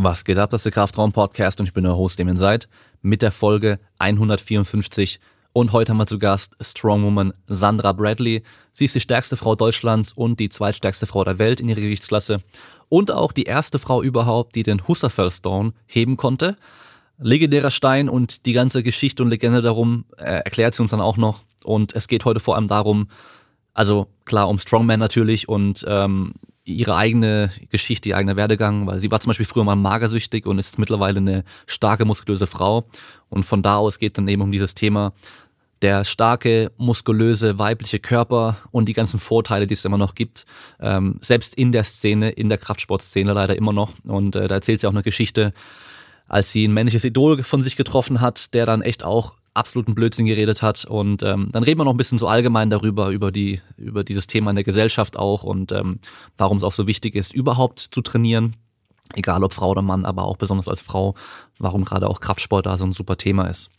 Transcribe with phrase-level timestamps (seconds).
[0.00, 0.50] Was geht ab?
[0.50, 2.68] Das ist der Kraftraum-Podcast und ich bin der Host, dem ihr seid,
[3.02, 5.18] mit der Folge 154.
[5.52, 8.44] Und heute haben wir zu Gast Strongwoman Sandra Bradley.
[8.72, 12.38] Sie ist die stärkste Frau Deutschlands und die zweitstärkste Frau der Welt in ihrer Gewichtsklasse.
[12.88, 16.56] Und auch die erste Frau überhaupt, die den Husserfeld Stone heben konnte.
[17.18, 21.16] Legendärer Stein und die ganze Geschichte und Legende darum äh, erklärt sie uns dann auch
[21.16, 21.42] noch.
[21.64, 23.08] Und es geht heute vor allem darum,
[23.74, 26.34] also klar um Strongman natürlich und ähm,
[26.68, 30.58] ihre eigene Geschichte, ihr eigener Werdegang, weil sie war zum Beispiel früher mal magersüchtig und
[30.58, 32.84] ist mittlerweile eine starke, muskulöse Frau.
[33.28, 35.12] Und von da aus geht es dann eben um dieses Thema
[35.82, 40.44] der starke, muskulöse, weibliche Körper und die ganzen Vorteile, die es immer noch gibt.
[40.80, 43.92] Ähm, selbst in der Szene, in der Kraftsportszene leider immer noch.
[44.04, 45.52] Und äh, da erzählt sie auch eine Geschichte,
[46.26, 50.26] als sie ein männliches Idol von sich getroffen hat, der dann echt auch absoluten Blödsinn
[50.26, 50.84] geredet hat.
[50.84, 54.26] Und ähm, dann reden wir noch ein bisschen so allgemein darüber, über die, über dieses
[54.26, 55.98] Thema in der Gesellschaft auch und ähm,
[56.36, 58.56] warum es auch so wichtig ist, überhaupt zu trainieren.
[59.14, 61.14] Egal ob Frau oder Mann, aber auch besonders als Frau,
[61.58, 63.70] warum gerade auch Kraftsport da so ein super Thema ist.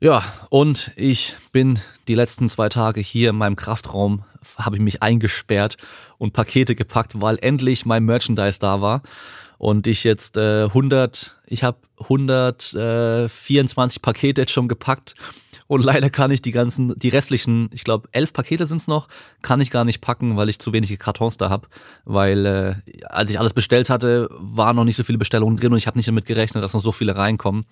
[0.00, 4.24] Ja, und ich bin die letzten zwei Tage hier in meinem Kraftraum,
[4.58, 5.78] habe ich mich eingesperrt
[6.18, 9.02] und Pakete gepackt, weil endlich mein Merchandise da war
[9.58, 15.14] und ich jetzt äh, 100, ich habe 124 Pakete jetzt schon gepackt
[15.66, 19.08] und leider kann ich die ganzen, die restlichen, ich glaube elf Pakete sind's noch,
[19.42, 21.68] kann ich gar nicht packen, weil ich zu wenige Kartons da hab,
[22.04, 22.74] weil äh,
[23.06, 25.96] als ich alles bestellt hatte, waren noch nicht so viele Bestellungen drin und ich habe
[25.96, 27.64] nicht damit gerechnet, dass noch so viele reinkommen.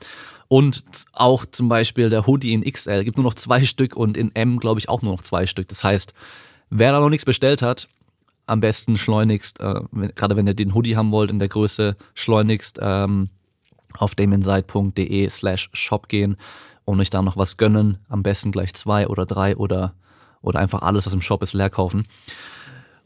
[0.49, 4.35] Und auch zum Beispiel der Hoodie in XL gibt nur noch zwei Stück und in
[4.35, 5.69] M glaube ich auch nur noch zwei Stück.
[5.69, 6.15] Das heißt,
[6.71, 7.89] wer da noch nichts bestellt hat,
[8.47, 11.97] am besten schleunigst, äh, wenn, gerade wenn ihr den Hoodie haben wollt in der Größe,
[12.15, 13.29] schleunigst ähm,
[13.97, 16.37] auf damienside.de slash shop gehen
[16.85, 17.99] und euch da noch was gönnen.
[18.09, 19.95] Am besten gleich zwei oder drei oder,
[20.41, 22.05] oder einfach alles, was im Shop ist, leer kaufen.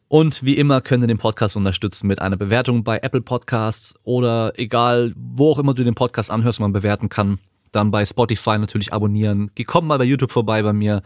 [0.08, 4.52] Und wie immer könnt ihr den Podcast unterstützen mit einer Bewertung bei Apple Podcasts oder
[4.56, 7.38] egal, wo auch immer du den Podcast anhörst, man bewerten kann.
[7.72, 9.50] Dann bei Spotify natürlich abonnieren.
[9.56, 11.02] Geh komm mal bei YouTube vorbei bei mir.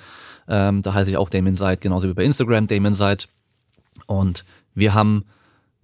[0.46, 3.28] Ähm, da heiße ich auch Damien Seid, genauso wie bei Instagram Damien Seid.
[4.06, 5.24] Und wir haben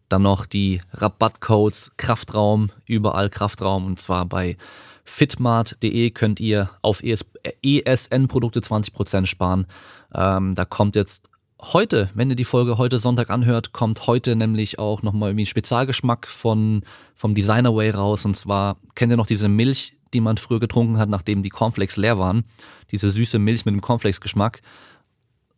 [0.08, 4.56] dann noch die Rabattcodes Kraftraum, überall Kraftraum und zwar bei
[5.04, 9.66] fitmart.de könnt ihr auf ESN-Produkte 20% sparen.
[10.14, 11.30] Ähm, da kommt jetzt
[11.60, 15.48] heute, wenn ihr die Folge heute Sonntag anhört, kommt heute nämlich auch nochmal irgendwie ein
[15.48, 16.82] Spezialgeschmack von,
[17.14, 18.24] vom Designer Way raus.
[18.24, 21.96] Und zwar kennt ihr noch diese Milch, die man früher getrunken hat, nachdem die Cornflakes
[21.96, 22.44] leer waren.
[22.90, 24.60] Diese süße Milch mit dem Cornflakes-Geschmack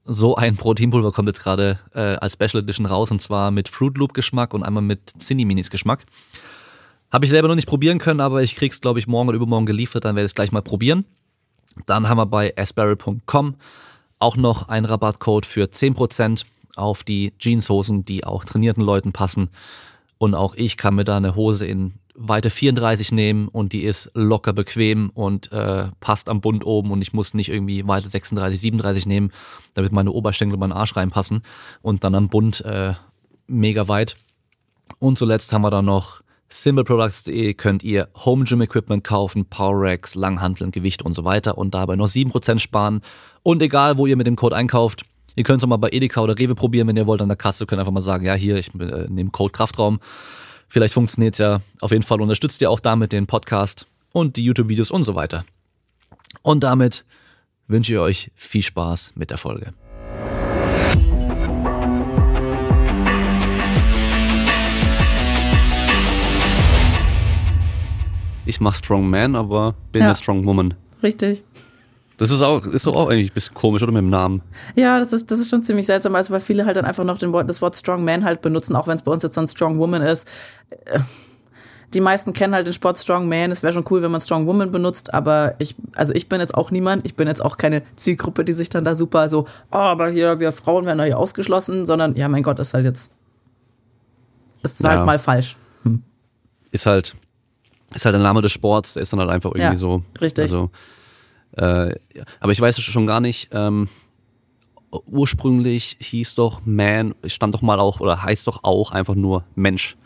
[0.09, 3.97] so ein Proteinpulver kommt jetzt gerade äh, als Special Edition raus und zwar mit Fruit
[3.99, 6.07] Loop Geschmack und einmal mit Cinni Minis Geschmack.
[7.13, 9.67] Habe ich selber noch nicht probieren können, aber ich krieg's glaube ich morgen oder übermorgen
[9.67, 11.05] geliefert, dann werde ich es gleich mal probieren.
[11.87, 13.57] Dann haben wir bei asparrow.com
[14.19, 19.51] auch noch einen Rabattcode für 10% auf die Jeanshosen, die auch trainierten Leuten passen.
[20.17, 24.11] Und auch ich kann mir da eine Hose in Weite 34 nehmen und die ist
[24.15, 28.61] locker bequem und äh, passt am Bund oben und ich muss nicht irgendwie Weite 36,
[28.61, 29.31] 37 nehmen,
[29.75, 31.43] damit meine Oberschenkel und mein Arsch reinpassen
[31.81, 32.95] und dann am Bund äh,
[33.47, 34.17] mega weit.
[34.99, 40.15] Und zuletzt haben wir da noch simpleproducts.de könnt ihr Home Gym Equipment kaufen, Power Racks,
[40.15, 43.03] Langhanteln, Gewicht und so weiter und dabei noch 7% sparen.
[43.43, 45.05] Und egal, wo ihr mit dem Code einkauft,
[45.37, 47.37] ihr könnt es auch mal bei Edeka oder Rewe probieren, wenn ihr wollt an der
[47.37, 50.01] Kasse, könnt einfach mal sagen, ja hier, ich äh, nehme Code Kraftraum
[50.69, 51.61] Vielleicht funktioniert ja.
[51.81, 55.45] Auf jeden Fall unterstützt ihr auch damit den Podcast und die YouTube-Videos und so weiter.
[56.43, 57.05] Und damit
[57.69, 59.73] wünsche ich euch viel Spaß mit der Folge.
[68.45, 70.09] Ich mache Strong Man, aber bin ja.
[70.09, 70.75] eine Strong Woman.
[71.03, 71.45] Richtig.
[72.19, 74.43] Das ist auch, ist doch auch eigentlich ein bisschen komisch, oder mit dem Namen?
[74.75, 77.17] Ja, das ist, das ist schon ziemlich seltsam, also weil viele halt dann einfach noch
[77.17, 79.47] den Wort, das Wort Strong Man halt benutzen, auch wenn es bei uns jetzt dann
[79.47, 80.29] Strong Woman ist.
[80.85, 80.99] Äh,
[81.95, 83.51] die meisten kennen halt den Sport Strong Man.
[83.51, 86.55] Es wäre schon cool, wenn man Strong Woman benutzt, aber ich, also ich bin jetzt
[86.55, 89.77] auch niemand, ich bin jetzt auch keine Zielgruppe, die sich dann da super so, oh,
[89.77, 93.13] aber hier, wir Frauen werden hier ausgeschlossen, sondern ja, mein Gott, ist halt jetzt,
[94.63, 94.99] es war halt ja.
[94.99, 95.57] halt mal falsch.
[95.85, 96.03] Hm.
[96.73, 97.15] Ist halt,
[97.95, 100.03] ist halt der Name des Sports, der ist dann halt einfach irgendwie ja, so.
[100.21, 100.43] Richtig.
[100.43, 100.71] Also,
[101.59, 101.95] äh,
[102.41, 103.89] aber ich weiß schon gar nicht, ähm,
[105.07, 109.97] ursprünglich hieß doch Man, stand doch mal auch, oder heißt doch auch einfach nur Mensch.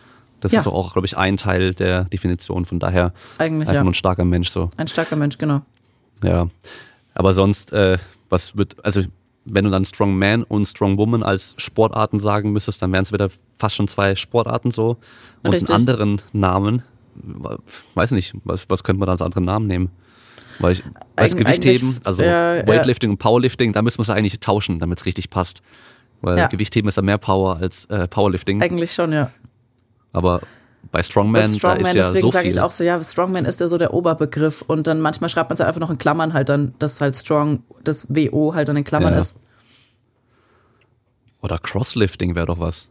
[0.40, 0.60] Das ja.
[0.60, 2.64] ist doch auch, glaube ich, ein Teil der Definition.
[2.64, 3.84] Von daher Eigentlich, einfach ja.
[3.84, 4.50] nur ein starker Mensch.
[4.50, 4.70] So.
[4.76, 5.60] Ein starker Mensch, genau.
[6.22, 6.48] Ja.
[7.14, 9.02] Aber sonst, äh, was wird, also
[9.44, 13.12] wenn du dann Strong Man und Strong Woman als Sportarten sagen müsstest, dann wären es
[13.12, 14.96] wieder fast schon zwei Sportarten so.
[15.42, 15.70] Und Richtig.
[15.70, 16.82] einen anderen Namen,
[17.94, 19.90] weiß nicht, was, was könnte man da als anderen Namen nehmen?
[20.62, 20.84] Weil ich,
[21.16, 23.12] als Gewichtheben, also äh, Weightlifting ja.
[23.12, 25.62] und Powerlifting, da müssen wir es eigentlich tauschen, damit es richtig passt.
[26.20, 26.46] Weil ja.
[26.46, 28.62] Gewichtheben ist ja mehr Power als äh, Powerlifting.
[28.62, 29.30] Eigentlich schon, ja.
[30.12, 30.40] Aber
[30.90, 33.44] bei Strongman, Das Strongman, da ist ja deswegen so sage ich auch so, ja, Strongman
[33.44, 35.98] ist ja so der Oberbegriff und dann manchmal schreibt man es halt einfach noch in
[35.98, 39.20] Klammern halt dann, dass halt Strong, das WO halt dann in Klammern Ja.
[39.20, 39.36] ist.
[41.40, 42.88] Oder Crosslifting wäre doch was.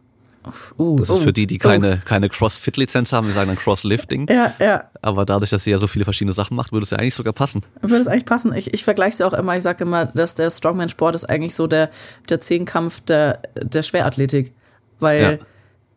[0.76, 4.26] Uh, Das ist für die, die keine, keine Crossfit-Lizenz haben, wir sagen dann Crosslifting.
[4.28, 6.98] Ja, ja, Aber dadurch, dass sie ja so viele verschiedene Sachen macht, würde es ja
[6.98, 7.62] eigentlich sogar passen.
[7.80, 8.52] würde es eigentlich passen.
[8.54, 11.54] Ich, ich vergleiche es ja auch immer, ich sage immer, dass der Strongman-Sport ist eigentlich
[11.54, 11.90] so der,
[12.28, 14.52] der Zehnkampf der, der Schwerathletik,
[15.00, 15.40] weil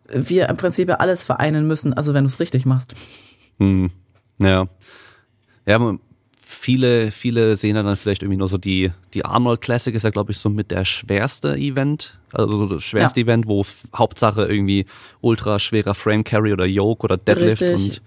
[0.07, 2.93] wir im Prinzip ja alles vereinen müssen, also wenn du es richtig machst.
[3.59, 3.89] Hm.
[4.37, 4.67] Ja.
[5.65, 5.97] Ja, aber
[6.55, 10.09] viele, viele sehen ja dann vielleicht irgendwie nur so die, die Arnold Classic ist ja,
[10.09, 12.17] glaube ich, so mit der schwerste Event.
[12.31, 13.25] Also so das schwerste Ja.
[13.25, 13.63] Event, wo
[13.95, 14.85] Hauptsache irgendwie
[15.21, 17.73] ultra schwerer Frame Carry oder Yoke oder Deadlift Richtig.
[17.73, 18.01] und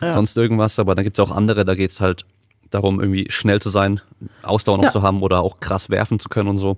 [0.00, 0.12] Ja.
[0.12, 0.78] sonst irgendwas.
[0.78, 2.24] Aber dann gibt's auch andere, da geht's halt
[2.70, 4.00] darum, irgendwie schnell zu sein,
[4.42, 4.90] Ausdauer noch Ja.
[4.90, 6.76] zu haben oder auch krass werfen zu können und so.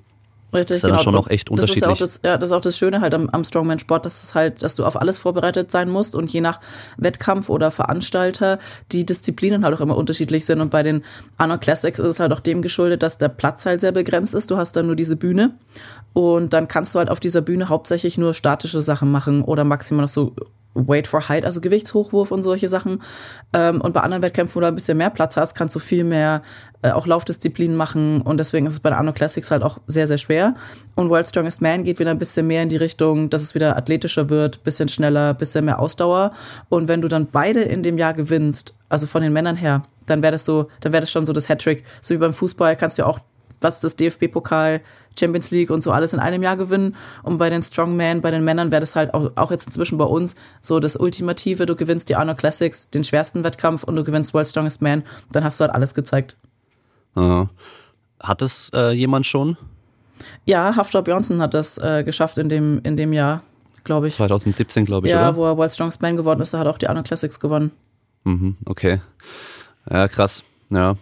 [0.52, 1.98] Richtig, Ist ja dann schon noch echt Das ist ja auch unterschiedlich.
[1.98, 4.76] das, ja, das ist auch das Schöne halt am, am Strongman-Sport, dass es halt, dass
[4.76, 6.60] du auf alles vorbereitet sein musst und je nach
[6.96, 8.58] Wettkampf oder Veranstalter
[8.92, 10.60] die Disziplinen halt auch immer unterschiedlich sind.
[10.60, 11.02] Und bei den
[11.38, 14.50] Arnold Classics ist es halt auch dem geschuldet, dass der Platz halt sehr begrenzt ist.
[14.50, 15.54] Du hast dann nur diese Bühne
[16.12, 20.02] und dann kannst du halt auf dieser Bühne hauptsächlich nur statische Sachen machen oder maximal
[20.02, 20.34] noch so
[20.74, 23.00] Weight for Height, also Gewichtshochwurf und solche Sachen.
[23.52, 26.04] Ähm, und bei anderen Wettkämpfen, wo du ein bisschen mehr Platz hast, kannst du viel
[26.04, 26.42] mehr
[26.82, 28.20] äh, auch Laufdisziplinen machen.
[28.20, 30.54] Und deswegen ist es bei den Arno Classics halt auch sehr, sehr schwer.
[30.96, 33.76] Und World Strongest Man geht wieder ein bisschen mehr in die Richtung, dass es wieder
[33.76, 36.32] athletischer wird, bisschen schneller, bisschen mehr Ausdauer.
[36.68, 40.22] Und wenn du dann beide in dem Jahr gewinnst, also von den Männern her, dann
[40.22, 41.84] wäre das so, dann wäre das schon so das Hattrick.
[42.00, 43.20] So wie beim Fußball kannst du ja auch,
[43.60, 44.82] was ist das DFB-Pokal,
[45.18, 46.96] Champions League und so alles in einem Jahr gewinnen.
[47.22, 50.04] Und bei den Strongman, bei den Männern wäre das halt auch, auch jetzt inzwischen bei
[50.04, 51.66] uns so das Ultimative.
[51.66, 55.02] Du gewinnst die Arno Classics, den schwersten Wettkampf und du gewinnst World Strongest Man.
[55.32, 56.36] Dann hast du halt alles gezeigt.
[57.16, 57.48] Ja.
[58.20, 59.56] Hat es äh, jemand schon?
[60.44, 63.42] Ja, Haftor Björnsson hat das äh, geschafft in dem, in dem Jahr,
[63.82, 64.14] glaube ich.
[64.14, 65.36] 2017, glaube ich, Ja, oder?
[65.36, 67.72] wo er World Strongest Man geworden ist, da hat er auch die Arno Classics gewonnen.
[68.24, 69.00] Mhm, okay.
[69.90, 70.42] Ja, krass.
[70.70, 70.96] Ja.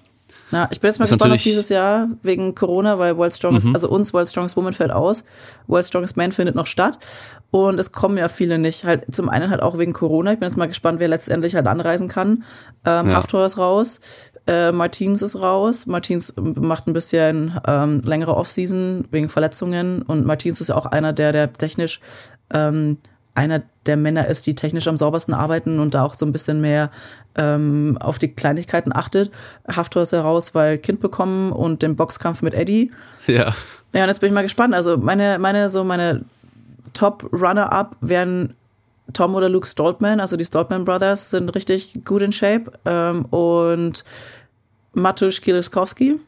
[0.52, 3.74] Ja, ich bin jetzt mal gespannt auf dieses Jahr wegen Corona, weil World Strongest, Mhm.
[3.74, 5.24] also uns World Strongest Woman fällt aus.
[5.66, 6.98] World Strongest Man findet noch statt.
[7.50, 8.84] Und es kommen ja viele nicht.
[8.84, 10.32] Halt, zum einen halt auch wegen Corona.
[10.32, 12.44] Ich bin jetzt mal gespannt, wer letztendlich halt anreisen kann.
[12.84, 13.14] Ähm, Ja.
[13.16, 14.00] Haftor ist raus.
[14.46, 15.86] Äh, Martins ist raus.
[15.86, 20.02] Martins macht ein bisschen ähm, längere Offseason wegen Verletzungen.
[20.02, 22.00] Und Martins ist ja auch einer, der, der technisch
[22.52, 22.98] ähm,
[23.34, 26.60] einer der Männer ist, die technisch am saubersten arbeiten und da auch so ein bisschen
[26.60, 26.90] mehr
[27.34, 29.30] ähm, auf die Kleinigkeiten achtet.
[29.66, 32.90] Haftor ist heraus, weil Kind bekommen und den Boxkampf mit Eddie.
[33.26, 33.54] Ja.
[33.92, 34.74] Ja, und jetzt bin ich mal gespannt.
[34.74, 36.24] Also meine, meine, so meine
[36.94, 38.54] Top-Runner-Up wären
[39.12, 40.20] Tom oder Luke Stoltman.
[40.20, 42.72] Also die Stoltman Brothers sind richtig gut in Shape.
[42.84, 44.04] Ähm, und
[44.94, 46.20] Matusz Kieliskowski.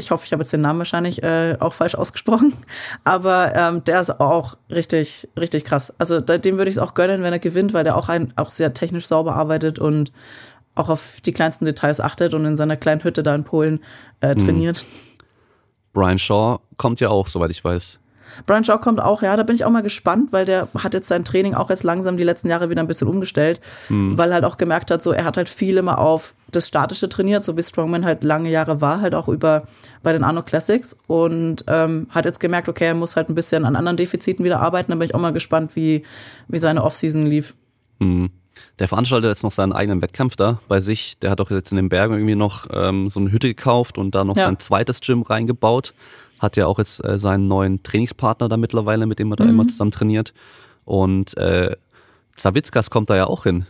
[0.00, 2.52] Ich hoffe, ich habe jetzt den Namen wahrscheinlich äh, auch falsch ausgesprochen.
[3.04, 5.94] Aber ähm, der ist auch richtig, richtig krass.
[5.98, 8.32] Also da, dem würde ich es auch gönnen, wenn er gewinnt, weil der auch, ein,
[8.36, 10.12] auch sehr technisch sauber arbeitet und
[10.74, 13.80] auch auf die kleinsten Details achtet und in seiner kleinen Hütte da in Polen
[14.20, 14.84] äh, trainiert.
[15.92, 17.99] Brian Shaw kommt ja auch, soweit ich weiß.
[18.46, 21.08] Brian Shaw kommt auch, ja, da bin ich auch mal gespannt, weil der hat jetzt
[21.08, 24.44] sein Training auch jetzt langsam die letzten Jahre wieder ein bisschen umgestellt, weil er halt
[24.44, 27.62] auch gemerkt hat, so er hat halt viel immer auf das Statische trainiert, so wie
[27.62, 29.64] Strongman halt lange Jahre war, halt auch über
[30.02, 33.64] bei den Arno Classics und ähm, hat jetzt gemerkt, okay, er muss halt ein bisschen
[33.64, 34.90] an anderen Defiziten wieder arbeiten.
[34.90, 36.02] Da bin ich auch mal gespannt, wie,
[36.48, 37.54] wie seine Offseason lief.
[38.00, 38.30] Mhm.
[38.78, 41.18] Der veranstaltet jetzt noch seinen eigenen Wettkampf da bei sich.
[41.20, 44.14] Der hat doch jetzt in den Bergen irgendwie noch ähm, so eine Hütte gekauft und
[44.14, 44.44] da noch Ja.
[44.44, 45.94] sein zweites Gym reingebaut.
[46.40, 49.50] Hat ja auch jetzt äh, seinen neuen Trainingspartner da mittlerweile, mit dem er da Mhm.
[49.50, 50.34] immer zusammen trainiert.
[50.84, 51.76] Und äh,
[52.36, 53.66] Zawitskas kommt da ja auch hin,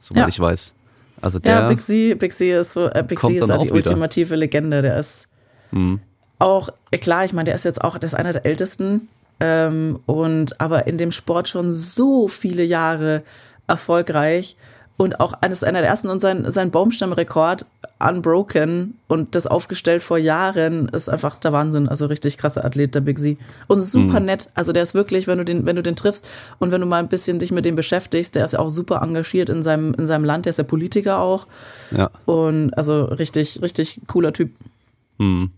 [0.00, 0.28] soweit Ja.
[0.28, 0.72] ich weiß.
[1.20, 3.66] Also der, Ja, Big Z, Big Z ist so, äh, Big Z ist halt die
[3.66, 3.74] wieder.
[3.74, 4.80] ultimative Legende.
[4.82, 5.28] Der ist
[5.72, 6.00] Mhm.
[6.38, 9.08] auch, äh, klar, ich meine, der ist jetzt auch, der ist einer der ältesten.
[9.40, 13.22] Ähm, und aber in dem Sport schon so viele Jahre
[13.66, 14.56] erfolgreich
[14.96, 17.66] und auch eines einer der ersten und sein, sein Baumstammrekord
[17.98, 21.88] unbroken und das aufgestellt vor Jahren ist einfach der Wahnsinn.
[21.88, 23.38] Also richtig krasser Athlet, der Big Z.
[23.68, 24.48] Und super nett.
[24.54, 26.98] Also der ist wirklich, wenn du den, wenn du den triffst und wenn du mal
[26.98, 30.06] ein bisschen dich mit dem beschäftigst, der ist ja auch super engagiert in seinem, in
[30.06, 31.46] seinem Land, der ist ja Politiker auch.
[31.90, 32.10] ja.
[32.26, 34.50] Und also richtig, richtig cooler Typ.
[35.18, 35.50] Mhm.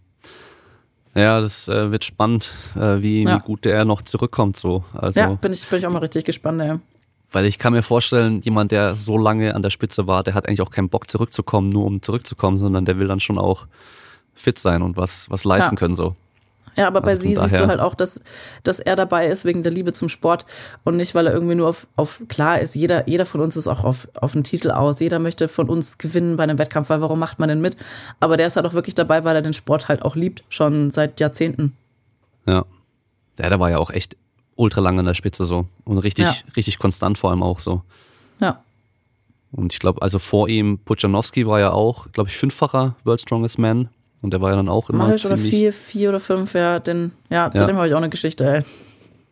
[1.14, 3.36] Ja, das äh, wird spannend, äh, wie, Ja.
[3.36, 4.84] wie gut der noch zurückkommt so.
[4.92, 6.78] Also, Ja, bin ich, bin ich auch mal richtig gespannt, ey.
[7.30, 10.48] Weil ich kann mir vorstellen, jemand, der so lange an der Spitze war, der hat
[10.48, 13.66] eigentlich auch keinen Bock zurückzukommen, nur um zurückzukommen, sondern der will dann schon auch
[14.34, 15.78] fit sein und was, was leisten Ja.
[15.78, 16.16] können so.
[16.76, 18.22] Ja, aber bei Also von sie siehst du halt auch, dass,
[18.62, 20.46] dass er dabei ist wegen der Liebe zum Sport
[20.84, 23.66] und nicht, weil er irgendwie nur auf, auf klar ist, jeder, jeder von uns ist
[23.66, 27.00] auch auf, auf einen Titel aus, jeder möchte von uns gewinnen bei einem Wettkampf, weil
[27.00, 27.76] warum macht man denn mit?
[28.20, 30.92] Aber der ist halt auch wirklich dabei, weil er den Sport halt auch liebt, schon
[30.92, 31.76] seit Jahrzehnten.
[32.46, 32.64] Ja.
[33.38, 34.16] Der, der war ja auch echt
[34.58, 36.34] ultra lang an der Spitze so und richtig, Ja.
[36.56, 37.82] richtig konstant vor allem auch so.
[38.40, 38.60] Ja.
[39.52, 43.58] Und ich glaube, also vor ihm, Pujanowski war ja auch, glaube ich, fünffacher World Strongest
[43.58, 43.88] Man.
[44.20, 46.80] Und der war ja dann auch immer Marisch oder vier, vier oder fünf, ja.
[46.80, 47.66] Den, ja, zu Ja.
[47.66, 48.62] dem habe ich auch eine Geschichte, ey.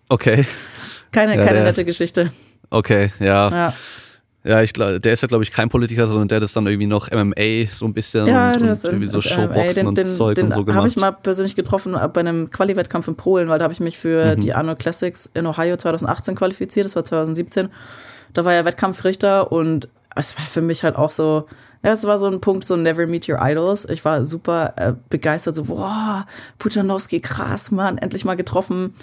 [0.08, 0.46] Okay,
[1.12, 2.30] Keine, Ja, keine nette Geschichte.
[2.70, 3.50] okay, ja.
[3.50, 3.74] Ja,
[4.46, 6.66] Ja, ich glaube, der ist ja, glaube ich, kein Politiker, sondern der hat das dann
[6.66, 9.74] irgendwie noch MMA so ein bisschen ja und, und irgendwie so ins Showboxen.
[9.74, 10.86] Den, und den, Zeug den und so habe gemacht.
[10.86, 13.98] ich mal persönlich getroffen äh, bei einem Quali-Wettkampf in Polen, weil da habe ich mich
[13.98, 14.40] für Mhm.
[14.40, 16.86] die Arnold Classics in Ohio 2018 qualifiziert.
[16.86, 17.68] Das war 2017.
[18.34, 21.46] Da war er Wettkampfrichter und es war für mich halt auch so,
[21.82, 23.88] ja, es war so ein Punkt, so Never Meet Your Idols.
[23.88, 26.26] Ich war super äh, begeistert, so, boah,
[26.58, 28.94] Pujanowski, krass, Mann, endlich mal getroffen.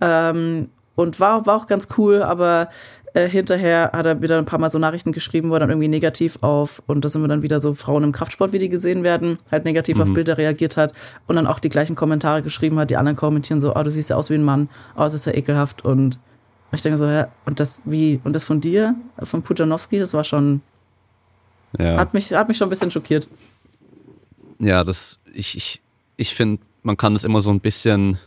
[0.00, 2.68] Ähm, und war, war auch ganz cool, aber
[3.16, 5.88] äh, hinterher hat er wieder ein paar Mal so Nachrichten geschrieben, wo er dann irgendwie
[5.88, 9.02] negativ auf, und da sind wir dann wieder so Frauen im Kraftsport, wie die gesehen
[9.02, 10.92] werden, halt negativ auf Bilder reagiert hat
[11.26, 14.10] und dann auch die gleichen Kommentare geschrieben hat, die anderen kommentieren so, oh, du siehst
[14.10, 15.82] ja aus wie ein Mann, oh, das ist ja ekelhaft.
[15.82, 16.18] Und
[16.72, 20.24] ich denke so, ja, und das wie, und das von dir, von Pujanowski, das war
[20.24, 20.60] schon,
[21.78, 21.96] ja.
[21.96, 23.30] hat mich, hat mich schon ein bisschen schockiert.
[24.58, 25.80] Ja, das, ich, ich,
[26.18, 28.18] ich finde, man kann das immer so ein bisschen,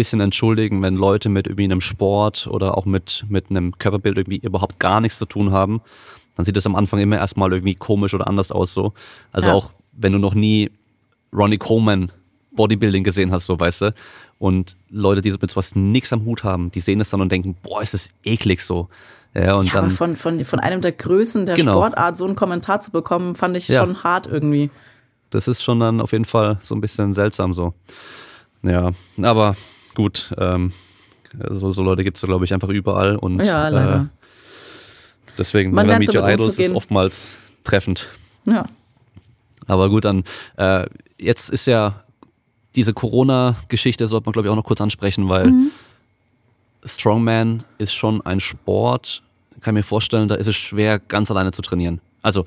[0.00, 4.38] bisschen entschuldigen, wenn Leute mit irgendwie einem Sport oder auch mit, mit einem Körperbild irgendwie
[4.38, 5.82] überhaupt gar nichts zu tun haben.
[6.36, 8.94] Dann sieht das am Anfang immer erstmal irgendwie komisch oder anders aus so.
[9.32, 9.54] Also Ja.
[9.54, 10.70] auch wenn du noch nie
[11.34, 12.10] Ronnie Coleman
[12.52, 13.94] Bodybuilding gesehen hast, so weißt du.
[14.38, 17.30] Und Leute, die so mit sowas nichts am Hut haben, die sehen das dann und
[17.30, 18.88] denken, boah, ist das eklig so.
[19.34, 21.72] Ja, und ja, dann, von, von, von einem der Größen der Genau.
[21.72, 23.80] Sportart so einen Kommentar zu bekommen, fand ich Ja.
[23.82, 24.70] schon hart irgendwie.
[25.30, 27.74] das ist schon dann auf jeden Fall so ein bisschen seltsam so.
[28.62, 28.90] Ja,
[29.22, 29.56] aber
[29.94, 30.72] gut, ähm,
[31.50, 34.10] so, so Leute gibt's es, glaube ich, einfach überall und Ja, leider.
[34.12, 37.28] Äh, deswegen Man Meet Your Idols ist oftmals
[37.64, 38.08] treffend.
[38.44, 38.64] Ja.
[39.66, 40.24] Aber gut, dann
[40.56, 40.86] äh,
[41.18, 42.02] jetzt ist ja
[42.74, 45.70] diese Corona-Geschichte, sollte man glaube ich auch noch kurz ansprechen, weil Mhm.
[46.84, 49.22] Strongman ist schon ein Sport,
[49.60, 52.00] kann mir vorstellen, da ist es schwer, ganz alleine zu trainieren.
[52.22, 52.46] Also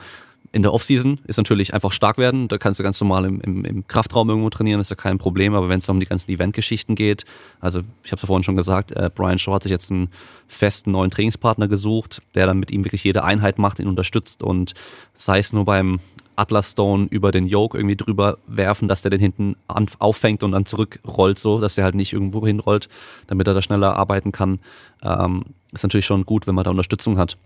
[0.53, 3.65] in der Offseason ist natürlich einfach stark werden, da kannst du ganz normal im, im,
[3.65, 6.93] im Kraftraum irgendwo trainieren, ist ja kein Problem, aber wenn es um die ganzen Eventgeschichten
[6.93, 7.25] geht,
[7.59, 10.09] also ich habe es ja vorhin schon gesagt, äh, Brian Shaw hat sich jetzt einen
[10.47, 14.75] festen neuen Trainingspartner gesucht, der dann mit ihm wirklich jede Einheit macht, ihn unterstützt und
[15.15, 15.99] sei es nur beim
[16.35, 20.67] Atlas Stone über den Yoke irgendwie drüber werfen, dass der den hinten auffängt und dann
[20.67, 22.89] zurückrollt, so, dass der halt nicht irgendwo hinrollt,
[23.25, 24.59] damit er da schneller arbeiten kann.
[25.01, 27.37] Ähm, ist natürlich schon gut, wenn man da Unterstützung hat.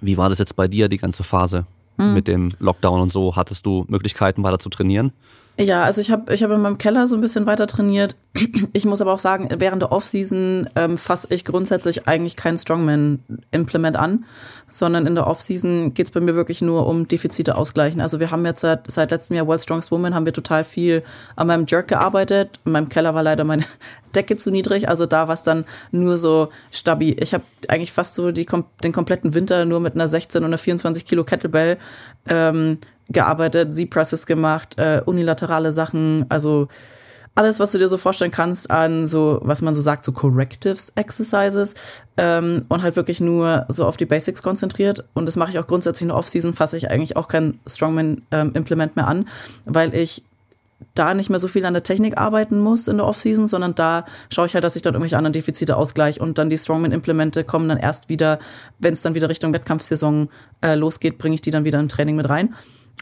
[0.00, 1.66] Wie war das jetzt bei dir, die ganze Phase
[2.00, 3.36] mit dem Lockdown und so?
[3.36, 5.12] Hattest du Möglichkeiten, weiter zu trainieren?
[5.60, 8.16] Ja, also ich habe ich hab in meinem Keller so ein bisschen weiter trainiert.
[8.72, 13.96] Ich muss aber auch sagen, während der Offseason ähm, fasse ich grundsätzlich eigentlich kein Strongman-Implement
[13.96, 14.24] an,
[14.70, 18.00] sondern in der Offseason geht es bei mir wirklich nur um Defizite ausgleichen.
[18.00, 21.02] Also wir haben jetzt seit, seit letztem Jahr World Strongest Woman, haben wir total viel
[21.36, 22.60] an meinem Jerk gearbeitet.
[22.64, 23.64] In meinem Keller war leider meine
[24.14, 27.16] Decke zu niedrig, also da war es dann nur so stabil.
[27.20, 28.46] Ich habe eigentlich fast so die,
[28.82, 31.76] den kompletten Winter nur mit einer 16 und einer 24 Kilo Kettlebell
[32.28, 32.78] ähm,
[33.10, 36.68] gearbeitet, Z-Presses gemacht, äh, unilaterale Sachen, also
[37.34, 40.92] alles, was du dir so vorstellen kannst an so, was man so sagt, so Correctives
[40.96, 41.74] Exercises
[42.16, 45.04] ähm, und halt wirklich nur so auf die Basics konzentriert.
[45.14, 48.96] Und das mache ich auch grundsätzlich in der Off-Season, fasse ich eigentlich auch kein Strongman-Implement
[48.96, 49.28] mehr an,
[49.64, 50.24] weil ich
[50.94, 54.06] da nicht mehr so viel an der Technik arbeiten muss in der Off-Season, sondern da
[54.30, 57.68] schaue ich halt, dass ich dann irgendwelche anderen Defizite ausgleiche und dann die Strongman-Implemente kommen
[57.68, 58.38] dann erst wieder,
[58.78, 60.28] wenn es dann wieder Richtung Wettkampfsaison
[60.62, 62.54] äh, losgeht, bringe ich die dann wieder in Training mit rein.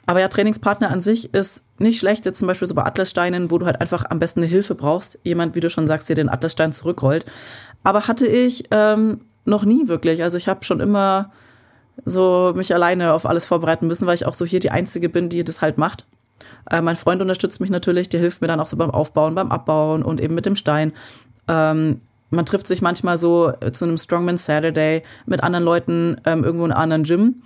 [0.06, 3.58] Aber ja, Trainingspartner an sich ist nicht schlecht, jetzt zum Beispiel so bei Atlassteinen, wo
[3.58, 5.18] du halt einfach am besten eine Hilfe brauchst.
[5.22, 7.26] Jemand, wie du schon sagst, der den Atlasstein zurückrollt.
[7.84, 10.22] Aber hatte ich ähm, noch nie wirklich.
[10.22, 11.30] Also ich habe schon immer
[12.04, 15.28] so mich alleine auf alles vorbereiten müssen, weil ich auch so hier die Einzige bin,
[15.28, 16.06] die das halt macht.
[16.70, 19.50] Äh, mein Freund unterstützt mich natürlich, der hilft mir dann auch so beim Aufbauen, beim
[19.50, 20.92] Abbauen und eben mit dem Stein.
[21.48, 26.44] Ähm, man trifft sich manchmal so äh, zu einem Strongman Saturday mit anderen Leuten ähm,
[26.44, 27.42] irgendwo in einem anderen Gym.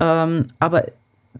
[0.00, 0.84] Ähm, aber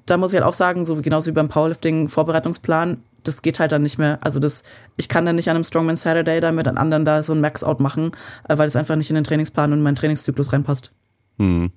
[0.07, 3.73] da muss ich halt auch sagen, so genauso wie beim Powerlifting Vorbereitungsplan, das geht halt
[3.73, 4.19] dann nicht mehr.
[4.21, 4.63] Also das,
[4.97, 7.41] ich kann dann nicht an einem Strongman Saturday dann mit einem anderen da so ein
[7.41, 8.13] Max-Out machen,
[8.49, 10.93] äh, weil es einfach nicht in den Trainingsplan und in meinen Trainingszyklus reinpasst.
[11.39, 11.73] Hm.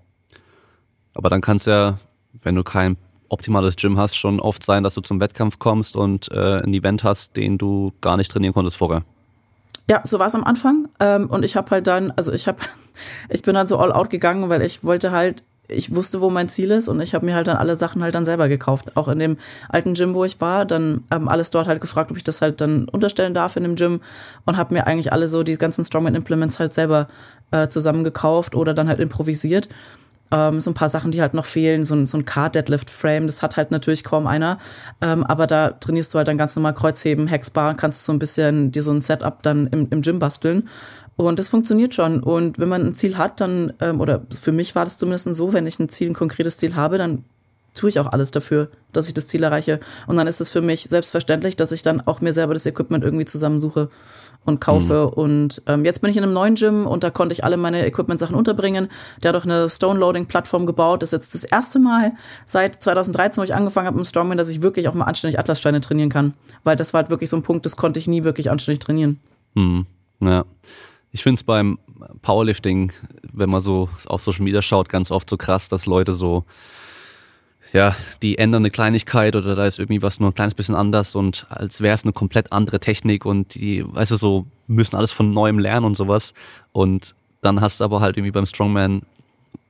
[1.13, 1.99] Aber dann kann es ja,
[2.43, 2.97] wenn du kein
[3.29, 7.03] optimales Gym hast, schon oft sein, dass du zum Wettkampf kommst und äh, ein Event
[7.03, 9.03] hast, den du gar nicht trainieren konntest vorher.
[9.89, 10.89] Ja, so war es am Anfang.
[10.99, 12.59] Ähm, und ich habe halt dann, also ich habe,
[13.29, 16.49] ich bin dann so all out gegangen, weil ich wollte halt, ich wusste, wo mein
[16.49, 18.95] Ziel ist und ich habe mir halt dann alle Sachen halt dann selber gekauft.
[18.95, 19.37] Auch in dem
[19.69, 22.61] alten Gym, wo ich war, dann ähm, alles dort halt gefragt, ob ich das halt
[22.61, 24.01] dann unterstellen darf in dem Gym
[24.45, 27.07] und habe mir eigentlich alle so die ganzen Strongman Implements halt selber
[27.51, 29.69] äh, zusammengekauft oder dann halt improvisiert.
[30.29, 33.41] Ähm, so ein paar Sachen, die halt noch fehlen, so ein, so ein Car-Deadlift-Frame, das
[33.41, 34.57] hat halt natürlich kaum einer.
[35.01, 38.71] Ähm, aber da trainierst du halt dann ganz normal Kreuzheben, Hexbar, kannst so ein bisschen
[38.71, 40.67] dir so ein Setup dann im, im Gym basteln.
[41.17, 42.21] Und das funktioniert schon.
[42.21, 45.51] Und wenn man ein Ziel hat, dann, ähm, oder für mich war das zumindest so,
[45.51, 47.23] wenn ich ein Ziel, ein konkretes Ziel habe, dann
[47.73, 49.79] tue ich auch alles dafür, dass ich das Ziel erreiche.
[50.07, 53.03] Und dann ist es für mich selbstverständlich, dass ich dann auch mir selber das Equipment
[53.03, 53.89] irgendwie zusammensuche
[54.45, 55.11] und kaufe.
[55.11, 55.13] Mhm.
[55.13, 57.85] Und ähm, jetzt bin ich in einem neuen Gym und da konnte ich alle meine
[57.85, 58.89] Equipment-Sachen unterbringen.
[59.21, 61.01] Der hat auch eine Stone-Loading-Plattform gebaut.
[61.01, 62.13] Das ist jetzt das erste Mal
[62.45, 65.81] seit 2013, wo ich angefangen habe im Strongman, dass ich wirklich auch mal anständig Atlassteine
[65.81, 66.33] trainieren kann.
[66.63, 69.19] Weil das war halt wirklich so ein Punkt, das konnte ich nie wirklich anständig trainieren.
[69.53, 69.85] Mhm.
[70.21, 70.45] Ja.
[71.17, 71.79] Ich finde es beim
[72.21, 72.93] Powerlifting,
[73.33, 76.45] wenn man so auf Social Media schaut, ganz oft so krass, dass Leute so
[77.73, 81.15] ja, die ändern eine Kleinigkeit oder da ist irgendwie was nur ein kleines bisschen anders
[81.15, 85.11] und als wäre es eine komplett andere Technik und die, weißt du, so müssen alles
[85.11, 86.35] von neuem lernen und sowas.
[86.71, 89.01] Und dann hast du aber halt irgendwie beim Strongman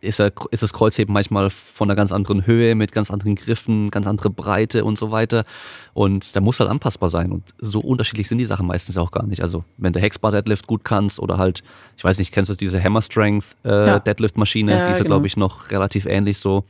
[0.07, 3.91] ist, er, ist das Kreuzheben manchmal von einer ganz anderen Höhe, mit ganz anderen Griffen,
[3.91, 5.45] ganz andere Breite und so weiter.
[5.93, 7.31] Und da muss halt anpassbar sein.
[7.31, 9.41] Und so unterschiedlich sind die Sachen meistens auch gar nicht.
[9.41, 11.63] Also wenn du Hexbar Deadlift gut kannst oder halt,
[11.97, 13.99] ich weiß nicht, kennst du diese Hammer Strength äh, ja.
[13.99, 15.09] Deadlift Maschine, ja, die ist genau.
[15.09, 16.63] glaube ich noch relativ ähnlich so,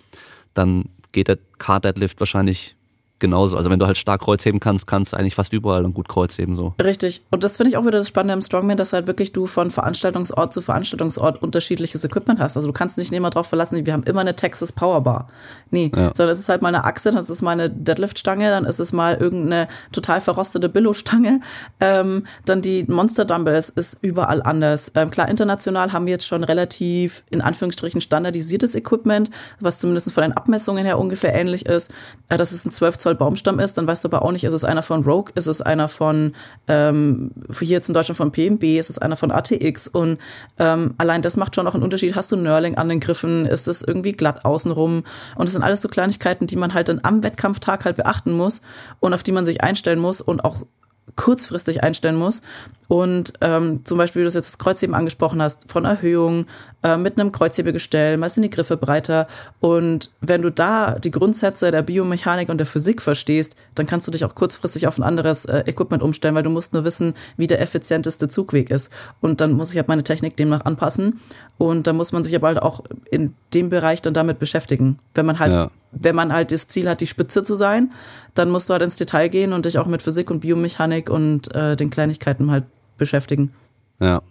[0.54, 2.77] dann geht der Car Deadlift wahrscheinlich
[3.20, 3.58] genauso.
[3.58, 6.56] Also wenn du halt stark Kreuzheben kannst, kannst du eigentlich fast überall und gut Kreuzheben
[6.56, 6.74] so.
[6.84, 7.24] Richtig.
[7.32, 9.72] Und das finde ich auch wieder das Spannende im Strongman, dass halt wirklich du von
[9.72, 12.58] Veranstaltungsort zu Veranstaltungsort unterschiedliches Equipment hast.
[12.58, 15.28] Also du kannst nicht immer darauf verlassen, wir haben immer eine Texas Powerbar.
[15.72, 16.12] Nee, ja.
[16.16, 18.80] sondern es ist halt mal eine Achse, dann ist es mal eine Deadlift-Stange, dann ist
[18.80, 21.42] es mal irgendeine total verrostete Billo-Stange.
[21.80, 24.92] Ähm, dann die Monster Dumbbells ist überall anders.
[24.96, 30.24] Ähm, klar, international haben wir jetzt schon relativ, in Anführungsstrichen, standardisiertes Equipment, was zumindest von
[30.24, 31.92] den Abmessungen her ungefähr ähnlich ist.
[32.30, 34.52] Äh, das ist ein 12 Zoll Baumstamm ist, dann weißt du aber auch nicht, ist
[34.52, 36.34] es einer von Rogue, ist es einer von,
[36.68, 40.18] ähm, hier jetzt in Deutschland von PMB, ist es einer von ATX und
[40.60, 42.16] ähm, allein das macht schon auch einen Unterschied.
[42.16, 45.82] Hast du Nurling an den Griffen, ist es irgendwie glatt außenrum und es sind alles
[45.82, 48.62] so Kleinigkeiten, die man halt dann am Wettkampftag halt beachten muss
[49.00, 50.66] und auf die man sich einstellen muss und auch
[51.16, 52.42] kurzfristig einstellen muss.
[52.90, 56.46] Und ähm, zum Beispiel, wie du das jetzt das Kreuzheben angesprochen hast, von Erhöhung
[56.88, 59.28] äh, mit einem Kreuzhebegestell, meist sind die Griffe breiter.
[59.60, 64.12] Und wenn du da die Grundsätze der Biomechanik und der Physik verstehst, dann kannst du
[64.12, 67.48] dich auch kurzfristig auf ein anderes äh, Equipment umstellen, weil du musst nur wissen, wie
[67.48, 68.92] der effizienteste Zugweg ist.
[69.20, 71.20] Und dann muss ich halt meine Technik demnach anpassen.
[71.58, 75.00] Und da muss man sich aber halt auch in dem Bereich dann damit beschäftigen.
[75.14, 75.72] Wenn man halt, ja.
[75.92, 77.92] wenn man halt das Ziel hat, die Spitze zu sein,
[78.36, 81.54] dann musst du halt ins Detail gehen und dich auch mit Physik und Biomechanik und
[81.54, 82.66] äh, den Kleinigkeiten halt
[82.98, 83.54] beschäftigen.
[84.00, 84.22] Ja,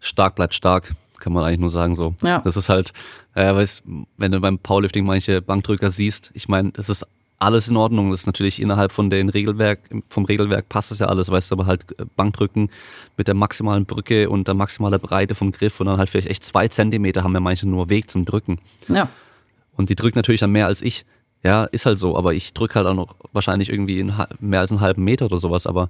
[0.00, 2.14] stark bleibt stark, kann man eigentlich nur sagen so.
[2.22, 2.40] Ja.
[2.40, 2.92] Das ist halt,
[3.34, 3.82] äh, weißt,
[4.18, 7.06] wenn du beim Powerlifting manche Bankdrücker siehst, ich meine, das ist
[7.38, 8.10] alles in Ordnung.
[8.10, 11.54] Das ist natürlich innerhalb von den Regelwerk, vom Regelwerk passt das ja alles, weißt du,
[11.56, 12.70] aber halt äh, Bankdrücken
[13.16, 16.44] mit der maximalen Brücke und der maximalen Breite vom Griff und dann halt vielleicht echt
[16.44, 18.58] zwei Zentimeter haben ja manche nur Weg zum Drücken.
[18.88, 19.08] Ja.
[19.76, 21.04] Und die drückt natürlich dann mehr als ich.
[21.42, 24.04] Ja, ist halt so, aber ich drücke halt auch noch wahrscheinlich irgendwie
[24.38, 25.88] mehr als einen halben Meter oder sowas, aber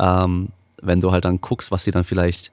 [0.00, 0.48] ähm,
[0.82, 2.50] wenn du halt dann guckst, was sie dann vielleicht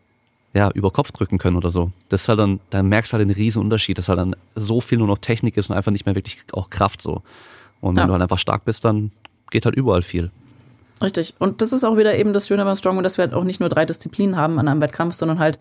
[0.57, 1.91] ja, über Kopf drücken können oder so.
[2.09, 4.81] Das ist halt dann, dann merkst du halt den riesen Unterschied, dass halt dann so
[4.81, 7.21] viel nur noch Technik ist und einfach nicht mehr wirklich auch Kraft so.
[7.79, 8.07] Und wenn ja.
[8.07, 9.11] du halt einfach stark bist, dann
[9.51, 10.31] geht halt überall viel.
[10.99, 11.35] Richtig.
[11.37, 13.59] Und das ist auch wieder eben das Schöne beim Strongman, dass wir halt auch nicht
[13.59, 15.59] nur drei Disziplinen haben an einem Wettkampf, sondern halt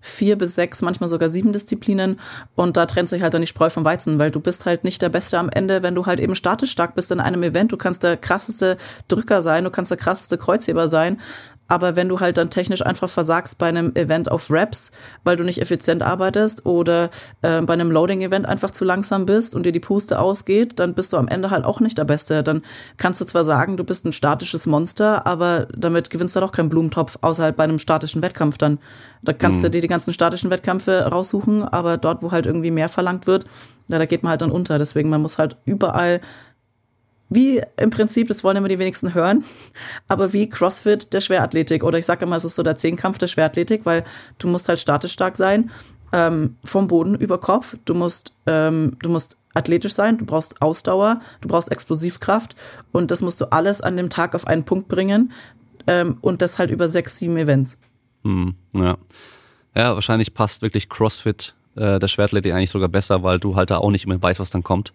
[0.00, 2.18] vier bis sechs, manchmal sogar sieben Disziplinen.
[2.54, 5.02] Und da trennt sich halt dann die Spreu vom Weizen, weil du bist halt nicht
[5.02, 7.70] der Beste am Ende, wenn du halt eben statisch stark bist in einem Event.
[7.72, 11.20] Du kannst der krasseste Drücker sein, du kannst der krasseste Kreuzheber sein.
[11.68, 14.90] Aber wenn du halt dann technisch einfach versagst bei einem Event auf Raps,
[15.22, 17.10] weil du nicht effizient arbeitest oder
[17.42, 21.12] äh, bei einem Loading-Event einfach zu langsam bist und dir die Puste ausgeht, dann bist
[21.12, 22.42] du am Ende halt auch nicht der Beste.
[22.42, 22.62] Dann
[22.96, 26.70] kannst du zwar sagen, du bist ein statisches Monster, aber damit gewinnst du doch keinen
[26.70, 28.78] Blumentopf, außer halt bei einem statischen Wettkampf dann.
[29.22, 29.64] Da kannst mhm.
[29.64, 33.44] du dir die ganzen statischen Wettkämpfe raussuchen, aber dort, wo halt irgendwie mehr verlangt wird,
[33.88, 34.78] ja, da geht man halt dann unter.
[34.78, 36.20] Deswegen, man muss halt überall
[37.28, 39.44] wie im Prinzip, das wollen immer die wenigsten hören,
[40.08, 41.84] aber wie CrossFit der Schwerathletik.
[41.84, 44.04] Oder ich sage immer, es ist so der Zehnkampf der Schwerathletik, weil
[44.38, 45.70] du musst halt statisch stark sein,
[46.12, 47.76] ähm, vom Boden über Kopf.
[47.84, 52.54] Du musst, ähm, du musst athletisch sein, du brauchst Ausdauer, du brauchst Explosivkraft
[52.92, 55.32] und das musst du alles an dem Tag auf einen Punkt bringen
[55.86, 57.78] ähm, und das halt über sechs, sieben Events.
[58.24, 58.96] Hm, ja.
[59.74, 63.78] ja, wahrscheinlich passt wirklich CrossFit äh, der Schwertathletik eigentlich sogar besser, weil du halt da
[63.78, 64.92] auch nicht immer weißt, was dann kommt.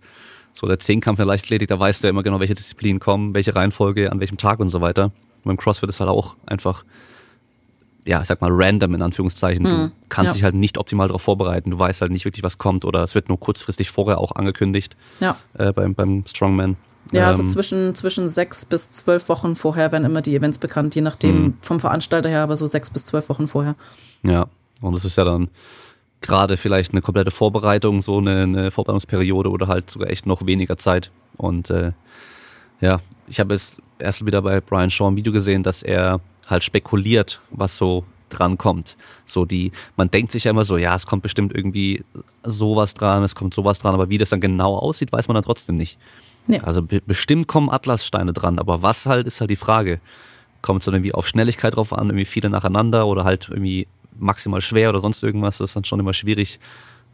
[0.53, 3.55] So der Zehnkampf der Leichtathletik, da weißt du ja immer genau, welche Disziplinen kommen, welche
[3.55, 5.05] Reihenfolge, an welchem Tag und so weiter.
[5.05, 6.85] Und beim CrossFit ist halt auch einfach,
[8.05, 9.63] ja, ich sag mal random in Anführungszeichen.
[9.63, 10.33] Du mhm, kannst ja.
[10.33, 11.71] dich halt nicht optimal darauf vorbereiten.
[11.71, 14.95] Du weißt halt nicht wirklich, was kommt oder es wird nur kurzfristig vorher auch angekündigt.
[15.19, 15.37] Ja.
[15.57, 16.77] Äh, beim, beim Strongman.
[17.11, 20.95] Ja, also ähm, zwischen, zwischen sechs bis zwölf Wochen vorher werden immer die Events bekannt,
[20.95, 21.53] je nachdem mh.
[21.61, 23.75] vom Veranstalter her, aber so sechs bis zwölf Wochen vorher.
[24.23, 24.47] Ja,
[24.81, 25.49] und das ist ja dann
[26.23, 30.77] gerade vielleicht eine komplette Vorbereitung, so eine, eine Vorbereitungsperiode oder halt sogar echt noch weniger
[30.77, 31.11] Zeit.
[31.37, 31.91] Und äh,
[32.81, 36.63] ja, ich habe jetzt erst wieder bei Brian Shaw ein Video gesehen, dass er halt
[36.63, 38.97] spekuliert, was so dran kommt.
[39.25, 42.03] So die, man denkt sich ja immer so, ja, es kommt bestimmt irgendwie
[42.43, 45.43] sowas dran, es kommt sowas dran, aber wie das dann genau aussieht, weiß man dann
[45.43, 45.99] trotzdem nicht.
[46.47, 46.59] Nee.
[46.59, 49.99] Also be bestimmt kommen Atlassteine dran, aber was halt, ist halt die Frage.
[50.61, 54.61] Kommt es dann irgendwie auf Schnelligkeit drauf an, irgendwie viele nacheinander oder halt irgendwie maximal
[54.61, 56.59] schwer oder sonst irgendwas, das ist dann schon immer schwierig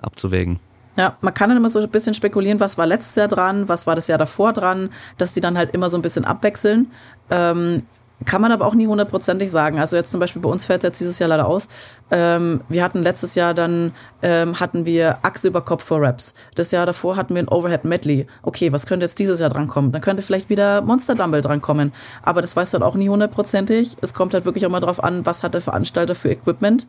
[0.02, 0.60] abzuwägen.
[0.96, 3.88] Ja, man kann dann immer so ein bisschen spekulieren, was war letztes Jahr dran, was
[3.88, 6.92] war das Jahr davor dran, dass die dann halt immer so ein bisschen abwechseln.
[7.30, 7.84] Ähm,
[8.26, 9.80] kann man aber auch nie hundertprozentig sagen.
[9.80, 11.70] Also jetzt zum Beispiel bei uns fällt jetzt dieses Jahr leider aus.
[12.12, 16.34] Ähm, wir hatten letztes Jahr dann, ähm, hatten wir Achse über Kopf vor Raps.
[16.56, 18.28] Das Jahr davor hatten wir ein Overhead Medley.
[18.42, 19.92] Okay, was könnte jetzt dieses Jahr drankommen?
[19.92, 21.94] Dann könnte vielleicht wieder Monster Dumble drankommen.
[22.22, 23.96] Aber das weiß halt auch nie hundertprozentig.
[24.02, 26.88] Es kommt halt wirklich auch mal drauf an, was hat der Veranstalter für Equipment.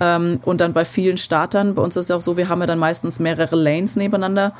[0.00, 2.60] Ähm, und dann bei vielen Startern, bei uns ist es ja auch so, wir haben
[2.60, 4.52] ja dann meistens mehrere Lanes nebeneinander.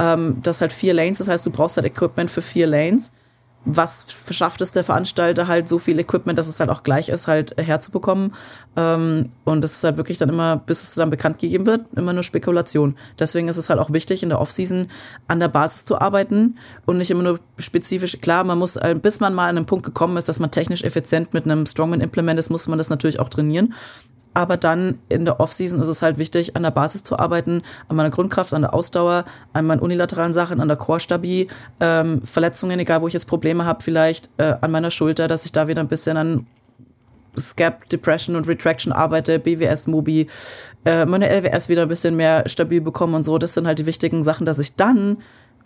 [0.00, 3.12] Ähm, das halt vier Lanes, das heißt, du brauchst halt Equipment für vier Lanes
[3.70, 7.28] was verschafft es der Veranstalter halt so viel Equipment, dass es halt auch gleich ist,
[7.28, 8.34] halt herzubekommen.
[8.76, 12.14] Ähm, und das ist halt wirklich dann immer, bis es dann bekannt gegeben wird, immer
[12.14, 12.96] nur Spekulation.
[13.18, 14.88] Deswegen ist es halt auch wichtig, in der Offseason
[15.28, 18.18] an der Basis zu arbeiten und nicht immer nur spezifisch.
[18.22, 20.82] Klar, man muss, äh, bis man mal an einen Punkt gekommen ist, dass man technisch
[20.82, 23.74] effizient mit einem Strongman-Implement ist, muss man das natürlich auch trainieren.
[24.38, 27.96] Aber dann in der Offseason ist es halt wichtig, an der Basis zu arbeiten, an
[27.96, 31.48] meiner Grundkraft, an der Ausdauer, an meinen unilateralen Sachen, an der Core-Stabi,
[31.80, 35.50] ähm, Verletzungen, egal wo ich jetzt Probleme habe, vielleicht äh, an meiner Schulter, dass ich
[35.50, 36.46] da wieder ein bisschen an
[37.36, 40.28] Scap, Depression und Retraction arbeite, BWS, Mobi,
[40.84, 43.38] äh, meine LWS wieder ein bisschen mehr stabil bekomme und so.
[43.38, 45.18] Das sind halt die wichtigen Sachen, dass ich dann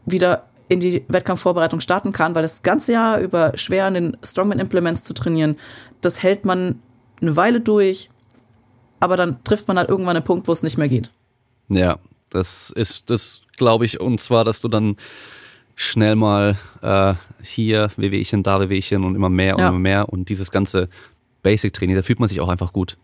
[0.06, 4.60] wieder in die Wettkampfvorbereitung starten kann, weil das ganze Jahr über schwer an den Strongman
[4.60, 5.58] Implements zu trainieren,
[6.00, 6.80] das hält man
[7.20, 8.08] eine Weile durch,
[9.02, 11.10] aber dann trifft man halt irgendwann einen Punkt, wo es nicht mehr geht.
[11.68, 11.98] Ja,
[12.30, 14.96] das ist das, glaube ich, und zwar, dass du dann
[15.74, 19.68] schnell mal äh, hier Wehwehchen, da Wehwehchen und immer mehr und ja.
[19.70, 20.88] immer mehr und dieses ganze
[21.42, 22.96] Basic-Training, da fühlt man sich auch einfach gut.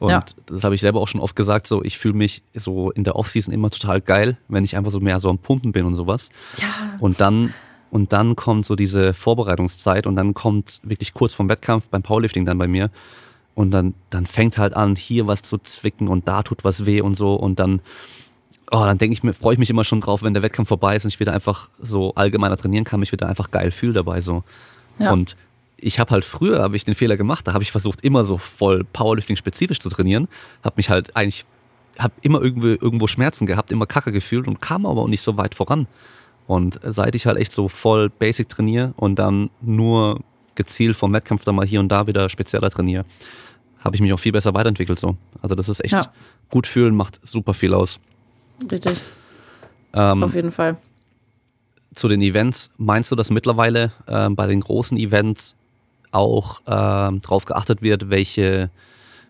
[0.00, 0.24] Und ja.
[0.46, 3.14] das habe ich selber auch schon oft gesagt, so ich fühle mich so in der
[3.14, 6.30] Offseason immer total geil, wenn ich einfach so mehr so am Pumpen bin und sowas.
[6.58, 6.98] Ja.
[6.98, 7.54] Und dann
[7.90, 12.44] und dann kommt so diese Vorbereitungszeit und dann kommt wirklich kurz vorm Wettkampf beim Powerlifting
[12.44, 12.90] dann bei mir
[13.56, 17.00] und dann, dann fängt halt an, hier was zu zwicken und da tut was weh
[17.00, 17.34] und so.
[17.34, 17.80] Und dann,
[18.70, 20.94] oh, dann denke ich mir, freue ich mich immer schon drauf, wenn der Wettkampf vorbei
[20.94, 24.20] ist und ich wieder einfach so allgemeiner trainieren kann, mich wieder einfach geil fühle dabei
[24.20, 24.44] so.
[24.98, 25.10] Ja.
[25.10, 25.36] Und
[25.78, 28.36] ich habe halt früher habe ich den Fehler gemacht, da habe ich versucht immer so
[28.36, 30.28] voll Powerlifting spezifisch zu trainieren,
[30.62, 31.46] habe mich halt eigentlich
[31.98, 35.38] habe immer irgendwo irgendwo Schmerzen gehabt, immer Kacke gefühlt und kam aber auch nicht so
[35.38, 35.86] weit voran.
[36.46, 40.20] Und seit ich halt echt so voll Basic trainiere und dann nur
[40.56, 43.06] gezielt vom Wettkampf dann mal hier und da wieder spezieller trainiere,
[43.86, 45.16] habe ich mich auch viel besser weiterentwickelt so.
[45.40, 46.12] Also das ist echt ja.
[46.50, 48.00] gut fühlen, macht super viel aus.
[48.70, 49.00] Richtig.
[49.92, 50.76] Ähm, Auf jeden Fall.
[51.94, 55.56] Zu den Events, meinst du, dass mittlerweile äh, bei den großen Events
[56.12, 58.70] auch äh, darauf geachtet wird, welche,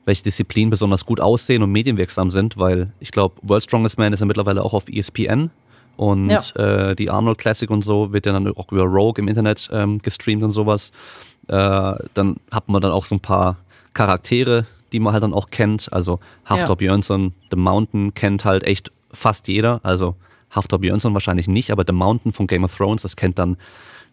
[0.04, 2.56] welche Disziplinen besonders gut aussehen und medienwirksam sind?
[2.56, 5.50] Weil ich glaube, World Strongest Man ist ja mittlerweile auch auf ESPN
[5.96, 6.40] und ja.
[6.56, 10.00] äh, die Arnold Classic und so wird ja dann auch über Rogue im Internet ähm,
[10.02, 10.90] gestreamt und sowas.
[11.48, 13.56] Äh, dann hat man dann auch so ein paar
[13.96, 15.92] Charaktere, die man halt dann auch kennt.
[15.92, 16.74] Also Haftor ja.
[16.74, 19.80] Björnsson, The Mountain kennt halt echt fast jeder.
[19.82, 20.16] Also
[20.50, 23.56] Haftor Björnsson wahrscheinlich nicht, aber The Mountain von Game of Thrones, das kennt dann,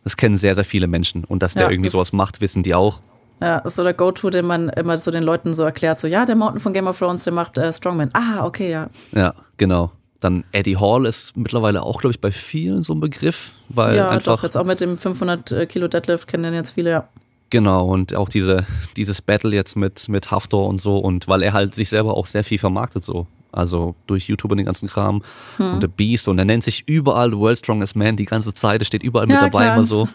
[0.04, 1.26] das kennen sehr, sehr viele Menschen.
[1.26, 3.02] Und dass der ja, irgendwie sowas macht, wissen die auch.
[3.42, 6.26] Ja, ist so der Go-To, den man immer so den Leuten so erklärt, so, ja,
[6.26, 8.10] der Mountain von Game of Thrones, der macht äh, Strongman.
[8.14, 8.90] Ah, okay, ja.
[9.12, 9.92] Ja, genau.
[10.22, 14.10] Dann Eddie Hall ist mittlerweile auch, glaube ich, bei vielen so ein Begriff, weil ja,
[14.10, 14.38] einfach.
[14.38, 17.10] doch, jetzt auch mit dem 500 äh, Kilo Deadlift kennen den jetzt viele, ja.
[17.54, 18.66] Genau, und auch diese,
[18.98, 22.26] dieses Battle jetzt mit, mit Haftor und so, und weil er halt sich selber auch
[22.26, 23.28] sehr viel vermarktet so.
[23.52, 25.22] Also durch YouTube und den ganzen Kram
[25.58, 25.76] hm.
[25.76, 28.82] und The Beast und er nennt sich überall The World Strongest Man die ganze Zeit,
[28.82, 29.76] er steht überall ja, mit dabei klar.
[29.76, 30.10] immer so.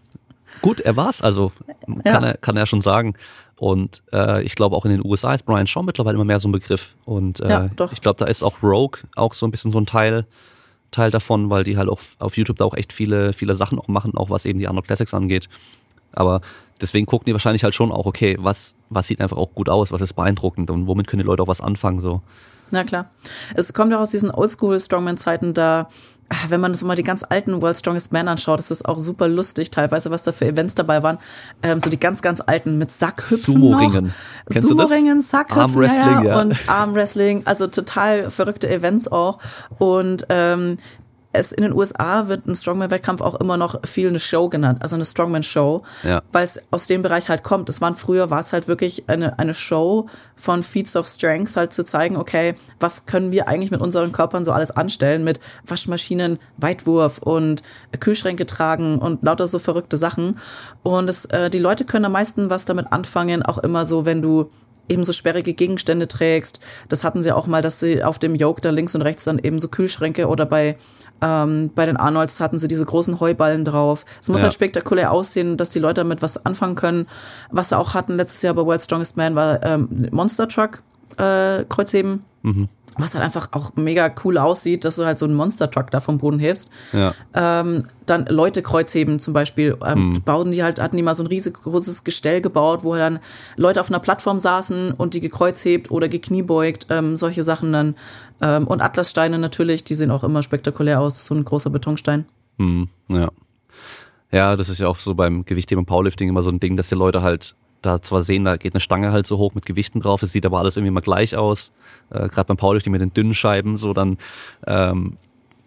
[0.60, 1.52] Gut, er war's, also
[1.86, 2.30] kann, ja.
[2.30, 3.14] er, kann er schon sagen.
[3.54, 6.48] Und äh, ich glaube auch in den USA ist Brian Shaw mittlerweile immer mehr so
[6.48, 6.96] ein Begriff.
[7.04, 9.86] Und äh, ja, ich glaube, da ist auch Rogue auch so ein bisschen so ein
[9.86, 10.26] Teil,
[10.90, 13.86] Teil davon, weil die halt auch auf YouTube da auch echt viele, viele Sachen auch
[13.86, 15.48] machen, auch was eben die Arnold Classics angeht.
[16.12, 16.40] Aber
[16.82, 19.92] deswegen gucken die wahrscheinlich halt schon auch, okay, was, was sieht einfach auch gut aus,
[19.92, 22.20] was ist beeindruckend und womit können die Leute auch was anfangen, so.
[22.70, 23.10] Na klar.
[23.54, 25.88] Es kommt auch aus diesen Oldschool-Strongman-Zeiten, da
[26.48, 29.28] wenn man das mal die ganz alten World Strongest Men anschaut, ist das auch super
[29.28, 31.18] lustig, teilweise, was da für Events dabei waren.
[31.62, 33.54] Ähm, so die ganz, ganz alten mit Sackhüpfen.
[33.54, 34.12] Sumo-Ringen.
[34.48, 35.62] Sumo-Ringen, Sackhüpfen.
[35.62, 36.40] Armwrestling, ja, ja.
[36.40, 39.38] Und Armwrestling, also total verrückte Events auch.
[39.78, 40.76] Und ähm,
[41.32, 44.96] es in den USA wird ein Strongman-Wettkampf auch immer noch viel eine Show genannt, also
[44.96, 46.22] eine Strongman-Show, ja.
[46.30, 47.68] weil es aus dem Bereich halt kommt.
[47.68, 51.72] Es waren früher, war es halt wirklich eine, eine Show von Feats of Strength, halt
[51.72, 56.38] zu zeigen, okay, was können wir eigentlich mit unseren Körpern so alles anstellen, mit Waschmaschinen,
[56.58, 57.62] Weitwurf und
[57.98, 60.38] Kühlschränke tragen und lauter so verrückte Sachen.
[60.82, 64.20] Und es, äh, die Leute können am meisten was damit anfangen, auch immer so, wenn
[64.20, 64.50] du
[64.88, 66.60] eben so sperrige Gegenstände trägst.
[66.88, 69.38] Das hatten sie auch mal, dass sie auf dem Yoke da links und rechts dann
[69.38, 70.76] eben so Kühlschränke oder bei
[71.20, 74.04] ähm, bei den Arnolds hatten sie diese großen Heuballen drauf.
[74.20, 74.44] Es muss Ja.
[74.44, 77.06] halt spektakulär aussehen, dass die Leute damit was anfangen können.
[77.50, 80.82] Was sie auch hatten letztes Jahr bei World's Strongest Man war ähm, Monster Truck
[81.18, 82.24] äh, Kreuzheben.
[82.98, 86.00] Was halt einfach auch mega cool aussieht, dass du halt so einen Monster Truck da
[86.00, 86.70] vom Boden hebst.
[86.92, 87.14] Ja.
[87.34, 89.76] Ähm, dann Leute Kreuzheben zum Beispiel.
[89.84, 90.22] Ähm, Hm.
[90.22, 93.18] Bauen die halt, hatten die mal so ein riesig großes Gestell gebaut, wo dann
[93.56, 97.94] Leute auf einer Plattform saßen und die gekreuzhebt oder gekniebeugt, ähm, solche Sachen dann.
[98.40, 102.26] Ähm, und Atlassteine natürlich, die sehen auch immer spektakulär aus, so ein großer Betonstein.
[102.58, 103.30] Hm, ja.
[104.30, 106.88] Ja, das ist ja auch so beim Gewichtheben und Powerlifting immer so ein Ding, dass
[106.88, 110.00] die Leute halt da zwar sehen, da geht eine Stange halt so hoch mit Gewichten
[110.00, 111.72] drauf, das sieht aber alles irgendwie immer gleich aus.
[112.10, 114.18] Äh, Gerade beim Powerlifting mit den dünnen Scheiben, so dann,
[114.66, 115.16] ähm,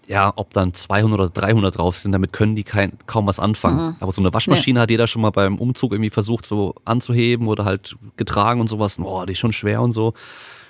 [0.07, 3.95] ja, ob dann 200 oder 300 drauf sind, damit können die kein, kaum was anfangen.
[3.99, 7.65] Aber so eine Waschmaschine hat jeder schon mal beim Umzug irgendwie versucht so anzuheben oder
[7.65, 8.97] halt getragen und sowas.
[8.97, 10.13] Boah, die ist schon schwer und so.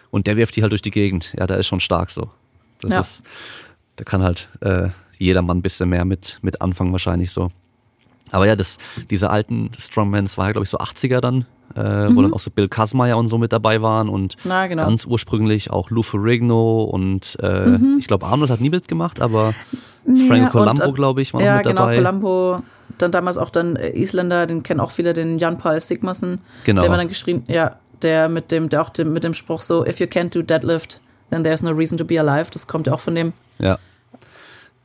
[0.09, 1.33] Und der wirft die halt durch die Gegend.
[1.37, 2.29] Ja, der ist schon stark so.
[2.79, 2.99] Das Ja.
[3.01, 3.23] ist,
[3.97, 7.51] da kann halt äh, jedermann ein bisschen mehr mit, mit anfangen wahrscheinlich so.
[8.35, 8.77] Aber ja, das,
[9.09, 12.51] diese alten Strongmans war ja, glaube ich, so 80er dann, äh, wo dann auch so
[12.51, 14.41] Bill Kasmeier und so mit dabei waren und Mhm.
[14.49, 14.85] Na, genau.
[14.85, 19.53] ganz ursprünglich auch Lou Ferrigno und äh, ich glaube Arnold hat nie mitgemacht, aber
[20.05, 21.95] Ja, Frank und, Colombo, äh, glaube ich, war ja, mit genau, dabei.
[21.95, 22.61] Colombo.
[22.97, 26.39] Dann damals auch dann äh, Isländer, den kennen auch viele, den Jan Paul Sigmassen.
[26.65, 26.81] Genau.
[26.81, 29.85] Der war dann geschrien, ja, der mit dem, der auch dem, mit dem Spruch so,
[29.85, 32.51] if you can't do deadlift, then there's no reason to be alive.
[32.51, 33.31] Das kommt ja auch von dem.
[33.59, 33.79] Ja.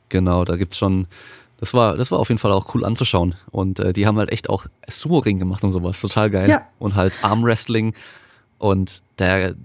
[0.09, 1.07] Genau, da gibt's schon.
[1.61, 3.35] Das war, das war auf jeden Fall auch cool anzuschauen.
[3.51, 6.01] Und äh, die haben halt echt auch Sumo-Ring gemacht und sowas.
[6.01, 6.49] Total geil.
[6.49, 6.63] Ja.
[6.79, 7.93] Und halt Armwrestling.
[8.57, 9.55] Und der,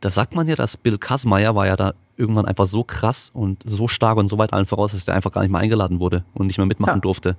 [0.00, 3.62] da sagt man ja, dass Bill Kasmeier war ja da irgendwann einfach so krass und
[3.64, 6.24] so stark und so weit allen voraus, dass der einfach gar nicht mehr eingeladen wurde
[6.34, 7.00] und nicht mehr mitmachen Ja.
[7.00, 7.36] durfte.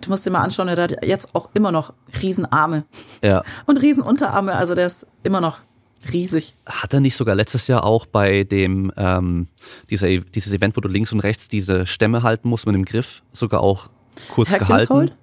[0.00, 2.84] Du musst dir mal anschauen, der hat jetzt auch immer noch Riesenarme
[3.22, 3.42] Ja.
[3.66, 4.54] und Riesenunterarme.
[4.54, 5.58] Also der ist immer noch
[6.10, 6.54] riesig.
[6.66, 9.48] Hat er nicht sogar letztes Jahr auch bei dem ähm,
[9.90, 13.22] dieser, dieses Event, wo du links und rechts diese Stämme halten musst mit dem Griff,
[13.32, 13.88] sogar auch
[14.30, 14.94] kurz Hercules gehalten?
[14.94, 15.16] Hold?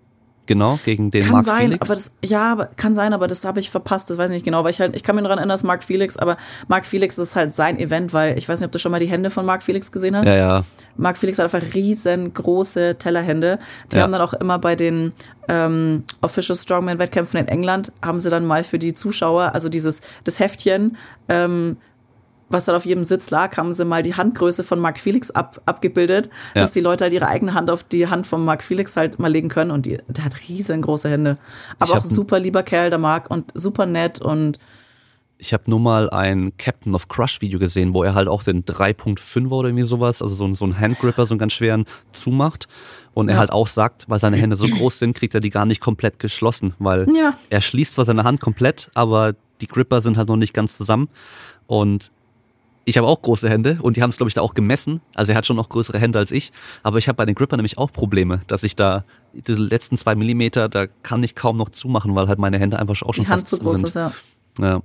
[0.49, 1.81] Genau, gegen den Kann Mark sein, Felix.
[1.81, 4.45] aber das, ja, aber kann sein, aber das habe ich verpasst, das weiß ich nicht
[4.45, 7.17] genau, weil ich halt, ich kann mich daran erinnern, dass Mark Felix, aber Mark Felix
[7.19, 9.45] ist halt sein Event, weil ich weiß nicht, ob du schon mal die Hände von
[9.45, 10.27] Mark Felix gesehen hast.
[10.27, 10.63] ja, ja.
[10.97, 13.59] Mark Felix hat einfach riesengroße Tellerhände.
[13.91, 14.03] Die Ja.
[14.03, 15.13] haben dann auch immer bei den
[15.47, 20.39] ähm, Official Strongman-Wettkämpfen in England, haben sie dann mal für die Zuschauer, also dieses, das
[20.39, 21.77] Heftchen, ähm,
[22.49, 25.62] was dann auf jedem Sitz lag, haben sie mal die Handgröße von Mark Felix ab,
[25.65, 26.62] abgebildet, Ja.
[26.62, 29.31] dass die Leute halt ihre eigene Hand auf die Hand von Mark Felix halt mal
[29.31, 31.38] legen können und die, der hat riesengroße Hände.
[31.79, 34.59] Aber auch super lieber Kerl, der Mark und super nett und
[35.41, 38.65] Ich habe nur mal ein Captain of Crush Video gesehen, wo er halt auch den
[38.65, 42.67] 3.5 oder irgendwie sowas, also so, ein- so einen Handgripper, so einen ganz schweren zumacht.
[43.13, 43.39] Und er Ja.
[43.39, 46.19] halt auch sagt, weil seine Hände so groß sind, kriegt er die gar nicht komplett
[46.19, 47.35] geschlossen, weil Ja.
[47.49, 51.07] er schließt zwar seine Hand komplett, aber die Gripper sind halt noch nicht ganz zusammen.
[51.67, 52.12] Und
[52.89, 55.02] ich habe auch große Hände und die haben es, glaube ich, da auch gemessen.
[55.15, 56.52] Also er hat schon noch größere Hände als ich.
[56.84, 60.15] Aber ich habe bei den Grippern nämlich auch Probleme, dass ich da diese letzten zwei
[60.15, 63.30] Millimeter, da kann ich kaum noch zumachen, weil halt meine Hände einfach auch schon die
[63.30, 63.88] Hand zu groß sind.
[63.88, 64.12] ist, ja.
[64.60, 64.82] Ja.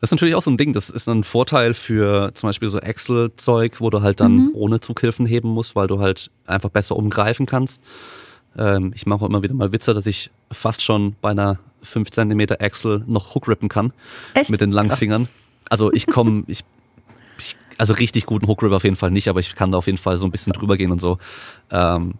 [0.00, 0.72] Das ist natürlich auch so ein Ding.
[0.74, 4.50] Das ist ein Vorteil für zum Beispiel so Excel-Zeug, wo du halt dann Mhm.
[4.54, 7.82] ohne Zughilfen heben musst, weil du halt einfach besser umgreifen kannst.
[8.56, 12.10] Ähm, ich mache auch immer wieder mal Witze, dass ich fast schon bei einer 5
[12.10, 13.92] cm Excel noch Hookrippen kann.
[14.34, 14.50] Echt?
[14.50, 14.98] Mit den langen Krass.
[15.00, 15.28] Fingern.
[15.68, 16.64] Also ich komme, ich,
[17.78, 20.18] also richtig guten Hookrip auf jeden Fall nicht, aber ich kann da auf jeden Fall
[20.18, 21.18] so ein bisschen drüber gehen und so.
[21.70, 22.14] Ähm,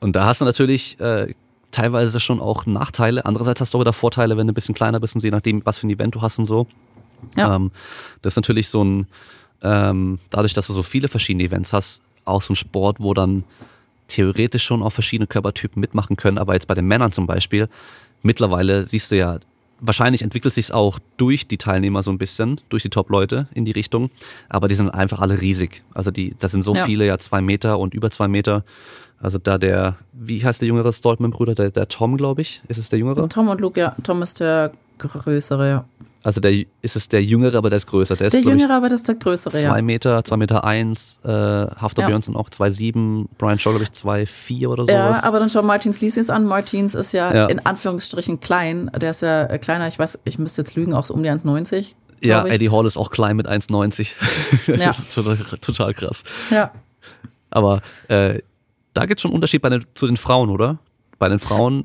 [0.00, 1.34] und da hast du natürlich äh,
[1.70, 3.24] teilweise schon auch Nachteile.
[3.24, 5.64] Andererseits hast du auch wieder Vorteile, wenn du ein bisschen kleiner bist und je nachdem,
[5.64, 6.66] was für ein Event du hast und so.
[7.36, 7.56] Ja.
[7.56, 7.70] Ähm,
[8.22, 9.06] das ist natürlich so ein,
[9.62, 13.44] ähm, dadurch, dass du so viele verschiedene Events hast, auch so ein Sport, wo dann
[14.08, 16.38] theoretisch schon auch verschiedene Körpertypen mitmachen können.
[16.38, 17.68] Aber jetzt bei den Männern zum Beispiel,
[18.22, 19.38] mittlerweile siehst du ja,
[19.86, 23.72] wahrscheinlich entwickelt sich auch durch die Teilnehmer so ein bisschen, durch die Top-Leute in die
[23.72, 24.10] Richtung.
[24.48, 25.82] Aber die sind einfach alle riesig.
[25.94, 26.84] Also die, das sind so Ja.
[26.84, 28.64] viele, ja zwei Meter und über zwei Meter.
[29.20, 31.54] Also da der, wie heißt der jüngere Stoltman-Bruder?
[31.54, 32.62] Der, der Tom, glaube ich.
[32.68, 33.28] Ist es der jüngere?
[33.28, 33.94] Tom und Luke, ja.
[34.02, 35.84] Tom ist der größere, ja.
[36.24, 38.16] Also der ist es der jüngere, aber der ist größer.
[38.16, 39.82] Der ist, Der ich, jüngere, aber das ist der größere, zwei ja.
[39.82, 42.08] Meter, zwei Meter eins, äh, Hafter Ja.
[42.08, 45.18] Björnsson auch zwei sieben, Brian Shaw, glaube ich, zwei vier oder sowas.
[45.22, 46.46] Ja, aber dann schau Martins Lisis an.
[46.46, 47.46] Martins ist ja, Ja.
[47.46, 48.90] in Anführungsstrichen klein.
[48.96, 49.86] Der ist ja äh, kleiner.
[49.86, 51.94] Ich weiß, ich müsste jetzt lügen, auch so um die 1,90.
[52.22, 52.46] ja.
[52.46, 54.08] Eddie Hall ist auch klein mit 1,90.
[54.66, 54.76] Ja.
[54.78, 56.24] das ist total, total krass.
[56.50, 56.70] Ja.
[57.50, 58.40] Aber äh,
[58.94, 60.78] da gibt's schon einen Unterschied bei den, zu den Frauen, oder?
[61.18, 61.84] Bei den Frauen,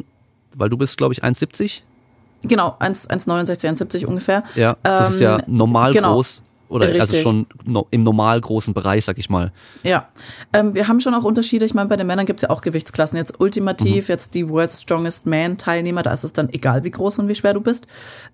[0.56, 1.82] weil du bist, glaube ich, 1,70.
[2.44, 4.44] Genau, 1 1,69, 1,70 ungefähr.
[4.56, 6.14] Ja, das ist Ähm, ja normal genau.
[6.14, 6.44] groß.
[6.70, 7.24] Oder also Richtig.
[7.24, 9.52] schon no, im normal großen Bereich, sag ich mal.
[9.82, 10.08] Ja,
[10.54, 11.66] ähm, wir haben schon auch Unterschiede.
[11.66, 13.18] Ich meine, bei den Männern gibt es ja auch Gewichtsklassen.
[13.18, 17.18] Jetzt ultimativ, jetzt die World's Strongest Man Teilnehmer, da ist es dann egal, wie groß
[17.18, 17.88] und wie schwer du bist.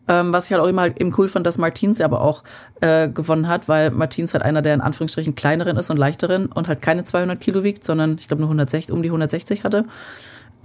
[0.09, 2.43] Ähm, was ich halt auch immer eben cool fand, dass Martins aber auch
[2.81, 6.67] äh, gewonnen hat, weil Martins halt einer der in Anführungsstrichen kleineren ist und leichteren und
[6.67, 9.85] halt keine 200 Kilo wiegt, sondern ich glaube nur 160, um die 160 hatte.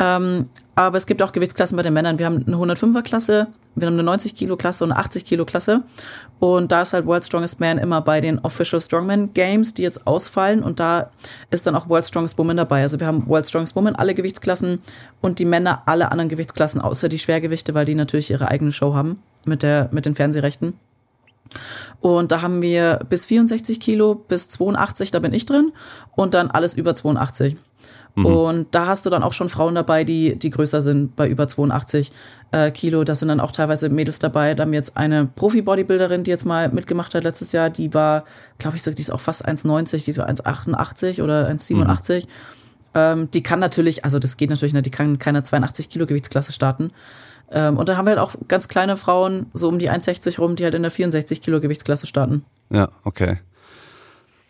[0.00, 2.18] Ähm, aber es gibt auch Gewichtsklassen bei den Männern.
[2.18, 5.44] Wir haben eine 105er Klasse, wir haben eine 90 Kilo Klasse und eine 80 Kilo
[5.44, 5.82] Klasse.
[6.38, 10.06] Und da ist halt World Strongest Man immer bei den Official Strongman Games, die jetzt
[10.06, 10.62] ausfallen.
[10.62, 11.10] Und da
[11.50, 12.80] ist dann auch World Strongest Woman dabei.
[12.80, 14.80] Also wir haben World Strongest Woman alle Gewichtsklassen
[15.20, 18.94] und die Männer alle anderen Gewichtsklassen, außer die Schwergewichte, weil die natürlich ihre eigene Show
[18.94, 20.72] haben mit, der, mit den Fernsehrechten.
[22.00, 25.72] Und da haben wir bis 64 Kilo, bis 82, da bin ich drin.
[26.16, 27.56] Und dann alles über 82.
[28.16, 31.48] Und da hast du dann auch schon Frauen dabei, die, die größer sind, bei über
[31.48, 32.12] 82
[32.52, 33.04] äh, Kilo.
[33.04, 34.54] Da sind dann auch teilweise Mädels dabei.
[34.54, 37.70] Da haben wir jetzt eine Profi-Bodybuilderin, die jetzt mal mitgemacht hat letztes Jahr.
[37.70, 38.24] Die war,
[38.58, 42.26] glaube ich, so, die ist auch fast 1,90, die ist so 1,88 oder 1,87.
[42.94, 46.52] Ähm, die kann natürlich, also das geht natürlich nicht, die kann keine 82 Kilo Gewichtsklasse
[46.52, 46.90] starten.
[47.52, 50.56] Ähm, und dann haben wir halt auch ganz kleine Frauen, so um die 1,60 rum,
[50.56, 52.44] die halt in der 64 Kilo Gewichtsklasse starten.
[52.70, 53.38] Ja, okay.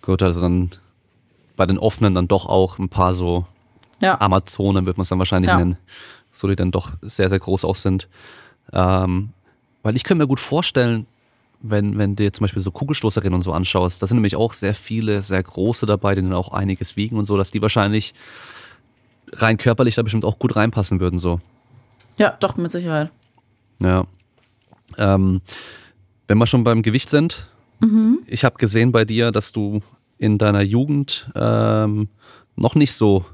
[0.02, 0.70] Gut, also dann
[1.56, 3.46] bei den offenen dann doch auch ein paar so
[4.00, 4.20] Ja.
[4.20, 5.58] Amazonen, wird man es dann wahrscheinlich Ja.
[5.58, 5.76] nennen.
[6.32, 8.08] So die dann doch sehr, sehr groß auch sind.
[8.72, 9.30] Ähm,
[9.82, 11.06] weil ich könnte mir gut vorstellen,
[11.62, 14.74] wenn, wenn du zum Beispiel so Kugelstoßerinnen und so anschaust, da sind nämlich auch sehr
[14.74, 18.14] viele, sehr große dabei, die dann auch einiges wiegen und so, dass die wahrscheinlich
[19.32, 21.40] rein körperlich da bestimmt auch gut reinpassen würden, so.
[22.16, 23.10] Ja, doch, mit Sicherheit.
[23.78, 24.04] Ja.
[24.96, 25.40] Ähm,
[26.28, 27.46] wenn wir schon beim Gewicht sind,
[28.26, 29.80] ich habe gesehen bei dir, dass du
[30.18, 32.08] in deiner Jugend ähm,
[32.56, 33.24] noch nicht so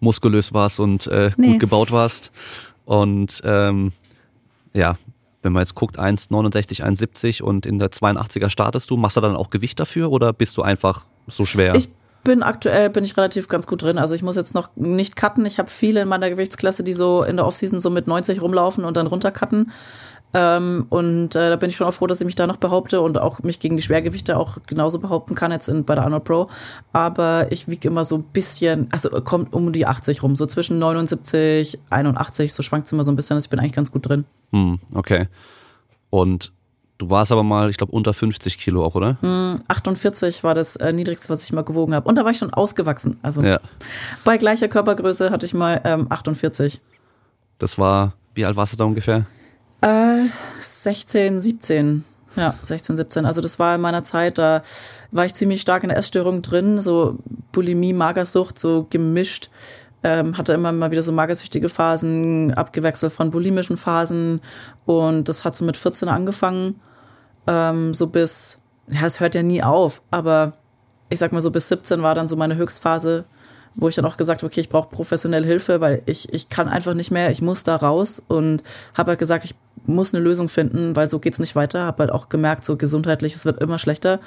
[0.00, 1.52] muskulös warst und äh, Nee.
[1.52, 2.30] gut gebaut warst.
[2.84, 3.92] Und ähm,
[4.72, 4.96] ja,
[5.42, 9.36] wenn man jetzt guckt, 1,69, 1,70 und in der 82er startest du, machst du dann
[9.36, 11.74] auch Gewicht dafür oder bist du einfach so schwer?
[11.74, 11.88] Ich
[12.24, 13.98] bin aktuell bin ich relativ ganz gut drin.
[13.98, 15.44] Also ich muss jetzt noch nicht cutten.
[15.44, 18.84] Ich habe viele in meiner Gewichtsklasse, die so in der Offseason so mit 90 rumlaufen
[18.84, 19.70] und dann runtercutten.
[20.36, 23.00] Ähm, und äh, da bin ich schon auch froh, dass ich mich da noch behaupte
[23.00, 26.24] und auch mich gegen die Schwergewichte auch genauso behaupten kann jetzt in, bei der Arnold
[26.24, 26.48] Pro.
[26.92, 30.78] Aber ich wiege immer so ein bisschen, also kommt um die 80 rum, so zwischen
[30.80, 33.34] 79, 81, so schwankt es immer so ein bisschen.
[33.34, 34.24] Also ich bin eigentlich ganz gut drin.
[34.52, 35.28] Hm, okay.
[36.10, 36.50] Und
[36.98, 39.16] du warst aber mal, ich glaube, unter 50 Kilo auch, oder?
[39.68, 42.08] 48 war das äh, niedrigste, was ich mal gewogen habe.
[42.08, 43.18] Und da war ich schon ausgewachsen.
[43.22, 43.60] Also Ja.
[44.24, 46.80] bei gleicher Körpergröße hatte ich mal ähm, 48.
[47.58, 49.26] Das war, wie alt warst du da ungefähr?
[49.84, 52.04] Äh, 16, 17.
[52.36, 53.26] Ja, 16, 17.
[53.26, 54.62] Also das war in meiner Zeit, da
[55.10, 57.18] war ich ziemlich stark in der Essstörung drin, so
[57.52, 59.50] Bulimie, Magersucht, so gemischt.
[60.02, 64.40] Ähm, hatte immer mal wieder so magersüchtige Phasen, abgewechselt von bulimischen Phasen.
[64.86, 66.80] Und das hat so mit 14 angefangen,
[67.46, 70.54] ähm, so bis, ja, es hört ja nie auf, aber
[71.10, 73.26] ich sag mal so bis 17 war dann so meine Höchstphase,
[73.74, 76.68] wo ich dann auch gesagt habe, okay, ich brauche professionelle Hilfe, weil ich, ich kann
[76.68, 78.62] einfach nicht mehr, ich muss da raus und
[78.94, 79.54] habe halt gesagt, ich
[79.86, 81.84] muss eine Lösung finden, weil so geht's nicht weiter.
[81.84, 84.20] Habe halt auch gemerkt, so gesundheitlich, es wird immer schlechter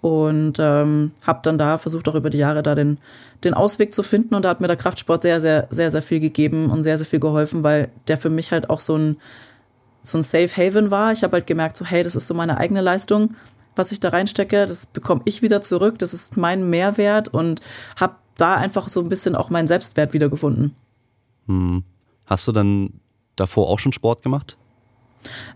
[0.00, 2.98] und ähm, habe dann da versucht, auch über die Jahre da den,
[3.44, 6.20] den Ausweg zu finden und da hat mir der Kraftsport sehr, sehr, sehr, sehr viel
[6.20, 9.16] gegeben und sehr, sehr viel geholfen, weil der für mich halt auch so ein,
[10.02, 11.12] so ein Safe Haven war.
[11.12, 13.34] Ich habe halt gemerkt, so hey, das ist so meine eigene Leistung,
[13.74, 17.60] was ich da reinstecke, das bekomme ich wieder zurück, das ist mein Mehrwert und
[17.98, 20.74] habe da einfach so ein bisschen auch meinen Selbstwert wiedergefunden.
[21.46, 21.82] Hm.
[22.26, 23.00] Hast du dann
[23.34, 24.56] davor auch schon Sport gemacht?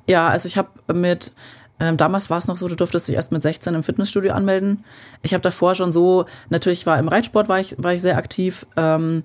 [0.07, 1.33] Ja, also ich habe mit,
[1.79, 4.85] ähm, damals war es noch so, du durftest dich erst mit 16 im Fitnessstudio anmelden.
[5.23, 8.67] Ich habe davor schon so, natürlich war im Reitsport war ich, war ich sehr aktiv
[8.77, 9.25] ähm,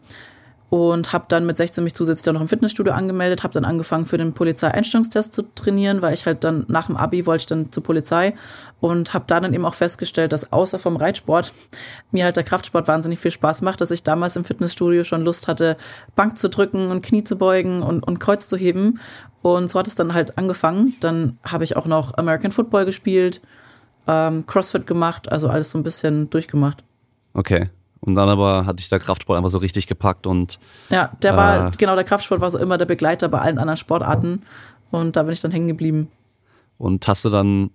[0.70, 4.06] und habe dann mit 16 mich zusätzlich dann noch im Fitnessstudio angemeldet, habe dann angefangen
[4.06, 7.72] für den Polizeieinstellungstest zu trainieren, weil ich halt dann nach dem Abi wollte ich dann
[7.72, 8.34] zur Polizei
[8.80, 11.54] und habe da dann eben auch festgestellt, dass außer vom Reitsport
[12.12, 15.48] mir halt der Kraftsport wahnsinnig viel Spaß macht, dass ich damals im Fitnessstudio schon Lust
[15.48, 15.78] hatte,
[16.16, 19.00] Bank zu drücken und Knie zu beugen und, und Kreuz zu heben.
[19.42, 20.96] Und so hat es dann halt angefangen.
[21.00, 23.42] Dann habe ich auch noch American Football gespielt,
[24.08, 26.84] ähm, CrossFit gemacht, also alles so ein bisschen durchgemacht.
[27.34, 27.70] Okay.
[28.06, 31.60] Und dann aber hatte ich der Kraftsport einfach so richtig gepackt und Ja, der war,
[31.60, 31.72] Ah.
[31.78, 34.44] genau, der Kraftsport war so immer der Begleiter bei allen anderen Sportarten.
[34.92, 36.10] Und da bin ich dann hängen geblieben.
[36.78, 37.72] Und hast du dann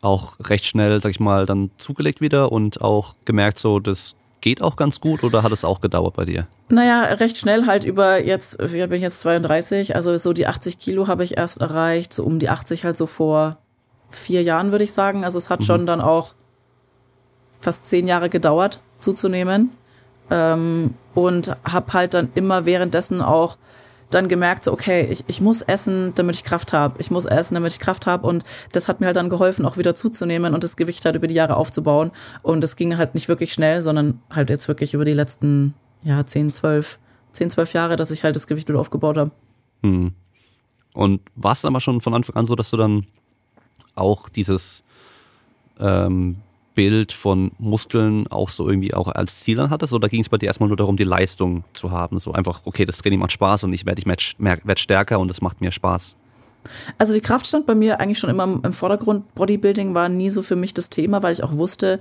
[0.00, 4.60] auch recht schnell, sag ich mal, dann zugelegt wieder und auch gemerkt, so, das geht
[4.62, 6.48] auch ganz gut oder hat es auch gedauert bei dir?
[6.68, 10.80] Naja, recht schnell halt über jetzt, wie bin ich jetzt 32, also so die 80
[10.80, 13.58] Kilo habe ich erst erreicht, so um die 80 halt so vor
[14.10, 15.22] vier Jahren, würde ich sagen.
[15.24, 16.34] Also es hat schon dann auch
[17.60, 19.70] fast zehn Jahre gedauert, zuzunehmen.
[20.30, 23.58] Ähm, und habe halt dann immer währenddessen auch
[24.14, 27.00] dann gemerkt, so, okay, ich, ich muss essen, damit ich Kraft habe.
[27.00, 28.26] Ich muss essen, damit ich Kraft habe.
[28.26, 31.26] Und das hat mir halt dann geholfen, auch wieder zuzunehmen und das Gewicht halt über
[31.26, 32.10] die Jahre aufzubauen.
[32.42, 36.24] Und es ging halt nicht wirklich schnell, sondern halt jetzt wirklich über die letzten, ja,
[36.24, 36.98] 10, 12,
[37.32, 39.30] 10, 12 Jahre, dass ich halt das Gewicht wieder aufgebaut habe.
[39.82, 40.12] Hm.
[40.94, 43.06] Und war es dann aber schon von Anfang an so, dass du dann
[43.94, 44.84] auch dieses
[45.80, 46.36] ähm,
[46.74, 49.92] Bild von Muskeln auch so irgendwie auch als Ziel dann hattest?
[49.92, 52.18] Oder ging es bei dir erstmal nur darum, die Leistung zu haben?
[52.18, 54.06] So einfach, okay, das Training macht Spaß und ich werde ich
[54.38, 56.16] werd stärker und es macht mir Spaß.
[56.98, 59.34] Also die Kraft stand bei mir eigentlich schon immer im Vordergrund.
[59.34, 61.98] Bodybuilding war nie so für mich das Thema, weil ich auch wusste,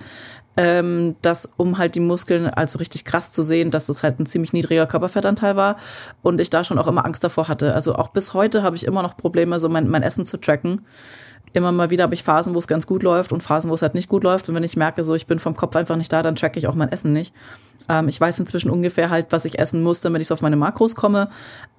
[0.58, 4.26] ähm, dass um halt die Muskeln also richtig krass zu sehen, dass es halt ein
[4.26, 5.78] ziemlich niedriger Körperfettanteil war
[6.22, 7.74] und ich da schon auch immer Angst davor hatte.
[7.74, 10.82] Also auch bis heute habe ich immer noch Probleme, so mein, mein Essen zu tracken
[11.54, 13.82] immer mal wieder habe ich Phasen, wo es ganz gut läuft und Phasen, wo es
[13.82, 14.48] halt nicht gut läuft.
[14.50, 16.68] Und wenn ich merke, so ich bin vom Kopf einfach nicht da, dann tracke ich
[16.68, 17.34] auch mein Essen nicht.
[17.90, 20.96] Ähm, ich weiß inzwischen ungefähr halt, was ich essen muss, damit ich auf meine Makros
[20.96, 21.30] komme.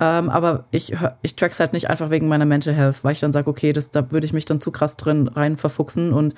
[0.01, 3.33] Ähm, aber ich, ich track's halt nicht einfach wegen meiner Mental Health, weil ich dann
[3.33, 6.13] sage, okay, das, da würde ich mich dann zu krass drin rein verfuchsen.
[6.13, 6.35] Und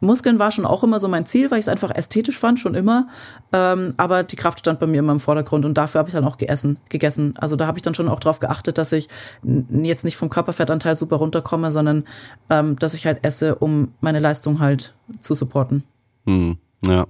[0.00, 2.74] Muskeln war schon auch immer so mein Ziel, weil ich es einfach ästhetisch fand, schon
[2.74, 3.08] immer.
[3.52, 6.24] Ähm, aber die Kraft stand bei mir immer im Vordergrund und dafür habe ich dann
[6.24, 7.34] auch geessen, gegessen.
[7.36, 9.08] Also da habe ich dann schon auch darauf geachtet, dass ich
[9.70, 12.04] jetzt nicht vom Körperfettanteil super runterkomme, sondern
[12.48, 15.84] ähm, dass ich halt esse, um meine Leistung halt zu supporten.
[16.26, 17.06] Hm, ja.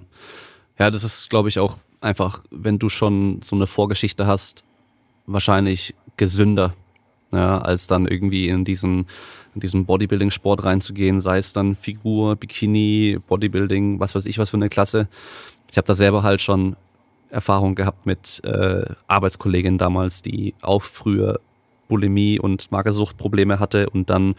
[0.79, 4.65] Ja, das ist, glaube ich, auch einfach, wenn du schon so eine Vorgeschichte hast,
[5.27, 6.75] wahrscheinlich gesünder,
[7.33, 9.07] ja, als dann irgendwie in diesen
[9.55, 14.57] in diesen Bodybuilding-Sport reinzugehen, sei es dann Figur, Bikini, Bodybuilding, was weiß ich, was für
[14.57, 15.09] eine Klasse.
[15.71, 16.77] Ich habe da selber halt schon
[17.31, 21.41] Erfahrung gehabt mit äh, Arbeitskolleginnen damals, die auch früher
[21.89, 24.35] Bulimie und Magersuchtprobleme hatte und dann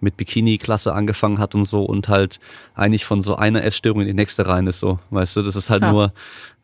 [0.00, 2.38] mit Bikini-Klasse angefangen hat und so und halt
[2.74, 5.70] eigentlich von so einer Essstörung in die nächste rein ist so, weißt du, das ist
[5.70, 5.92] halt ja.
[5.92, 6.12] nur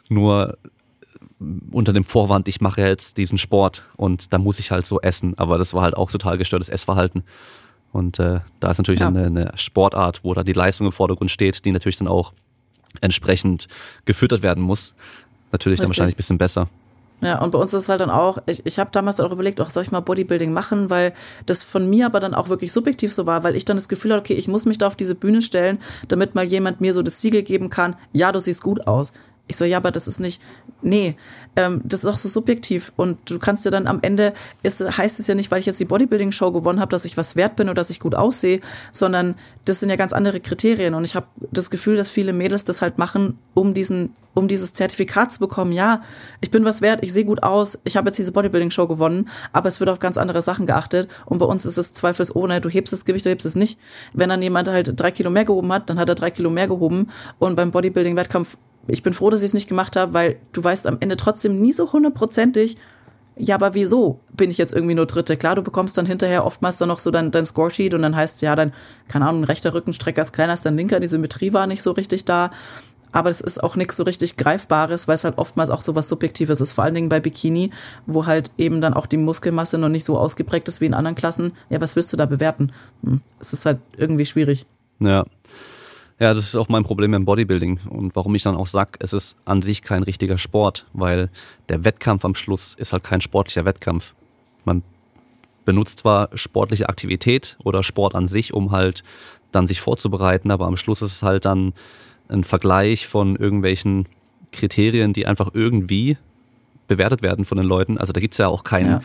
[0.08, 0.58] nur
[1.72, 5.36] unter dem Vorwand, ich mache jetzt diesen Sport und da muss ich halt so essen,
[5.38, 7.24] aber das war halt auch total gestörtes Essverhalten
[7.92, 9.08] und äh, da ist natürlich ja.
[9.08, 12.32] eine, eine Sportart, wo da die Leistung im Vordergrund steht, die natürlich dann auch
[13.00, 13.68] entsprechend
[14.04, 14.94] gefüttert werden muss.
[15.52, 15.84] Natürlich Richtig.
[15.84, 16.68] dann wahrscheinlich ein bisschen besser.
[17.20, 19.60] Ja, und bei uns ist es halt dann auch, ich, ich habe damals auch überlegt,
[19.60, 21.12] ach, soll ich mal Bodybuilding machen, weil
[21.46, 24.10] das von mir aber dann auch wirklich subjektiv so war, weil ich dann das Gefühl
[24.12, 25.78] hatte, okay, ich muss mich da auf diese Bühne stellen,
[26.08, 29.12] damit mal jemand mir so das Siegel geben kann, ja, du siehst gut aus.
[29.52, 30.40] Ich so, ja, aber das ist nicht,
[30.80, 31.14] nee,
[31.56, 32.90] ähm, das ist auch so subjektiv.
[32.96, 34.32] Und du kannst ja dann am Ende,
[34.62, 37.36] ist, heißt es ja nicht, weil ich jetzt die Bodybuilding-Show gewonnen habe, dass ich was
[37.36, 38.60] wert bin oder dass ich gut aussehe,
[38.92, 39.34] sondern
[39.66, 40.94] das sind ja ganz andere Kriterien.
[40.94, 44.72] Und ich habe das Gefühl, dass viele Mädels das halt machen, um diesen, um dieses
[44.72, 45.72] Zertifikat zu bekommen.
[45.72, 46.00] Ja,
[46.40, 49.68] ich bin was wert, ich sehe gut aus, ich habe jetzt diese Bodybuilding-Show gewonnen, aber
[49.68, 51.10] es wird auf ganz andere Sachen geachtet.
[51.26, 53.78] Und bei uns ist es zweifelsohne, du hebst das Gewicht, du hebst es nicht.
[54.14, 56.66] Wenn dann jemand halt drei Kilo mehr gehoben hat, dann hat er drei Kilo mehr
[56.66, 57.08] gehoben.
[57.38, 58.56] Und beim Bodybuilding-Wettkampf
[58.88, 61.60] ich bin froh, dass ich es nicht gemacht habe, weil du weißt am Ende trotzdem
[61.60, 62.76] nie so hundertprozentig,
[63.36, 65.36] ja, aber wieso bin ich jetzt irgendwie nur Dritte?
[65.36, 68.42] Klar, du bekommst dann hinterher oftmals dann noch so dein, dein Scoresheet und dann heißt
[68.42, 68.72] ja, dann,
[69.08, 72.24] keine Ahnung, rechter Rückenstrecker ist kleiner als dein linker, die Symmetrie war nicht so richtig
[72.24, 72.50] da.
[73.14, 76.08] Aber es ist auch nichts so richtig Greifbares, weil es halt oftmals auch so was
[76.08, 76.72] Subjektives ist.
[76.72, 77.70] Vor allen Dingen bei Bikini,
[78.06, 81.14] wo halt eben dann auch die Muskelmasse noch nicht so ausgeprägt ist wie in anderen
[81.14, 81.52] Klassen.
[81.68, 82.72] Ja, was willst du da bewerten?
[83.04, 84.64] Hm, es ist halt irgendwie schwierig.
[84.98, 85.26] Ja,
[86.22, 89.12] ja, das ist auch mein Problem im Bodybuilding und warum ich dann auch sage, es
[89.12, 91.30] ist an sich kein richtiger Sport, weil
[91.68, 94.14] der Wettkampf am Schluss ist halt kein sportlicher Wettkampf.
[94.64, 94.84] Man
[95.64, 99.02] benutzt zwar sportliche Aktivität oder Sport an sich, um halt
[99.50, 101.72] dann sich vorzubereiten, aber am Schluss ist es halt dann
[102.28, 104.06] ein Vergleich von irgendwelchen
[104.52, 106.18] Kriterien, die einfach irgendwie
[106.86, 107.98] bewertet werden von den Leuten.
[107.98, 109.00] Also da gibt's ja auch keinen, ja.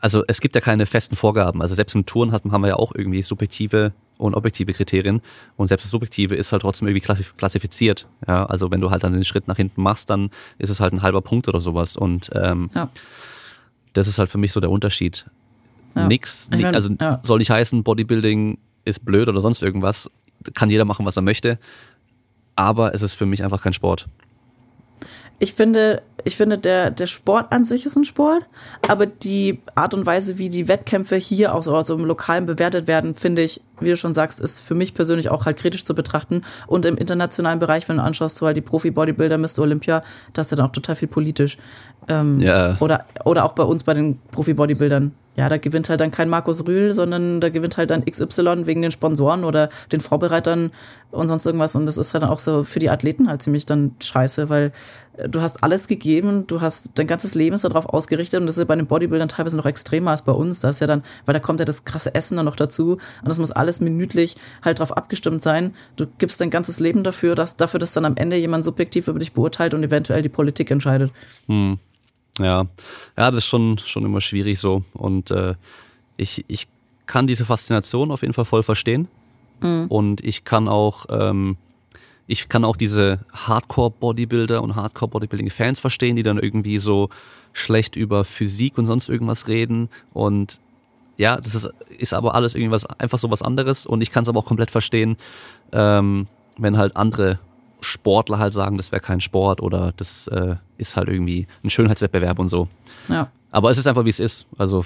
[0.00, 1.60] also es gibt ja keine festen Vorgaben.
[1.60, 5.22] Also selbst im Touren haben wir ja auch irgendwie subjektive und objektive Kriterien.
[5.56, 8.06] Und selbst das Subjektive ist halt trotzdem irgendwie klassifiziert.
[8.26, 10.92] Ja, also wenn du halt dann den Schritt nach hinten machst, dann ist es halt
[10.92, 11.96] ein halber Punkt oder sowas.
[11.96, 12.88] Und ähm, ja.
[13.92, 15.26] das ist halt für mich so der Unterschied.
[15.96, 16.06] Ja.
[16.06, 17.20] Nix, ich mein, also ja.
[17.22, 20.10] soll nicht heißen, Bodybuilding ist blöd oder sonst irgendwas.
[20.54, 21.58] Kann jeder machen, was er möchte.
[22.56, 24.06] Aber es ist für mich einfach kein Sport
[25.42, 28.44] ich finde, ich finde, der, der Sport an sich ist ein Sport,
[28.86, 32.86] aber die Art und Weise, wie die Wettkämpfe hier auch so also im Lokalen bewertet
[32.86, 35.94] werden, finde ich, wie du schon sagst, ist für mich persönlich auch halt kritisch zu
[35.94, 36.42] betrachten.
[36.66, 39.60] Und im internationalen Bereich, wenn du anschaust, so halt die Profi-Bodybuilder, Mr.
[39.60, 41.56] Olympia, da ist ja dann auch total viel politisch.
[42.06, 42.76] Ähm, ja.
[42.80, 45.12] oder, oder auch bei uns bei den Profi-Bodybuildern.
[45.36, 48.82] Ja, da gewinnt halt dann kein Markus Rühl, sondern da gewinnt halt dann XY wegen
[48.82, 50.72] den Sponsoren oder den Vorbereitern
[51.12, 51.74] und sonst irgendwas.
[51.76, 54.72] Und das ist halt auch so für die Athleten halt ziemlich dann scheiße, weil
[55.28, 58.60] du hast alles gegeben, du hast dein ganzes Leben ist darauf ausgerichtet und das ist
[58.60, 60.60] ja bei den Bodybuildern teilweise noch extremer als bei uns.
[60.60, 63.28] Da ist ja dann, weil da kommt ja das krasse Essen dann noch dazu und
[63.28, 65.74] das muss alles minütlich halt darauf abgestimmt sein.
[65.96, 69.18] Du gibst dein ganzes Leben dafür, dass dafür, dass dann am Ende jemand subjektiv über
[69.18, 71.12] dich beurteilt und eventuell die Politik entscheidet.
[71.46, 71.78] Hm.
[72.38, 72.66] Ja,
[73.16, 74.84] ja, das ist schon, schon immer schwierig so.
[74.94, 75.54] Und äh,
[76.16, 76.68] ich, ich
[77.06, 79.08] kann diese Faszination auf jeden Fall voll verstehen.
[79.60, 79.86] Mhm.
[79.88, 81.56] Und ich kann auch, ähm,
[82.26, 87.10] ich kann auch diese Hardcore-Bodybuilder und Hardcore-Bodybuilding-Fans verstehen, die dann irgendwie so
[87.52, 89.88] schlecht über Physik und sonst irgendwas reden.
[90.12, 90.60] Und
[91.16, 91.68] ja, das ist,
[91.98, 93.86] ist aber alles irgendwas, einfach so was anderes.
[93.86, 95.16] Und ich kann es aber auch komplett verstehen,
[95.72, 97.38] ähm, wenn halt andere
[97.80, 102.38] Sportler halt sagen, das wäre kein Sport oder das äh, ist halt irgendwie ein Schönheitswettbewerb
[102.38, 102.68] und so.
[103.08, 103.30] Ja.
[103.50, 104.46] Aber es ist einfach, wie es ist.
[104.58, 104.84] Also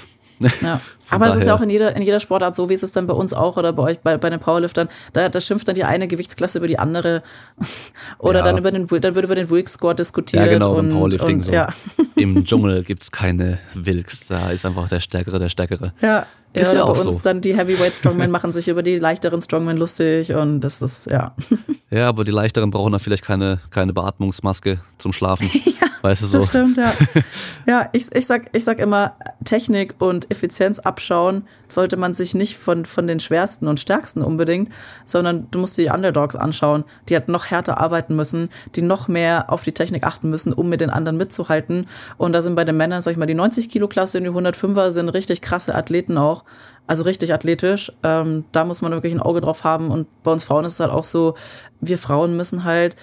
[0.62, 0.80] ja.
[1.11, 3.07] Aber es ist ja auch in jeder, in jeder Sportart so, wie ist es dann
[3.07, 4.88] bei uns auch oder bei euch, bei, bei den Powerliftern.
[5.12, 7.22] Da, da schimpft dann die eine Gewichtsklasse über die andere.
[8.18, 8.45] oder ja.
[8.45, 10.47] dann, über den, dann wird über den Wilks-Score diskutiert.
[10.47, 11.53] Ja, genau, und, beim Powerlifting und, so.
[11.53, 11.68] Ja.
[12.16, 14.26] Im Dschungel gibt es keine Wilks.
[14.28, 15.92] Da ist einfach der Stärkere der Stärkere.
[16.01, 16.26] Ja.
[16.55, 17.20] Ist ja, ja bei uns so.
[17.20, 21.34] dann die Heavyweight Strongmen machen sich über die leichteren Strongmen lustig und das ist, ja.
[21.90, 25.51] Ja, aber die leichteren brauchen dann vielleicht keine, keine Beatmungsmaske zum Schlafen.
[25.53, 26.38] ja, weißt du so.
[26.38, 26.92] Das stimmt, ja.
[27.66, 32.59] ja, ich, ich, sag, ich sag immer, Technik und Effizienz abschauen sollte man sich nicht
[32.59, 34.70] von, von den schwersten und stärksten unbedingt,
[35.07, 39.50] sondern du musst die Underdogs anschauen, die halt noch härter arbeiten müssen, die noch mehr
[39.50, 41.86] auf die Technik achten müssen, um mit den anderen mitzuhalten.
[42.18, 44.30] Und da sind bei den Männern, sag ich mal, die 90 Kilo Klasse und die
[44.30, 46.44] 105er sind richtig krasse Athleten auch.
[46.86, 47.90] Also richtig athletisch.
[48.02, 49.90] Ähm, da muss man wirklich ein Auge drauf haben.
[49.90, 51.34] Und bei uns Frauen ist es halt auch so,
[51.80, 52.94] wir Frauen müssen halt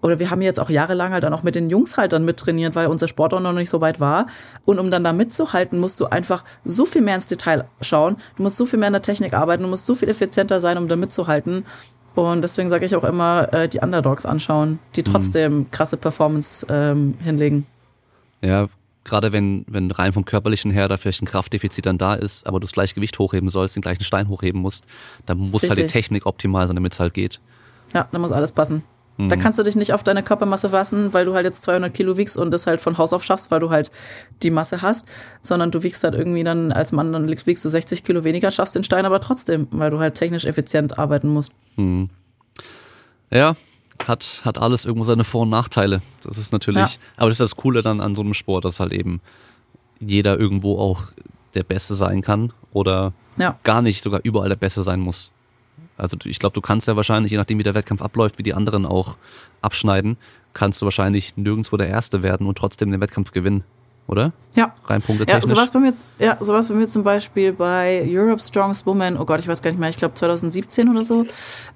[0.00, 2.74] oder wir haben jetzt auch jahrelang halt dann auch mit den Jungs halt dann mittrainiert,
[2.76, 4.26] weil unser Sport auch noch nicht so weit war.
[4.64, 8.16] Und um dann da mitzuhalten, musst du einfach so viel mehr ins Detail schauen.
[8.36, 10.78] Du musst so viel mehr in der Technik arbeiten, du musst so viel effizienter sein,
[10.78, 11.64] um da mitzuhalten.
[12.14, 15.04] Und deswegen sage ich auch immer, äh, die Underdogs anschauen, die mhm.
[15.04, 15.70] trotzdem mhm.
[15.70, 17.66] krasse Performance ähm, hinlegen.
[18.40, 18.68] Ja,
[19.04, 22.60] gerade wenn, wenn rein vom körperlichen her da vielleicht ein Kraftdefizit dann da ist, aber
[22.60, 24.84] du das gleiche Gewicht hochheben sollst, den gleichen Stein hochheben musst,
[25.26, 25.70] dann muss Richtig.
[25.70, 27.40] halt die Technik optimal sein, damit es halt geht.
[27.94, 28.84] Ja, dann muss alles passen.
[29.18, 29.40] Da mhm.
[29.40, 32.36] kannst du dich nicht auf deine Körpermasse fassen, weil du halt jetzt 200 Kilo wiegst
[32.36, 33.90] und das halt von Haus auf schaffst, weil du halt
[34.44, 35.06] die Masse hast,
[35.42, 38.76] sondern du wiegst halt irgendwie dann als Mann, dann wiegst du 60 Kilo weniger, schaffst
[38.76, 41.50] den Stein aber trotzdem, weil du halt technisch effizient arbeiten musst.
[41.74, 42.10] Mhm.
[43.30, 43.56] Ja,
[44.06, 46.00] hat, hat alles irgendwo seine Vor- und Nachteile.
[46.22, 46.90] Das ist natürlich, ja.
[47.16, 49.20] aber das ist das Coole dann an so einem Sport, dass halt eben
[49.98, 51.02] jeder irgendwo auch
[51.54, 53.58] der Beste sein kann oder ja.
[53.64, 55.32] gar nicht sogar überall der Beste sein muss.
[55.98, 58.54] Also ich glaube, du kannst ja wahrscheinlich, je nachdem wie der Wettkampf abläuft, wie die
[58.54, 59.16] anderen auch
[59.60, 60.16] abschneiden,
[60.54, 63.64] kannst du wahrscheinlich nirgendwo der Erste werden und trotzdem den Wettkampf gewinnen,
[64.06, 64.32] oder?
[64.54, 64.74] Ja.
[64.86, 65.50] Rein punktetechnisch.
[65.50, 69.24] Ja, sowas bei mir, ja, sowas bei mir zum Beispiel bei Europe Strongest Woman, oh
[69.24, 71.26] Gott, ich weiß gar nicht mehr, ich glaube 2017 oder so.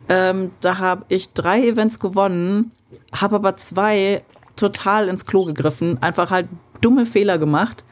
[0.08, 2.70] Ähm, da habe ich drei Events gewonnen,
[3.12, 4.22] habe aber zwei
[4.56, 6.48] total ins Klo gegriffen, einfach halt
[6.80, 7.84] dumme Fehler gemacht.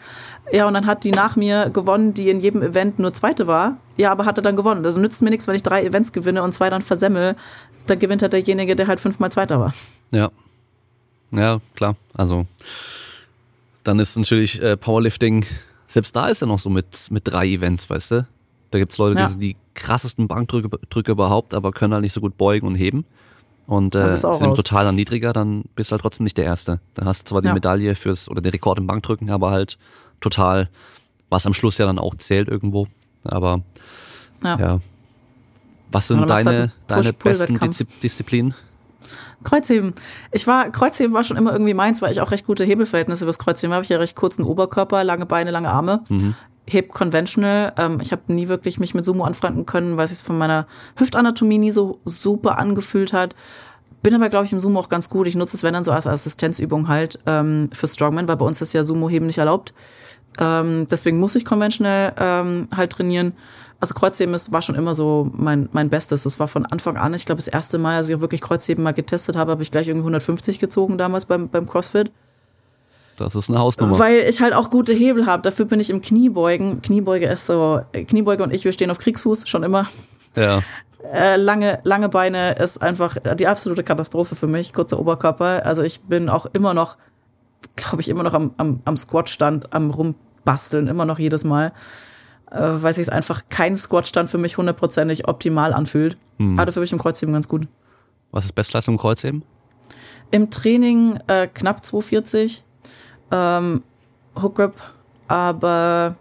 [0.53, 3.77] Ja, und dann hat die nach mir gewonnen, die in jedem Event nur Zweite war.
[3.97, 4.85] Ja, aber hatte dann gewonnen.
[4.85, 7.37] Also nützt mir nichts, wenn ich drei Events gewinne und zwei dann versemmel.
[7.87, 9.73] Dann gewinnt halt derjenige, der halt fünfmal Zweiter war.
[10.11, 10.31] Ja.
[11.33, 11.97] Ja, klar.
[12.15, 12.47] Also
[13.85, 15.47] dann ist natürlich äh, Powerlifting,
[15.89, 18.27] selbst da ist er noch so mit, mit drei Events, weißt du?
[18.71, 19.27] Da gibt es Leute, ja.
[19.27, 23.05] die sind die krassesten Bankdrücke überhaupt, aber können halt nicht so gut beugen und heben.
[23.67, 26.81] Und äh, sind total dann niedriger, dann bist du halt trotzdem nicht der Erste.
[26.95, 27.55] Dann hast du zwar die ja.
[27.55, 29.79] Medaille fürs oder den Rekord im Bankdrücken, aber halt
[30.21, 30.69] total,
[31.29, 32.87] was am Schluss ja dann auch zählt irgendwo.
[33.25, 33.63] Aber
[34.43, 34.59] ja.
[34.59, 34.81] ja.
[35.93, 37.59] Was sind deine, deine besten
[38.03, 38.55] Disziplinen?
[39.43, 39.95] Kreuzheben.
[40.33, 43.39] Ich war, Kreuzheben war schon immer irgendwie meins, weil ich auch recht gute Hebelverhältnisse fürs
[43.39, 43.83] Kreuzheben habe.
[43.83, 46.05] Ich ja recht kurzen Oberkörper, lange Beine, lange Arme.
[46.09, 46.35] Mhm.
[46.67, 47.73] Heb conventional.
[47.77, 50.67] Ähm, ich habe nie wirklich mich mit Sumo anfreunden können, weil es sich von meiner
[50.97, 53.35] Hüftanatomie nie so super angefühlt hat.
[54.03, 55.27] Bin aber, glaube ich, im Sumo auch ganz gut.
[55.27, 58.61] Ich nutze es, wenn dann so als Assistenzübung halt ähm, für Strongman, weil bei uns
[58.61, 59.75] ist ja Sumo-Heben nicht erlaubt.
[60.39, 63.33] Ähm, deswegen muss ich konventionell ähm, halt trainieren.
[63.81, 66.25] Also Kreuzheben ist, war schon immer so mein, mein Bestes.
[66.25, 68.85] Das war von Anfang an, ich glaube, das erste Mal, als ich auch wirklich Kreuzheben
[68.85, 72.13] mal getestet habe, habe ich gleich irgendwie 150 gezogen damals beim, beim CrossFit.
[73.17, 73.99] Das ist eine Hausnummer.
[73.99, 75.43] Weil ich halt auch gute Hebel habe.
[75.43, 76.81] Dafür bin ich im Kniebeugen.
[76.81, 79.87] Kniebeuge ist so, Kniebeuge und ich, wir stehen auf Kriegsfuß schon immer.
[80.37, 80.63] Ja.
[81.13, 84.73] Äh, lange, lange Beine ist einfach die absolute Katastrophe für mich.
[84.73, 85.65] Kurzer Oberkörper.
[85.67, 86.97] Also ich bin auch immer noch
[87.77, 91.73] glaube ich, immer noch am, am, am Squat-Stand, am rumbasteln, immer noch jedes Mal.
[92.51, 96.17] Äh, weil sich einfach kein Squat-Stand für mich hundertprozentig optimal anfühlt.
[96.39, 96.59] Hm.
[96.59, 97.69] Aber dafür bin ich im Kreuzheben ganz gut.
[98.33, 99.45] Was ist Bestleistung im Kreuzheben?
[100.31, 102.65] Im Training äh, knapp 240.
[103.33, 103.83] Ähm,
[104.41, 104.75] Hook Grip,
[105.29, 106.17] aber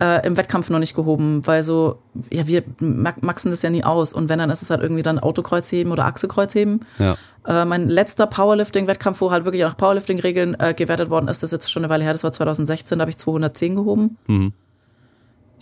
[0.00, 1.98] äh, im Wettkampf noch nicht gehoben, weil so,
[2.30, 4.12] ja, wir maxen das ja nie aus.
[4.12, 6.84] Und wenn, dann ist es halt irgendwie dann Autokreuzheben oder Achsekreuzheben.
[6.98, 7.16] Ja.
[7.46, 11.52] Äh, mein letzter Powerlifting-Wettkampf, wo halt wirklich nach Powerlifting-Regeln äh, gewertet worden ist, das ist
[11.52, 14.18] jetzt schon eine Weile her, das war 2016, da habe ich 210 gehoben.
[14.26, 14.52] Mhm.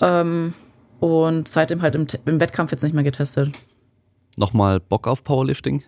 [0.00, 0.54] Ähm,
[1.00, 3.50] und seitdem halt im, im Wettkampf jetzt nicht mehr getestet.
[4.36, 5.82] Nochmal Bock auf Powerlifting?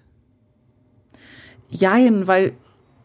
[1.71, 2.53] Jein, weil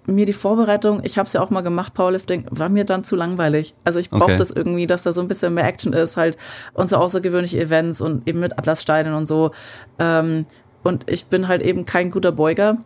[0.05, 3.15] mir die Vorbereitung, ich habe es ja auch mal gemacht, Powerlifting, war mir dann zu
[3.15, 3.73] langweilig.
[3.83, 4.35] Also ich brauche Okay.
[4.37, 6.37] das irgendwie, dass da so ein bisschen mehr Action ist, halt
[6.73, 9.51] und so außergewöhnliche Events und eben mit Atlassteinen und so.
[9.99, 10.45] Ähm,
[10.83, 12.77] und ich bin halt eben kein guter Beuger.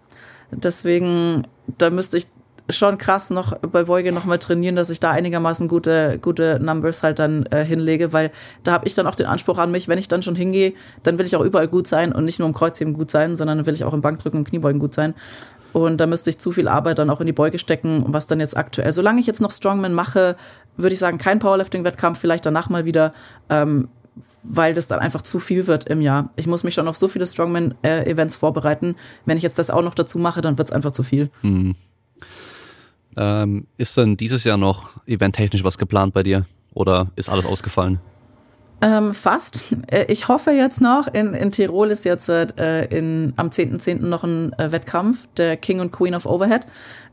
[0.52, 1.48] Deswegen,
[1.78, 2.28] da müsste ich
[2.70, 7.18] schon krass noch bei Beuge nochmal trainieren, dass ich da einigermaßen gute, gute Numbers halt
[7.18, 8.30] dann äh, hinlege, weil
[8.64, 11.18] da habe ich dann auch den Anspruch an mich, wenn ich dann schon hingehe, dann
[11.18, 13.68] will ich auch überall gut sein und nicht nur im Kreuzheben gut sein, sondern dann
[13.68, 15.14] will ich auch im Bankdrücken und Kniebeugen gut sein.
[15.74, 18.40] Und da müsste ich zu viel Arbeit dann auch in die Beuge stecken, was dann
[18.40, 20.36] jetzt aktuell, solange ich jetzt noch Strongman mache,
[20.76, 23.14] würde ich sagen, kein Powerlifting-Wettkampf, vielleicht danach mal wieder,
[23.50, 23.90] ähm,
[24.44, 26.30] weil das dann einfach zu viel wird im Jahr.
[26.36, 28.96] Ich muss mich schon auf so viele Strongman-Events vorbereiten.
[29.26, 31.30] Wenn ich jetzt das auch noch dazu mache, dann wird es einfach zu viel.
[33.18, 36.46] Ähm, ist denn dieses Jahr noch eventtechnisch was geplant bei dir?
[36.74, 38.00] Oder ist alles ausgefallen?
[38.82, 39.76] Ähm, fast.
[39.92, 44.06] Äh, Ich hoffe jetzt noch, in, in Tirol ist jetzt äh, in, am 10.10.
[44.06, 46.68] noch ein äh, Wettkampf, der King und Queen of Overhead.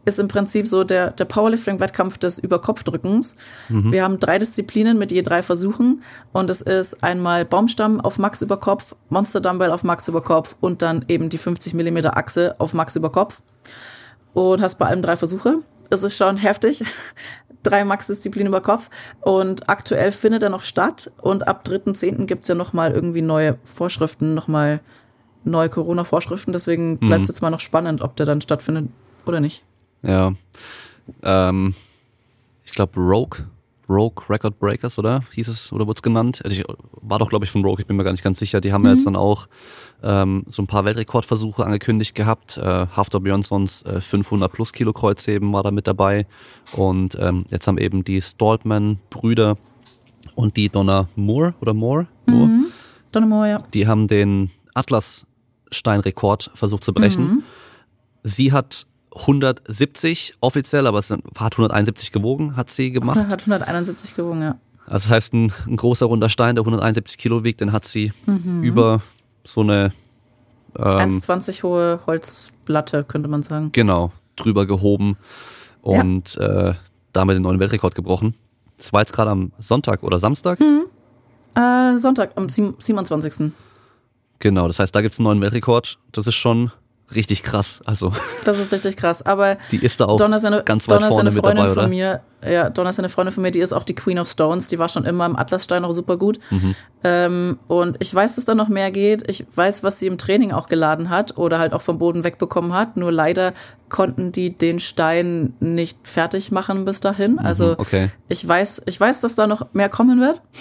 [0.04, 3.36] Ist im Prinzip so der, der Powerlifting-Wettkampf des Überkopfdrückens.
[3.90, 6.02] Wir haben drei Disziplinen mit je drei Versuchen
[6.34, 10.56] und es ist einmal Baumstamm auf Max über Kopf, Monster Dumbbell auf Max über Kopf
[10.60, 13.40] und dann eben die 50 mm Achse auf Max über Kopf.
[14.34, 15.60] Und hast bei allem drei Versuche.
[15.88, 16.82] Es ist schon heftig.
[17.64, 18.90] Drei Max-Disziplinen über Kopf.
[19.20, 21.10] Und aktuell findet er noch statt.
[21.20, 22.26] Und ab 3.10.
[22.26, 24.80] gibt's ja nochmal irgendwie neue Vorschriften, nochmal
[25.44, 26.52] neue Corona-Vorschriften.
[26.52, 28.88] Deswegen bleibt es jetzt mal noch spannend, ob der dann stattfindet
[29.26, 29.64] oder nicht.
[30.02, 30.32] Ja.
[31.22, 31.74] Ähm,
[32.64, 33.44] ich glaube Rogue,
[33.88, 35.22] Rogue Record Breakers, oder?
[35.32, 36.40] Hieß es, oder wurde es genannt?
[36.44, 38.60] Also ich, war doch, glaube ich, von Rogue, ich bin mir gar nicht ganz sicher.
[38.60, 39.46] Die haben ja jetzt dann auch
[40.02, 42.56] ähm, so ein paar Weltrekordversuche angekündigt gehabt.
[42.56, 46.26] Äh, Haftor Björnssons äh, 500 plus Kilo Kreuzheben war da mit dabei.
[46.72, 49.58] Und ähm, jetzt haben eben die Stoltman-Brüder
[50.34, 52.06] und die Donna Moore, oder Moore?
[52.26, 52.50] Moore?
[53.12, 53.64] Donnemore, ja.
[53.72, 57.44] Die haben den Atlas-Stein-Rekord versucht zu brechen.
[58.22, 58.86] Sie hat
[59.16, 61.20] 170 offiziell, aber es hat
[61.54, 63.16] 171 gewogen, hat sie gemacht.
[63.28, 64.56] Hat 171 gewogen, ja.
[64.86, 68.12] Also das heißt, ein, ein großer runder Stein, der 171 Kilo wiegt, den hat sie
[68.60, 69.00] über
[69.44, 69.92] so eine,
[70.76, 70.84] ähm,
[71.20, 73.70] 1,20 hohe Holzplatte, könnte man sagen.
[73.72, 75.16] genau, drüber gehoben
[75.80, 76.74] und äh,
[77.12, 78.34] damit den neuen Weltrekord gebrochen.
[78.76, 80.60] Das war jetzt gerade am Sonntag oder Samstag.
[80.60, 83.52] Äh, Sonntag, am sieb- 27.
[84.40, 85.98] Genau, das heißt, da gibt's einen neuen Weltrekord.
[86.12, 86.72] Das ist schon
[87.14, 87.80] richtig krass.
[87.84, 88.12] Also
[88.44, 89.22] Das ist richtig krass.
[89.22, 91.44] Aber die ist da auch Donna ist eine, ganz weit Donna ist vorne eine mit
[91.44, 91.82] Freundin dabei, oder?
[91.82, 92.20] von mir.
[92.48, 94.68] Ja, Donna ist eine Freundin von mir, die ist auch die Queen of Stones.
[94.68, 96.38] Die war schon immer im Atlasstein auch super gut.
[96.50, 96.74] Mhm.
[97.02, 99.28] Ähm, und ich weiß, dass da noch mehr geht.
[99.28, 102.72] Ich weiß, was sie im Training auch geladen hat oder halt auch vom Boden wegbekommen
[102.72, 102.96] hat.
[102.96, 103.52] Nur leider
[103.90, 107.38] konnten die den Stein nicht fertig machen bis dahin.
[107.38, 108.10] Also Mhm, okay.
[108.28, 110.42] ich weiß, ich weiß, dass da noch mehr kommen wird.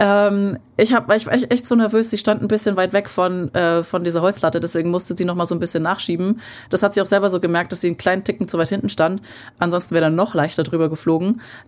[0.00, 2.10] Ähm, ich, hab, ich war echt so nervös.
[2.10, 5.34] Sie stand ein bisschen weit weg von, äh, von dieser Holzlatte, deswegen musste sie noch
[5.34, 6.40] mal so ein bisschen nachschieben.
[6.70, 8.88] Das hat sie auch selber so gemerkt, dass sie einen kleinen Ticken zu weit hinten
[8.90, 9.22] stand.
[9.58, 10.97] Ansonsten wäre er noch leichter drüber geflogen.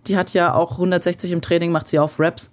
[0.07, 2.51] Die hat ja auch 160 im Training, macht sie auf Reps.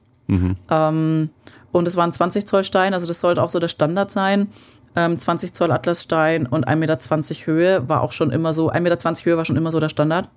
[0.70, 1.30] Ähm,
[1.72, 4.48] und es war ein 20 Zoll Stein, also das sollte auch so der Standard sein.
[4.96, 9.14] Ähm, 20 Zoll Atlasstein und 1,20 Meter Höhe war auch schon immer so, 1,20 Meter
[9.24, 10.28] Höhe war schon immer so der Standard.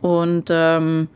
[0.00, 1.08] Und ähm,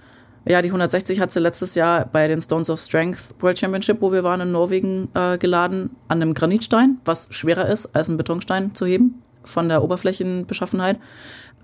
[0.47, 4.12] ja, die 160 hat sie letztes Jahr bei den Stones of Strength World Championship, wo
[4.12, 8.74] wir waren in Norwegen, äh, geladen, an einem Granitstein, was schwerer ist, als ein Betonstein
[8.74, 10.99] zu heben, von der Oberflächenbeschaffenheit.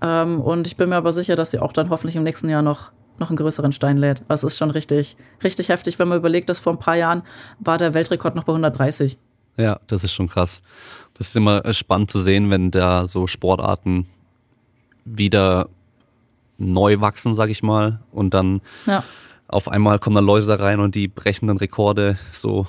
[0.01, 2.61] Ähm, und ich bin mir aber sicher, dass sie auch dann hoffentlich im nächsten Jahr
[2.61, 4.23] noch, noch einen größeren Stein lädt.
[4.27, 7.23] Das ist schon richtig, richtig heftig, wenn man überlegt, dass vor ein paar Jahren
[7.59, 9.17] war der Weltrekord noch bei 130.
[9.57, 10.61] Ja, das ist schon krass.
[11.17, 14.05] Das ist immer äh, spannend zu sehen, wenn da so Sportarten
[15.05, 15.69] wieder
[16.57, 19.03] neu wachsen, sag ich mal, und dann Ja.
[19.47, 22.67] auf einmal kommen dann Leute da rein und die brechen dann Rekorde so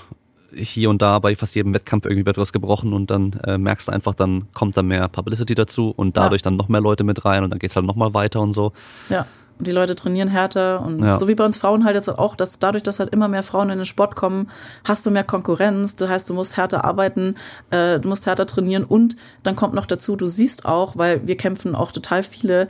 [0.57, 3.88] hier und da bei fast jedem Wettkampf irgendwie wird was gebrochen und dann äh, merkst
[3.88, 7.24] du einfach, dann kommt da mehr Publicity dazu und dadurch dann noch mehr Leute mit
[7.24, 8.72] rein und dann geht's halt nochmal weiter und so.
[9.09, 9.26] Ja,
[9.59, 11.14] und die Leute trainieren härter und Ja.
[11.14, 13.70] so wie bei uns Frauen halt jetzt auch, dass dadurch, dass halt immer mehr Frauen
[13.70, 14.50] in den Sport kommen,
[14.84, 15.96] hast du mehr Konkurrenz.
[15.96, 17.36] Das heißt, du musst härter arbeiten,
[17.70, 21.36] äh, du musst härter trainieren und dann kommt noch dazu, du siehst auch, weil wir
[21.36, 22.68] kämpfen auch total viele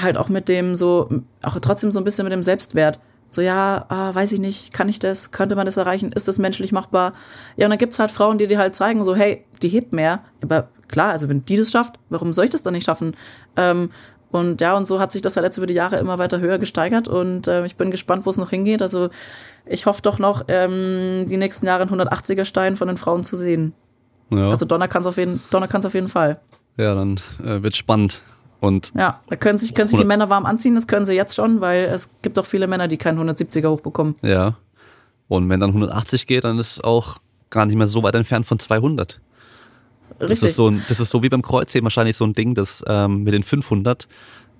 [0.00, 1.08] halt auch mit dem so,
[1.42, 3.00] auch trotzdem so ein bisschen mit dem Selbstwert.
[3.32, 5.30] So, ja, ah, weiß ich nicht, kann ich das?
[5.30, 6.10] Könnte man das erreichen?
[6.12, 7.12] Ist das menschlich machbar?
[7.56, 10.20] Ja, und dann gibt's halt Frauen, die dir halt zeigen, so, hey, die hebt mehr.
[10.42, 13.14] Aber klar, also wenn die das schafft, warum soll ich das dann nicht schaffen?
[13.56, 13.90] Ähm,
[14.32, 16.58] und ja, und so hat sich das halt jetzt über die Jahre immer weiter höher
[16.58, 18.80] gesteigert und äh, ich bin gespannt, wo es noch hingeht.
[18.82, 19.10] Also
[19.66, 23.36] ich hoffe doch noch, ähm, die nächsten Jahre einen 180er Stein von den Frauen zu
[23.36, 23.72] sehen.
[24.30, 26.40] Ja, Also Donner kann es auf, jeden- Donner auf jeden Fall.
[26.76, 28.22] ja dann äh, wird spannend.
[28.60, 31.34] Und Ja, da können sich, können sich die Männer warm anziehen, das können sie jetzt
[31.34, 34.16] schon, weil es gibt auch viele Männer, die keinen 170er hochbekommen.
[34.22, 34.56] ja,
[35.28, 37.18] und wenn dann 180 geht, dann ist auch
[37.50, 39.20] gar nicht mehr so weit entfernt von 200.
[40.18, 40.50] Das richtig.
[40.50, 43.22] ist, so ein, das ist so wie beim Kreuzheben wahrscheinlich so ein Ding, das ähm,
[43.22, 44.08] mit den 500,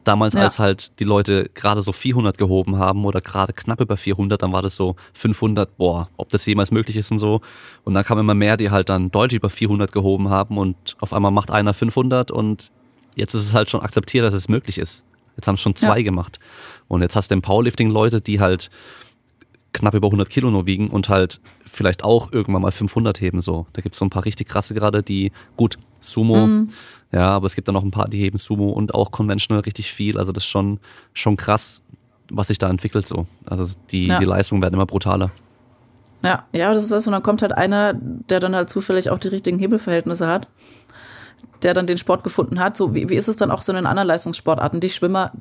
[0.04, 0.42] damals Ja.
[0.42, 4.52] als halt die Leute gerade so 400 gehoben haben oder gerade knapp über 400, dann
[4.52, 7.40] war das so 500, boah, ob das jemals möglich ist und so.
[7.84, 11.12] Und dann kamen immer mehr, die halt dann deutlich über 400 gehoben haben und auf
[11.12, 12.70] einmal macht einer 500 und
[13.20, 15.02] jetzt ist es halt schon akzeptiert, dass es möglich ist.
[15.36, 16.04] Jetzt haben es schon zwei Ja.
[16.04, 16.38] gemacht.
[16.88, 18.70] Und jetzt hast du im Powerlifting Leute, die halt
[19.72, 21.40] knapp über 100 Kilo nur wiegen und halt
[21.70, 23.66] vielleicht auch irgendwann mal 500 heben so.
[23.72, 26.66] Da gibt's so ein paar richtig krasse gerade, die gut Sumo,
[27.12, 29.92] ja, aber es gibt dann noch ein paar, die heben Sumo und auch conventional richtig
[29.92, 30.18] viel.
[30.18, 30.80] Also das ist schon
[31.12, 31.82] schon krass,
[32.30, 33.26] was sich da entwickelt so.
[33.46, 34.18] Also die Ja.
[34.18, 35.30] die Leistungen werden immer brutaler.
[36.22, 37.06] Ja, ja, das ist das.
[37.06, 40.48] Und dann kommt halt einer, der dann halt zufällig auch die richtigen Hebelverhältnisse hat,
[41.62, 42.76] der dann den Sport gefunden hat.
[42.76, 44.80] So, wie, wie ist es dann auch so in den anderen Leistungssportarten?
[44.80, 45.32] Die Schwimmer,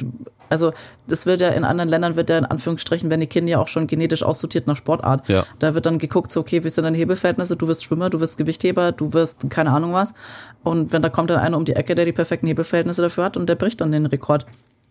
[0.50, 0.74] also
[1.08, 3.68] das wird ja in anderen Ländern, wird ja in Anführungsstrichen, werden die Kinder ja auch
[3.68, 5.28] schon genetisch aussortiert nach Sportart.
[5.30, 5.46] Ja.
[5.60, 7.56] Da wird dann geguckt, so, okay, wie sind deine Hebelverhältnisse?
[7.56, 10.14] Du wirst Schwimmer, du wirst Gewichtheber, du wirst keine Ahnung was.
[10.64, 13.38] Und wenn da kommt dann einer um die Ecke, der die perfekten Hebelverhältnisse dafür hat
[13.38, 14.46] und der bricht dann den Rekord.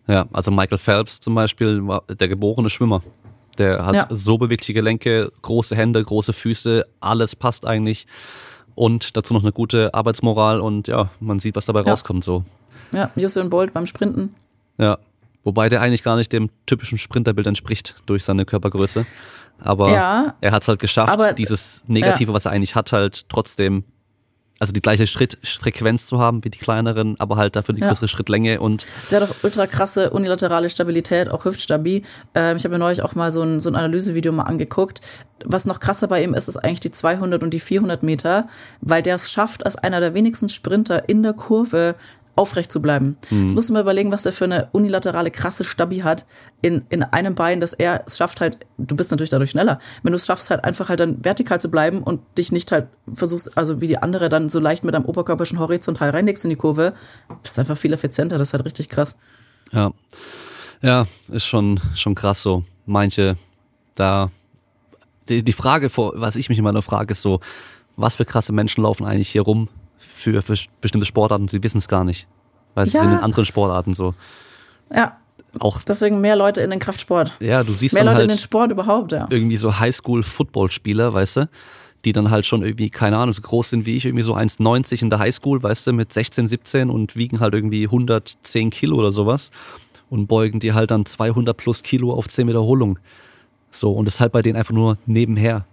[0.07, 3.03] Ja, also Michael Phelps zum Beispiel war der geborene Schwimmer.
[3.59, 4.07] Der hat Ja.
[4.09, 8.07] so bewegliche Gelenke, große Hände, große Füße, alles passt eigentlich.
[8.79, 11.91] Und dazu noch eine gute Arbeitsmoral und ja, man sieht, was dabei Ja.
[11.91, 12.45] rauskommt so.
[12.93, 14.33] Ja, Usain Bolt beim Sprinten.
[14.77, 14.97] Ja.
[15.43, 19.05] Wobei der eigentlich gar nicht dem typischen Sprinterbild entspricht durch seine Körpergröße.
[19.59, 20.35] Aber Ja.
[20.39, 23.83] er hat es halt geschafft, dieses Negative, was er eigentlich hat, halt trotzdem,
[24.59, 27.87] also die gleiche Schrittfrequenz zu haben wie die kleineren, aber halt dafür die Ja.
[27.87, 32.03] größere Schrittlänge und Der hat auch ultra krasse unilaterale Stabilität, auch Hüftstabi.
[32.35, 35.01] Ähm, ich habe mir neulich auch mal so ein, so ein Analysevideo mal angeguckt.
[35.45, 38.49] Was noch krasser bei ihm ist, ist eigentlich die 200 und die 400 Meter,
[38.81, 41.95] weil der es schafft, als einer der wenigsten Sprinter in der Kurve
[42.39, 43.17] aufrecht zu bleiben.
[43.29, 46.25] Jetzt musst du mal überlegen, was der für eine unilaterale krasse Stabi hat
[46.61, 50.13] in, in einem Bein, dass er es schafft halt, du bist natürlich dadurch schneller, wenn
[50.13, 53.57] du es schaffst halt einfach halt dann vertikal zu bleiben und dich nicht halt versuchst,
[53.57, 56.55] also wie die andere dann so leicht mit deinem Oberkörper schon horizontal reinlegst in die
[56.55, 56.93] Kurve,
[57.43, 59.17] bist einfach viel effizienter, das ist halt richtig krass.
[59.73, 59.91] Ja.
[60.81, 62.63] Ja, ist schon, schon krass so.
[62.85, 63.35] Manche,
[63.95, 64.31] da,
[65.27, 67.41] die, die Frage, vor, was ich mich immer noch frage, ist so,
[67.97, 69.67] was für krasse Menschen laufen eigentlich hier rum
[70.19, 72.27] für, für bestimmte Sportarten, sie wissen es gar nicht.
[72.75, 73.01] Weil sie Ja.
[73.03, 74.13] sind in anderen Sportarten so.
[74.93, 75.17] Ja,
[75.59, 77.33] Auch, deswegen mehr Leute in den Kraftsport.
[77.39, 79.27] ja, du siehst Mehr Leute in halt den Sport überhaupt, ja.
[79.31, 81.49] irgendwie so Highschool-Footballspieler, weißt du,
[82.05, 85.01] die dann halt schon irgendwie, keine Ahnung, so groß sind wie ich, irgendwie so 1,90
[85.01, 89.11] in der Highschool, weißt du, mit 16, 17 und wiegen halt irgendwie 110 Kilo oder
[89.11, 89.49] sowas
[90.09, 92.99] und beugen die halt dann 200 plus Kilo auf 10 Wiederholungen.
[93.71, 95.65] So, und das ist halt bei denen einfach nur nebenher.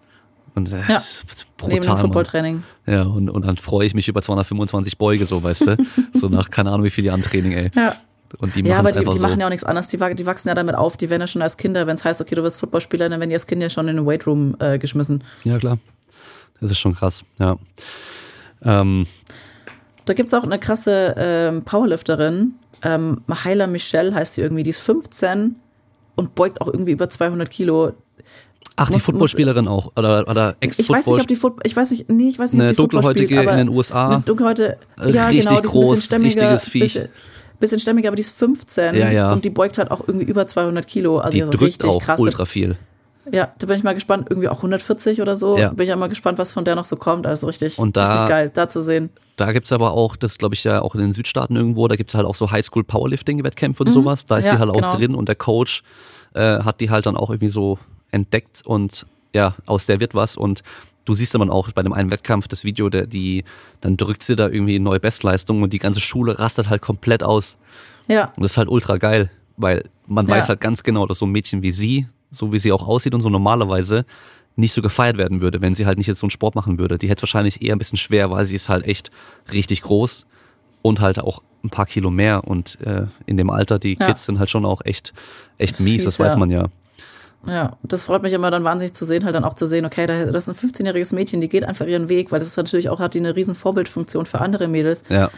[0.56, 0.84] Und äh, Ja.
[0.94, 1.96] das ist brutal, Neben dem.
[1.98, 2.62] Footballtraining.
[2.86, 5.76] Ja, und, und dann freue ich mich über 225 Beuge, so, weißt du,
[6.14, 7.70] so nach, keine Ahnung, wie viel Jahren Training, ey.
[7.76, 7.94] Ja.
[8.38, 9.22] Und die Ja, aber es die, die so.
[9.22, 9.86] machen ja auch nichts anderes.
[9.88, 10.96] Die, die wachsen ja damit auf.
[10.96, 13.30] Die werden ja schon als Kinder, wenn es heißt, okay, du wirst Footballspieler, dann werden
[13.30, 15.22] die als Kinder schon in den Weightroom äh, geschmissen.
[15.44, 15.78] ja, klar.
[16.60, 17.56] Das ist schon krass, ja.
[18.62, 19.06] Ähm,
[20.06, 24.78] Da gibt's auch eine krasse ähm, Powerlifterin, ähm, Mahaila Michelle heißt sie irgendwie, die ist
[24.80, 25.56] 15
[26.14, 27.92] und beugt auch irgendwie über 200 Kilo.
[28.76, 31.90] Ach, die Footballspielerin auch, oder, oder ex Ich weiß nicht, ob die Football, ich weiß
[31.90, 34.08] nicht, nee, ich weiß nicht, ob die dunkelhäutige spielt, in den USA.
[34.08, 37.08] Eine dunkelhäute, ja Richtig genau, die ist ein groß, bisschen stämmiger, bisschen,
[37.58, 39.32] bisschen stämmiger, aber die ist 15 Ja, ja.
[39.32, 41.18] und die beugt halt auch irgendwie über 200 Kilo.
[41.18, 42.20] Also die also drückt richtig auch krass.
[42.20, 42.76] ultra viel.
[43.32, 44.28] Ja, da bin ich mal gespannt.
[44.30, 45.58] Irgendwie auch 140 oder so.
[45.58, 45.70] Ja.
[45.70, 47.26] Bin ich ja mal gespannt, was von der noch so kommt.
[47.26, 49.10] Also richtig, Und da- richtig geil, da zu sehen.
[49.34, 52.14] Da gibt's aber auch, das glaube ich ja auch in den Südstaaten irgendwo, da gibt's
[52.14, 54.26] halt auch so Highschool Powerlifting-Wettkämpfe und sowas.
[54.26, 54.46] Da ist Mhm.
[54.46, 54.96] Ja, die halt auch genau.
[54.96, 55.82] drin und der Coach
[56.34, 57.78] äh, hat die halt dann auch irgendwie so
[58.16, 60.36] entdeckt und ja, aus der wird was.
[60.36, 60.62] Und
[61.04, 63.44] du siehst dann auch bei dem einen Wettkampf das Video, der, die,
[63.80, 67.56] dann drückt sie da irgendwie neue Bestleistung und die ganze Schule rastet halt komplett aus.
[68.08, 70.34] Ja, Und das ist halt ultra geil, weil man Ja.
[70.36, 73.14] weiß halt ganz genau, dass so ein Mädchen wie sie, so wie sie auch aussieht
[73.14, 74.04] und so normalerweise,
[74.58, 76.96] nicht so gefeiert werden würde, wenn sie halt nicht jetzt so einen Sport machen würde.
[76.98, 79.10] Die hätte wahrscheinlich eher ein bisschen schwer, weil sie ist halt echt
[79.52, 80.24] richtig groß
[80.82, 82.44] und halt auch ein paar Kilo mehr.
[82.44, 84.06] Und äh, in dem Alter, die Ja.
[84.06, 85.12] Kids sind halt schon auch echt,
[85.58, 86.38] echt mies, Fies, das weiß ja.
[86.38, 86.66] man ja.
[87.46, 87.76] Ja.
[87.82, 90.26] Das freut mich immer dann wahnsinnig zu sehen, halt dann auch zu sehen, okay, da-
[90.26, 93.00] das ist ein 15-jähriges Mädchen, die geht einfach ihren Weg, weil das ist natürlich auch,
[93.00, 95.02] hat die eine riesen Vorbildfunktion für andere Mädels.
[95.08, 95.30] Ja,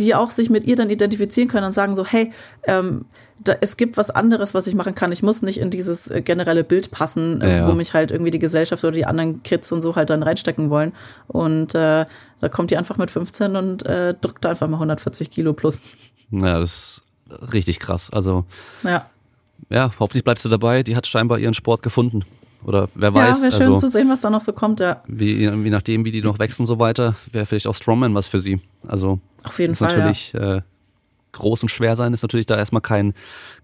[0.00, 2.32] die auch sich mit ihr dann identifizieren können und sagen so, hey,
[2.64, 3.04] ähm,
[3.38, 5.12] da, es gibt was anderes, was ich machen kann.
[5.12, 7.68] Ich muss nicht in dieses äh, generelle Bild passen, äh, Ja.
[7.68, 10.68] wo mich halt irgendwie die Gesellschaft oder die anderen Kids und so halt dann reinstecken
[10.68, 10.92] wollen.
[11.28, 12.06] Und äh,
[12.40, 15.80] da kommt die einfach mit 15 und äh, drückt da einfach mal 140 Kilo plus.
[16.32, 16.70] ja, das
[17.30, 18.10] ist richtig krass.
[18.12, 18.46] Also
[18.82, 19.08] Ja,
[19.70, 20.82] ja, hoffentlich bleibst du dabei.
[20.82, 22.24] Die hat scheinbar ihren Sport gefunden.
[22.64, 23.42] Oder wer ja weiß.
[23.42, 24.80] wäre schön also, zu sehen, was da noch so kommt.
[24.80, 28.14] Ja, wie, je nachdem, wie die noch wächst und so weiter, wäre vielleicht auch Strongman
[28.14, 28.60] was für sie.
[28.88, 29.90] Also auf jeden ist Fall.
[29.90, 29.96] Ja.
[29.98, 30.62] natürlich äh,
[31.32, 33.12] groß und schwer sein, ist natürlich da erstmal kein,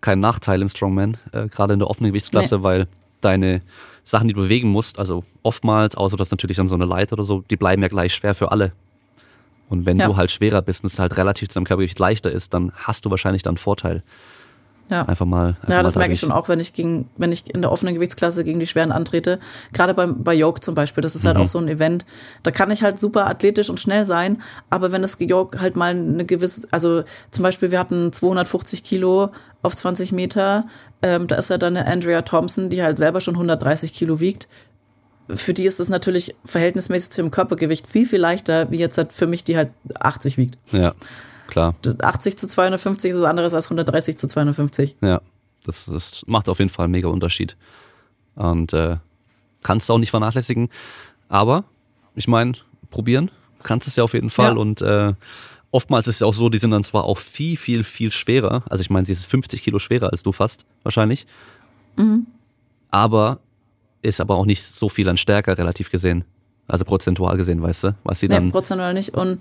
[0.02, 2.88] kein Nachteil im Strongman, äh, gerade in der offenen Gewichtsklasse, weil
[3.22, 3.62] deine
[4.02, 7.24] Sachen, die du bewegen musst, also oftmals, außer dass natürlich dann so eine Leiter oder
[7.24, 8.72] so, die bleiben ja gleich schwer für alle.
[9.68, 10.08] Und wenn Ja.
[10.08, 13.04] du halt schwerer bist und es halt relativ zu deinem Körpergewicht leichter ist, dann hast
[13.04, 14.02] du wahrscheinlich dann einen Vorteil.
[14.90, 15.02] Ja.
[15.06, 15.48] Einfach mal.
[15.50, 17.72] Einfach Ja, mal das merke ich schon auch, wenn ich gegen, wenn ich in der
[17.72, 19.38] offenen Gewichtsklasse gegen die Schweren antrete.
[19.72, 21.42] Gerade beim, bei Yoke zum Beispiel, das ist halt Mhm.
[21.42, 22.04] auch so ein Event.
[22.42, 25.90] Da kann ich halt super athletisch und schnell sein, aber wenn das Yoke halt mal
[25.94, 29.30] eine gewisse, also zum Beispiel wir hatten 250 Kilo
[29.62, 30.64] auf 20 Meter,
[31.02, 34.48] ähm, da ist ja dann eine Andrea Thompson, die halt selber schon 130 Kilo wiegt.
[35.28, 39.12] Für die ist es natürlich verhältnismäßig zu ihrem Körpergewicht viel, viel leichter, wie jetzt halt
[39.12, 39.70] für mich, die halt
[40.00, 40.58] 80 wiegt.
[40.72, 40.92] Ja,
[41.50, 41.74] klar.
[42.00, 44.96] 80 zu 250 ist was anderes als 130 zu 250.
[45.02, 45.20] Ja,
[45.64, 47.56] das, das macht auf jeden Fall einen mega Unterschied.
[48.34, 48.96] Und äh,
[49.62, 50.68] kannst du auch nicht vernachlässigen.
[51.28, 51.64] Aber
[52.14, 52.52] ich meine,
[52.90, 53.30] probieren
[53.62, 54.54] kannst es ja auf jeden Fall.
[54.54, 54.58] Ja.
[54.58, 55.12] Und äh,
[55.70, 58.62] oftmals ist es ja auch so, die sind dann zwar auch viel, viel, viel schwerer.
[58.70, 61.26] Also ich meine, sie ist 50 Kilo schwerer als du fast, wahrscheinlich.
[62.90, 63.40] Aber
[64.02, 66.24] ist aber auch nicht so viel an stärker relativ gesehen.
[66.66, 68.50] Also prozentual gesehen, weißt du, was sie Nee, dann.
[68.50, 69.10] prozentual nicht.
[69.10, 69.40] Und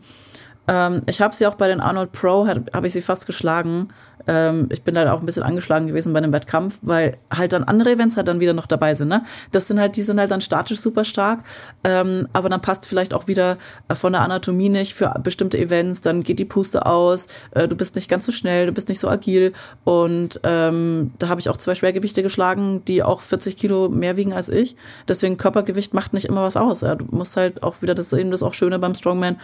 [0.70, 3.90] ähm, ich habe sie auch bei den Arnold Pro, habe ich sie fast geschlagen.
[4.28, 7.64] Ähm, ich bin da auch ein bisschen angeschlagen gewesen bei dem Wettkampf, weil halt dann
[7.64, 9.08] andere Events halt dann wieder noch dabei sind.
[9.08, 9.24] Ne?
[9.52, 11.40] Das sind halt, die sind halt dann statisch super stark,
[11.84, 13.58] ähm, aber dann passt vielleicht auch wieder
[13.88, 17.76] äh, von der Anatomie nicht für bestimmte Events, dann geht die Puste aus, äh, du
[17.76, 19.54] bist nicht ganz so schnell, du bist nicht so agil
[19.86, 24.34] und ähm, da habe ich auch zwei Schwergewichte geschlagen, die auch 40 Kilo mehr wiegen
[24.34, 24.76] als ich.
[25.08, 26.82] Deswegen Körpergewicht macht nicht immer was aus.
[26.82, 26.94] Ja?
[26.94, 29.38] Du musst halt auch wieder, das ist eben das auch Schöne beim Strongman,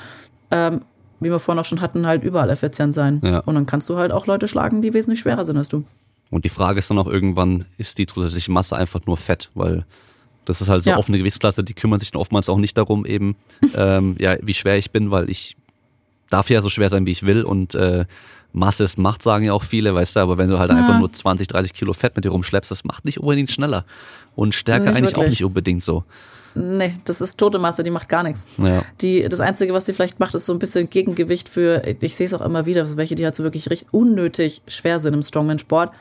[0.52, 0.82] ähm,
[1.20, 3.22] wie wir vorhin auch schon hatten, halt überall effizient sein.
[3.24, 3.40] Ja.
[3.40, 5.84] Und dann kannst du halt auch Leute schlagen, die wesentlich schwerer sind als du.
[6.32, 9.50] Und die Frage ist dann auch irgendwann, ist die zusätzliche Masse einfach nur Fett?
[9.54, 9.86] Weil
[10.46, 10.98] das ist halt so Ja.
[10.98, 13.36] offene Gewichtsklasse, die kümmern sich dann oftmals auch nicht darum, eben,
[13.78, 15.56] ähm, ja, wie schwer ich bin, weil ich
[16.30, 17.44] darf ja so schwer sein, wie ich will.
[17.44, 18.06] Und äh,
[18.52, 20.78] Masse ist Macht, sagen ja auch viele, weißt du, aber wenn du halt Ja.
[20.78, 23.86] einfach nur 20, 30 Kilo Fett mit dir rumschleppst, das macht nicht unbedingt schneller.
[24.36, 25.40] Und Stärke Nicht eigentlich auch wirklich.
[25.40, 26.04] nicht unbedingt so.
[26.56, 28.48] Nee, das ist tote Masse, die macht gar nichts.
[28.58, 28.84] Ja.
[29.02, 32.26] Die, das Einzige, was die vielleicht macht, ist so ein bisschen Gegengewicht für, ich sehe
[32.26, 35.92] es auch immer wieder, welche, die halt so wirklich richtig unnötig schwer sind im Strongman-Sport,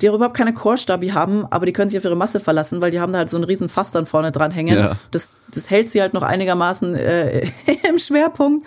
[0.00, 2.90] die auch überhaupt keine Core-Stabi haben, aber die können sich auf ihre Masse verlassen, weil
[2.90, 4.78] die haben da halt so einen riesen Fass dann vorne dran hängen.
[4.78, 4.96] Ja.
[5.10, 7.46] Das, das hält sie halt noch einigermaßen äh,
[7.88, 8.66] im Schwerpunkt.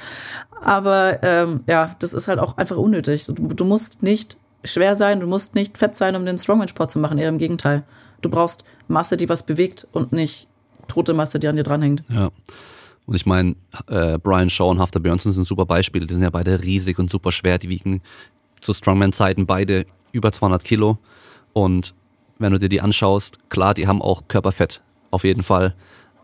[0.61, 3.25] Aber ähm, ja, das ist halt auch einfach unnötig.
[3.25, 6.99] Du, du musst nicht schwer sein, du musst nicht fett sein, um den Strongman-Sport zu
[6.99, 7.83] machen, eher im Gegenteil.
[8.21, 10.47] Du brauchst Masse, die was bewegt und nicht
[10.87, 12.03] tote Masse, die an dir dranhängt.
[12.09, 12.31] Ja.
[13.05, 13.55] Und ich meine,
[13.87, 16.07] äh, Brian Shaw und Hafter Björnsson sind super Beispiele.
[16.07, 17.57] Die sind ja beide riesig und super schwer.
[17.59, 18.01] Die wiegen
[18.61, 20.97] zu Strongman-Zeiten beide über 200 Kilo.
[21.53, 21.93] Und
[22.39, 24.81] wenn du dir die anschaust, klar, die haben auch Körperfett,
[25.11, 25.75] auf jeden Fall.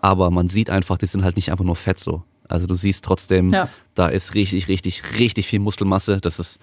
[0.02, 2.24] Aber man sieht einfach, die sind halt nicht einfach nur fett so.
[2.48, 3.70] Also du siehst trotzdem, Ja.
[3.94, 6.20] da ist richtig, richtig, richtig viel Muskelmasse.
[6.20, 6.60] Das ist,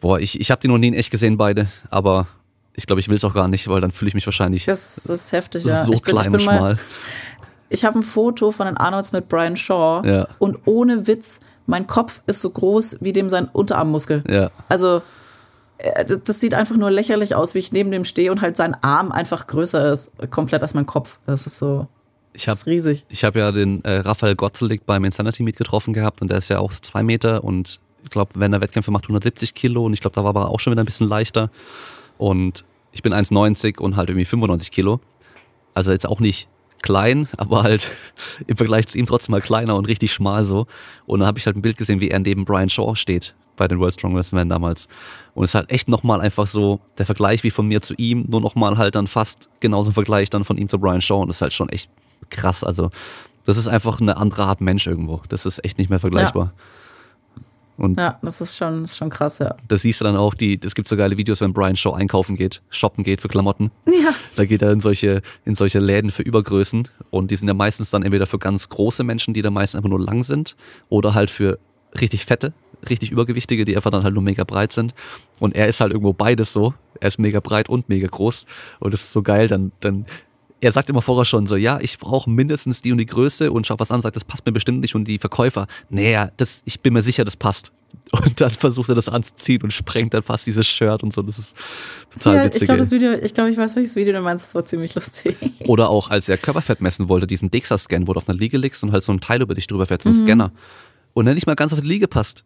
[0.00, 1.68] boah, ich, ich habe die noch nie in echt gesehen, beide.
[1.88, 2.28] Aber
[2.74, 4.96] ich glaube, ich will es auch gar nicht, weil dann fühle ich mich wahrscheinlich Das,
[5.06, 5.84] das ist heftig, so ja.
[5.90, 6.76] ich bin, klein ich und bin mal, schmal.
[7.70, 10.28] Ich habe ein Foto von den Arnolds mit Brian Shaw Ja.
[10.38, 14.22] und ohne Witz, mein Kopf ist so groß wie dem sein Unterarmmuskel.
[14.28, 14.50] Ja.
[14.68, 15.02] Also
[15.78, 18.56] äh, das das sieht einfach nur lächerlich aus, wie ich neben dem stehe und halt
[18.56, 21.18] sein Arm einfach größer ist, komplett als mein Kopf.
[21.26, 21.86] Das ist so,
[22.32, 23.06] Ich das habe ist riesig.
[23.08, 26.48] Ich habe ja den äh, Raphael Gottelig beim Insanity Meet getroffen gehabt und der ist
[26.48, 30.00] ja auch zwei Meter und ich glaube, wenn er Wettkämpfe macht, 170 Kilo und ich
[30.00, 31.50] glaube, da war aber auch schon wieder ein bisschen leichter.
[32.24, 34.98] Und ich bin 1,90 und halt irgendwie 95 Kilo.
[35.74, 36.48] Also jetzt auch nicht
[36.80, 37.90] klein, aber halt
[38.46, 40.66] im Vergleich zu ihm trotzdem mal kleiner und richtig schmal so.
[41.04, 43.68] Und dann habe ich halt ein Bild gesehen, wie er neben Brian Shaw steht bei
[43.68, 44.88] den World Strongest Men damals.
[45.34, 48.24] Und es ist halt echt nochmal einfach so der Vergleich wie von mir zu ihm,
[48.26, 51.20] nur nochmal halt dann fast genauso ein Vergleich dann von ihm zu Brian Shaw.
[51.20, 51.90] Und das ist halt schon echt
[52.30, 52.64] krass.
[52.64, 52.90] Also
[53.44, 55.20] das ist einfach eine andere Art Mensch irgendwo.
[55.28, 56.54] Das ist echt nicht mehr vergleichbar.
[57.76, 59.56] Und Ja, das ist schon, ist schon krass, ja.
[59.68, 62.36] das siehst du dann auch, die, es gibt so geile Videos, wenn Brian Shaw einkaufen
[62.36, 63.70] geht, shoppen geht für Klamotten.
[63.86, 64.14] Ja.
[64.36, 67.90] Da geht er in solche, in solche Läden für Übergrößen und die sind ja meistens
[67.90, 70.56] dann entweder für ganz große Menschen, die da meistens einfach nur lang sind,
[70.88, 71.58] oder halt für
[72.00, 72.52] richtig fette,
[72.88, 74.94] richtig übergewichtige, die einfach dann halt nur mega breit sind.
[75.38, 76.74] Und er ist halt irgendwo beides so.
[77.00, 78.46] Er ist mega breit und mega groß.
[78.80, 80.06] Und das ist so geil, dann, dann,
[80.64, 83.66] er sagt immer vorher schon so, ja, ich brauche mindestens die und die Größe und
[83.66, 84.94] schaut was an, sagt, das passt mir bestimmt nicht.
[84.94, 87.70] Und die Verkäufer, naja, das, ich bin mir sicher, das passt.
[88.12, 91.22] Und dann versucht er das anzuziehen und sprengt dann fast dieses Shirt und so.
[91.22, 91.56] Das ist
[92.12, 92.62] total ja witzig.
[92.62, 94.94] ich glaube, das Video, ich glaube, ich weiß, welches Video du meinst, das war ziemlich
[94.96, 95.36] lustig.
[95.68, 98.82] Oder auch, als er Körperfett messen wollte, diesen DEXA-Scan, wo du auf einer Liege liegst
[98.82, 100.16] und halt so ein Teil über dich drüber fährst, so Mhm.
[100.16, 100.52] ein Scanner.
[101.12, 102.44] Und der nicht mal ganz auf die Liege passt.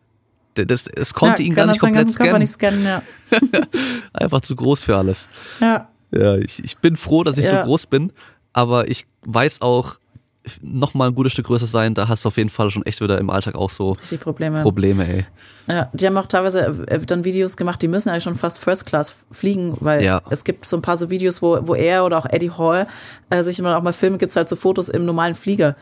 [0.55, 2.39] Das, es konnte ihn gar nicht komplett scannen.
[2.41, 3.03] nicht scannen, ja.
[4.13, 5.29] Einfach zu groß für alles.
[5.61, 7.61] Ja, Ja, ich, ich bin froh, dass ich Ja.
[7.61, 8.13] so groß bin,
[8.53, 9.97] aber ich weiß auch,
[10.63, 13.03] noch mal ein gutes Stück größer sein, da hast du auf jeden Fall schon echt
[13.03, 14.63] wieder im Alltag auch so Probleme.
[14.63, 15.27] Probleme, ey.
[15.67, 18.87] Ja, die haben auch teilweise äh, dann Videos gemacht, die müssen eigentlich schon fast First
[18.87, 20.23] Class fliegen, weil Ja.
[20.31, 22.87] es gibt so ein paar so Videos, wo, wo er oder auch Eddie Hall
[23.29, 25.77] äh, sich immer auch mal filmen, gibt's halt so Fotos im normalen Flieger.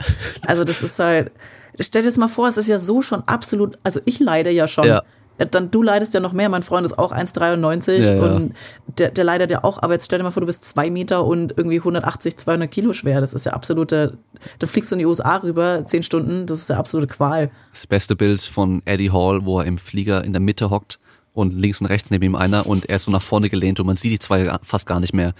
[0.44, 1.30] Also das ist halt,
[1.78, 4.66] stell dir das mal vor, es ist ja so schon absolut, also ich leide ja
[4.66, 4.88] schon.
[4.88, 5.02] Ja.
[5.38, 8.22] Dann du leidest ja noch mehr, mein Freund ist auch 1,93 Ja, ja.
[8.34, 8.54] und
[8.98, 11.24] der, der leidet ja auch, aber jetzt stell dir mal vor, du bist zwei Meter
[11.24, 13.20] und irgendwie 180, 200 Kilo schwer.
[13.20, 14.16] Das ist ja absolute,
[14.58, 17.50] da fliegst du in die USA rüber, zehn Stunden, das ist ja absolute Qual.
[17.72, 20.98] Das beste Bild von Eddie Hall, wo er im Flieger in der Mitte hockt
[21.34, 23.86] und links und rechts neben ihm einer und er ist so nach vorne gelehnt und
[23.86, 25.34] man sieht die zwei fast gar nicht mehr.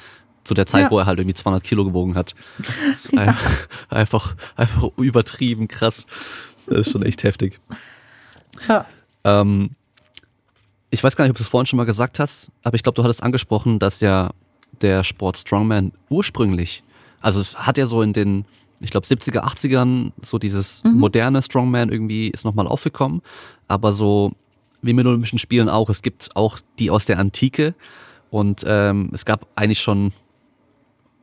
[0.45, 0.91] Zu der Zeit, Ja.
[0.93, 2.35] wo er halt irgendwie 200 Kilo gewogen hat.
[3.91, 6.07] Einfach, einfach übertrieben krass.
[6.69, 7.59] Das ist schon echt heftig.
[8.69, 8.87] Ja.
[9.25, 9.71] Ähm,
[10.91, 12.97] ich weiß gar nicht, ob du es vorhin schon mal gesagt hast, aber ich glaube,
[12.97, 14.31] du hattest angesprochen, dass ja
[14.83, 16.83] der Sport Strongman ursprünglich,
[17.21, 18.45] also es hat ja so in den,
[18.81, 23.23] ich glaube, 70er, 80ern so dieses moderne Strongman irgendwie ist nochmal aufgekommen,
[23.69, 24.33] aber so
[24.83, 27.75] wie mit Olympischen Spielen auch, es gibt auch die aus der Antike.
[28.31, 30.13] Und ähm, es gab eigentlich schon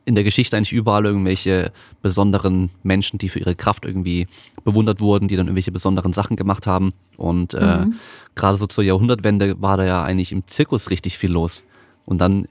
[0.04, 4.26] in der Geschichte eigentlich überall irgendwelche besonderen Menschen, die für ihre Kraft irgendwie
[4.64, 6.92] bewundert wurden, die dann irgendwelche besonderen Sachen gemacht haben.
[7.16, 7.86] Und äh,
[8.34, 11.64] gerade so zur Jahrhundertwende war da ja eigentlich im Zirkus richtig viel los.
[12.06, 12.48] Und dann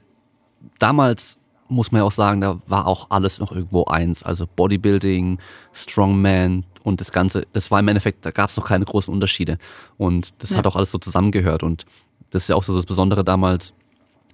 [0.80, 1.38] damals
[1.70, 4.22] muss man ja auch sagen, da war auch alles noch irgendwo eins.
[4.24, 5.39] Also Bodybuilding,
[5.72, 9.57] Strongman und das Ganze, das war im Endeffekt, da gab es noch keine großen Unterschiede.
[9.97, 10.57] Und das Ja.
[10.57, 11.64] hat auch alles so zusammengehört.
[11.64, 11.86] Und
[12.30, 13.74] das ist ja auch so das Besondere damals,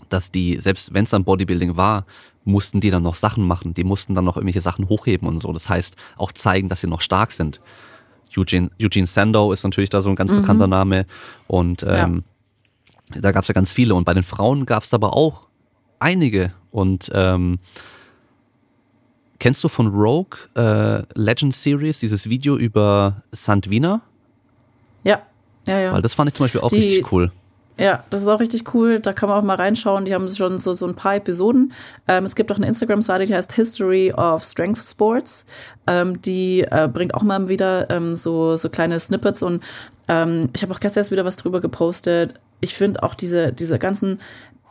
[0.09, 2.05] dass die, selbst wenn es dann Bodybuilding war,
[2.45, 3.73] mussten die dann noch Sachen machen.
[3.73, 5.51] Die mussten dann noch irgendwelche Sachen hochheben und so.
[5.53, 7.59] Das heißt, auch zeigen, dass sie noch stark sind.
[8.37, 11.05] Eugene, Eugene Sandow ist natürlich da so ein ganz bekannter Name.
[11.47, 12.23] Und ähm,
[13.09, 13.95] da gab es ja ganz viele.
[13.95, 15.47] Und bei den Frauen gab es aber auch
[15.99, 16.53] einige.
[16.71, 17.59] Und ähm,
[19.39, 24.01] kennst du von Rogue äh, Legend Series dieses Video über Sandvina?
[25.03, 25.21] Ja,
[25.65, 25.93] ja, ja.
[25.93, 27.31] Weil das fand ich zum Beispiel auch Die- richtig cool.
[27.79, 28.99] Ja, das ist auch richtig cool.
[28.99, 30.03] Da kann man auch mal reinschauen.
[30.03, 31.71] Die haben schon so, so ein paar Episoden.
[32.09, 35.45] Ähm, es gibt auch eine Instagram-Seite, die heißt History of Strength Sports.
[35.87, 39.41] Ähm, die äh, bringt auch mal wieder ähm, so, so kleine Snippets.
[39.41, 39.63] Und
[40.09, 42.33] ähm, ich habe auch gestern erst wieder was drüber gepostet.
[42.59, 44.19] Ich finde auch diese, diese ganzen,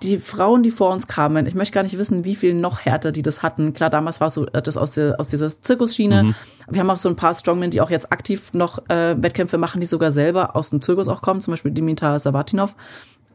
[0.02, 3.12] die Frauen, die vor uns kamen, ich möchte gar nicht wissen, wie viel noch härter
[3.12, 3.72] die das hatten.
[3.72, 6.34] Klar, damals war so äh, das aus, der, aus dieser Zirkusschiene.
[6.68, 9.80] Wir haben auch so ein paar Strongmen, die auch jetzt aktiv noch äh, Wettkämpfe machen,
[9.80, 12.76] die sogar selber aus dem Zirkus auch kommen, zum Beispiel Dimitar Savatinov.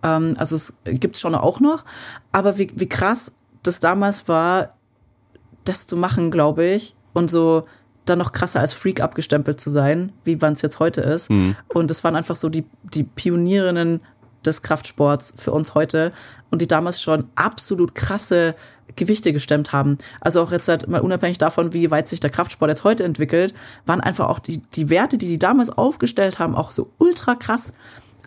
[0.03, 1.83] Ähm, also es gibt's schon auch noch.
[2.31, 3.33] Aber wie, wie krass
[3.63, 4.75] das damals war,
[5.65, 6.95] das zu machen, glaube ich.
[7.13, 7.65] Und so
[8.05, 11.29] dann noch krasser als Freak abgestempelt zu sein, wie man es jetzt heute ist.
[11.73, 14.01] Und es waren einfach so die, die Pionierinnen
[14.45, 16.11] des Kraftsports für uns heute
[16.51, 18.55] und die damals schon absolut krasse
[18.95, 19.97] Gewichte gestemmt haben.
[20.21, 23.53] Also auch jetzt halt mal unabhängig davon, wie weit sich der Kraftsport jetzt heute entwickelt,
[23.85, 27.73] waren einfach auch die, die Werte, die die damals aufgestellt haben, auch so ultra krass.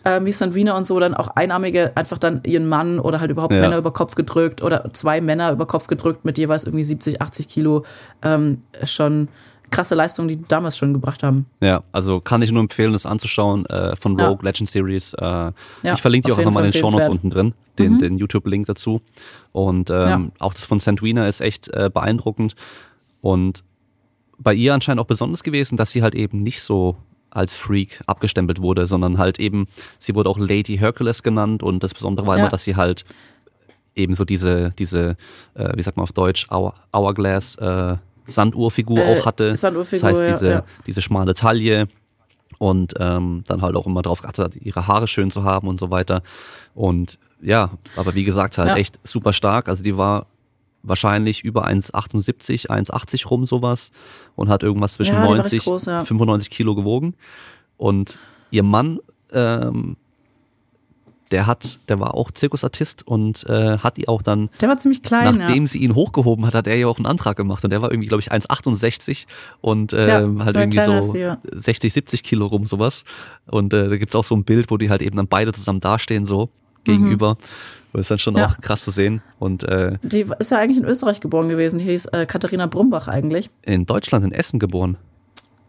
[0.05, 3.53] Ähm, wie Sandrina und so, dann auch Einarmige einfach dann ihren Mann oder halt überhaupt
[3.53, 3.61] Ja.
[3.61, 7.49] Männer über Kopf gedrückt oder zwei Männer über Kopf gedrückt mit jeweils irgendwie 70, 80
[7.49, 7.85] Kilo.
[8.23, 9.29] Ähm, schon
[9.71, 11.47] krasse Leistung, die die damals schon gebracht haben.
[11.61, 14.29] Ja, also kann ich nur empfehlen, das anzuschauen äh, von Ja.
[14.29, 15.15] Rogue Legend Series.
[15.15, 15.53] Äh, Ja,
[15.95, 17.11] ich verlinke auf auch nochmal in den Shownotes empfehlenswert.
[17.25, 19.01] unten drin, den, den YouTube-Link dazu.
[19.53, 20.21] Und ähm, Ja.
[20.39, 22.55] auch das von Sandwina ist echt äh, beeindruckend.
[23.23, 23.65] Und
[24.39, 26.97] bei ihr anscheinend auch besonders gewesen, dass sie halt eben nicht so
[27.31, 29.67] als Freak abgestempelt wurde, sondern halt eben,
[29.99, 32.43] sie wurde auch Lady Hercules genannt und das Besondere war Ja.
[32.43, 33.05] immer, dass sie halt
[33.95, 35.17] eben so diese, diese,
[35.55, 37.97] äh, wie sagt man auf Deutsch, Hour, Hourglass, äh,
[38.27, 39.55] Sanduhrfigur Äh, auch hatte.
[39.55, 41.89] Sanduhrfigur, das heißt, diese, ja, diese schmale Taille
[42.59, 45.79] und ähm, dann halt auch immer drauf geachtet hat, ihre Haare schön zu haben und
[45.79, 46.23] so weiter.
[46.75, 48.77] Und ja, aber wie gesagt, halt Ja.
[48.77, 49.69] echt super stark.
[49.69, 50.27] Also die war
[50.83, 53.91] wahrscheinlich über 1,78, 1,80 rum sowas
[54.37, 56.05] und hat irgendwas zwischen Ja, die war recht 90, groß, ja.
[56.05, 57.15] 95 Kilo gewogen.
[57.77, 58.19] Und
[58.51, 59.01] ihr Mann,
[59.33, 59.97] ähm,
[61.31, 65.03] der hat, der war auch Zirkusartist und äh, hat die auch dann Der war ziemlich
[65.03, 65.69] klein, Nachdem ja.
[65.69, 68.09] sie ihn hochgehoben hat, hat er ja auch einen Antrag gemacht und der war irgendwie,
[68.09, 69.27] glaube ich, 1,68
[69.61, 71.39] und äh, Ja, halt war irgendwie so sie, ja.
[71.53, 73.05] 60, 70 Kilo rum, sowas.
[73.47, 75.81] Und äh, da gibt's auch so ein Bild, wo die halt eben dann beide zusammen
[75.81, 76.49] dastehen, so
[76.85, 77.37] gegenüber.
[77.93, 78.39] Das ist dann schon Mhm.
[78.41, 78.47] Ja.
[78.49, 79.23] auch krass zu sehen.
[79.39, 81.79] Und äh, Die ist ja eigentlich in Österreich geboren gewesen.
[81.79, 83.51] Die hieß äh, Katharina Brumbach eigentlich.
[83.63, 84.97] in Deutschland, in Essen geboren.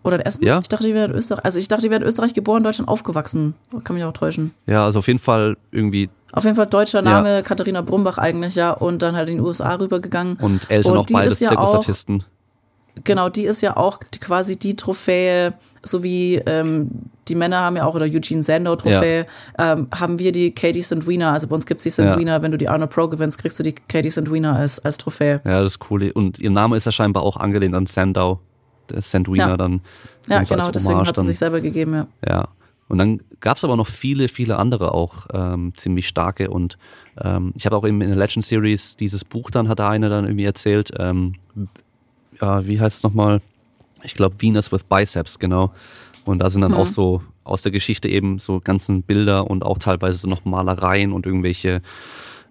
[0.08, 0.44] Oder in Essen?
[0.44, 0.60] Ja.
[0.60, 1.46] Ich dachte, die wäre in Österreich.
[1.46, 3.56] Also ich dachte, die wäre in Österreich geboren, Deutschland aufgewachsen.
[3.84, 4.54] Kann mich auch täuschen.
[4.66, 8.72] Ja, also auf jeden Fall irgendwie Auf jeden Fall deutscher Name, Katharina Brumbach eigentlich, ja.
[8.72, 10.38] Und dann halt in die USA rübergegangen.
[10.38, 12.24] und Eltern Und auch beides ja Zirkusartisten.
[13.04, 15.54] Genau, die ist ja auch die, quasi die Trophäe,
[15.84, 16.90] so wie ähm,
[17.28, 19.26] die Männer haben ja auch, oder Eugene Sandow Trophäe,
[19.60, 21.34] ähm, haben wir die Katie Sandwina.
[21.34, 23.76] Also bei uns gibt's die Sandwina, wenn du die Arno Pro gewinnst, kriegst du die
[23.88, 25.42] Katie Sandwina als, als Trophäe.
[25.46, 26.12] Ja, das ist cool.
[26.12, 28.40] Und ihr Name ist ja scheinbar auch angelehnt an Sandow.
[28.98, 29.58] Sandwina Ja.
[29.58, 29.82] dann.
[30.28, 31.26] Ja, so als genau, deswegen Hommage hat sie dann.
[31.28, 32.08] sich selber gegeben, ja.
[32.28, 32.48] Ja.
[32.90, 36.50] Und dann gab es aber noch viele, viele andere auch ähm, ziemlich starke.
[36.50, 36.78] Und
[37.22, 40.10] ähm, ich habe auch eben in der Legend Series dieses Buch dann, hat der eine
[40.10, 41.34] dann irgendwie erzählt, ähm,
[42.42, 43.42] ja, wie heißt es nochmal?
[44.04, 45.72] Ich glaube Venus with Biceps, genau.
[46.24, 46.78] Und da sind dann Mhm.
[46.78, 51.12] auch so aus der Geschichte eben so ganzen Bilder und auch teilweise so noch Malereien
[51.14, 51.82] und irgendwelche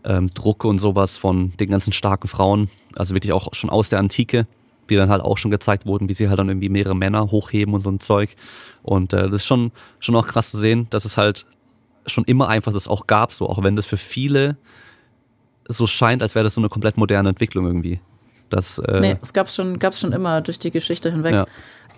[0.05, 2.69] ähm, Drucke und sowas von den ganzen starken Frauen.
[2.95, 4.47] Also wirklich auch schon aus der Antike,
[4.89, 7.75] die dann halt auch schon gezeigt wurden, wie sie halt dann irgendwie mehrere Männer hochheben
[7.75, 8.37] und so ein Zeug.
[8.83, 11.47] Und äh, das ist schon, schon auch krass zu sehen, dass es halt
[12.07, 14.57] schon immer einfach das auch gab, so auch wenn das für viele
[15.69, 18.01] so scheint, als wäre das so eine komplett moderne Entwicklung irgendwie.
[18.51, 21.35] Das, äh, Nee, es gab's schon, gab's schon immer durch die Geschichte hinweg.
[21.35, 21.47] Ja.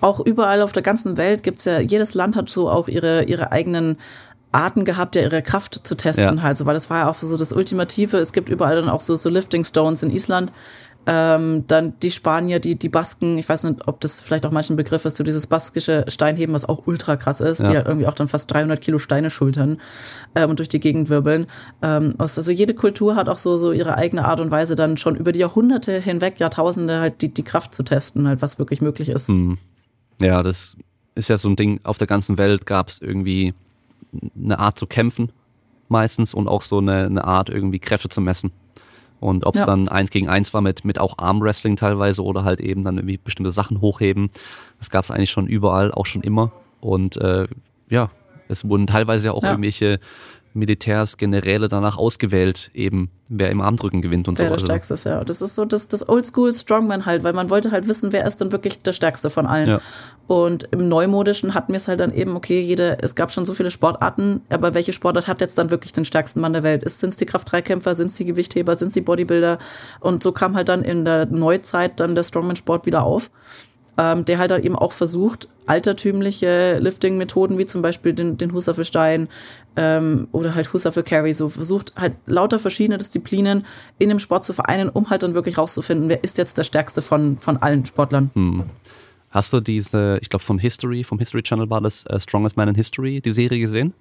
[0.01, 3.53] Auch überall auf der ganzen Welt gibt's ja, jedes Land hat so auch ihre, ihre
[3.53, 3.99] eigenen
[4.53, 6.43] Arten gehabt, ja ihre Kraft zu testen Ja.
[6.43, 8.17] halt, so, weil das war ja auch so das Ultimative.
[8.17, 10.53] Es gibt überall dann auch so, so Lifting Stones in Island.
[11.11, 14.77] Ähm, dann die Spanier, die, die Basken, ich weiß nicht, ob das vielleicht auch manchen
[14.77, 17.77] Begriff ist, so dieses baskische Steinheben, was auch ultra krass ist, die Ja.
[17.77, 19.79] halt irgendwie auch dann fast 300 Kilo Steine schultern
[20.35, 21.47] ähm, und durch die Gegend wirbeln.
[21.81, 25.17] Ähm, also jede Kultur hat auch so, so ihre eigene Art und Weise, dann schon
[25.17, 29.09] über die Jahrhunderte hinweg, Jahrtausende halt die, die Kraft zu testen, halt was wirklich möglich
[29.09, 29.29] ist.
[29.29, 29.57] Hm.
[30.21, 30.77] Ja, das
[31.15, 33.55] ist ja so ein Ding, auf der ganzen Welt gab es irgendwie
[34.37, 35.33] eine Art zu kämpfen
[35.89, 38.53] meistens und auch so eine, eine Art irgendwie Kräfte zu messen.
[39.21, 39.67] Und ob es Ja.
[39.67, 43.17] dann eins gegen eins war mit, mit auch Armwrestling teilweise oder halt eben dann irgendwie
[43.19, 44.31] bestimmte Sachen hochheben,
[44.79, 46.53] das gab es eigentlich schon überall, auch schon immer.
[46.81, 47.49] Und äh,
[47.91, 48.11] ja,
[48.49, 49.51] es wurden teilweise ja auch Ja.
[49.51, 49.99] irgendwelche
[50.59, 54.49] Militärs, Generäle danach ausgewählt, eben wer im Armdrücken gewinnt und Wer so.
[54.49, 55.25] der Also, Stärkste ist, ja.
[55.25, 58.41] Das ist so das, das Oldschool Strongman halt, weil man wollte halt wissen, wer ist
[58.41, 59.69] denn wirklich der Stärkste von allen.
[59.69, 59.81] Ja.
[60.27, 63.55] Und im Neumodischen hatten wir es halt dann eben, okay, jede, es gab schon so
[63.55, 66.89] viele Sportarten, aber welche Sportart hat jetzt dann wirklich den stärksten Mann der Welt?
[66.89, 69.59] Sind es die Kraft-3-Kämpfer, sind es die Gewichtheber, sind es die Bodybuilder?
[70.01, 73.31] Und so kam halt dann in der Neuzeit dann der Strongman-Sport wieder auf
[73.99, 79.29] ähm, der halt dann eben auch versucht, altertümliche Lifting-Methoden wie zum Beispiel den, den Husafel-Stein
[79.77, 83.65] ähm, oder halt Husafel-Carry, so versucht halt lauter verschiedene Disziplinen
[83.99, 87.03] in dem Sport zu vereinen, um halt dann wirklich rauszufinden, wer ist jetzt der stärkste
[87.03, 88.31] von, von allen Sportlern.
[89.31, 92.69] Hast du diese, ich glaube vom History, vom History Channel war das äh, Strongest Man
[92.69, 93.93] in History, die Serie gesehen?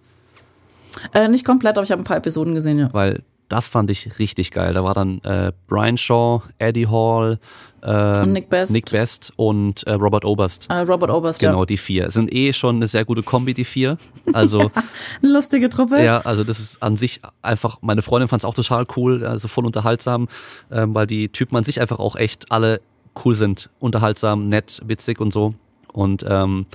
[1.14, 2.90] Äh, nicht komplett, aber ich habe ein paar Episoden gesehen, ja.
[2.94, 4.74] Weil das fand ich richtig geil.
[4.74, 7.40] Da war dann äh, Brian Shaw, Eddie Hall,
[7.88, 8.74] ähm, Und Nick Best.
[8.74, 10.68] Nick Best und äh, Robert Oberst.
[10.70, 11.66] Äh, Robert Oberst, Genau, ja.
[11.66, 12.12] die vier.
[12.12, 13.98] Sind eh schon eine sehr gute Kombi, die vier.
[14.34, 14.60] Also,
[15.24, 16.04] Eine lustige Truppe.
[16.04, 19.48] ja, also das ist an sich einfach, meine Freundin fand es auch total cool, also
[19.48, 20.28] voll unterhaltsam,
[20.70, 22.82] ähm, weil die Typen an sich einfach auch echt alle
[23.24, 23.70] cool sind.
[23.80, 25.54] Unterhaltsam, nett, witzig und so.
[25.94, 26.66] Und ähm,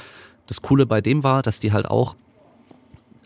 [0.46, 2.16] das Coole bei dem war, dass die halt auch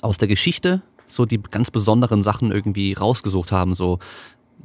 [0.02, 3.74] aus der Geschichte so die ganz besonderen Sachen irgendwie rausgesucht haben.
[3.74, 4.00] So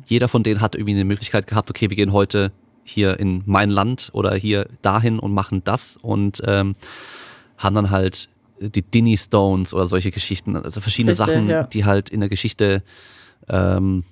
[0.06, 2.52] jeder von denen hat irgendwie eine Möglichkeit gehabt, okay, wir gehen heute
[2.92, 6.76] hier in mein Land oder hier dahin und machen das und ähm,
[7.58, 8.30] haben dann halt
[8.60, 11.64] die Dinny Stones oder solche Geschichten, also verschiedene Richtig, Sachen, ja.
[11.64, 12.84] die halt in der Geschichte
[13.50, 14.04] ähm,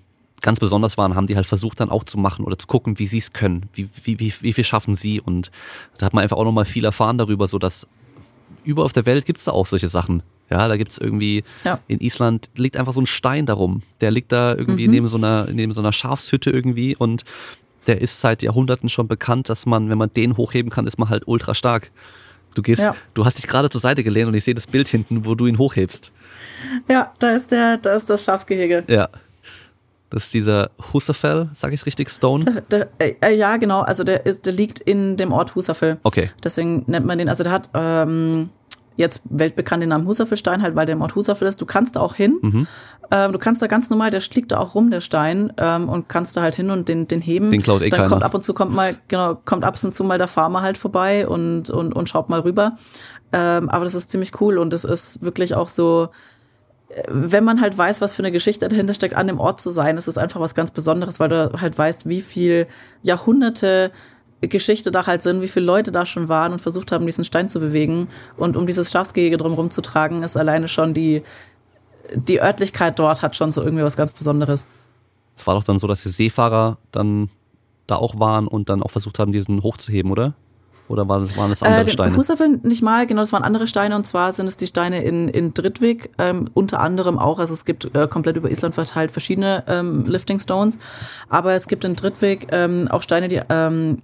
[0.42, 3.06] ganz besonders waren, haben die halt versucht dann auch zu machen oder zu gucken, wie
[3.08, 5.52] sie es können, wie, wie, wie, wie viel schaffen sie und
[5.98, 7.88] da hat man einfach auch nochmal viel erfahren darüber, so dass
[8.64, 10.24] überall auf der Welt gibt's da auch solche Sachen.
[10.50, 11.80] Ja, da gibt's irgendwie, Ja.
[11.88, 13.84] in Island liegt einfach so ein Stein darum.
[14.02, 14.94] Der liegt da irgendwie Mhm.
[14.94, 17.24] neben so einer, neben so einer Schafshütte irgendwie und
[17.88, 21.10] der ist seit Jahrhunderten schon bekannt, dass man, wenn man den hochheben kann, ist man
[21.10, 21.92] halt ultra stark.
[22.56, 22.96] Du gehst, Ja.
[23.14, 25.46] du hast dich gerade zur Seite gelehnt und ich sehe das Bild hinten, wo du
[25.48, 26.12] ihn hochhebst.
[26.90, 28.84] Ja, da ist der, da ist das Schafsgehege.
[28.88, 29.10] Ja.
[30.10, 32.44] Das ist dieser Husserfell, sag ich richtig, Stone?
[32.44, 33.82] Der, der, äh, ja, genau.
[33.82, 35.98] Also der ist, der liegt in dem Ort Husafel.
[36.02, 36.32] Okay.
[36.44, 38.50] Deswegen nennt man den, also der hat ähm,
[39.00, 41.62] jetzt weltbekannt den Namen Husafelstein, halt, weil der im Ort Husafel ist.
[41.62, 42.38] Du kannst da auch hin.
[42.42, 42.68] Mhm.
[43.12, 46.10] Ähm, du kannst da ganz normal, der liegt da auch rum, der Stein, ähm, und
[46.10, 47.50] kannst da halt hin und den, den heben.
[47.50, 48.10] Den klaut eh Dann keiner.
[48.10, 50.78] kommt ab und zu kommt mal, genau, kommt ab und zu mal der Farmer halt
[50.78, 52.78] vorbei und, und, und schaut mal rüber.
[53.32, 56.10] Ähm, aber das ist ziemlich cool und das ist wirklich auch so,
[56.90, 59.72] äh, wenn man halt weiß, was für eine Geschichte dahinter steckt, an dem Ort zu
[59.72, 62.68] sein, ist es einfach was ganz Besonderes, weil du halt weißt, wie viel
[63.02, 63.92] Jahrhunderte
[64.42, 67.50] Geschichte da halt sind, wie viele Leute da schon waren und versucht haben, diesen Stein
[67.50, 68.08] zu bewegen.
[68.38, 71.24] Und um dieses Schafsgehege drumherum zu tragen, ist alleine schon die,
[72.16, 74.68] die Örtlichkeit dort hat schon so irgendwie was ganz Besonderes.
[75.36, 77.30] Es war doch dann so, dass die Seefahrer dann
[77.88, 80.34] da auch waren und dann auch versucht haben, diesen hochzuheben, oder?
[80.90, 82.18] Oder waren das, waren das andere Äh, Steine?
[82.18, 85.30] Husafel nicht mal, genau, das waren andere Steine und zwar sind es die Steine in,
[85.30, 89.64] in Drittvik, ähm, unter anderem auch, also es gibt äh, komplett über Island verteilt verschiedene
[89.68, 90.80] ähm, Lifting Stones,
[91.30, 94.02] aber es gibt in Drittvik ähm, auch Steine, die ähm,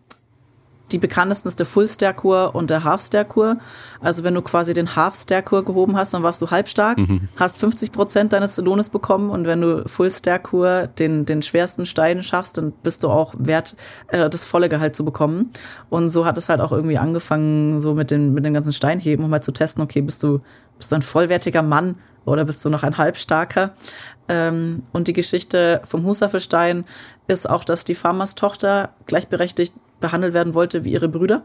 [0.91, 3.57] die bekanntesten ist der Full Stair Kur und der Half Stair Kur.
[4.01, 7.27] Also wenn du quasi den Half Stair Kur gehoben hast, dann warst du halbstark, mhm.
[7.35, 11.85] hast 50 Prozent deines Lohnes bekommen und wenn du Full Stair Kur den, den schwersten
[11.85, 13.75] Stein schaffst, dann bist du auch wert,
[14.09, 15.51] äh, das volle Gehalt zu bekommen.
[15.89, 19.25] Und so hat es halt auch irgendwie angefangen, so mit den, mit den ganzen Steinheben,
[19.25, 20.41] um mal zu testen, okay, bist du,
[20.77, 21.95] bist du ein vollwertiger Mann
[22.25, 23.71] oder bist du noch ein halbstarker?
[24.27, 26.85] Ähm, und die Geschichte vom Husaffelstein
[27.27, 31.43] ist auch, dass die Farmers Tochter gleichberechtigt behandelt werden wollte wie ihre Brüder.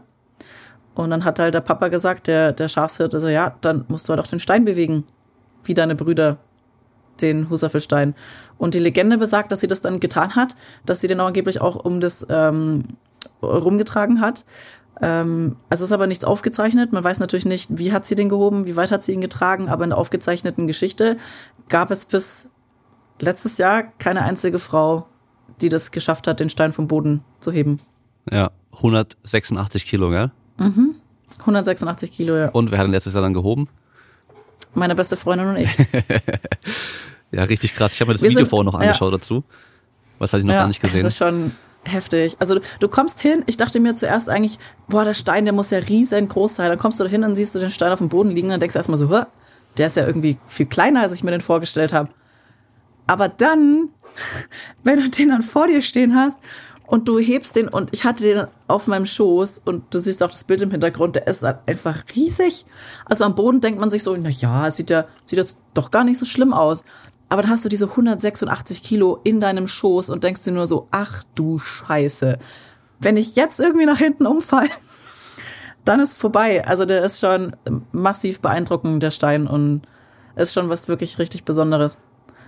[0.93, 4.11] Und dann hat halt der Papa gesagt, der, der Schafshirte, so, ja, dann musst du
[4.11, 5.05] halt auch den Stein bewegen,
[5.63, 6.37] wie deine Brüder
[7.21, 8.15] den Husaffelstein.
[8.57, 10.55] Und die Legende besagt, dass sie das dann getan hat,
[10.85, 12.83] dass sie den auch angeblich auch um das ähm,
[13.41, 14.45] rumgetragen hat.
[15.01, 16.91] Ähm, also ist aber nichts aufgezeichnet.
[16.91, 19.69] Man weiß natürlich nicht, wie hat sie den gehoben, wie weit hat sie ihn getragen,
[19.69, 21.17] aber in der aufgezeichneten Geschichte
[21.69, 22.49] gab es bis
[23.19, 25.07] letztes Jahr keine einzige Frau,
[25.61, 27.79] die das geschafft hat, den Stein vom Boden zu heben.
[28.29, 30.31] Ja, 186 Kilo, gell?
[30.57, 30.95] Mhm.
[31.39, 32.49] 186 Kilo, ja.
[32.49, 33.67] Und wer hat den letztes Jahr dann gehoben?
[34.73, 35.69] Meine beste Freundin und ich.
[37.31, 37.93] ja, richtig krass.
[37.93, 39.17] Ich habe mir das Wir Video vorher noch angeschaut ja.
[39.17, 39.43] dazu.
[40.19, 41.03] Was hatte ich noch ja, gar nicht gesehen?
[41.03, 41.51] Das ist schon
[41.83, 42.37] heftig.
[42.39, 45.71] Also du, du, kommst hin, ich dachte mir zuerst eigentlich, boah, der Stein, der muss
[45.71, 46.69] ja riesengroß sein.
[46.69, 48.59] Dann kommst du da hin und siehst du den Stein auf dem Boden liegen, dann
[48.59, 49.07] denkst du erstmal so,
[49.77, 52.09] der ist ja irgendwie viel kleiner, als ich mir den vorgestellt habe.
[53.07, 53.89] Aber dann,
[54.83, 56.39] wenn du den dann vor dir stehen hast
[56.91, 60.29] und du hebst den und ich hatte den auf meinem Schoß und du siehst auch
[60.29, 62.65] das Bild im Hintergrund, der ist einfach riesig.
[63.05, 66.03] Also am Boden denkt man sich so, na ja, sieht ja, sieht jetzt doch gar
[66.03, 66.83] nicht so schlimm aus.
[67.29, 70.89] Aber dann hast du diese 186 Kilo in deinem Schoß und denkst dir nur so,
[70.91, 72.37] ach du Scheiße.
[72.99, 74.67] Wenn ich jetzt irgendwie nach hinten umfall,
[75.85, 76.67] dann ist vorbei.
[76.67, 77.55] Also der ist schon
[77.93, 79.83] massiv beeindruckend, der Stein und
[80.35, 81.99] ist schon was wirklich richtig Besonderes.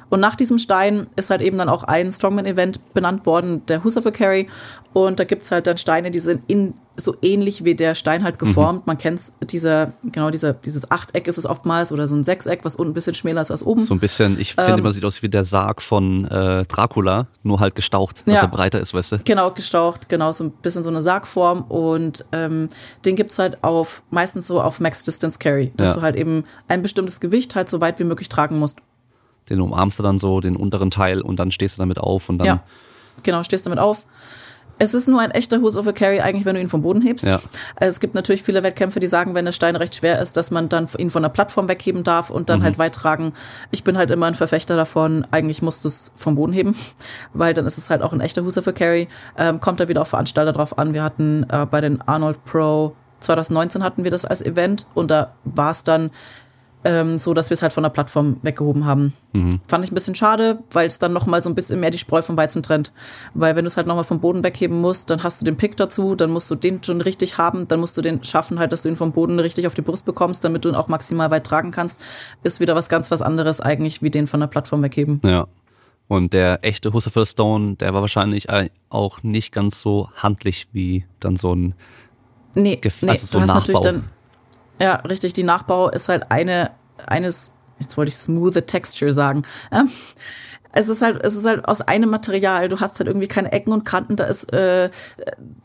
[0.09, 4.11] Und nach diesem Stein ist halt eben dann auch ein Strongman-Event benannt worden, der Husserl
[4.11, 4.47] Carry.
[4.93, 8.23] Und da gibt es halt dann Steine, die sind in, so ähnlich wie der Stein
[8.23, 8.81] halt geformt.
[8.81, 8.83] Mhm.
[8.85, 12.75] Man kennt diese, genau, diese, dieses Achteck ist es oftmals oder so ein Sechseck, was
[12.75, 13.83] unten ein bisschen schmäler ist als oben.
[13.83, 17.27] So ein bisschen, ich finde, ähm, man sieht aus wie der Sarg von äh, Dracula,
[17.41, 19.17] nur halt gestaucht, dass ja, er breiter ist, weißt du?
[19.23, 21.63] Genau, gestaucht, genau, so ein bisschen so eine Sargform.
[21.63, 22.69] Und ähm,
[23.05, 25.95] den gibt's halt auf, meistens so auf Max Distance Carry, dass ja.
[25.95, 28.77] du halt eben ein bestimmtes Gewicht halt so weit wie möglich tragen musst
[29.49, 32.37] den umarmst du dann so, den unteren Teil und dann stehst du damit auf und
[32.39, 32.47] dann.
[32.47, 32.63] Ja,
[33.23, 34.05] genau, stehst damit auf.
[34.79, 37.01] Es ist nur ein echter Who's of a Carry eigentlich, wenn du ihn vom Boden
[37.01, 37.25] hebst.
[37.25, 37.39] Ja.
[37.75, 40.49] Also es gibt natürlich viele Wettkämpfe, die sagen, wenn der Stein recht schwer ist, dass
[40.49, 42.63] man dann ihn von der Plattform wegheben darf und dann mhm.
[42.63, 43.33] halt weit tragen.
[43.71, 46.75] Ich bin halt immer ein Verfechter davon, eigentlich musst du es vom Boden heben,
[47.33, 49.07] weil dann ist es halt auch ein echter Who's of a Carry.
[49.37, 50.93] Ähm, kommt da wieder auf Veranstalter drauf an.
[50.93, 55.33] Wir hatten äh, bei den Arnold Pro 2019 hatten wir das als Event und da
[55.45, 56.11] war es dann
[56.85, 59.13] ähm, so dass wir es halt von der Plattform weggehoben haben.
[59.33, 59.59] Mhm.
[59.67, 62.21] Fand ich ein bisschen schade, weil es dann nochmal so ein bisschen mehr die Spreu
[62.21, 62.91] vom Weizen trennt.
[63.33, 65.77] Weil wenn du es halt nochmal vom Boden wegheben musst, dann hast du den Pick
[65.77, 68.83] dazu, dann musst du den schon richtig haben, dann musst du den schaffen halt, dass
[68.83, 71.45] du ihn vom Boden richtig auf die Brust bekommst, damit du ihn auch maximal weit
[71.45, 72.01] tragen kannst.
[72.43, 75.21] Ist wieder was ganz was anderes eigentlich, wie den von der Plattform wegheben.
[75.23, 75.47] Ja.
[76.09, 78.47] Und der echte Husserl Stone, der war wahrscheinlich
[78.89, 81.75] auch nicht ganz so handlich wie dann so ein
[82.55, 83.59] Nee, Gef nee also so du hast Nachbau.
[83.61, 84.03] natürlich dann
[84.83, 85.31] ja, richtig.
[85.31, 86.71] Die Nachbau ist halt eine,
[87.07, 89.43] eines, jetzt wollte ich smooth texture sagen.
[89.71, 89.89] Ähm,
[90.73, 92.67] es ist halt, es ist halt aus einem Material.
[92.67, 94.17] Du hast halt irgendwie keine Ecken und Kanten.
[94.17, 94.89] Da ist äh,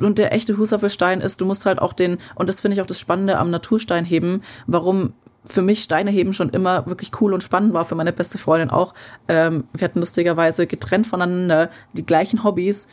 [0.00, 1.40] und der echte Husaffelstein ist.
[1.40, 4.42] Du musst halt auch den und das finde ich auch das Spannende am Naturstein heben.
[4.68, 5.14] Warum
[5.44, 8.70] für mich Steine heben schon immer wirklich cool und spannend war für meine beste Freundin
[8.70, 8.94] auch.
[9.26, 12.86] Ähm, wir hatten lustigerweise getrennt voneinander die gleichen Hobbys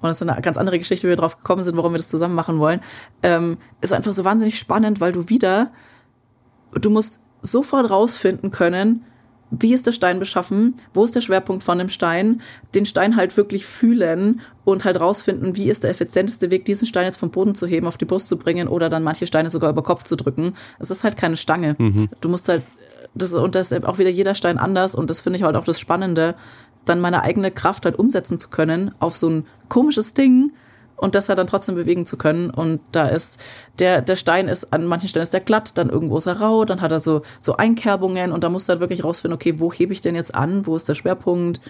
[0.00, 2.08] und das ist eine ganz andere Geschichte, wie wir drauf gekommen sind, warum wir das
[2.08, 2.80] zusammen machen wollen,
[3.22, 5.70] ähm, ist einfach so wahnsinnig spannend, weil du wieder,
[6.72, 9.04] du musst sofort rausfinden können,
[9.50, 12.40] wie ist der Stein beschaffen, wo ist der Schwerpunkt von dem Stein,
[12.74, 17.06] den Stein halt wirklich fühlen und halt rausfinden, wie ist der effizienteste Weg, diesen Stein
[17.06, 19.70] jetzt vom Boden zu heben, auf die Brust zu bringen oder dann manche Steine sogar
[19.70, 20.54] über Kopf zu drücken.
[20.78, 21.74] Es ist halt keine Stange.
[21.78, 22.08] Mhm.
[22.20, 22.62] Du musst halt,
[23.14, 25.64] das, und das ist auch wieder jeder Stein anders und das finde ich halt auch
[25.64, 26.36] das Spannende,
[26.90, 30.52] dann meine eigene Kraft halt umsetzen zu können auf so ein komisches Ding
[30.96, 32.50] und das halt dann trotzdem bewegen zu können.
[32.50, 33.40] Und da ist
[33.78, 36.64] der, der Stein ist an manchen Stellen ist der glatt, dann irgendwo ist er rau,
[36.64, 39.72] dann hat er so, so Einkerbungen und da musst du halt wirklich rausfinden, okay, wo
[39.72, 41.60] hebe ich denn jetzt an, wo ist der Schwerpunkt,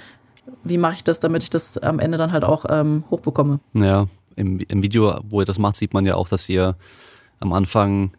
[0.64, 3.60] wie mache ich das, damit ich das am Ende dann halt auch ähm, hochbekomme.
[3.74, 6.76] Ja, im, im Video, wo ihr das macht, sieht man ja auch, dass ihr
[7.38, 8.10] am Anfang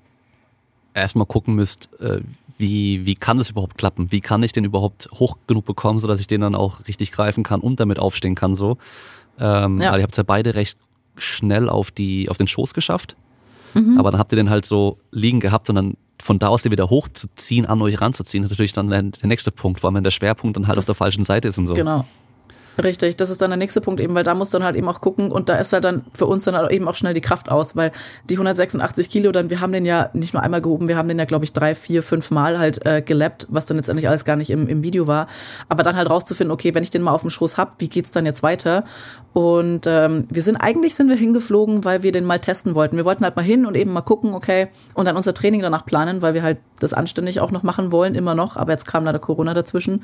[0.94, 2.22] erstmal gucken müsst, äh,
[2.62, 4.12] wie, wie kann das überhaupt klappen?
[4.12, 7.44] Wie kann ich den überhaupt hoch genug bekommen, sodass ich den dann auch richtig greifen
[7.44, 8.78] kann und damit aufstehen kann so.
[9.40, 9.98] Ähm, ja.
[9.98, 10.78] ihr habt es ja beide recht
[11.18, 13.18] schnell auf, die, auf den Schoß geschafft.
[13.74, 13.98] Mhm.
[13.98, 16.72] Aber dann habt ihr den halt so liegen gehabt und dann von da aus den
[16.72, 20.04] wieder hochzuziehen, an euch ranzuziehen, ist natürlich dann der, der nächste Punkt, vor allem wenn
[20.04, 21.74] der Schwerpunkt dann halt das, auf der falschen Seite ist und so.
[21.74, 22.06] Genau.
[22.82, 25.02] Richtig, das ist dann der nächste Punkt eben, weil da muss dann halt eben auch
[25.02, 27.52] gucken und da ist halt dann für uns dann halt eben auch schnell die Kraft
[27.52, 27.92] aus, weil
[28.30, 31.20] die 186 Kilo dann, wir haben den ja nicht nur einmal gehoben, wir haben den
[31.20, 34.38] ja glaube ich drei, vier, fünf Mal halt äh, gelappt, was dann letztendlich alles gar
[34.38, 35.28] nicht im, im Video war,
[35.68, 38.12] aber dann halt rauszufinden, okay, wenn ich den mal auf dem Schoß hab, wie geht's
[38.12, 38.86] dann jetzt weiter?
[39.34, 42.98] Und ähm, wir sind eigentlich sind wir hingeflogen, weil wir den mal testen wollten.
[42.98, 45.86] Wir wollten halt mal hin und eben mal gucken, okay, und dann unser Training danach
[45.86, 49.06] planen, weil wir halt das anständig auch noch machen wollen, immer noch, aber jetzt kam
[49.06, 50.04] leider Corona dazwischen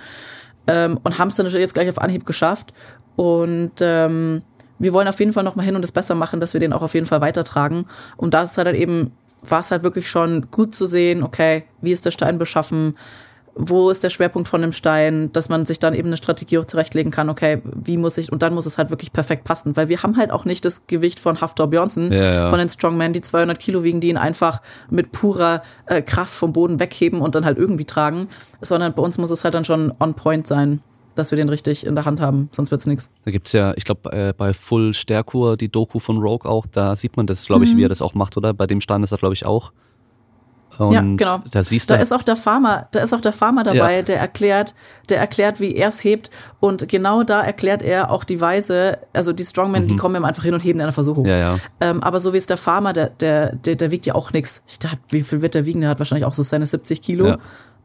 [0.67, 2.73] ähm, und haben es dann jetzt gleich auf Anhieb geschafft.
[3.15, 4.43] Und ähm,
[4.79, 6.73] wir wollen auf jeden Fall noch mal hin und es besser machen, dass wir den
[6.73, 7.85] auch auf jeden Fall weitertragen.
[8.15, 9.11] Und da ist halt, halt eben,
[9.41, 12.95] war es halt wirklich schon gut zu sehen, okay, wie ist der Stein beschaffen,
[13.57, 16.65] wo ist der Schwerpunkt von dem Stein, dass man sich dann eben eine Strategie auch
[16.65, 19.89] zurechtlegen kann, okay, wie muss ich, und dann muss es halt wirklich perfekt passen, weil
[19.89, 22.49] wir haben halt auch nicht das Gewicht von Haftor Björnsson, Ja, ja.
[22.49, 26.53] von den Strongmen, die 200 Kilo wiegen, die ihn einfach mit purer äh, Kraft vom
[26.53, 28.27] Boden wegheben und dann halt irgendwie tragen,
[28.61, 30.81] sondern bei uns muss es halt dann schon on point sein,
[31.15, 33.11] dass wir den richtig in der Hand haben, sonst wird's nichts.
[33.25, 36.95] Da gibt's ja, ich glaube, äh, bei Full Stärkur, die Doku von Rogue auch, da
[36.95, 38.53] sieht man das, glaube ich, wie er das auch macht, oder?
[38.53, 39.71] Bei dem Stein ist er, glaube ich, auch.
[40.79, 40.93] Und Mhm.
[40.93, 41.01] Ja,
[41.37, 41.43] genau.
[41.51, 44.01] Da siehst Da du, ist auch der Farmer, da ist auch der Farmer dabei, Ja.
[44.03, 44.75] der erklärt,
[45.09, 46.29] der erklärt, wie er es hebt.
[46.59, 50.43] Und genau da erklärt er auch die Weise, also die Strongmen, die kommen ihm einfach
[50.43, 51.23] hin und heben in einer Versuchung.
[51.23, 51.29] Mhm.
[51.29, 51.57] ja, ja.
[51.81, 54.63] Ähm, aber so wie es der Farmer, der, der, der, der wiegt ja auch nichts.
[54.81, 55.81] Der hat, wie viel wird der wiegen?
[55.81, 57.37] Der hat wahrscheinlich auch so seine 70 Kilo Ja.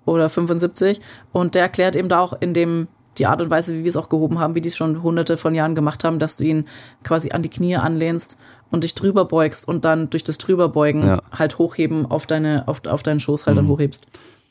[0.05, 1.01] oder 75.
[1.33, 2.89] Und der erklärt eben da auch in dem,
[3.19, 5.37] die Art und Weise, wie wir es auch gehoben haben, wie die es schon hunderte
[5.37, 6.65] von Jahren gemacht haben, dass du ihn
[7.05, 8.39] quasi an die Knie anlehnst
[8.73, 11.23] und dich drüber beugst und dann durch das drüberbeugen Ja.
[11.31, 14.07] halt hochheben auf deine, auf, auf deinen Schoß halt dann hochhebst.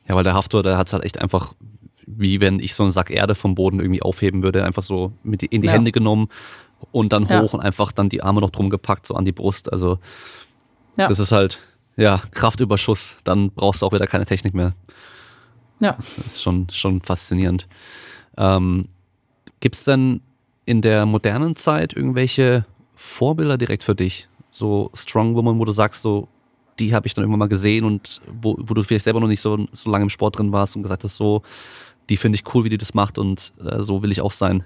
[0.08, 1.54] Ja, weil der Haftor, der hat's halt echt einfach,
[2.06, 5.42] wie wenn ich so einen Sack Erde vom Boden irgendwie aufheben würde, einfach so mit
[5.42, 5.74] die- in die Ja.
[5.74, 6.30] Hände genommen
[6.92, 7.42] und dann Ja.
[7.42, 9.72] hoch und einfach dann die Arme noch drum gepackt, so an die Brust.
[9.72, 10.00] Also
[10.98, 11.08] Ja.
[11.08, 11.60] das ist halt,
[11.98, 14.74] ja, Kraftüberschuss, dann brauchst du auch wieder keine Technik mehr.
[15.80, 15.94] Ja.
[15.94, 17.68] Das ist schon, schon faszinierend.
[18.38, 18.88] Ähm,
[19.62, 20.22] Gibt es denn
[20.66, 22.66] in der modernen Zeit irgendwelche
[23.02, 24.30] Vorbilder direkt für dich?
[24.52, 26.28] So Strong Woman, wo du sagst, so,
[26.78, 29.42] die habe ich dann irgendwann mal gesehen und wo, wo du vielleicht selber noch nicht
[29.42, 31.42] so, so lange im Sport drin warst und gesagt hast, so,
[32.10, 34.64] die finde ich cool, wie die das macht und äh, so will ich auch sein.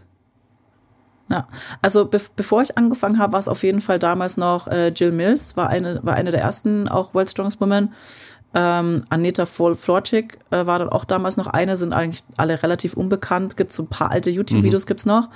[1.29, 1.47] Ja,
[1.81, 5.11] also be bevor ich angefangen habe, war es auf jeden Fall damals noch äh, Jill
[5.11, 7.93] Mills, war eine, war eine der ersten auch World Strongest Women.
[8.57, 13.57] Ähm, Aneta Florczyk äh, war dann auch damals noch eine, sind eigentlich alle relativ unbekannt.
[13.57, 15.27] Gibt so ein paar alte YouTube-Videos gibt's noch.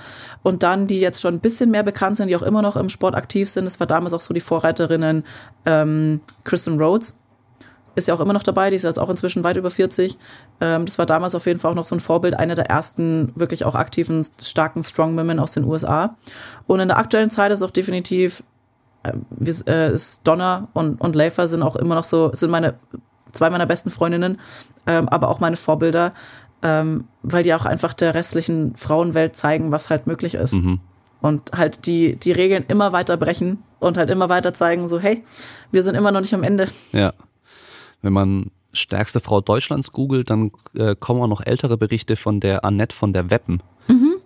[0.41, 2.87] Und dann, die jetzt schon ein bisschen mehr bekannt sind, die auch immer noch im
[2.87, 5.25] Sport aktiv sind, das war damals auch so die Vorreiterinnen
[5.65, 7.17] ähm, Kristen Rhodes.
[7.95, 10.17] Ist ja auch immer noch dabei, die ist jetzt auch inzwischen weit über 40.
[10.61, 13.33] Ähm, das war damals auf jeden Fall auch noch so ein Vorbild, eine der ersten
[13.35, 16.15] wirklich auch aktiven, starken Strongwomen aus den USA.
[16.67, 18.43] Und in der aktuellen Zeit ist auch definitiv,
[19.03, 22.75] äh, wir- äh, ist Donna und, und Leifer sind auch immer noch so, sind meine,
[23.31, 24.39] zwei meiner besten Freundinnen,
[24.87, 26.13] ähm, aber auch meine Vorbilder,
[26.61, 30.53] ähm, weil die auch einfach der restlichen Frauenwelt zeigen, was halt möglich ist.
[30.53, 30.79] Mhm.
[31.21, 35.23] Und halt die, die Regeln immer weiter brechen und halt immer weiter zeigen, so, hey,
[35.71, 36.67] wir sind immer noch nicht am Ende.
[36.93, 37.13] Ja.
[38.01, 42.63] Wenn man stärkste Frau Deutschlands googelt, dann äh, kommen auch noch ältere Berichte von der
[42.63, 43.61] Annette von der Weppen,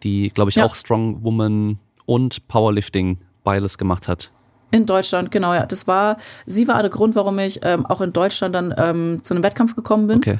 [0.03, 0.65] die, glaube ich, Ja.
[0.65, 4.29] auch Strong Woman und Powerlifting beides gemacht hat.
[4.73, 5.67] In Deutschland, genau, ja.
[5.67, 6.17] Das war,
[6.47, 9.75] sie war der Grund, warum ich ähm, auch in Deutschland dann ähm, zu einem Wettkampf
[9.75, 10.17] gekommen bin.
[10.17, 10.39] Okay.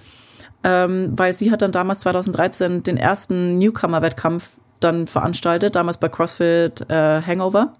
[0.63, 6.89] Ähm, weil sie hat dann damals 2013 den ersten Newcomer-Wettkampf dann veranstaltet, damals bei CrossFit
[6.89, 7.73] äh, Hangover,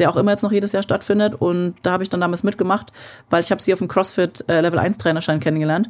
[0.00, 1.36] der auch immer jetzt noch jedes Jahr stattfindet.
[1.38, 2.92] Und da habe ich dann damals mitgemacht,
[3.30, 5.88] weil ich habe sie auf dem CrossFit äh, Level 1 Trainerschein kennengelernt.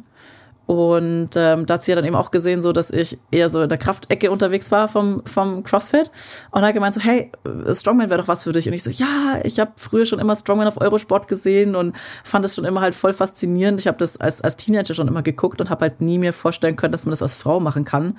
[0.65, 3.61] Und ähm, da hat sie ja dann eben auch gesehen, so dass ich eher so
[3.61, 6.09] in der Kraftecke unterwegs war vom, vom CrossFit.
[6.51, 8.67] Und hat gemeint so, hey, äh, Strongman wäre doch was für dich.
[8.67, 12.45] Und ich so, ja, ich habe früher schon immer Strongman auf Eurosport gesehen und fand
[12.45, 13.79] es schon immer halt voll faszinierend.
[13.81, 16.77] Ich habe das als, als Teenager schon immer geguckt und habe halt nie mir vorstellen
[16.77, 18.17] können, dass man das als Frau machen kann.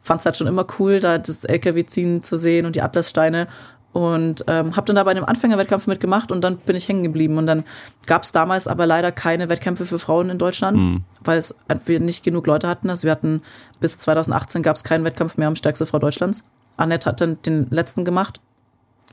[0.00, 3.48] Fand es halt schon immer cool, da das LKW-Ziehen zu sehen und die Atlassteine.
[3.96, 7.38] Und ähm, habe dann da bei einem Anfängerwettkampf mitgemacht und dann bin ich hängen geblieben.
[7.38, 7.64] Und dann
[8.04, 11.54] gab es damals aber leider keine Wettkämpfe für Frauen in Deutschland, weil es
[11.86, 12.90] wir nicht genug Leute hatten.
[12.90, 13.40] Also wir hatten
[13.80, 16.44] bis 2018 gab es keinen Wettkampf mehr um stärkste Frau Deutschlands.
[16.76, 18.42] Annette hat dann den letzten gemacht.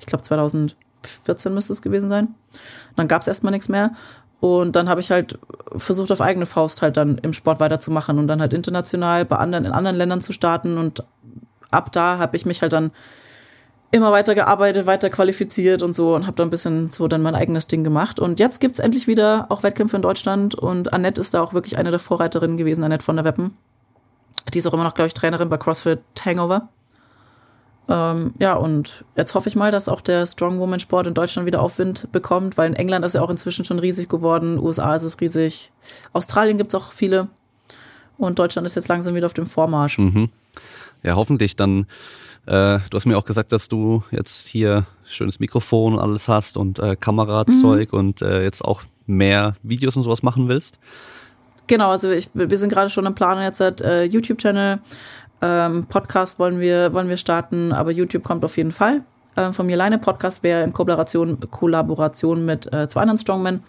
[0.01, 2.35] Ich glaube 2014 müsste es gewesen sein.
[2.97, 3.91] Dann gab es erstmal nichts mehr.
[4.41, 5.39] Und dann habe ich halt
[5.77, 9.63] versucht, auf eigene Faust halt dann im Sport weiterzumachen und dann halt international bei anderen,
[9.63, 10.77] in anderen Ländern zu starten.
[10.77, 11.05] Und
[11.71, 12.91] ab da habe ich mich halt dann
[13.93, 17.35] immer weiter gearbeitet, weiter qualifiziert und so und habe dann ein bisschen so dann mein
[17.35, 18.19] eigenes Ding gemacht.
[18.19, 21.77] Und jetzt gibt's endlich wieder auch Wettkämpfe in Deutschland und Annette ist da auch wirklich
[21.77, 23.55] eine der Vorreiterinnen gewesen, Annette von der Weppen.
[24.51, 26.69] Die ist auch immer noch, glaube ich, Trainerin bei CrossFit Hangover.
[27.87, 31.45] Ähm, ja, und jetzt hoffe ich mal, dass auch der Strong Woman Sport in Deutschland
[31.45, 35.03] wieder Aufwind bekommt, weil in England ist er auch inzwischen schon riesig geworden, USA ist
[35.03, 35.71] es riesig,
[36.13, 37.27] Australien gibt's auch viele
[38.17, 39.99] und Deutschland ist jetzt langsam wieder auf dem Vormarsch.
[39.99, 40.29] Mhm.
[41.03, 41.85] Ja, hoffentlich dann.
[42.45, 46.57] Äh, du hast mir auch gesagt, dass du jetzt hier schönes Mikrofon und alles hast
[46.57, 47.99] und äh, Kamerazeug mhm.
[47.99, 50.79] und äh, jetzt auch mehr Videos und sowas machen willst.
[51.67, 54.79] Genau, also ich, wir sind gerade schon im Plan jetzt halt, äh, YouTube-Channel,
[55.41, 59.03] ähm, Podcast wollen wir, wollen wir starten, aber YouTube kommt auf jeden Fall.
[59.35, 63.63] Äh, von mir alleine Podcast wäre in Kollaboration, Kollaboration mit äh, zwei anderen Strongmen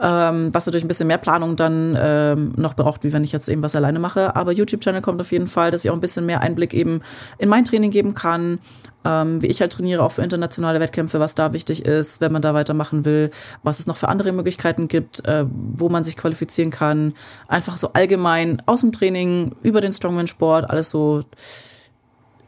[0.00, 3.48] ähm, was natürlich ein bisschen mehr Planung dann ähm, noch braucht, wie wenn ich jetzt
[3.48, 4.36] eben was alleine mache.
[4.36, 7.00] Aber YouTube-Channel kommt auf jeden Fall, dass ich auch ein bisschen mehr Einblick eben
[7.38, 8.60] in mein Training geben kann,
[9.04, 12.42] ähm, wie ich halt trainiere, auch für internationale Wettkämpfe, was da wichtig ist, wenn man
[12.42, 13.30] da weitermachen will,
[13.62, 17.14] was es noch für andere Möglichkeiten gibt, äh, wo man sich qualifizieren kann.
[17.48, 21.20] Einfach so allgemein aus dem Training, über den Strongman-Sport, alles so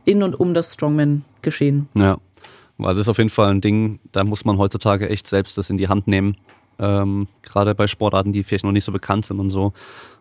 [0.04, 1.88] in und um das Strongman geschehen.
[1.94, 2.18] Ja,
[2.78, 5.68] weil das ist auf jeden Fall ein Ding, da muss man heutzutage echt selbst das
[5.68, 6.36] in die Hand nehmen
[6.80, 9.72] ähm, gerade bei Sportarten, die vielleicht noch nicht so bekannt sind und so.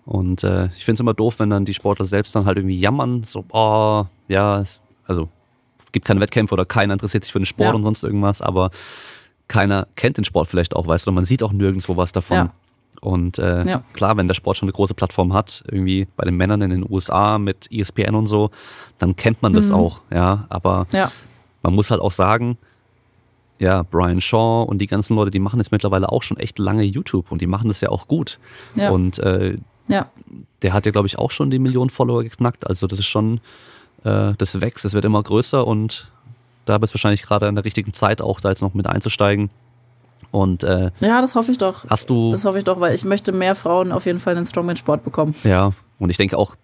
[0.06, 2.80] Und äh, ich finde es immer doof, wenn dann die Sportler selbst dann halt irgendwie
[2.80, 4.64] jammern, so, oh, ja,
[5.06, 5.30] also
[5.92, 7.74] gibt keine Wettkämpfe oder keiner interessiert sich für den Sport ja.
[7.74, 8.72] und sonst irgendwas, aber
[9.48, 12.38] keiner kennt den Sport vielleicht auch, weißt du, man sieht auch nirgendwo was davon.
[12.38, 12.52] Ja.
[13.02, 13.84] Und äh, ja.
[13.94, 16.86] klar, wenn der Sport schon eine große Plattform hat, irgendwie bei den Männern in den
[16.90, 18.52] USA mit ESPN und so,
[18.98, 19.76] dann kennt man das mhm.
[19.76, 20.46] auch, ja.
[20.50, 20.86] Aber
[21.62, 22.58] man muss halt auch sagen,
[23.60, 26.84] ja, Brian Shaw und die ganzen Leute, die machen jetzt mittlerweile auch schon echt lange
[26.84, 28.40] YouTube und die machen das ja auch gut.
[28.76, 28.90] Ja.
[28.90, 29.58] Und äh,
[29.88, 30.10] ja.
[30.62, 32.66] der hat ja, glaube ich, auch schon die Millionen Follower geknackt.
[32.66, 33.42] Also das ist schon,
[34.06, 36.10] äh, das wächst, es wird immer größer und
[36.66, 39.50] da bist du wahrscheinlich gerade in der richtigen Zeit auch da jetzt noch mit einzusteigen.
[40.32, 41.86] Und äh, ja, das hoffe ich doch.
[41.90, 42.32] Hast du?
[42.32, 45.04] Das hoffe ich doch, weil ich möchte mehr Frauen auf jeden Fall in den Strongman-Sport
[45.04, 45.34] bekommen.
[45.44, 46.56] Ja, und ich denke auch,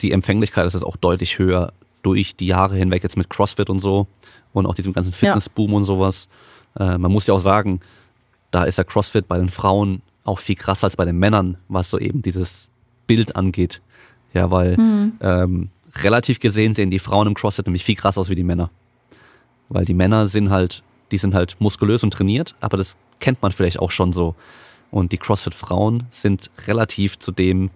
[0.00, 3.78] die Empfänglichkeit ist jetzt auch deutlich höher durch die Jahre hinweg jetzt mit CrossFit und
[3.78, 4.06] so
[4.52, 5.76] und auch diesem ganzen Fitnessboom ja.
[5.78, 6.28] und sowas.
[6.78, 7.80] Äh, man muss ja auch sagen,
[8.50, 11.90] da ist der CrossFit bei den Frauen auch viel krasser als bei den Männern, was
[11.90, 12.70] so eben dieses
[13.06, 13.80] Bild angeht.
[14.34, 15.12] Ja, weil mhm.
[15.20, 18.70] ähm, relativ gesehen sehen die Frauen im CrossFit nämlich viel krasser aus wie die Männer.
[19.68, 23.52] Weil die Männer sind halt, die sind halt muskulös und trainiert, aber das kennt man
[23.52, 24.34] vielleicht auch schon so.
[24.90, 27.70] Und die CrossFit-Frauen sind relativ zu dem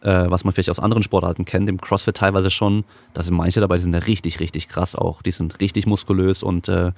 [0.00, 2.84] äh, was man vielleicht aus anderen Sportarten kennt, im CrossFit teilweise schon,
[3.14, 5.22] da sind manche dabei, die sind da richtig, richtig krass auch.
[5.22, 6.92] Die sind richtig muskulös und äh,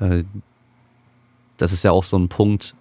[0.00, 0.24] äh,
[1.56, 2.74] das ist ja auch so ein Punkt,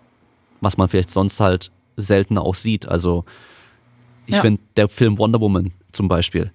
[0.61, 2.87] was man vielleicht sonst halt seltener auch sieht.
[2.87, 3.25] Also
[4.25, 4.41] ich ja.
[4.41, 6.51] finde, der Film Wonder Woman zum Beispiel,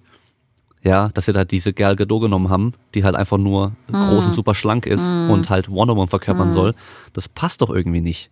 [0.83, 3.93] ja, dass sie da diese Gal Gadot genommen haben, die halt einfach nur mm.
[3.93, 5.29] groß und super schlank ist mm.
[5.29, 6.53] und halt Wonder Woman verkörpern mm.
[6.53, 6.75] soll,
[7.13, 8.31] das passt doch irgendwie nicht.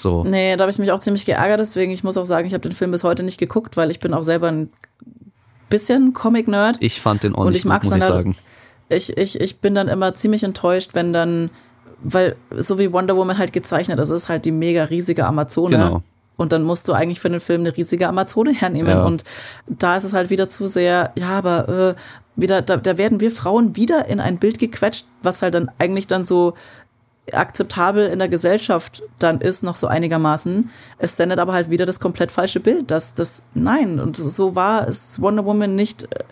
[0.00, 0.22] So.
[0.24, 2.62] Nee, da habe ich mich auch ziemlich geärgert, deswegen, ich muss auch sagen, ich habe
[2.62, 4.70] den Film bis heute nicht geguckt, weil ich bin auch selber ein
[5.68, 6.76] bisschen Comic-Nerd.
[6.80, 8.36] Ich fand den auch und ich gut, muss ich halt, sagen.
[8.88, 11.50] Ich, ich, ich bin dann immer ziemlich enttäuscht, wenn dann,
[12.02, 15.76] weil so wie Wonder Woman halt gezeichnet ist, ist halt die mega riesige Amazone.
[15.76, 16.02] Genau.
[16.36, 18.96] Und dann musst du eigentlich für den Film eine riesige Amazone hernehmen.
[18.96, 19.04] Ja.
[19.04, 19.24] Und
[19.66, 21.94] da ist es halt wieder zu sehr, ja, aber äh,
[22.36, 26.06] wieder, da, da werden wir Frauen wieder in ein Bild gequetscht, was halt dann eigentlich
[26.06, 26.54] dann so
[27.32, 30.70] akzeptabel in der Gesellschaft dann ist, noch so einigermaßen.
[30.98, 34.86] Es sendet aber halt wieder das komplett falsche Bild, dass das, nein, und so war
[34.88, 36.24] es Wonder Woman nicht, äh,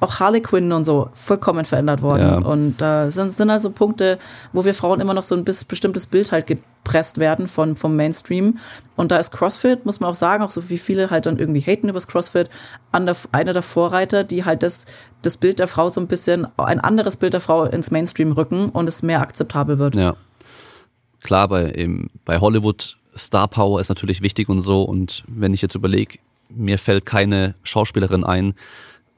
[0.00, 2.42] auch Harley Quinn und so, vollkommen verändert worden.
[2.42, 2.48] Ja.
[2.48, 4.18] Und da sind, sind also Punkte,
[4.52, 8.58] wo wir Frauen immer noch so ein bestimmtes Bild halt gepresst werden von, vom Mainstream.
[8.96, 11.60] Und da ist CrossFit, muss man auch sagen, auch so wie viele halt dann irgendwie
[11.60, 12.48] haten übers CrossFit,
[12.92, 14.86] einer der Vorreiter, die halt das,
[15.22, 18.68] das Bild der Frau so ein bisschen, ein anderes Bild der Frau ins Mainstream rücken
[18.68, 19.96] und es mehr akzeptabel wird.
[19.96, 20.16] Ja
[21.24, 21.88] klar, bei,
[22.24, 24.82] bei Hollywood Star Power ist natürlich wichtig und so.
[24.82, 26.18] Und wenn ich jetzt überlege,
[26.48, 28.54] mir fällt keine Schauspielerin ein,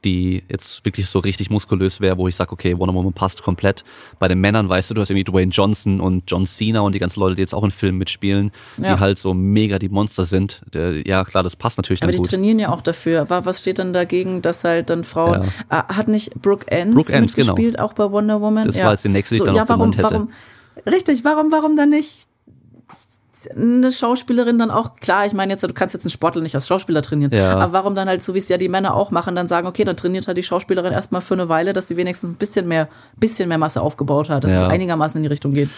[0.05, 3.83] die jetzt wirklich so richtig muskulös wäre, wo ich sage, okay, Wonder Woman passt komplett.
[4.19, 6.99] Bei den Männern weißt du, du hast irgendwie Dwayne Johnson und John Cena und die
[6.99, 8.93] ganzen Leute, die jetzt auch in Filmen mitspielen, ja.
[8.93, 10.61] die halt so mega die Monster sind.
[10.73, 13.27] Ja, klar, das passt natürlich Aber dann die trainieren ja auch dafür.
[13.29, 15.79] Was steht dann dagegen, dass halt dann Frauen, ja.
[15.79, 17.21] äh, hat nicht Brooke Ends, Brooke genau.
[17.21, 17.85] mitgespielt, genau.
[17.85, 18.67] auch bei Wonder Woman?
[18.67, 18.85] Das ja.
[18.85, 20.03] war jetzt die nächste, die so, ich dann ja, noch warum, hätte.
[20.03, 20.29] Warum,
[20.85, 22.27] Richtig, warum, warum dann nicht
[23.55, 26.67] eine Schauspielerin dann auch, klar, ich meine jetzt, du kannst jetzt einen Sportler nicht als
[26.67, 27.57] Schauspieler trainieren, ja.
[27.57, 29.83] aber warum dann halt, so wie es ja die Männer auch machen, dann sagen, okay,
[29.83, 32.89] dann trainiert halt die Schauspielerin erstmal für eine Weile, dass sie wenigstens ein bisschen mehr,
[33.15, 34.63] bisschen mehr Masse aufgebaut hat, dass ja.
[34.63, 35.69] es einigermaßen in die Richtung geht.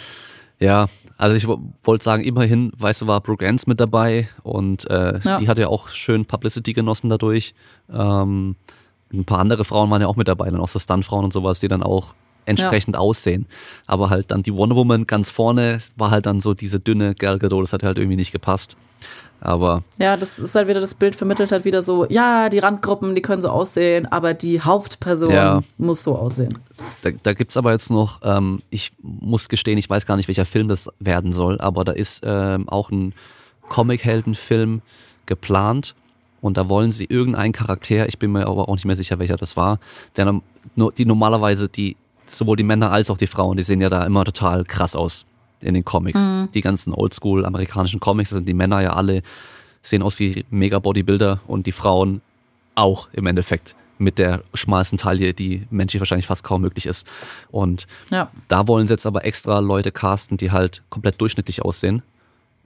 [0.59, 5.19] Ja, also ich wollte sagen, immerhin, weißt du, war Brooke Ends mit dabei und äh,
[5.19, 5.38] ja.
[5.38, 7.53] die hat ja auch schön Publicity genossen dadurch.
[7.91, 8.55] Ähm,
[9.11, 11.59] ein paar andere Frauen waren ja auch mit dabei, dann auch so Stuntfrauen und sowas,
[11.59, 12.13] die dann auch
[12.45, 12.99] entsprechend ja.
[12.99, 13.45] aussehen.
[13.88, 17.40] Aber halt dann die Wonder Woman ganz vorne war halt dann so diese dünne Gal
[17.40, 18.76] Gadot, das hat halt irgendwie nicht gepasst.
[19.41, 19.84] Aber.
[19.98, 23.22] Ja, das ist halt wieder das Bild vermittelt halt wieder so, ja, die Randgruppen, die
[23.22, 25.64] können so aussehen, aber die Hauptperson ja.
[25.78, 26.57] muss so aussehen.
[27.03, 30.28] Da, da gibt es aber jetzt noch, ähm, ich muss gestehen, ich weiß gar nicht,
[30.28, 33.14] welcher Film das werden soll, aber da ist ähm, auch ein
[33.70, 34.82] Comic-Helden-Film
[35.26, 35.95] geplant
[36.41, 39.38] Und da wollen sie irgendeinen Charakter, ich bin mir aber auch nicht mehr sicher, welcher
[39.38, 39.80] das war,
[40.18, 40.41] der,
[40.98, 41.95] die normalerweise die,
[42.30, 45.26] sowohl die Männer als auch die Frauen, die sehen ja da immer total krass aus
[45.61, 46.22] in den Comics.
[46.22, 46.49] Mhm.
[46.53, 49.23] Die ganzen oldschool amerikanischen Comics, sind die Männer ja alle,
[49.81, 52.22] sehen aus wie mega Bodybuilder und die Frauen
[52.76, 57.06] auch im Endeffekt mit der schmalsten Taille, die menschlich wahrscheinlich fast kaum möglich ist.
[57.51, 58.31] Und ja.
[58.47, 62.01] da wollen sie jetzt aber extra Leute casten, die halt komplett durchschnittlich aussehen.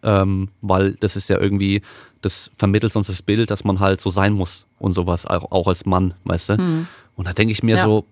[0.03, 1.81] Ähm, weil das ist ja irgendwie,
[2.21, 5.85] das vermittelt sonst das Bild, dass man halt so sein muss und sowas, auch als
[5.85, 6.57] Mann, weißt du?
[6.57, 6.87] Mhm.
[7.15, 7.83] Und da denke ich mir ja.
[7.83, 8.05] so,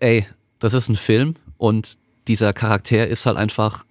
[0.00, 0.26] ey,
[0.58, 3.84] das ist ein Film und dieser Charakter ist halt einfach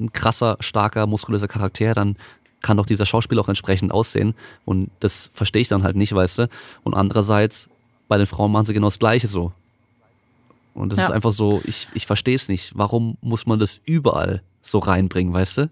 [0.00, 2.16] ein krasser, starker, muskulöser Charakter, dann
[2.62, 4.34] kann doch dieser Schauspieler auch entsprechend aussehen.
[4.64, 6.48] Und das verstehe ich dann halt nicht, weißt du?
[6.84, 7.68] Und andererseits
[8.08, 9.52] bei den Frauen machen sie genau das Gleiche so.
[10.74, 11.06] Und das ja.
[11.06, 12.72] ist einfach so, ich, ich verstehe es nicht.
[12.74, 15.70] Warum muss man das überall so reinbringen, weißt du?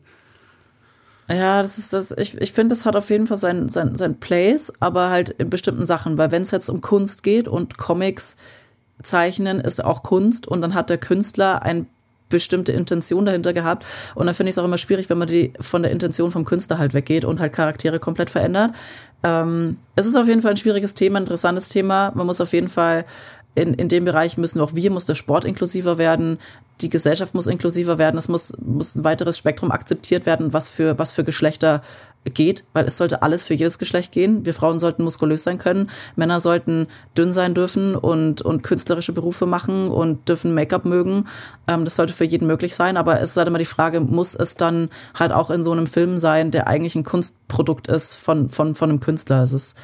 [1.28, 2.10] Ja, das ist das.
[2.10, 5.48] Ich, ich finde, das hat auf jeden Fall sein, sein, sein Place, aber halt in
[5.48, 8.36] bestimmten Sachen, weil wenn es jetzt um Kunst geht und Comics
[9.02, 11.86] zeichnen ist auch Kunst und dann hat der Künstler ein
[12.28, 13.84] bestimmte Intention dahinter gehabt.
[14.14, 16.44] Und dann finde ich es auch immer schwierig, wenn man die von der Intention vom
[16.44, 18.72] Künstler halt weggeht und halt Charaktere komplett verändert.
[19.22, 22.12] Ähm, es ist auf jeden Fall ein schwieriges Thema, ein interessantes Thema.
[22.14, 23.04] Man muss auf jeden Fall
[23.54, 26.38] in, in dem Bereich müssen auch wir, muss der Sport inklusiver werden,
[26.80, 30.98] die Gesellschaft muss inklusiver werden, es muss, muss ein weiteres Spektrum akzeptiert werden, was für,
[30.98, 31.82] was für Geschlechter
[32.24, 34.44] geht, weil es sollte alles für jedes Geschlecht gehen.
[34.44, 36.86] Wir Frauen sollten muskulös sein können, Männer sollten
[37.16, 41.26] dünn sein dürfen und, und künstlerische Berufe machen und dürfen Make-up mögen.
[41.66, 44.34] Ähm, das sollte für jeden möglich sein, aber es ist halt immer die Frage, muss
[44.34, 48.50] es dann halt auch in so einem Film sein, der eigentlich ein Kunstprodukt ist von,
[48.50, 49.42] von, von einem Künstler?
[49.42, 49.76] Es ist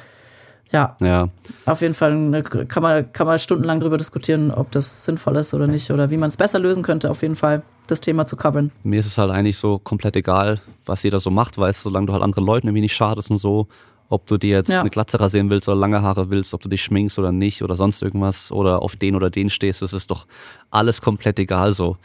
[0.71, 1.29] ja, ja.
[1.65, 5.53] Auf jeden Fall eine, kann, man, kann man stundenlang darüber diskutieren, ob das sinnvoll ist
[5.53, 8.35] oder nicht oder wie man es besser lösen könnte, auf jeden Fall das Thema zu
[8.35, 8.71] covern.
[8.83, 12.07] Mir ist es halt eigentlich so komplett egal, was jeder so macht, weißt du, solange
[12.07, 13.67] du halt anderen Leuten irgendwie nicht schadest und so,
[14.09, 14.81] ob du dir jetzt ja.
[14.81, 17.75] eine Glatze rasieren willst oder lange Haare willst, ob du dich schminkst oder nicht oder
[17.75, 20.25] sonst irgendwas oder auf den oder den stehst, das ist doch
[20.71, 21.97] alles komplett egal so.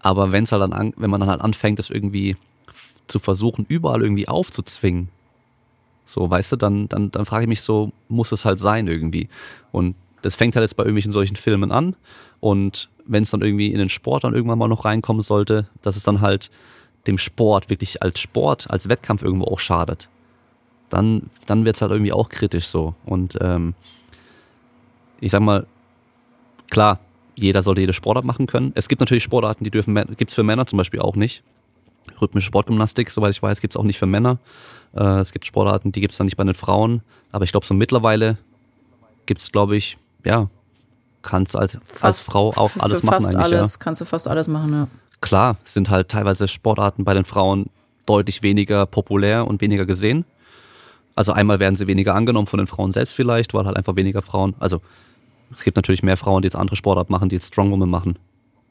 [0.00, 2.36] Aber wenn's halt dann an, wenn man dann halt anfängt, das irgendwie
[3.06, 5.08] zu versuchen, überall irgendwie aufzuzwingen,
[6.06, 9.28] so, weißt du, dann, dann, dann frage ich mich so, muss es halt sein irgendwie?
[9.72, 11.96] Und das fängt halt jetzt bei irgendwelchen solchen Filmen an.
[12.40, 15.96] Und wenn es dann irgendwie in den Sport dann irgendwann mal noch reinkommen sollte, dass
[15.96, 16.50] es dann halt
[17.06, 20.08] dem Sport wirklich als Sport, als Wettkampf irgendwo auch schadet,
[20.88, 22.94] dann, dann wird es halt irgendwie auch kritisch so.
[23.04, 23.74] Und ähm,
[25.20, 25.66] ich sag mal,
[26.70, 27.00] klar,
[27.34, 28.72] jeder sollte jede Sportart machen können.
[28.74, 31.42] Es gibt natürlich Sportarten, die dürfen, gibt es für Männer zum Beispiel auch nicht.
[32.20, 34.38] Rhythmische Sportgymnastik, soweit ich weiß, gibt es auch nicht für Männer.
[34.94, 37.02] Äh, es gibt Sportarten, die gibt es dann nicht bei den Frauen.
[37.32, 38.38] Aber ich glaube, so mittlerweile
[39.26, 40.48] gibt es, glaube ich, ja,
[41.22, 43.44] kannst als, fast, als Frau auch alles machen fast eigentlich.
[43.44, 43.78] Alles, ja.
[43.80, 44.88] kannst du fast alles machen, ja.
[45.20, 47.70] Klar, sind halt teilweise Sportarten bei den Frauen
[48.06, 50.24] deutlich weniger populär und weniger gesehen.
[51.14, 54.20] Also einmal werden sie weniger angenommen von den Frauen selbst vielleicht, weil halt einfach weniger
[54.20, 54.80] Frauen, also
[55.56, 58.18] es gibt natürlich mehr Frauen, die jetzt andere Sportarten machen, die jetzt Strongwoman machen.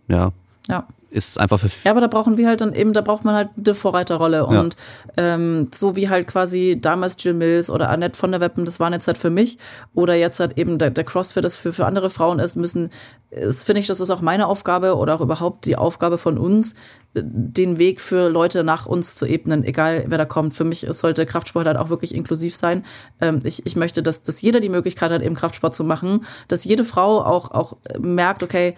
[0.08, 0.32] Ja.
[0.68, 1.70] Ja ist einfach für.
[1.86, 4.46] Ja, aber da brauchen wir halt dann eben, da braucht man halt eine Vorreiterrolle.
[4.46, 4.76] Und
[5.16, 5.36] ja.
[5.36, 8.94] ähm, so wie halt quasi damals Jill Mills oder Annette von der Weppen, das waren
[8.94, 9.58] jetzt halt für mich.
[9.94, 12.90] Oder jetzt halt eben der, der CrossFit, das für, für andere Frauen ist, müssen,
[13.30, 16.76] ist, finde ich, das ist auch meine Aufgabe oder auch überhaupt die Aufgabe von uns,
[17.14, 20.56] den Weg für Leute nach uns zu ebnen, egal wer da kommt.
[20.56, 22.86] Für mich sollte Kraftsport halt auch wirklich inklusiv sein.
[23.22, 26.64] Ähm, ich, ich möchte, dass, dass jeder die Möglichkeit hat, eben Kraftsport zu machen, dass
[26.64, 28.76] jede Frau auch, auch merkt, okay,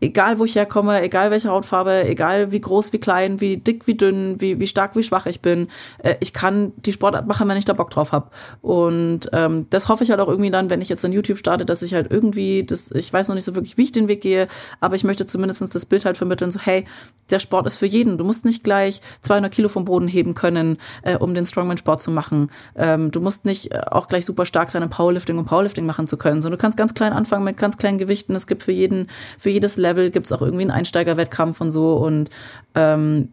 [0.00, 3.94] egal wo ich herkomme, egal welche Hautfarbe, egal wie groß, wie klein, wie dick, wie
[3.94, 5.68] dünn, wie, wie stark, wie schwach ich bin,
[5.98, 8.28] äh, ich kann die Sportart machen, wenn ich da Bock drauf habe.
[8.60, 11.64] Und ähm, das hoffe ich halt auch irgendwie dann, wenn ich jetzt in YouTube starte,
[11.64, 14.20] dass ich halt irgendwie, das, ich weiß noch nicht so wirklich, wie ich den Weg
[14.20, 14.48] gehe,
[14.80, 16.84] aber ich möchte zumindest das Bild halt vermitteln, so hey,
[17.30, 18.18] der Sport ist für jeden.
[18.18, 22.10] Du musst nicht gleich 200 Kilo vom Boden heben können, äh, um den Strongman-Sport zu
[22.10, 22.50] machen.
[22.76, 26.06] Ähm, du musst nicht äh, auch gleich super stark sein im Powerlifting, um Powerlifting machen
[26.06, 28.34] zu können, sondern du kannst ganz klein anfangen mit ganz kleinen Gewichten.
[28.34, 29.08] Es gibt für jeden,
[29.38, 31.94] für jedes Level gibt es auch irgendwie einen Einsteigerwettkampf und so.
[31.94, 32.30] Und
[32.74, 33.30] ähm,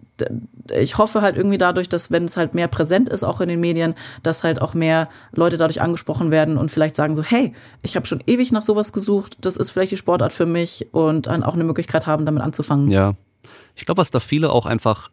[0.72, 3.60] ich hoffe halt irgendwie dadurch, dass wenn es halt mehr präsent ist, auch in den
[3.60, 7.96] Medien, dass halt auch mehr Leute dadurch angesprochen werden und vielleicht sagen so, hey, ich
[7.96, 11.44] habe schon ewig nach sowas gesucht, das ist vielleicht die Sportart für mich und dann
[11.44, 12.90] auch eine Möglichkeit haben, damit anzufangen.
[12.90, 13.16] Ja.
[13.76, 15.10] Ich glaube, was da viele auch einfach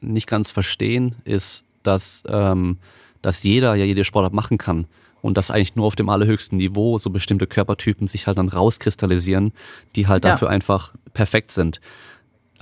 [0.00, 2.78] nicht ganz verstehen, ist, dass, ähm,
[3.22, 4.86] dass jeder ja jede Sportart machen kann
[5.22, 9.52] und dass eigentlich nur auf dem allerhöchsten Niveau so bestimmte Körpertypen sich halt dann rauskristallisieren,
[9.96, 10.32] die halt ja.
[10.32, 11.80] dafür einfach perfekt sind.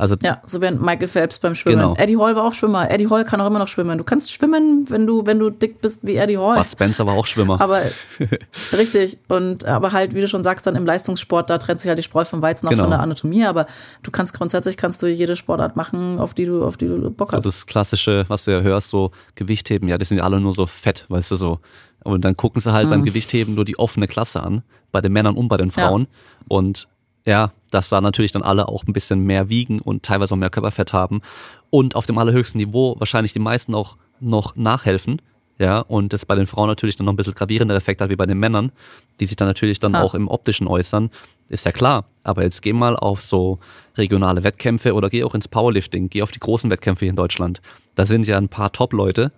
[0.01, 1.79] Also Ja, so wie Michael Phelps beim Schwimmen.
[1.79, 1.95] Genau.
[1.95, 2.91] Eddie Hall war auch Schwimmer.
[2.91, 3.99] Eddie Hall kann auch immer noch schwimmen.
[3.99, 6.57] Du kannst schwimmen, wenn du, wenn du dick bist wie Eddie Hall.
[6.57, 7.61] Bud Spencer war auch Schwimmer.
[7.61, 7.83] Aber
[8.73, 9.19] richtig.
[9.29, 12.03] Und aber halt, wie du schon sagst, dann im Leistungssport, da trennt sich halt die
[12.03, 12.85] Spreu vom Weizen auch Genau.
[12.85, 13.45] von der Anatomie.
[13.45, 13.67] Aber
[14.03, 17.33] du kannst grundsätzlich kannst du jede Sportart machen, auf die du, auf die du Bock
[17.33, 17.45] hast.
[17.45, 20.55] Also das klassische, was du ja hörst, so Gewichtheben, ja, die sind ja alle nur
[20.55, 21.59] so fett, weißt du so.
[22.05, 22.91] Und dann gucken sie halt Mhm.
[22.91, 24.63] beim Gewichtheben nur die offene Klasse an,
[24.93, 26.07] bei den Männern und bei den Frauen.
[26.49, 26.89] Und
[27.27, 30.51] ja, dass da natürlich dann alle auch ein bisschen mehr wiegen und teilweise auch mehr
[30.51, 31.21] Körperfett haben.
[31.69, 35.21] Und auf dem allerhöchsten Niveau wahrscheinlich die meisten auch noch nachhelfen.
[35.59, 38.17] Ja, und das bei den Frauen natürlich dann noch ein bisschen gravierender Effekt hat wie
[38.17, 38.73] bei den Männern,
[39.21, 40.03] die sich dann natürlich dann Ja.
[40.03, 41.11] auch im optischen äußern.
[41.51, 42.07] Ist ja klar.
[42.25, 43.59] Aber jetzt geh mal auf so
[43.99, 47.61] regionale Wettkämpfe oder geh auch ins Powerlifting, geh auf die großen Wettkämpfe hier in Deutschland.
[47.95, 49.33] Da sind ja ein paar Top-Leute,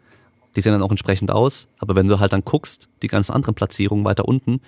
[0.57, 1.69] die sehen dann auch entsprechend aus.
[1.79, 4.61] Aber wenn du halt dann guckst, die ganzen anderen Platzierungen weiter unten,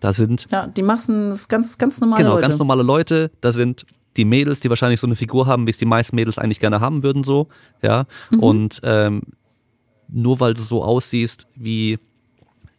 [0.00, 2.42] da sind Ja, die Massen ist ganz, ganz normale genau Leute.
[2.42, 3.86] ganz normale Leute, da sind
[4.16, 6.80] die Mädels, die wahrscheinlich so eine Figur haben, wie es die meisten Mädels eigentlich gerne
[6.80, 7.48] haben würden, so,
[7.82, 8.06] ja.
[8.30, 8.38] Mhm.
[8.40, 9.22] Und ähm,
[10.08, 11.98] nur weil du so aussiehst wie,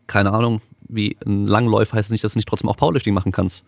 [0.08, 3.32] keine Ahnung, wie ein Langläufer, heißt es nicht, dass du nicht trotzdem auch Powerlifting machen
[3.32, 3.64] kannst.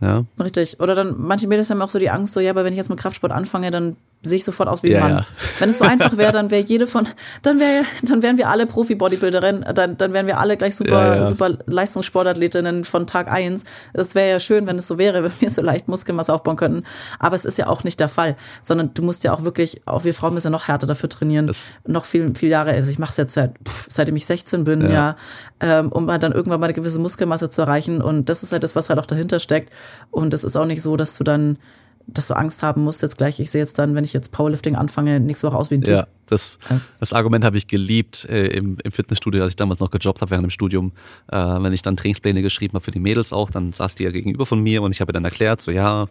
[0.00, 0.24] Ja.
[0.40, 0.80] Richtig.
[0.80, 2.90] Oder dann, manche Mädels haben auch so die Angst, so, ja, aber wenn ich jetzt
[2.90, 5.10] mit Kraftsport anfange, dann sehe ich sofort aus wie ein Ja, Mann.
[5.18, 5.26] ja.
[5.58, 7.06] Wenn es so einfach wäre, dann wäre jede von,
[7.42, 11.24] dann wäre, dann wären wir alle Profi-Bodybuilderinnen, dann, dann wären wir alle gleich super, Ja,
[11.26, 13.64] super Leistungssportathletinnen von Tag eins.
[13.92, 16.84] Es wäre ja schön, wenn es so wäre, wenn wir so leicht Muskelmasse aufbauen könnten.
[17.18, 20.04] Aber es ist ja auch nicht der Fall, sondern du musst ja auch wirklich, auch
[20.04, 22.70] wir Frauen müssen ja noch härter dafür trainieren, Das- noch viel, viel Jahre.
[22.72, 24.88] Also ich mache es jetzt seit, pff, seitdem ich 16 bin, Ja.
[24.90, 25.16] ja,
[25.60, 28.02] ähm, um halt dann irgendwann mal eine gewisse Muskelmasse zu erreichen.
[28.02, 29.72] Und das ist halt das, was halt auch dahinter steckt.
[30.10, 31.58] Und es ist auch nicht so, dass du dann,
[32.06, 34.74] dass du Angst haben musst, jetzt gleich, ich sehe jetzt dann, wenn ich jetzt Powerlifting
[34.76, 35.94] anfange, nächste Woche aus wie ein Typ.
[35.94, 39.80] Ja, das, Das- das Argument habe ich geliebt äh, im, im Fitnessstudio, als ich damals
[39.80, 40.92] noch gejobbt habe während dem Studium.
[41.30, 44.10] Äh, wenn ich dann Trainingspläne geschrieben habe für die Mädels auch, dann saß die ja
[44.10, 46.06] gegenüber von mir und ich habe ihr dann erklärt, so ja,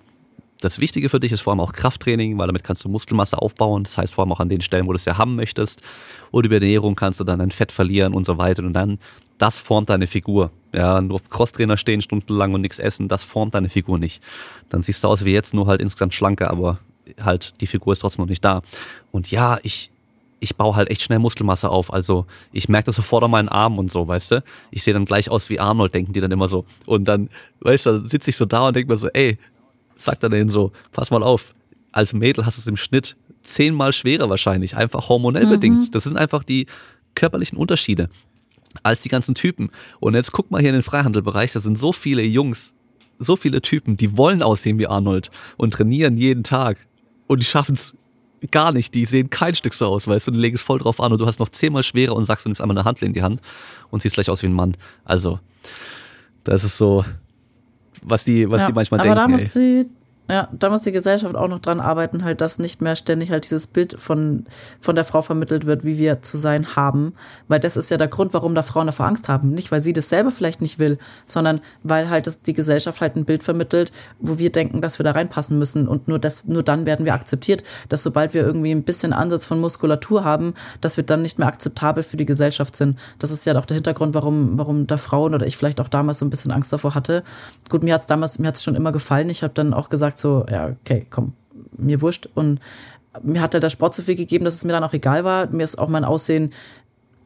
[0.62, 3.84] das Wichtige für dich ist vor allem auch Krafttraining, weil damit kannst du Muskelmasse aufbauen.
[3.84, 5.82] Das heißt vor allem auch an den Stellen, wo du es ja haben möchtest.
[6.32, 8.64] Und über Ernährung kannst du dann dein Fett verlieren und so weiter.
[8.64, 8.98] Und dann,
[9.38, 10.52] das formt deine Figur.
[10.74, 14.24] Ja, nur auf Crosstrainer stehen stundenlang und nichts essen, das formt deine Figur nicht.
[14.70, 16.80] Dann siehst du aus wie jetzt, nur halt insgesamt schlanker, aber
[17.22, 18.64] halt die Figur ist trotzdem noch nicht da.
[19.12, 19.92] Und ja, ich,
[20.40, 21.94] ich baue halt echt schnell Muskelmasse auf.
[21.94, 24.44] Also ich merke das sofort an meinen Armen und so, weißt du?
[24.72, 26.66] Ich sehe dann gleich aus wie Arnold, denken die dann immer so.
[26.88, 27.30] Und dann,
[27.60, 29.38] weißt du, dann sitze ich so da und denke mir so, ey,
[29.96, 31.54] sagt er denen so, pass mal auf,
[31.92, 35.94] als Mädel hast du es im Schnitt zehnmal schwerer wahrscheinlich, einfach hormonell bedingt.
[35.94, 36.66] Das sind einfach die
[37.14, 38.10] körperlichen Unterschiede
[38.82, 39.70] als die ganzen Typen.
[40.00, 42.74] Und jetzt guck mal hier in den Freihandelbereich, da sind so viele Jungs,
[43.20, 46.78] so viele Typen, die wollen aussehen wie Arnold und trainieren jeden Tag
[47.28, 47.96] und die schaffen es
[48.52, 48.94] gar nicht.
[48.96, 51.20] Die sehen kein Stück so aus, weißt du, und legen es voll drauf an und
[51.20, 53.40] du hast noch zehnmal schwerer und sagst, du nimmst einmal eine Handel in die Hand
[53.92, 54.76] und siehst gleich aus wie ein Mann.
[55.06, 55.40] Also,
[56.44, 57.06] das ist so,
[58.02, 59.20] was die, was Ja, die manchmal aber denken.
[59.20, 59.32] da ey.
[59.32, 59.86] muss die,
[60.30, 63.44] ja, da muss die Gesellschaft auch noch dran arbeiten, halt, dass nicht mehr ständig halt
[63.44, 64.46] dieses Bild von,
[64.80, 67.14] von der Frau vermittelt wird, wie wir zu sein haben.
[67.50, 69.50] Weil das ist ja der Grund, warum da Frauen davor Angst haben.
[69.50, 73.18] Nicht, weil sie das selber vielleicht nicht will, sondern weil halt das, die Gesellschaft halt
[73.18, 75.90] ein Bild vermittelt, wo wir denken, dass wir da reinpassen müssen.
[75.90, 79.46] Und nur, das, nur dann werden wir akzeptiert, dass sobald wir irgendwie ein bisschen Ansatz
[79.46, 82.98] von Muskulatur haben, dass wir dann nicht mehr akzeptabel für die Gesellschaft sind.
[83.20, 86.20] Das ist ja auch der Hintergrund, warum, warum da Frauen oder ich vielleicht auch damals
[86.20, 87.24] so ein bisschen Angst davor hatte.
[87.68, 89.30] Gut, mir hat's damals, mir hat's schon immer gefallen.
[89.30, 91.34] Ich habe dann auch gesagt so, ja, okay, komm,
[91.78, 92.30] mir wurscht.
[92.36, 92.60] Und
[93.22, 95.48] mir hat halt der Sport so viel gegeben, dass es mir dann auch egal war.
[95.48, 96.52] Mir ist auch mein Aussehen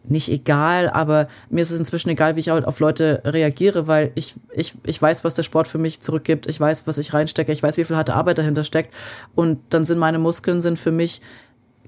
[0.09, 4.11] nicht egal, aber mir ist es inzwischen egal, wie ich halt auf Leute reagiere, weil
[4.15, 6.47] ich, ich, ich weiß, was der Sport für mich zurückgibt.
[6.47, 7.51] Ich weiß, was ich reinstecke.
[7.51, 8.93] Ich weiß, wie viel harte Arbeit dahinter steckt.
[9.35, 11.21] Und dann sind meine Muskeln sind für mich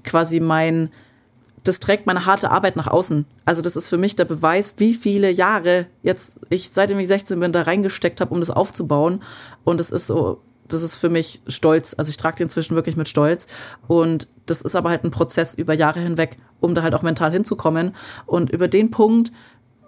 [0.04, 0.90] quasi mein,
[1.64, 3.24] das trägt meine harte Arbeit nach außen.
[3.44, 7.40] Also das ist für mich der Beweis, wie viele Jahre jetzt ich, seitdem ich 16
[7.40, 9.22] bin, da reingesteckt habe, um das aufzubauen.
[9.64, 10.40] Und es ist so,
[10.72, 11.94] das ist für mich Stolz.
[11.96, 13.46] Also ich trage die inzwischen wirklich mit Stolz.
[13.86, 17.32] Und das ist aber halt ein Prozess über Jahre hinweg, um da halt auch mental
[17.32, 17.94] hinzukommen.
[18.26, 19.32] Und über den Punkt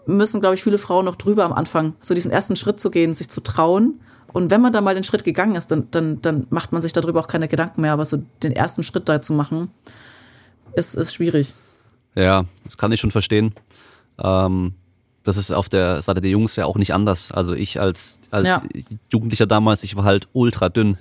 [0.07, 3.15] müssen, glaube ich, viele Frauen noch drüber am Anfang, so diesen ersten Schritt zu gehen,
[3.15, 4.01] sich zu trauen.
[4.33, 6.93] Und wenn man da mal den Schritt gegangen ist, dann, dann, dann macht man sich
[6.93, 7.93] darüber auch keine Gedanken mehr.
[7.93, 9.71] Aber so den ersten Schritt da zu machen,
[10.75, 11.55] ist, ist schwierig.
[12.15, 13.55] Ja, das kann ich schon verstehen.
[14.23, 14.75] Ähm,
[15.25, 17.33] das ist auf der Seite der Jungs ja auch nicht anders.
[17.33, 18.63] Also ich als, als Ja.
[19.11, 20.99] Jugendlicher damals, ich war halt ultra dünn.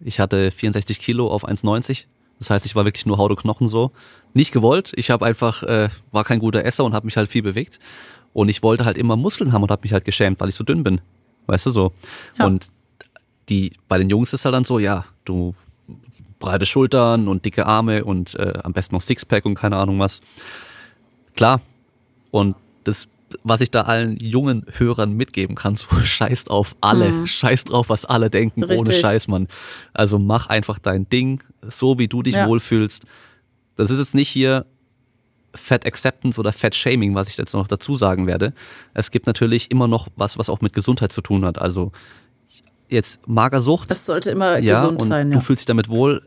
[0.00, 2.04] Ich hatte 64 Kilo auf 1,90.
[2.38, 3.92] Das heißt, ich war wirklich nur Haut und Knochen so.
[4.32, 4.92] Nicht gewollt.
[4.96, 7.78] Ich habe einfach, äh, war kein guter Esser und habe mich halt viel bewegt.
[8.32, 10.64] Und ich wollte halt immer Muskeln haben und habe mich halt geschämt, weil ich so
[10.64, 11.00] dünn bin.
[11.46, 11.92] Weißt du so?
[12.38, 12.46] Ja.
[12.46, 12.66] Und
[13.48, 15.54] die, bei den Jungs ist halt dann so, ja, du
[16.40, 20.20] breite Schultern und dicke Arme und äh, am besten noch Sixpack und keine Ahnung was.
[21.36, 21.60] Klar.
[22.30, 23.06] Und das
[23.42, 27.26] was ich da allen jungen Hörern mitgeben kann, so scheißt auf alle, hm.
[27.26, 28.88] scheiß drauf, was alle denken, Richtig.
[28.88, 29.48] ohne Scheiß, Mann.
[29.92, 32.46] Also mach einfach dein Ding, so wie du dich ja.
[32.46, 33.04] wohlfühlst.
[33.76, 34.66] Das ist jetzt nicht hier
[35.54, 38.52] Fat Acceptance oder Fat Shaming, was ich jetzt noch dazu sagen werde.
[38.92, 41.58] Es gibt natürlich immer noch was, was auch mit Gesundheit zu tun hat.
[41.58, 41.92] Also
[42.88, 43.90] jetzt Magersucht.
[43.90, 45.30] Das sollte immer ja, gesund und sein.
[45.30, 45.38] Ja.
[45.38, 46.22] Du fühlst dich damit wohl,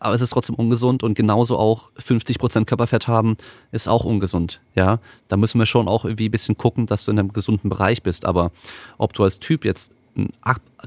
[0.00, 3.36] aber es ist trotzdem ungesund und genauso auch 50 Prozent Körperfett haben
[3.70, 4.60] ist auch ungesund.
[4.74, 4.98] Ja,
[5.28, 8.02] da müssen wir schon auch irgendwie ein bisschen gucken, dass du in einem gesunden Bereich
[8.02, 8.24] bist.
[8.24, 8.50] Aber
[8.98, 10.30] ob du als Typ jetzt ein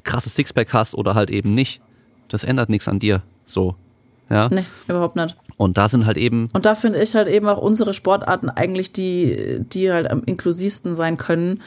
[0.03, 1.81] krasses Sixpack hast oder halt eben nicht,
[2.27, 3.21] das ändert nichts an dir.
[3.45, 3.75] So,
[4.29, 4.49] ja.
[4.49, 5.35] Nee, überhaupt nicht.
[5.57, 6.49] Und da sind halt eben.
[6.53, 10.95] Und da finde ich halt eben auch unsere Sportarten eigentlich die, die halt am inklusivsten
[10.95, 11.61] sein können,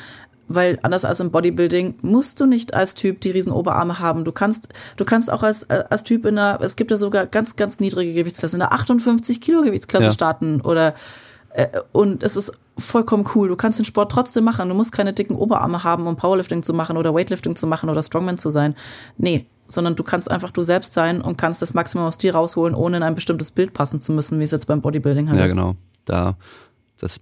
[0.48, 4.24] weil anders als im Bodybuilding musst du nicht als Typ die riesen Oberarme haben.
[4.24, 7.56] Du kannst, du kannst auch als, als Typ in einer, es gibt ja sogar ganz,
[7.56, 10.12] ganz niedrige Gewichtsklasse, in der 58 Kilo Gewichtsklasse ja.
[10.12, 10.94] starten oder
[11.50, 13.48] äh, und es ist vollkommen cool.
[13.48, 14.68] Du kannst den Sport trotzdem machen.
[14.68, 18.02] Du musst keine dicken Oberarme haben, um Powerlifting zu machen oder Weightlifting zu machen oder
[18.02, 18.74] Strongman zu sein.
[19.16, 22.74] Nee, sondern du kannst einfach du selbst sein und kannst das Maximum aus dir rausholen,
[22.74, 25.44] ohne in ein bestimmtes Bild passen zu müssen, wie es jetzt beim Bodybuilding halt ja,
[25.44, 25.50] ist.
[25.50, 25.76] Ja, genau.
[26.04, 26.36] Da,
[26.98, 27.20] das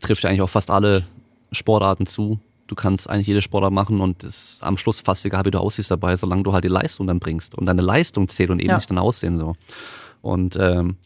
[0.00, 1.04] trifft ja eigentlich auf fast alle
[1.52, 5.44] Sportarten zu du kannst eigentlich jede Sportart machen und es ist am Schluss fast egal,
[5.44, 8.50] wie du aussiehst dabei, solange du halt die Leistung dann bringst und deine Leistung zählt
[8.50, 8.76] und eben ja.
[8.76, 9.56] nicht dein Aussehen so.
[10.22, 10.96] Und ähm,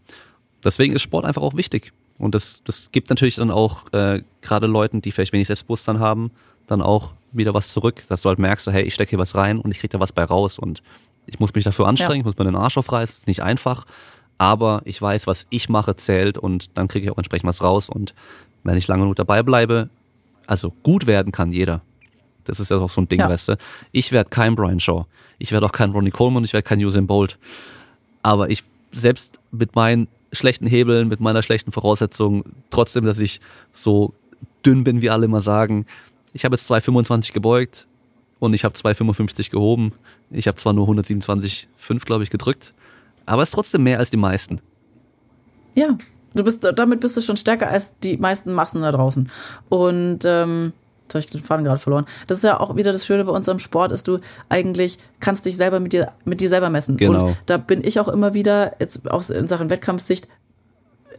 [0.65, 1.93] deswegen ist Sport einfach auch wichtig.
[2.19, 6.31] Und das, das gibt natürlich dann auch äh, gerade Leuten, die vielleicht wenig Selbstbewusstsein haben,
[6.67, 9.35] dann auch wieder was zurück, dass du halt merkst, so, hey, ich stecke hier was
[9.35, 10.83] rein und ich krieg da was bei raus und
[11.27, 12.21] ich muss mich dafür anstrengen, ja.
[12.21, 13.87] ich muss mir den Arsch aufreißen, ist nicht einfach,
[14.39, 17.89] aber ich weiß, was ich mache, zählt und dann kriege ich auch entsprechend was raus
[17.89, 18.15] und
[18.65, 19.91] wenn ich lange genug dabei bleibe,
[20.51, 21.81] also gut werden kann jeder.
[22.43, 23.29] Das ist ja auch so ein Ding, ja.
[23.29, 23.57] weißt du.
[23.93, 25.07] Ich werde kein Brian Shaw.
[25.39, 27.39] Ich werde auch kein Ronnie Coleman, ich werde kein Usain Bolt.
[28.23, 33.41] Aber ich selbst mit meinen schlechten Hebeln, mit meiner schlechten Voraussetzung, trotzdem, dass ich
[33.73, 34.13] so
[34.67, 35.87] dünn bin, wie alle immer sagen.
[36.33, 37.87] Ich habe jetzt 2,25 gebeugt
[38.41, 39.93] und ich habe 2,55 gehoben.
[40.31, 42.75] Ich habe zwar nur 127,5, glaube ich, gedrückt,
[43.25, 44.61] aber es ist trotzdem mehr als die meisten.
[45.77, 45.97] Ja,
[46.35, 49.31] Du bist, damit bist du schon stärker als die meisten Massen da draußen.
[49.69, 52.07] Und ähm, jetzt habe ich den Faden gerade verloren.
[52.27, 55.57] Das ist ja auch wieder das Schöne bei unserem Sport, ist du eigentlich kannst dich
[55.57, 56.97] selber mit dir, mit dir selber messen.
[56.97, 57.29] Genau.
[57.29, 60.29] Und da bin ich auch immer wieder, jetzt auch in Sachen Wettkampfsicht,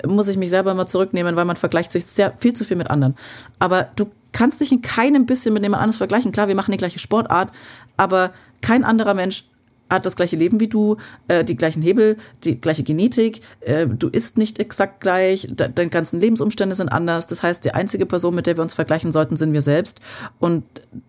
[0.07, 2.89] muss ich mich selber mal zurücknehmen, weil man vergleicht sich sehr viel zu viel mit
[2.89, 3.15] anderen.
[3.59, 6.31] Aber du kannst dich in keinem bisschen mit jemand anderes vergleichen.
[6.31, 7.51] Klar, wir machen die gleiche Sportart,
[7.97, 8.31] aber
[8.61, 9.43] kein anderer Mensch
[9.91, 10.97] hat das gleiche Leben wie du,
[11.27, 15.89] äh, die gleichen Hebel, die gleiche Genetik, äh, du isst nicht exakt gleich, de deine
[15.89, 17.27] ganzen Lebensumstände sind anders.
[17.27, 19.99] Das heißt, die einzige Person, mit der wir uns vergleichen sollten, sind wir selbst.
[20.39, 20.63] Und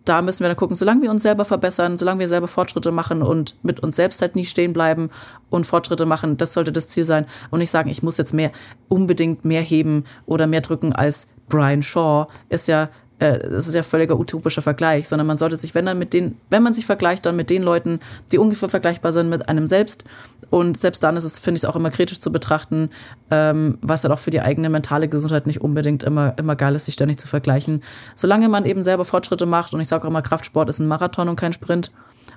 [0.05, 3.21] da müssen wir dann gucken, solange wir uns selber verbessern, solange wir selber Fortschritte machen
[3.21, 5.09] und mit uns selbst halt nie stehen bleiben
[5.49, 7.25] und Fortschritte machen, das sollte das Ziel sein.
[7.51, 8.51] Und nicht sagen, ich muss jetzt mehr,
[8.89, 12.89] unbedingt mehr heben oder mehr drücken als Brian Shaw, ist ja
[13.23, 16.37] äh, das ist ja völliger utopischer Vergleich, sondern man sollte sich, wenn dann mit den,
[16.49, 18.01] wenn man sich vergleicht, dann mit den Leuten,
[18.31, 20.03] die ungefähr vergleichbar sind mit einem selbst.
[20.49, 22.89] Und selbst dann ist es, finde ich, es auch immer kritisch zu betrachten,
[23.31, 26.85] ähm, was halt auch für die eigene mentale Gesundheit nicht unbedingt immer, immer geil ist,
[26.85, 27.81] sich ständig zu vergleichen.
[28.13, 31.29] Solange man eben selber Fortschritte macht, und ich sage auch immer, Kraftsport ist ein Marathon
[31.29, 31.91] und kein Sprint,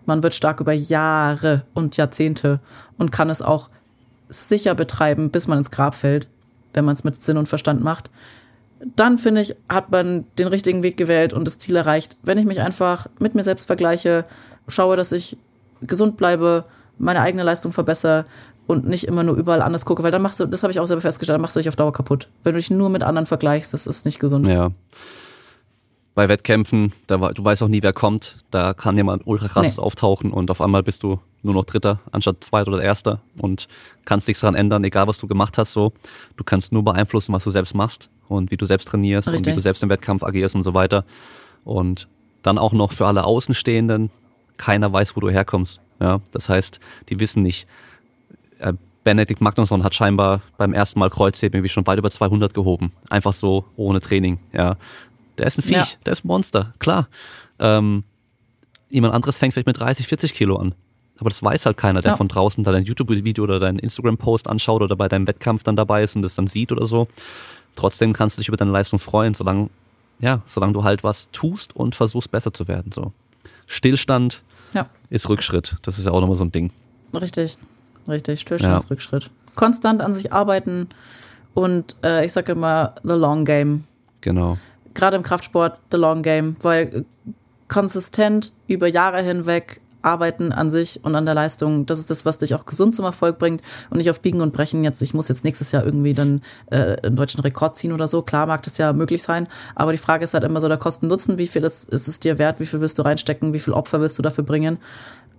[0.05, 2.61] man wird stark über Jahre und Jahrzehnte
[2.97, 3.71] und kann es auch
[4.29, 6.29] sicher betreiben, bis man ins Grab fällt,
[6.75, 8.09] wenn man es mit Sinn und Verstand macht
[8.81, 12.17] dann finde ich, hat man den richtigen Weg gewählt und das Ziel erreicht.
[12.23, 14.25] Wenn ich mich einfach mit mir selbst vergleiche,
[14.69, 15.37] schaue, dass ich
[15.83, 16.65] gesund bleibe,
[16.99, 18.25] meine eigene Leistung verbessere
[18.67, 20.87] und nicht immer nur überall anders gucke, weil dann machst du, das habe ich auch
[20.87, 22.29] selber festgestellt, dann machst du dich auf Dauer kaputt.
[22.43, 24.49] Wenn du dich nur mit anderen vergleichst, das ist nicht gesund.
[24.49, 24.73] Ja
[26.17, 28.39] bei Wettkämpfen, da, du weißt auch nie, wer kommt.
[28.51, 29.83] Da kann jemand ultra krass nee.
[29.83, 33.69] auftauchen und auf einmal bist du nur noch Dritter anstatt Zweiter oder Erster und
[34.07, 35.73] kannst nichts daran ändern, egal was du gemacht hast.
[35.73, 35.93] So,
[36.39, 39.41] du kannst nur beeinflussen, was du selbst machst und wie du selbst trainierst Richtig.
[39.41, 41.05] und wie du selbst im Wettkampf agierst und so weiter.
[41.65, 42.09] Und
[42.43, 44.11] dann auch noch für alle Außenstehenden,
[44.57, 45.81] keiner weiß, wo du herkommst.
[46.01, 46.81] Ja, das heißt,
[47.11, 47.67] die wissen nicht.
[48.59, 48.73] Äh,
[49.07, 52.91] Benedikt Magnusson hat scheinbar beim ersten Mal Kreuzheben irgendwie schon weit über 200 gehoben.
[53.09, 54.41] Einfach so ohne Training.
[54.53, 54.79] Ja,
[55.39, 55.87] der ist ein Viech, ja.
[56.05, 57.09] der ist ein Monster, klar.
[57.59, 58.05] Ähm,
[58.89, 60.75] jemand anderes fängt vielleicht mit 30, 40 Kilo an.
[61.19, 62.17] Aber das weiß halt keiner, der ja.
[62.17, 66.03] von draußen da dein YouTube-Video oder deinen Instagram-Post anschaut oder bei deinem Wettkampf dann dabei
[66.03, 67.09] ist und das dann sieht oder so.
[67.75, 69.71] Trotzdem kannst du dich über deine Leistung freuen, solange,
[70.19, 72.93] ja, solange du halt was tust und versuchst besser zu werden.
[72.93, 73.13] So.
[73.67, 74.43] Stillstand
[74.75, 74.89] ja.
[75.09, 75.77] ist Rückschritt.
[75.83, 76.71] Das ist ja auch nochmal so ein Ding.
[77.15, 77.57] Richtig,
[78.09, 78.41] richtig.
[78.41, 78.77] Stillstand ja.
[78.77, 79.31] ist Rückschritt.
[79.55, 80.89] Konstant an sich arbeiten
[81.55, 83.85] und äh, ich sage immer, the long game.
[84.21, 84.59] Genau
[84.97, 87.05] gerade im Kraftsport the long game, weil
[87.69, 92.39] konsistent über Jahre hinweg Arbeiten an sich und an der Leistung, das ist das, was
[92.39, 93.61] dich auch gesund zum Erfolg bringt
[93.91, 96.97] und nicht auf Biegen und Brechen jetzt, ich muss jetzt nächstes Jahr irgendwie dann äh,
[97.03, 98.23] einen deutschen Rekord ziehen oder so.
[98.23, 101.39] Klar mag das ja möglich sein, aber die Frage ist halt immer so der Kosten-Nutzen,
[101.39, 104.01] wie viel ist, ist es dir wert, wie viel willst du reinstecken, wie viel Opfer
[104.01, 104.79] willst du dafür bringen.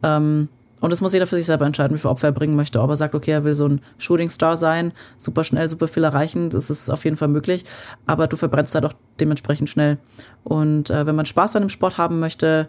[0.04, 2.82] Ähm, und das muss jeder für sich selber entscheiden, wie viel Opfer er bringen möchte.
[2.82, 6.50] Ob er sagt, okay, er will so ein Shooting-Star sein, super schnell, super viel erreichen,
[6.50, 7.66] das ist auf jeden Fall möglich.
[8.06, 9.98] Aber du verbrennst halt auch dementsprechend schnell.
[10.44, 12.68] Und äh, wenn man Spaß an dem Sport haben möchte,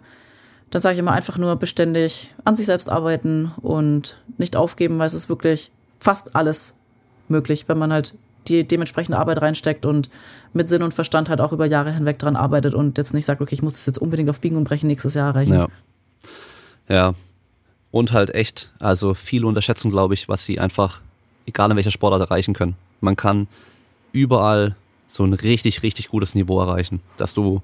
[0.71, 5.07] dann sage ich immer einfach nur beständig an sich selbst arbeiten und nicht aufgeben, weil
[5.07, 6.75] es ist wirklich fast alles
[7.27, 8.15] möglich, wenn man halt
[8.47, 10.09] die dementsprechende Arbeit reinsteckt und
[10.53, 13.41] mit Sinn und Verstand halt auch über Jahre hinweg dran arbeitet und jetzt nicht sagt,
[13.41, 15.53] okay, ich muss das jetzt unbedingt auf Biegen und Brechen nächstes Jahr erreichen.
[15.53, 15.67] Ja.
[16.87, 17.13] Ja,
[17.91, 21.01] und halt echt, also viele unterschätzen, glaube ich, was sie einfach,
[21.45, 22.75] egal in welcher Sportart, erreichen können.
[23.01, 23.47] Man kann
[24.11, 24.75] überall
[25.07, 27.01] so ein richtig, richtig gutes Niveau erreichen.
[27.17, 27.61] Dass du,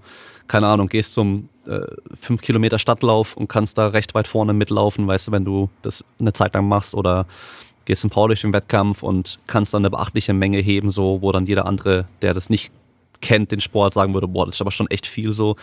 [0.48, 1.82] keine Ahnung, gehst zum äh,
[2.20, 6.04] 5 Kilometer Stadtlauf und kannst da recht weit vorne mitlaufen, weißt du, wenn du das
[6.20, 7.26] eine Zeit lang machst oder
[7.86, 11.68] gehst im Powerlifting Wettkampf und kannst dann eine beachtliche Menge heben, so, wo dann jeder
[11.68, 12.72] andere, der das nicht
[13.22, 15.56] kennt, den Sport sagen würde, boah, das ist aber schon echt viel so.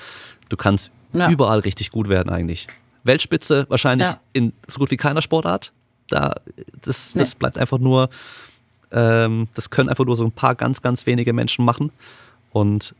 [0.48, 1.28] Du kannst ja.
[1.30, 2.68] überall richtig gut werden eigentlich.
[3.04, 4.20] Weltspitze wahrscheinlich ja.
[4.32, 5.72] in so gut wie keiner Sportart.
[6.08, 6.34] Da,
[6.82, 7.36] das, das nee.
[7.38, 8.10] bleibt einfach nur,
[8.90, 11.90] ähm, das können einfach nur so ein paar ganz, ganz wenige Menschen machen.
[12.52, 12.94] Und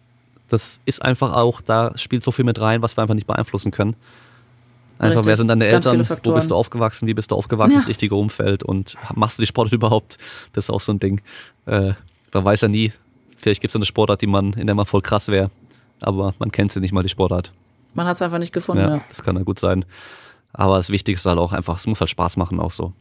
[0.49, 3.71] das ist einfach auch, da spielt so viel mit rein, was wir einfach nicht beeinflussen
[3.71, 3.97] können.
[4.99, 5.27] Einfach, Richtig.
[5.27, 6.07] wer sind deine Eltern?
[6.23, 7.09] Wo bist du aufgewachsen?
[7.09, 7.73] Wie bist du aufgewachsen?
[7.73, 7.79] Ja.
[7.81, 8.63] Das richtige Umfeld?
[8.63, 10.19] Und machst du die Sportart überhaupt?
[10.53, 11.21] Das ist auch so ein Ding.
[11.67, 11.93] Äh,
[12.33, 12.93] man weiß ja nie,
[13.37, 15.51] vielleicht gibt es eine Sportart, die man, in der man voll krass wäre.
[16.01, 17.53] Aber man kennt sie nicht mal, die Sportart.
[17.95, 18.83] Man hat es einfach nicht gefunden.
[18.83, 19.85] Ja, ja, das kann ja gut sein.
[20.53, 22.93] Aber das Wichtigste ist halt auch einfach, es muss halt Spaß machen, auch so.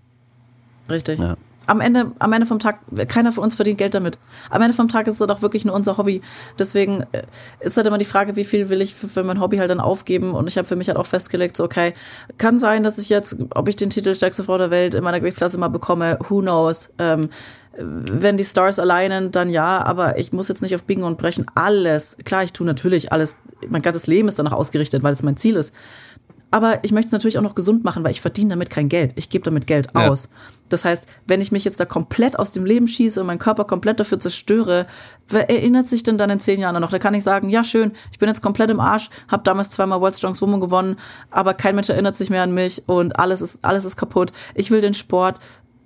[0.89, 1.19] Richtig.
[1.19, 1.38] Ja.
[1.68, 4.18] Am Ende, am Ende vom Tag, keiner von uns verdient Geld damit.
[4.49, 6.22] Am Ende vom Tag ist es doch wirklich nur unser Hobby.
[6.57, 7.23] Deswegen äh,
[7.59, 9.80] ist halt immer die Frage, wie viel will ich für, für mein Hobby halt dann
[9.80, 10.34] aufgeben.
[10.34, 11.93] Und ich habe für mich halt auch festgelegt, so, okay,
[12.39, 15.19] kann sein, dass ich jetzt, ob ich den Titel stärkste Frau der Welt in meiner
[15.19, 16.93] Gewichtsklasse mal bekomme, who knows.
[16.97, 17.30] Ähm,
[17.77, 21.45] wenn die Stars alleinen, dann ja, aber ich muss jetzt nicht auf Biegen und Brechen
[21.56, 22.18] alles.
[22.26, 23.38] Klar, ich tue natürlich alles.
[23.69, 25.73] Mein ganzes Leben ist danach ausgerichtet, weil es mein Ziel ist.
[26.53, 29.14] Aber ich möchte es natürlich auch noch gesund machen, weil ich verdiene damit kein Geld.
[29.15, 30.10] Ich gebe damit Geld ja.
[30.10, 30.27] aus.
[30.68, 33.65] Das heißt, wenn ich mich jetzt da komplett aus dem Leben schieße und meinen Körper
[33.65, 34.85] komplett dafür zerstöre,
[35.27, 36.91] wer erinnert sich denn dann in zehn Jahren noch?
[36.91, 40.02] Da kann ich sagen, ja schön, ich bin jetzt komplett im Arsch, habe damals zweimal
[40.02, 40.98] World Strongest Woman gewonnen,
[41.30, 44.31] aber kein Mensch erinnert sich mehr an mich und alles ist alles ist kaputt.
[44.56, 45.39] Ich will den Sport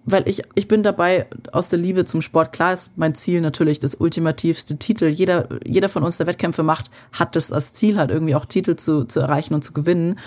[0.06, 2.53] weil ich, ich bin dabei aus der Liebe zum Sport.
[2.53, 5.06] Klar ist mein Ziel natürlich das ultimativste Titel.
[5.06, 8.76] Jeder, jeder von uns, der Wettkämpfe macht, hat das als Ziel, halt irgendwie auch Titel
[8.76, 10.19] zu, zu erreichen und zu gewinnen.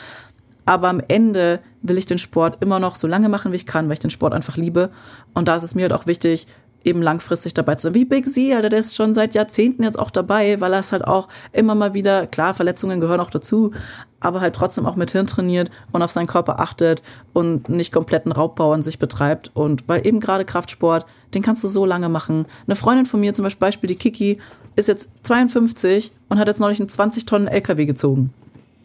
[0.64, 3.86] Aber am Ende will ich den Sport immer noch so lange machen, wie ich kann,
[3.86, 4.90] weil ich den Sport einfach liebe.
[5.32, 6.46] Und da ist es mir halt auch wichtig,
[6.88, 7.94] eben langfristig dabei zu sein.
[7.94, 10.92] Wie Big Z, Alter, der ist schon seit Jahrzehnten jetzt auch dabei, weil er es
[10.92, 13.72] halt auch immer mal wieder, klar, Verletzungen gehören auch dazu,
[14.20, 17.02] aber halt trotzdem auch mit Hirn trainiert und auf seinen Körper achtet
[17.32, 19.50] und nicht kompletten Raubbau an sich betreibt.
[19.54, 22.46] Und weil eben gerade Kraftsport, den kannst du so lange machen.
[22.66, 24.38] Eine Freundin von mir, zum Beispiel, die Kiki,
[24.76, 28.32] ist jetzt 52 und hat jetzt neulich einen 20 Tonnen LKW gezogen.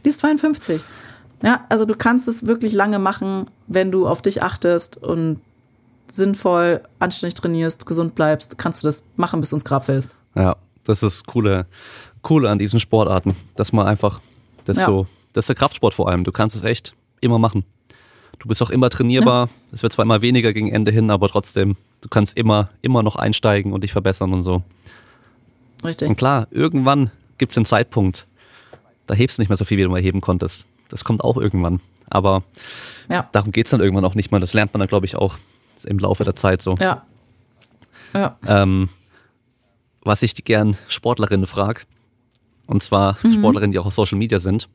[0.03, 0.81] Die ist 52.
[1.43, 5.41] Ja, also du kannst es wirklich lange machen, wenn du auf dich achtest und
[6.13, 10.15] sinnvoll, anständig trainierst, gesund bleibst, kannst du das machen, bis du ins Grab fällst.
[10.35, 11.65] Ja, das ist coole,
[12.21, 14.21] coole an diesen Sportarten, dass man einfach,
[14.65, 14.85] das ja.
[14.85, 16.23] so, das ist der Kraftsport vor allem.
[16.23, 17.65] Du kannst es echt immer machen.
[18.39, 19.49] Du bist auch immer trainierbar.
[19.71, 19.83] Es ja.
[19.83, 23.73] wird zwar immer weniger gegen Ende hin, aber trotzdem, du kannst immer, immer noch einsteigen
[23.73, 24.63] und dich verbessern und so.
[25.83, 26.09] Richtig.
[26.09, 28.27] Und klar, irgendwann gibt es einen Zeitpunkt,
[29.07, 30.65] da hebst du nicht mehr so viel, wie du mal heben konntest.
[30.89, 31.79] Das kommt auch irgendwann.
[32.09, 32.43] Aber
[33.09, 33.27] ja.
[33.31, 34.39] darum es dann irgendwann auch nicht mal.
[34.39, 35.37] Das lernt man dann, glaube ich, auch
[35.85, 36.75] im Laufe der Zeit so.
[36.79, 37.05] Ja.
[38.13, 38.37] ja.
[38.47, 38.89] Ähm,
[40.03, 41.81] was ich gern Sportlerinnen frage,
[42.67, 43.33] und zwar mhm.
[43.33, 44.69] Sportlerinnen, die auch auf Social Media sind,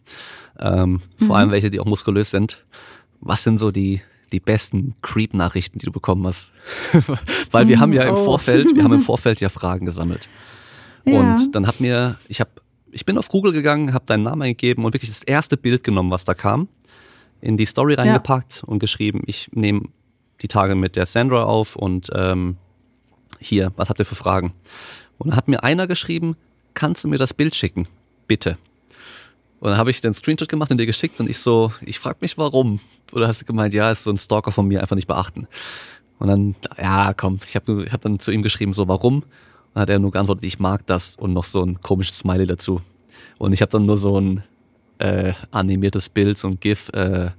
[0.58, 1.26] ähm, mhm.
[1.26, 2.64] vor allem welche, die auch muskulös sind.
[3.20, 4.00] Was sind so die,
[4.32, 6.52] die besten Creep-Nachrichten, die du bekommen hast?
[7.50, 8.24] Weil wir haben ja im oh.
[8.24, 10.28] Vorfeld, wir haben im Vorfeld ja Fragen gesammelt.
[11.04, 11.18] Ja.
[11.18, 12.50] Und dann hat mir, ich habe,
[12.90, 16.10] ich bin auf Google gegangen, habe deinen Namen eingegeben und wirklich das erste Bild genommen,
[16.10, 16.68] was da kam,
[17.40, 18.68] in die Story reingepackt ja.
[18.68, 19.82] und geschrieben, ich nehme
[20.43, 22.56] die Tage mit der Sandra auf und ähm,
[23.40, 24.52] hier, was habt ihr für Fragen?
[25.19, 26.36] Und dann hat mir einer geschrieben,
[26.74, 27.89] kannst du mir das Bild schicken?
[28.27, 28.56] Bitte.
[29.60, 32.19] Und dann habe ich den Screenshot gemacht und dir geschickt und ich so, ich frage
[32.20, 32.81] mich warum.
[33.12, 35.48] Oder hast du gemeint, ja, ist so ein Stalker von mir, einfach nicht beachten.
[36.19, 39.16] Und dann, ja, komm, ich habe hab dann zu ihm geschrieben, so warum?
[39.16, 39.24] Und
[39.74, 42.82] dann hat er nur geantwortet, ich mag das und noch so ein komisches Smiley dazu.
[43.39, 44.44] Und ich habe dann nur so ein
[44.98, 47.31] äh, animiertes Bild, so ein GIF äh,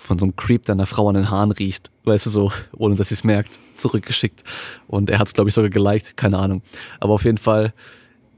[0.00, 2.96] von so einem Creep, der einer Frau an den Haaren riecht, weißt du so, ohne
[2.96, 4.42] dass sie es merkt, zurückgeschickt.
[4.88, 6.62] Und er hat es, glaube ich, sogar geliked, keine Ahnung.
[7.00, 7.72] Aber auf jeden Fall,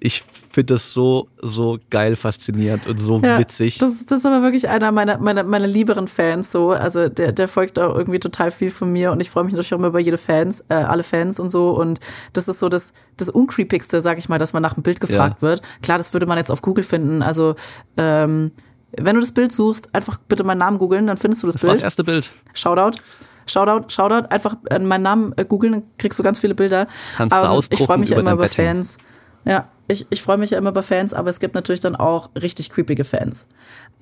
[0.01, 3.79] ich finde das so, so geil faszinierend und so Ja, witzig.
[3.79, 6.73] Das, das ist aber wirklich einer meiner, meiner, meiner lieberen Fans so.
[6.73, 9.73] Also der, der folgt auch irgendwie total viel von mir und ich freue mich natürlich
[9.73, 11.71] auch immer über jede Fans, äh, alle Fans und so.
[11.71, 12.01] Und
[12.33, 15.41] das ist so das, das Uncreepigste, sag ich mal, dass man nach einem Bild gefragt
[15.41, 15.49] Ja.
[15.49, 15.63] wird.
[15.83, 17.23] Klar, das würde man jetzt auf Google finden.
[17.23, 17.55] Also
[17.97, 18.51] ähm,
[18.99, 21.63] wenn du das Bild suchst, einfach bitte meinen Namen googeln, dann findest du das, das
[21.63, 21.85] war das Bild.
[21.85, 22.29] erste Bild.
[22.55, 22.99] Shoutout.
[23.47, 26.87] Shoutout, Shoutout, einfach meinen Namen äh, googeln, dann kriegst du ganz viele Bilder.
[27.17, 28.49] Kannst du Ähm, ich ausdrucken freue mich ja immer über.
[28.49, 28.99] Fans.
[29.45, 32.31] Ja, ich, ich freue mich ja immer über Fans, aber es gibt natürlich dann auch
[32.41, 33.49] richtig creepige Fans,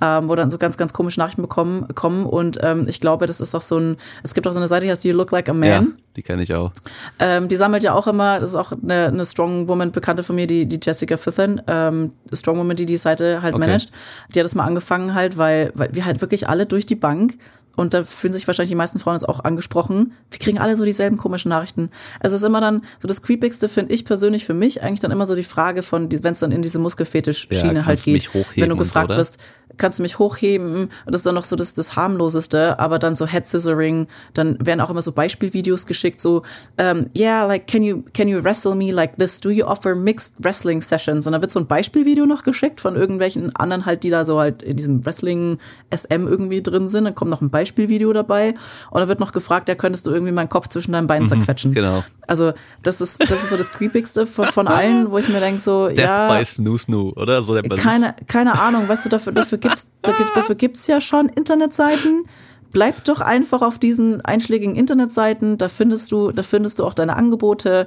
[0.01, 2.27] ähm, wo dann so ganz, ganz komische Nachrichten bekommen, kommen.
[2.27, 4.85] Und ähm, ich glaube, das ist auch so ein, es gibt auch so eine Seite,
[4.87, 5.69] die heißt You Look Like a Man.
[5.69, 5.87] Ja,
[6.17, 6.73] die kenne ich auch.
[7.19, 10.37] Ähm, die sammelt ja auch immer, das ist auch eine, eine Strong Woman, Bekannte von
[10.37, 13.61] mir, die, die Jessica Fithen, ähm, Strong Woman, die die Seite halt Okay.
[13.67, 13.91] managt.
[14.35, 17.37] Die hat das mal angefangen halt, weil, weil wir halt wirklich alle durch die Bank
[17.77, 20.13] und da fühlen sich wahrscheinlich die meisten Frauen jetzt auch angesprochen.
[20.31, 21.91] Wir kriegen alle so dieselben komischen Nachrichten.
[22.19, 25.25] Es ist immer dann, so das Creepigste finde ich persönlich für mich eigentlich dann immer
[25.25, 28.29] so die Frage von, wenn es dann in diese Muskelfetisch-Schiene Ja, halt geht.
[28.57, 29.19] Wenn du so, gefragt oder?
[29.19, 29.39] wirst,
[29.77, 30.85] kannst du mich hochheben.
[30.85, 34.57] Und das ist dann noch so das, das harmloseste, aber dann so Head Scissoring, dann
[34.65, 36.43] werden auch immer so Beispielvideos geschickt, so,
[36.79, 39.41] ähm, yeah, like, can you, can you wrestle me like this?
[39.41, 41.27] Do you offer mixed wrestling sessions?
[41.27, 44.39] Und dann wird so ein Beispielvideo noch geschickt von irgendwelchen anderen halt, die da so
[44.39, 45.59] halt in diesem Wrestling
[45.91, 47.05] SM irgendwie drin sind.
[47.05, 48.55] Dann kommt noch ein Beispielvideo dabei
[48.91, 51.75] und dann wird noch gefragt, ja, könntest du irgendwie meinen Kopf zwischen deinen Beinen zerquetschen?
[51.75, 52.05] genau.
[52.27, 52.53] Also,
[52.85, 55.89] das ist, das ist so das creepigste von, von allen, wo ich mir denke, so,
[55.89, 56.39] Death ja.
[56.39, 57.43] by Snoo Snoo, oder?
[57.43, 57.81] So das.
[57.81, 62.25] Keine, keine Ahnung, weißt du, dafür, dafür gibt's, da gibt, dafür gibt's ja schon Internetseiten.
[62.73, 67.17] Bleib doch einfach auf diesen einschlägigen Internetseiten, da findest du, da findest du auch deine
[67.17, 67.87] Angebote.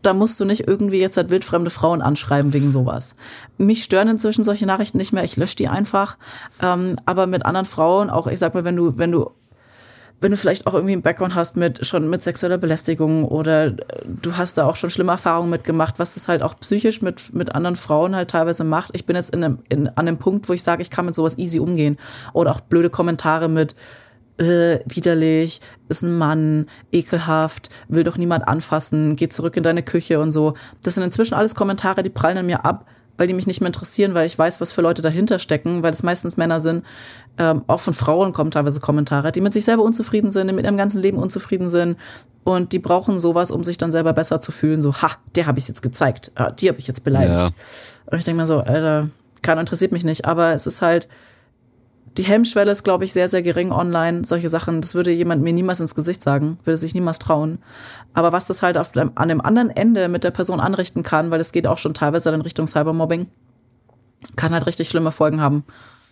[0.00, 3.16] Da musst du nicht irgendwie jetzt halt wildfremde Frauen anschreiben wegen sowas.
[3.56, 6.18] Mich stören inzwischen solche Nachrichten nicht mehr, ich lösche die einfach.
[6.60, 9.30] Ähm, aber mit anderen Frauen, auch ich sag mal, wenn du, wenn du
[10.20, 13.74] wenn du vielleicht auch irgendwie einen Background hast mit schon mit sexueller Belästigung oder äh,
[14.06, 17.54] du hast da auch schon schlimme Erfahrungen mitgemacht, was das halt auch psychisch mit, mit
[17.54, 18.90] anderen Frauen halt teilweise macht.
[18.94, 21.14] Ich bin jetzt in einem, in, an einem Punkt, wo ich sage, ich kann mit
[21.14, 21.98] sowas easy umgehen.
[22.32, 23.74] Oder auch blöde Kommentare mit
[24.38, 30.20] äh, widerlich, ist ein Mann, ekelhaft, will doch niemand anfassen, geh zurück in deine Küche
[30.20, 30.54] und so.
[30.82, 32.86] Das sind inzwischen alles Kommentare, die prallen an mir ab,
[33.16, 35.92] weil die mich nicht mehr interessieren, weil ich weiß, was für Leute dahinter stecken, weil
[35.92, 36.84] es meistens Männer sind.
[37.38, 40.64] Ähm, auch von Frauen kommen teilweise Kommentare, die mit sich selber unzufrieden sind, die mit
[40.64, 41.96] ihrem ganzen Leben unzufrieden sind.
[42.44, 44.80] Und die brauchen sowas, um sich dann selber besser zu fühlen.
[44.80, 47.50] So, ha, der habe ich jetzt gezeigt, ah, die habe ich jetzt beleidigt.
[47.50, 48.10] Ja.
[48.10, 49.08] Und ich denke mir so, Alter,
[49.42, 50.24] keiner interessiert mich nicht.
[50.24, 51.08] Aber es ist halt,
[52.16, 54.24] die Hemmschwelle ist, glaube ich, sehr, sehr gering online.
[54.24, 57.58] Solche Sachen, das würde jemand mir niemals ins Gesicht sagen, würde sich niemals trauen.
[58.12, 61.30] Aber was das halt auf dem, an dem anderen Ende mit der Person anrichten kann,
[61.30, 63.26] weil es geht auch schon teilweise in Richtung Cybermobbing,
[64.36, 65.64] kann halt richtig schlimme Folgen haben.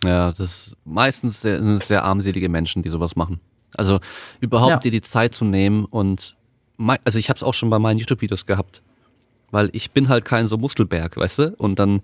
[0.04, 3.40] Ja, das ist meistens sehr, sind es sehr armselige Menschen, die sowas machen.
[3.76, 4.00] Also
[4.40, 4.76] überhaupt Ja.
[4.78, 6.36] dir die Zeit zu nehmen und
[6.76, 8.82] mei- also ich habe es auch schon bei meinen YouTube-Videos gehabt,
[9.52, 11.54] weil ich bin halt kein so Muskelberg, weißt du?
[11.56, 12.00] Und dann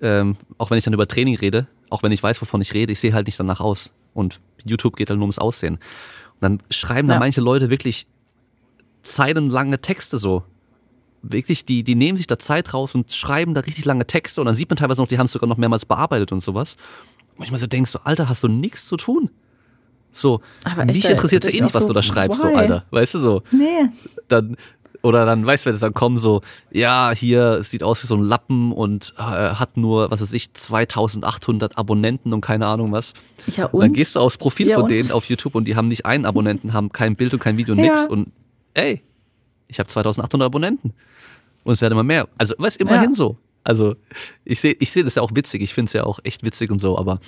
[0.00, 2.92] ähm, auch wenn ich dann über Training rede, auch wenn ich weiß, wovon ich rede,
[2.92, 3.92] ich sehe halt nicht danach aus.
[4.14, 5.74] Und YouTube geht halt nur ums Aussehen.
[5.74, 5.80] Und
[6.40, 7.20] dann schreiben da Ja.
[7.20, 8.06] manche Leute wirklich
[9.02, 10.44] zeilenlange Texte so.
[11.22, 14.46] Wirklich, die, die nehmen sich da Zeit raus und schreiben da richtig lange Texte und
[14.46, 16.76] dann sieht man teilweise noch, die haben es sogar noch mehrmals bearbeitet und sowas.
[17.36, 19.30] Und ich mir so denkst, so, Alter, hast du nichts zu tun?
[20.10, 22.02] So, Aber echt, mich da- interessiert da ja eh ich nicht, was so, du da
[22.02, 22.54] schreibst, so, why?
[22.56, 22.84] Alter.
[22.90, 23.42] Weißt du so?
[23.52, 23.88] Nee.
[24.28, 24.56] Dann,
[25.02, 28.06] oder dann, weißt du, wenn es dann kommen, so, ja, hier, es sieht aus wie
[28.06, 32.92] so ein Lappen und äh, hat nur, was weiß ich, 2800 Abonnenten und keine Ahnung
[32.92, 33.14] was.
[33.48, 34.90] Ja, Und dann gehst du aufs Profil Ja, von und?
[34.90, 37.74] denen auf YouTube und die haben nicht einen Abonnenten, haben kein Bild und kein Video,
[37.74, 37.82] Ja.
[37.82, 38.06] nix.
[38.06, 38.30] Und
[38.74, 39.02] ey,
[39.68, 40.92] ich habe 2800 Abonnenten.
[41.64, 42.28] Und es werden immer mehr.
[42.38, 43.16] Also, weißt immerhin Ja.
[43.16, 43.36] so.
[43.64, 43.94] Also,
[44.44, 45.62] ich sehe ich seh das ja auch witzig.
[45.62, 47.20] Ich finde es ja auch echt witzig und so, aber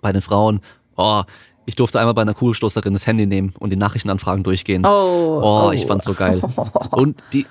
[0.00, 0.60] bei den Frauen,
[0.96, 1.22] oh,
[1.68, 4.86] ich durfte einmal bei einer Kugelstoßerin das Handy nehmen und die Nachrichtenanfragen durchgehen.
[4.86, 5.70] Oh, oh, oh.
[5.70, 6.40] ich fand's so geil.
[6.92, 7.44] Und die,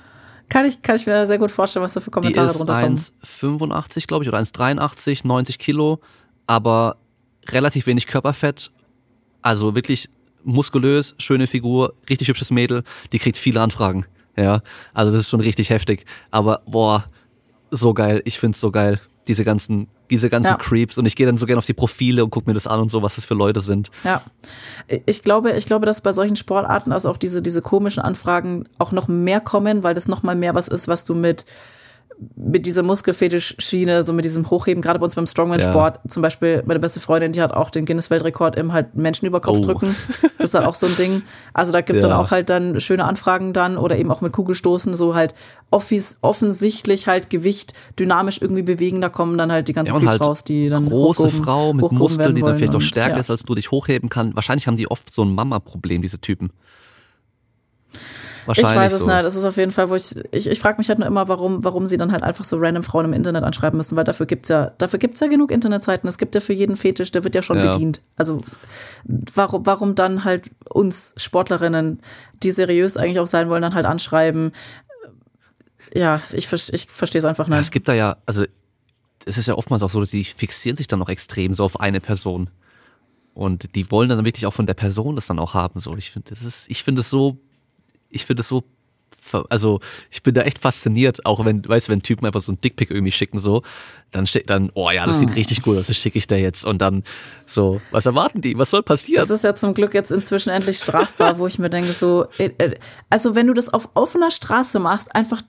[0.49, 2.81] Kann ich, kann ich mir sehr gut vorstellen, was da für die Kommentare ist drunter
[2.81, 2.97] kommen.
[2.97, 5.99] 1,85, glaube ich, oder 1,83, 90 Kilo,
[6.47, 6.97] aber
[7.47, 8.71] relativ wenig Körperfett.
[9.43, 10.09] Also wirklich
[10.43, 14.07] muskulös, schöne Figur, richtig hübsches Mädel, die kriegt viele Anfragen.
[14.35, 14.63] Ja,
[14.95, 16.05] also das ist schon richtig heftig.
[16.31, 17.05] Aber boah,
[17.69, 18.99] so geil, ich find's so geil.
[19.27, 20.55] Diese ganzen, diese ganzen Ja.
[20.57, 22.79] Creeps und ich gehe dann so gerne auf die Profile und guck mir das an
[22.79, 23.91] und so, was das für Leute sind.
[24.03, 24.21] Ja.
[25.05, 28.91] Ich glaube, ich glaube, dass bei solchen Sportarten also auch diese, diese komischen Anfragen auch
[28.91, 31.45] noch mehr kommen, weil das noch mal mehr was ist, was du mit,
[32.35, 36.79] mit dieser Muskelfetisch-Schiene, so mit diesem Hochheben, gerade bei uns beim Strongman-Sport, zum Beispiel meine
[36.79, 39.61] beste Freundin, die hat auch den Guinness-Weltrekord im halt Menschen über Kopf Oh.
[39.65, 39.95] drücken.
[40.39, 41.21] Das ist halt auch so ein Ding.
[41.53, 42.09] Also da gibt's Ja.
[42.09, 45.35] dann auch halt dann schöne Anfragen dann oder eben auch mit Kugelstoßen, so halt
[45.69, 50.11] offis, offensichtlich halt Gewicht dynamisch irgendwie bewegen, da kommen dann halt die ganzen Ja, Creeps
[50.13, 53.19] halt raus, die dann große hochgehoben- Frau mit Muskeln, die dann vielleicht auch stärker ja.
[53.19, 54.33] ist, als du dich hochheben kann.
[54.35, 56.51] Wahrscheinlich haben die oft so ein Mama-Problem, diese Typen.
[58.47, 59.05] Wahrscheinlich Ich weiß es so.
[59.07, 59.23] nicht.
[59.23, 61.63] Das ist auf jeden Fall, wo ich, ich, ich frage mich halt nur immer, warum,
[61.63, 64.49] warum sie dann halt einfach so random Frauen im Internet anschreiben müssen, weil dafür gibt's
[64.49, 66.07] ja, dafür gibt's ja genug Internetseiten.
[66.07, 67.71] Es gibt ja für jeden Fetisch, der wird ja schon Ja.
[67.71, 68.01] bedient.
[68.15, 68.39] Also
[69.03, 71.99] warum, warum dann halt uns Sportlerinnen,
[72.41, 74.51] die seriös eigentlich auch sein wollen, dann halt anschreiben?
[75.93, 77.65] Ja, ich, ich verstehe es einfach Ja, nicht.
[77.65, 78.45] es gibt da ja, also
[79.25, 81.99] es ist ja oftmals auch so, die fixieren sich dann noch extrem so auf eine
[81.99, 82.49] Person.
[83.33, 85.79] Und die wollen dann wirklich auch von der Person das dann auch haben.
[85.79, 87.37] So, ich finde, das ist, ich finde es so,
[88.09, 88.63] ich finde es so,
[89.49, 89.79] also
[90.09, 92.91] ich bin da echt fasziniert, auch wenn, weißt du, wenn Typen einfach so ein Dickpick
[92.91, 93.63] irgendwie schicken, so,
[94.11, 96.63] dann steht dann, oh ja, das sieht richtig gut aus, das schicke ich dir jetzt.
[96.63, 97.03] Und dann
[97.45, 98.57] so, was erwarten die?
[98.57, 99.21] Was soll passieren?
[99.21, 102.51] Das ist ja zum Glück jetzt inzwischen endlich strafbar, wo ich mir denke, so, äh,
[102.57, 102.75] äh,
[103.09, 105.41] also wenn du das auf offener Straße machst, einfach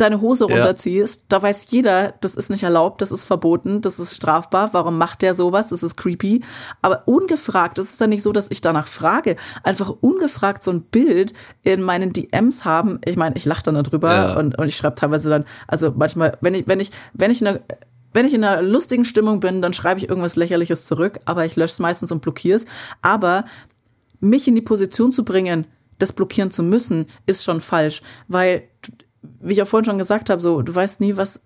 [0.00, 0.54] deine Hose Ja.
[0.54, 4.98] runterziehst, da weiß jeder, das ist nicht erlaubt, das ist verboten, das ist strafbar, warum
[4.98, 6.42] macht der sowas, das ist creepy.
[6.82, 10.82] Aber ungefragt, das ist ja nicht so, dass ich danach frage, einfach ungefragt so ein
[10.82, 14.36] Bild in meinen DMs haben, ich meine, ich lache dann darüber Ja.
[14.38, 17.46] und, und ich schreibe teilweise dann, also manchmal, wenn ich, wenn ich, wenn ich in
[17.48, 17.60] einer
[18.12, 21.54] wenn ich in einer lustigen Stimmung bin, dann schreibe ich irgendwas Lächerliches zurück, aber ich
[21.54, 22.64] lösche es meistens und blockiere es.
[23.02, 23.44] Aber
[24.18, 25.64] mich in die Position zu bringen,
[25.98, 28.64] das blockieren zu müssen, ist schon falsch, weil
[29.22, 31.42] wie ich ja vorhin schon gesagt habe, so du weißt nie, was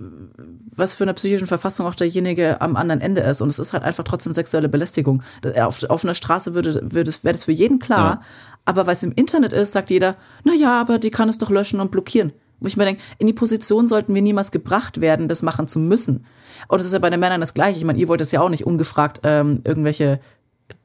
[0.76, 3.82] was für eine psychische Verfassung auch derjenige am anderen Ende ist und es ist halt
[3.82, 5.22] einfach trotzdem sexuelle Belästigung.
[5.60, 8.22] Auf, auf einer Straße würde würde es wäre das für jeden klar, Ja.
[8.64, 11.50] aber weil es im Internet ist, sagt jeder, na ja, aber die kann es doch
[11.50, 12.32] löschen und blockieren.
[12.60, 15.78] Wo ich mir denke, in die Position sollten wir niemals gebracht werden, das machen zu
[15.80, 16.24] müssen.
[16.68, 17.78] Und das ist ja bei den Männern das Gleiche.
[17.78, 20.20] Ich meine, ihr wollt es ja auch nicht ungefragt ähm, irgendwelche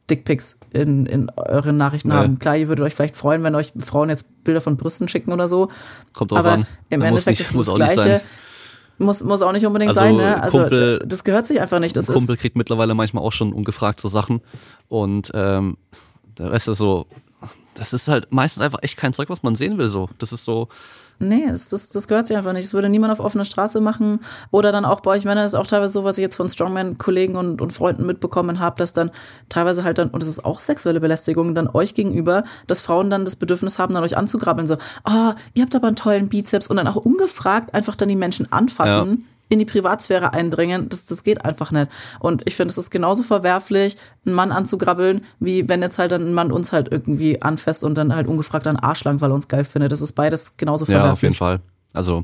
[0.09, 2.15] Dickpics in, in euren Nachrichten Nee.
[2.15, 2.39] haben.
[2.39, 5.47] Klar, ihr würdet euch vielleicht freuen, wenn euch Frauen jetzt Bilder von Brüsten schicken oder
[5.47, 5.69] so.
[6.13, 6.65] Kommt drauf Aber an.
[6.89, 8.21] im Muss Endeffekt nicht- ist es muss das Gleiche.
[8.97, 10.41] Muss, muss auch nicht unbedingt Also, sein, ne?
[10.43, 11.95] Also Kumpel- das gehört sich einfach nicht.
[11.95, 14.41] Das Kumpel ist kriegt mittlerweile manchmal auch schon ungefragt so Sachen.
[14.89, 15.77] Und ähm,
[16.37, 17.05] der Rest ist so,
[17.79, 19.87] das ist halt meistens einfach echt kein Zeug, was man sehen will.
[19.87, 20.67] So, das ist so,
[21.21, 22.65] Nee, das, das, das gehört sich einfach nicht.
[22.65, 24.21] Das würde niemand auf offener Straße machen.
[24.51, 27.35] Oder dann auch bei euch Männern ist auch teilweise so, was ich jetzt von Strongman-Kollegen
[27.35, 29.11] und, und Freunden mitbekommen habe, dass dann
[29.49, 33.25] teilweise halt dann, und das ist auch sexuelle Belästigung, dann euch gegenüber, dass Frauen dann
[33.25, 34.65] das Bedürfnis haben, dann euch anzugrabbeln.
[34.65, 38.15] So, ah, ihr habt aber einen tollen Bizeps und dann auch ungefragt einfach dann die
[38.15, 39.25] Menschen anfassen.
[39.49, 41.91] In die Privatsphäre eindringen, das, das geht einfach nicht.
[42.19, 46.27] Und ich finde, es ist genauso verwerflich, einen Mann anzugrabbeln, wie wenn jetzt halt dann
[46.27, 49.35] ein Mann uns halt irgendwie anfasst und dann halt ungefragt einen Arsch langt, weil er
[49.35, 49.91] uns geil findet.
[49.91, 51.07] Das ist beides genauso verwerflich.
[51.07, 51.59] ja, auf jeden Fall.
[51.93, 52.23] Also,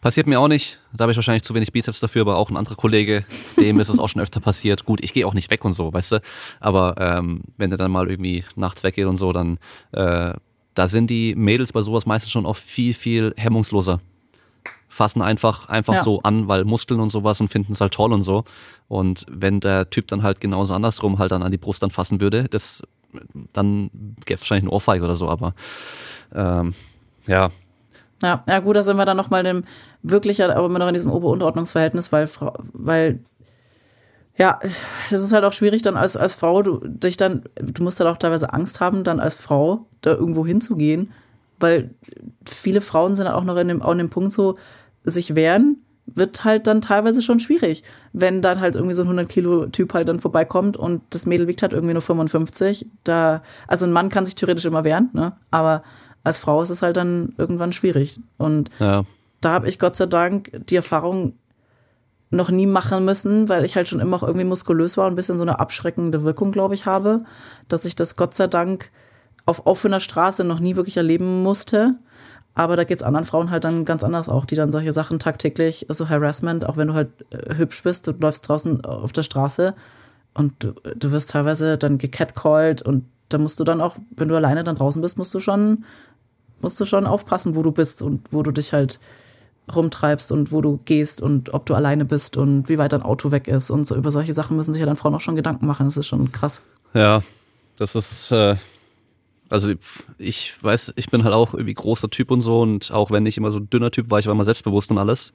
[0.00, 0.80] passiert mir auch nicht.
[0.92, 3.24] Da habe ich wahrscheinlich zu wenig Bizeps dafür, aber auch ein anderer Kollege,
[3.56, 4.84] dem ist es auch schon öfter passiert.
[4.84, 6.22] Gut, ich gehe auch nicht weg und so, weißt du.
[6.58, 9.58] Aber ähm, wenn der dann mal irgendwie nachts weggeht und so, dann
[9.92, 10.34] äh,
[10.74, 14.00] da sind die Mädels bei sowas meistens schon auch viel, viel hemmungsloser.
[14.96, 16.02] Fassen einfach, einfach Ja.
[16.02, 18.44] so an, weil Muskeln und sowas und finden es halt toll und so.
[18.88, 22.20] Und wenn der Typ dann halt genauso andersrum halt dann an die Brust dann fassen
[22.20, 22.82] würde, das
[23.52, 23.90] dann
[24.24, 25.54] gäbe es wahrscheinlich eine Ohrfeige oder so, aber
[26.34, 26.74] ähm,
[27.26, 27.50] ja,
[28.22, 29.64] Ja, ja gut, da sind wir dann nochmal dem
[30.02, 32.28] wirklich ja, aber immer noch in diesem Ober-Unterordnungsverhältnis, weil
[32.72, 33.20] weil
[34.38, 34.60] ja,
[35.10, 38.10] das ist halt auch schwierig dann als, als Frau, du dich dann, du musst halt
[38.10, 41.10] auch teilweise Angst haben, dann als Frau da irgendwo hinzugehen,
[41.58, 41.94] weil
[42.46, 44.56] viele Frauen sind halt auch noch in dem, an dem Punkt so,
[45.06, 49.28] sich wehren, wird halt dann teilweise schon schwierig, wenn dann halt irgendwie so ein 100
[49.28, 52.86] Kilo Typ halt dann vorbeikommt und das Mädel wiegt halt irgendwie nur 55.
[53.04, 55.32] Da, also ein Mann kann sich theoretisch immer wehren, ne?
[55.50, 55.82] Aber
[56.22, 58.20] als Frau ist es halt dann irgendwann schwierig.
[58.36, 59.04] Und ja.
[59.40, 61.34] da habe ich Gott sei Dank die Erfahrung
[62.30, 65.16] noch nie machen müssen, weil ich halt schon immer auch irgendwie muskulös war und ein
[65.16, 67.24] bisschen so eine abschreckende Wirkung, glaube ich, habe,
[67.68, 68.90] dass ich das Gott sei Dank
[69.44, 71.94] auf offener Straße noch nie wirklich erleben musste.
[72.56, 75.18] Aber da geht es anderen Frauen halt dann ganz anders auch, die dann solche Sachen
[75.18, 79.22] tagtäglich, so Harassment, auch wenn du halt äh, hübsch bist, du läufst draußen auf der
[79.22, 79.74] Straße
[80.32, 84.36] und du, du wirst teilweise dann gecatcalled und da musst du dann auch, wenn du
[84.36, 85.84] alleine dann draußen bist, musst du schon,
[86.62, 89.00] musst du schon aufpassen, wo du bist und wo du dich halt
[89.74, 93.32] rumtreibst und wo du gehst und ob du alleine bist und wie weit dein Auto
[93.32, 95.66] weg ist und so über solche Sachen müssen sich ja dann Frauen auch schon Gedanken
[95.66, 95.86] machen.
[95.86, 96.62] Das ist schon krass.
[96.94, 97.22] Ja,
[97.76, 98.56] das ist, äh,
[99.48, 99.72] also
[100.18, 103.36] ich weiß, ich bin halt auch irgendwie großer Typ und so und auch wenn ich
[103.36, 105.32] immer so ein dünner Typ war, ich war immer selbstbewusst und alles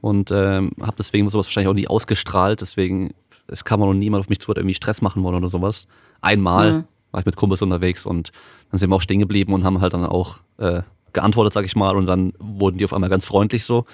[0.00, 3.14] und ähm, habe deswegen sowas wahrscheinlich auch nie ausgestrahlt, deswegen
[3.48, 5.86] es kam auch noch niemand auf mich zu, hat irgendwie Stress machen wollen oder sowas.
[6.20, 6.84] Einmal Mhm.
[7.12, 8.32] war ich mit Kumpels unterwegs und
[8.70, 11.76] dann sind wir auch stehen geblieben und haben halt dann auch äh, geantwortet, sag ich
[11.76, 13.86] mal, und dann wurden die auf einmal ganz freundlich so.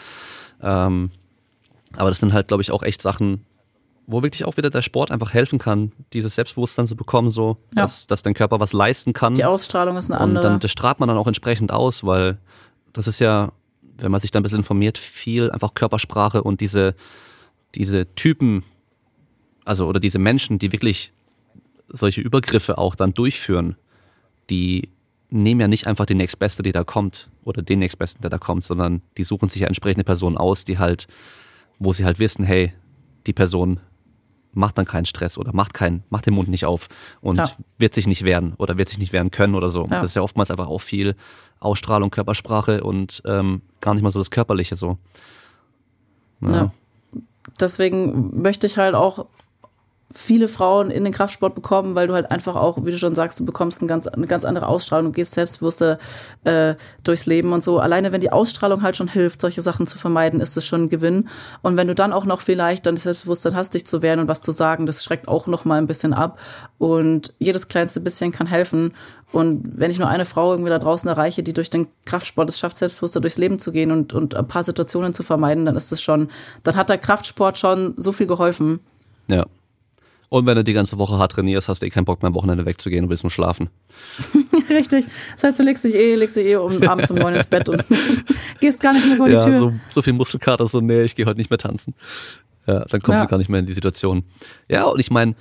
[0.62, 1.10] Ähm,
[1.94, 3.44] aber das sind halt, glaube ich, auch echt Sachen,
[4.12, 7.82] wo wirklich auch wieder der Sport einfach helfen kann, dieses Selbstbewusstsein zu bekommen, so, Ja.
[7.82, 9.34] dass, dass dein Körper was leisten kann.
[9.34, 10.42] Die Ausstrahlung ist eine und andere.
[10.44, 12.38] dann das strahlt man dann auch entsprechend aus, weil
[12.92, 13.52] das ist ja,
[13.98, 16.94] wenn man sich da ein bisschen informiert, viel einfach Körpersprache und diese,
[17.74, 18.62] diese Typen,
[19.64, 21.12] also oder diese Menschen, die wirklich
[21.88, 23.76] solche Übergriffe auch dann durchführen,
[24.50, 24.88] die
[25.30, 28.64] nehmen ja nicht einfach den nächstbeste, der da kommt, oder den nächstbesten, der da kommt,
[28.64, 31.06] sondern die suchen sich ja entsprechende Personen aus, die halt,
[31.78, 32.72] wo sie halt wissen, hey,
[33.26, 33.80] die Person
[34.52, 36.88] macht dann keinen Stress oder macht keinen, macht den Mund nicht auf
[37.20, 37.50] und Ja.
[37.78, 39.82] wird sich nicht wehren oder wird sich nicht wehren können oder so.
[39.84, 39.88] Ja.
[40.00, 41.16] Das ist ja oftmals einfach auch viel
[41.60, 44.98] Ausstrahlung, Körpersprache und ähm, gar nicht mal so das Körperliche so.
[46.40, 46.72] Ja.
[47.60, 49.26] Deswegen möchte ich halt auch
[50.12, 53.40] viele Frauen in den Kraftsport bekommen, weil du halt einfach auch, wie du schon sagst,
[53.40, 55.98] du bekommst ein ganz, eine ganz andere Ausstrahlung, du gehst selbstbewusster
[56.44, 56.74] äh,
[57.04, 57.78] durchs Leben und so.
[57.78, 60.88] Alleine wenn die Ausstrahlung halt schon hilft, solche Sachen zu vermeiden, ist es schon ein
[60.88, 61.28] Gewinn.
[61.62, 64.42] Und wenn du dann auch noch vielleicht dann Selbstbewusstsein hast, dich zu wehren und was
[64.42, 66.38] zu sagen, das schreckt auch noch mal ein bisschen ab.
[66.78, 68.92] Und jedes kleinste bisschen kann helfen.
[69.32, 72.58] Und wenn ich nur eine Frau irgendwie da draußen erreiche, die durch den Kraftsport es
[72.58, 75.90] schafft, selbstbewusster durchs Leben zu gehen und, und ein paar Situationen zu vermeiden, dann ist
[75.90, 76.28] es schon,
[76.64, 78.80] dann hat der Kraftsport schon so viel geholfen.
[79.28, 79.46] Ja.
[80.32, 82.34] Und wenn du die ganze Woche hart trainierst, hast du eh keinen Bock mehr am
[82.34, 83.68] Wochenende wegzugehen und willst nur schlafen.
[84.70, 85.04] Richtig.
[85.34, 87.68] Das heißt, du legst dich eh, legst dich eh um abends um neun ins Bett
[87.68, 87.84] und
[88.60, 89.58] gehst gar nicht mehr vor die ja, Tür.
[89.58, 91.94] so, so viel Muskelkater, so, nee, ich gehe heute nicht mehr tanzen.
[92.66, 93.24] Ja, dann kommst Ja.
[93.26, 94.24] du gar nicht mehr in die Situation.
[94.70, 95.34] Ja, und ich meine,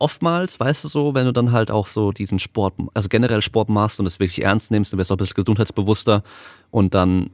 [0.00, 3.68] oftmals, weißt du so, wenn du dann halt auch so diesen Sport, also generell Sport
[3.68, 6.24] machst und es wirklich ernst nimmst, dann wirst du auch ein bisschen gesundheitsbewusster
[6.72, 7.30] und dann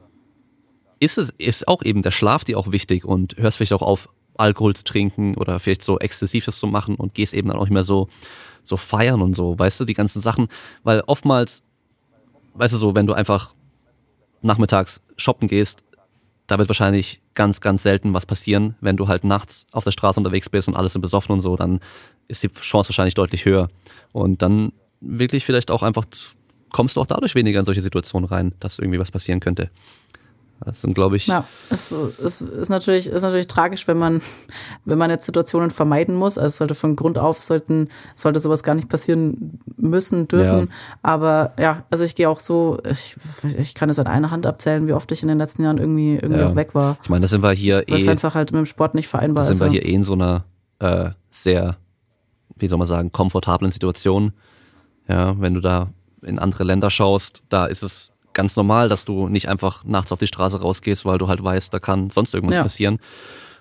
[1.01, 4.11] ist es ist auch eben der Schlaf dir auch wichtig und hörst vielleicht auch auf,
[4.39, 7.73] Alkohol zu trinken oder vielleicht so Exzessives zu machen und gehst eben dann auch nicht
[7.73, 8.09] mehr so,
[8.63, 10.49] so feiern und so, weißt du, die ganzen Sachen,
[10.83, 11.63] weil oftmals,
[12.55, 13.55] weißt du so, wenn du einfach
[14.43, 15.83] nachmittags shoppen gehst,
[16.47, 18.75] da wird wahrscheinlich ganz, ganz selten was passieren.
[18.81, 21.57] Wenn du halt nachts auf der Straße unterwegs bist und alles sind besoffen und so,
[21.57, 21.81] dann
[22.27, 23.69] ist die Chance wahrscheinlich deutlich höher.
[24.13, 26.07] Und dann wirklich vielleicht auch einfach
[26.71, 29.71] kommst du auch dadurch weniger in solche Situationen rein, dass irgendwie was passieren könnte.
[30.65, 34.21] Das sind, glaube ich, Ja, es, es ist natürlich, ist natürlich tragisch, wenn man,
[34.85, 36.37] wenn man jetzt Situationen vermeiden muss.
[36.37, 40.59] Also es sollte von Grund auf sollten, sollte sowas gar nicht passieren müssen, dürfen.
[40.59, 40.67] Ja.
[41.03, 43.17] Aber ja, also ich gehe auch so, ich,
[43.57, 46.17] ich kann es an einer Hand abzählen, wie oft ich in den letzten Jahren irgendwie,
[46.17, 46.49] irgendwie Ja.
[46.49, 46.97] auch weg war.
[47.03, 49.45] ich meine, da sind wir hier Was eh, einfach halt mit dem Sport nicht vereinbar
[49.45, 49.61] da sind ist.
[49.61, 50.45] wir hier eh in so einer
[50.81, 51.77] äh, sehr,
[52.57, 54.33] wie soll man sagen, komfortablen Situation.
[55.07, 55.89] Ja, wenn du da
[56.23, 60.21] in andere Länder schaust, da ist es ganz normal, dass du nicht einfach nachts auf
[60.21, 62.63] die Straße rausgehst, weil du halt weißt, da kann sonst irgendwas Ja.
[62.63, 63.01] passieren.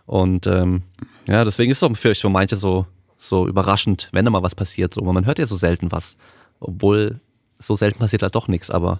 [0.06, 0.84] Und ähm,
[1.26, 2.86] ja, deswegen ist es auch vielleicht für manche so,
[3.18, 4.94] so überraschend, wenn da mal was passiert.
[4.94, 6.16] So, man hört ja so selten was.
[6.60, 7.20] Obwohl
[7.58, 8.99] so selten passiert halt doch nichts, aber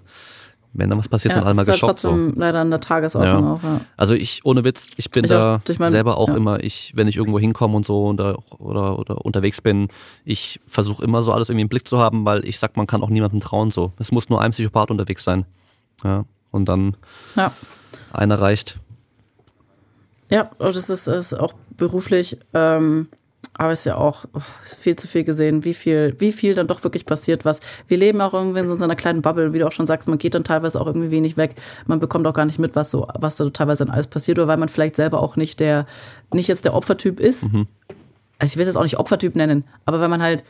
[0.72, 1.98] wenn da was passiert, sind alle mal ist halt geschockt.
[2.00, 2.08] So.
[2.10, 3.52] trotzdem leider an der Tagesordnung Ja.
[3.54, 3.62] auch.
[3.62, 3.80] Ja.
[3.96, 6.36] Also ich, ohne Witz, ich bin Ich auch da durch mein- selber auch ja.
[6.36, 9.88] immer, ich, wenn ich irgendwo hinkomme und so oder, oder, oder unterwegs bin,
[10.24, 13.02] ich versuche immer so alles irgendwie im Blick zu haben, weil ich sag, man kann
[13.02, 13.92] auch niemandem trauen so.
[13.98, 15.46] Es muss nur ein Psychopath unterwegs sein.
[16.04, 16.24] Ja.
[16.50, 16.96] Und dann
[17.36, 17.52] ja.
[18.12, 18.78] einer reicht.
[20.30, 23.08] Ja, und das ist, ist auch beruflich, ähm,
[23.54, 26.66] aber es ist ja auch oh, viel zu viel gesehen, wie viel, wie viel dann
[26.66, 27.60] doch wirklich passiert, was.
[27.86, 30.18] Wir leben auch irgendwie in so einer kleinen Bubble, wie du auch schon sagst, man
[30.18, 31.56] geht dann teilweise auch irgendwie wenig weg.
[31.86, 34.48] Man bekommt auch gar nicht mit, was so, was da teilweise dann alles passiert, oder
[34.48, 35.86] weil man vielleicht selber auch nicht der,
[36.32, 37.44] nicht jetzt der Opfertyp ist.
[38.38, 40.44] Also ich will es jetzt auch nicht Opfertyp nennen, aber wenn man halt,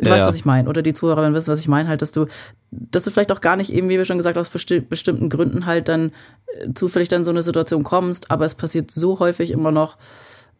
[0.00, 2.12] du Ja, weißt, was ich meine, oder die Zuhörer wissen, was ich meine, halt, dass
[2.12, 2.26] du,
[2.70, 5.28] dass du vielleicht auch gar nicht eben, wie wir schon gesagt haben, aus besti- bestimmten
[5.28, 6.12] Gründen halt dann
[6.58, 9.96] äh, zufällig dann so eine Situation kommst, aber es passiert so häufig immer noch,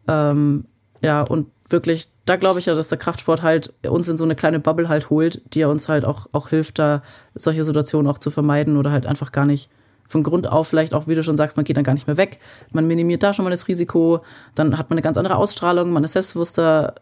[0.09, 0.65] ähm,
[1.03, 4.35] ja, und wirklich, da glaube ich ja, dass der Kraftsport halt uns in so eine
[4.35, 7.03] kleine Bubble halt holt, die ja uns halt auch, auch hilft, da
[7.35, 9.71] solche Situationen auch zu vermeiden oder halt einfach gar nicht
[10.09, 12.17] von Grund auf vielleicht auch, wie du schon sagst, man geht dann gar nicht mehr
[12.17, 12.41] weg.
[12.73, 14.23] Man minimiert da schon mal das Risiko,
[14.57, 16.97] dann hat man eine ganz andere Ausstrahlung, man ist selbstbewusster.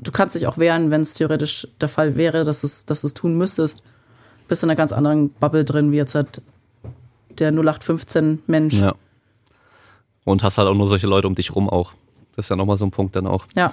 [0.00, 3.00] Du kannst dich auch wehren, wenn es theoretisch der Fall wäre, dass du es dass
[3.02, 3.82] du's tun müsstest.
[4.46, 6.40] Bist in einer ganz anderen Bubble drin, wie jetzt halt
[7.38, 8.74] der 0815 Mensch.
[8.74, 8.94] Ja.
[10.24, 11.92] Und hast halt auch nur solche Leute um dich rum auch.
[12.36, 13.46] Das ist ja nochmal so ein Punkt dann auch.
[13.56, 13.72] ja.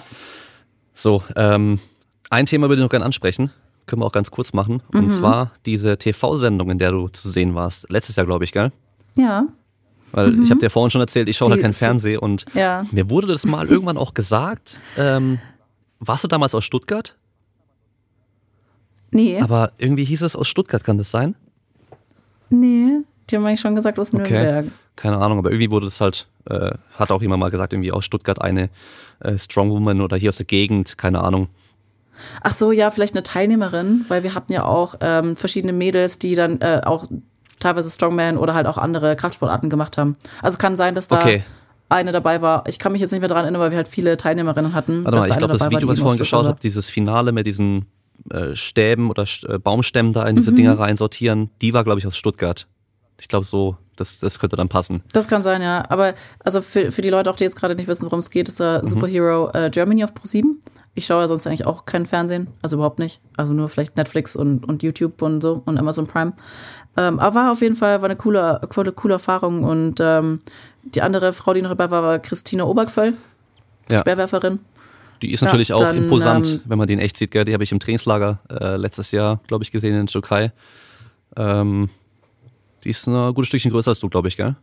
[0.97, 1.79] So, ähm,
[2.29, 3.51] ein Thema würde ich noch gerne ansprechen.
[3.85, 4.81] Können wir auch ganz kurz machen.
[4.93, 4.99] Mhm.
[5.01, 7.89] Und zwar diese TV-Sendung, in der du zu sehen warst.
[7.91, 8.71] Letztes Jahr, glaube ich, gell?
[9.15, 9.45] Ja.
[10.13, 11.51] Weil ich habe dir vorhin schon erzählt, ich schaue Mhm.
[11.53, 12.85] Halt kein ist- Fernsehen und Ja.
[12.91, 14.79] mir wurde das mal irgendwann auch gesagt.
[14.97, 15.39] Ähm,
[16.07, 17.15] warst du damals aus Stuttgart?
[19.11, 19.39] Nee.
[19.39, 21.35] Aber irgendwie hieß es aus Stuttgart, kann das sein?
[22.49, 23.01] nee.
[23.29, 24.67] Die haben eigentlich schon gesagt aus Nürnberg.
[24.95, 28.05] Keine Ahnung, aber irgendwie wurde es halt, äh, hat auch jemand mal gesagt, irgendwie aus
[28.05, 28.69] Stuttgart eine
[29.19, 31.47] äh, Strong Woman oder hier aus der Gegend, keine Ahnung.
[32.41, 36.35] Ach so, ja, vielleicht eine Teilnehmerin, weil wir hatten ja auch ähm, verschiedene Mädels, die
[36.35, 37.07] dann äh, auch
[37.59, 40.17] teilweise Strongman oder halt auch andere Kraftsportarten gemacht haben.
[40.41, 41.43] Also kann sein, dass da Okay.
[41.89, 42.63] Eine dabei war.
[42.67, 45.03] Ich kann mich jetzt nicht mehr daran erinnern, weil wir halt viele Teilnehmerinnen hatten.
[45.03, 47.85] Warte mal, ich glaube, das Video, was ich vorhin geschaut habe, dieses Finale mit diesen
[48.29, 52.07] äh, Stäben oder äh, Baumstämmen da in diese Dinger rein sortieren, die war, glaube ich,
[52.07, 52.67] aus Stuttgart.
[53.19, 55.03] Ich glaube so, das, das könnte dann passen.
[55.13, 55.85] Das kann sein, ja.
[55.89, 58.49] Aber also für, für die Leute auch, die jetzt gerade nicht wissen, worum es geht,
[58.49, 60.43] ist der Superhero äh, Germany auf Pro7.
[60.95, 63.21] Ich schaue ja sonst eigentlich auch kein Fernsehen, also überhaupt nicht.
[63.35, 66.33] Also nur vielleicht Netflix und, und YouTube und so und Amazon Prime.
[66.97, 69.63] Ähm, aber war auf jeden Fall war eine coole, coole, coole Erfahrung.
[69.63, 70.39] Und ähm,
[70.85, 73.13] die andere Frau, die noch dabei war, war Christina Obergföll,
[73.91, 73.99] Ja.
[73.99, 74.59] Speerwerferin.
[75.21, 77.45] Die ist natürlich Ja, auch dann, imposant, ähm, wenn man die in echt sieht, gell?
[77.45, 80.51] Die habe ich im Trainingslager äh, letztes Jahr, glaube ich, gesehen in der Türkei.
[81.37, 81.89] Ähm,
[82.83, 84.55] die ist ein gutes Stückchen größer als du, glaube ich, gell?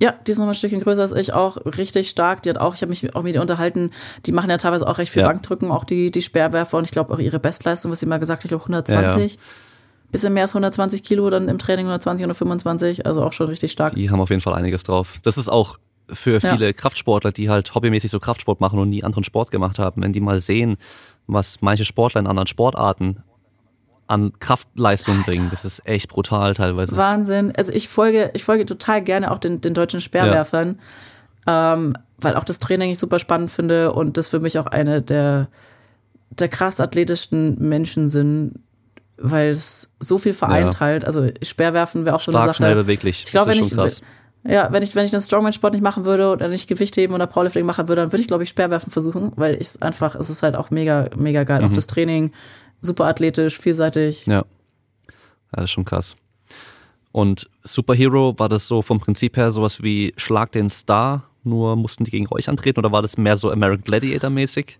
[0.00, 2.42] Ja, die ist noch ein Stückchen größer als ich, auch richtig stark.
[2.42, 3.90] Die hat auch, ich habe mich auch mit ihr unterhalten,
[4.26, 5.28] die machen ja teilweise auch recht viel Ja.
[5.28, 8.40] Bankdrücken, auch die, die Speerwerfer und ich glaube auch ihre Bestleistung, was sie mal gesagt
[8.40, 9.38] hat, ich glaube 120.
[10.10, 13.72] Bisschen mehr als 120 Kilo, dann im Training 120 oder 25, also auch schon richtig
[13.72, 13.94] stark.
[13.94, 15.18] Die haben auf jeden Fall einiges drauf.
[15.22, 15.78] Das ist auch
[16.10, 16.50] für Ja.
[16.54, 20.12] viele Kraftsportler, die halt hobbymäßig so Kraftsport machen und nie anderen Sport gemacht haben, wenn
[20.14, 20.78] die mal sehen,
[21.26, 23.22] was manche Sportler in anderen Sportarten
[24.06, 26.96] an Kraftleistung bringen, das ist echt brutal teilweise.
[26.96, 27.52] Wahnsinn.
[27.54, 30.78] Also ich folge, ich folge total gerne auch den, den deutschen Speerwerfern,
[31.46, 35.02] ähm, weil auch das Training ich super spannend finde und das für mich auch eine
[35.02, 35.48] der,
[36.30, 38.54] der krass athletischsten Menschen sind,
[39.20, 40.80] weil es so viel vereint Ja.
[40.80, 41.04] halt.
[41.04, 42.56] Also Speerwerfen wäre auch so eine Stark, Sache.
[42.56, 43.24] schnell, beweglich.
[43.24, 44.00] Ich glaube, wenn ich, krass.
[44.44, 47.66] ja, wenn ich, wenn ich den Strongman-Sport nicht machen würde oder nicht Gewichtheben oder Powerlifting
[47.66, 50.42] machen würde, dann würde ich, glaube ich, Speerwerfen versuchen, weil ich es einfach, es ist
[50.42, 51.62] halt auch mega, mega geil.
[51.62, 51.68] Mhm.
[51.68, 52.32] Auch das Training,
[52.80, 54.26] super athletisch, vielseitig.
[54.26, 54.34] Ja.
[54.36, 54.44] ja,
[55.52, 56.16] das ist schon krass.
[57.10, 62.04] Und Superhero, war das so vom Prinzip her sowas wie Schlag den Star, nur mussten
[62.04, 64.78] die gegen euch antreten oder war das mehr so American Gladiator mäßig?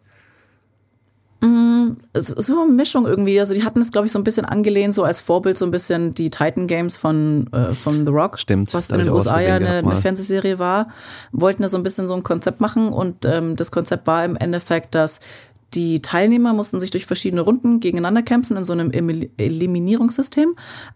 [2.12, 3.38] Ist so eine Mischung irgendwie.
[3.38, 5.70] Also die hatten es, glaube ich, so ein bisschen angelehnt, so als Vorbild so ein
[5.70, 8.38] bisschen die Titan Games von, äh, von The Rock.
[8.38, 9.96] Stimmt, Was in den USA ja eine, eine.
[9.96, 10.88] Fernsehserie war.
[11.32, 14.36] Wollten da so ein bisschen so ein Konzept machen und ähm, das Konzept war im
[14.36, 15.20] Endeffekt, dass
[15.74, 20.54] die Teilnehmer mussten sich durch verschiedene Runden gegeneinander kämpfen in so einem Eliminierungssystem.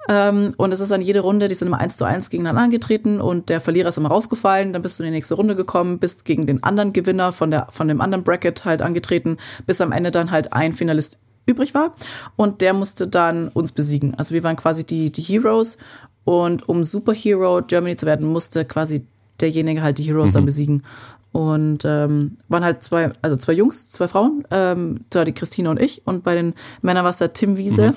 [0.08, 3.20] Ähm, und es ist dann jede Runde, die sind immer eins zu eins gegeneinander angetreten
[3.20, 4.72] und der Verlierer ist immer rausgefallen.
[4.72, 7.68] Dann bist du in die nächste Runde gekommen, bist gegen den anderen Gewinner von, der,
[7.70, 9.36] von dem anderen Bracket halt angetreten,
[9.66, 11.94] bis am Ende dann halt ein Finalist übrig war.
[12.36, 14.14] Und der musste dann uns besiegen.
[14.14, 15.76] Also wir waren quasi die, die Heroes.
[16.24, 19.04] Und um Superhero Germany zu werden, musste quasi
[19.40, 20.84] derjenige halt die Heroes dann besiegen.
[21.32, 25.80] Und ähm, waren halt zwei, also zwei Jungs, zwei Frauen, ähm, da die Christine und
[25.80, 26.06] ich.
[26.06, 27.94] Und bei den Männern war es der Tim Wiese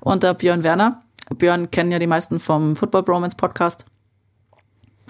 [0.00, 1.02] und der Björn Werner.
[1.36, 3.84] Björn kennen ja die meisten vom Football Bromance Podcast.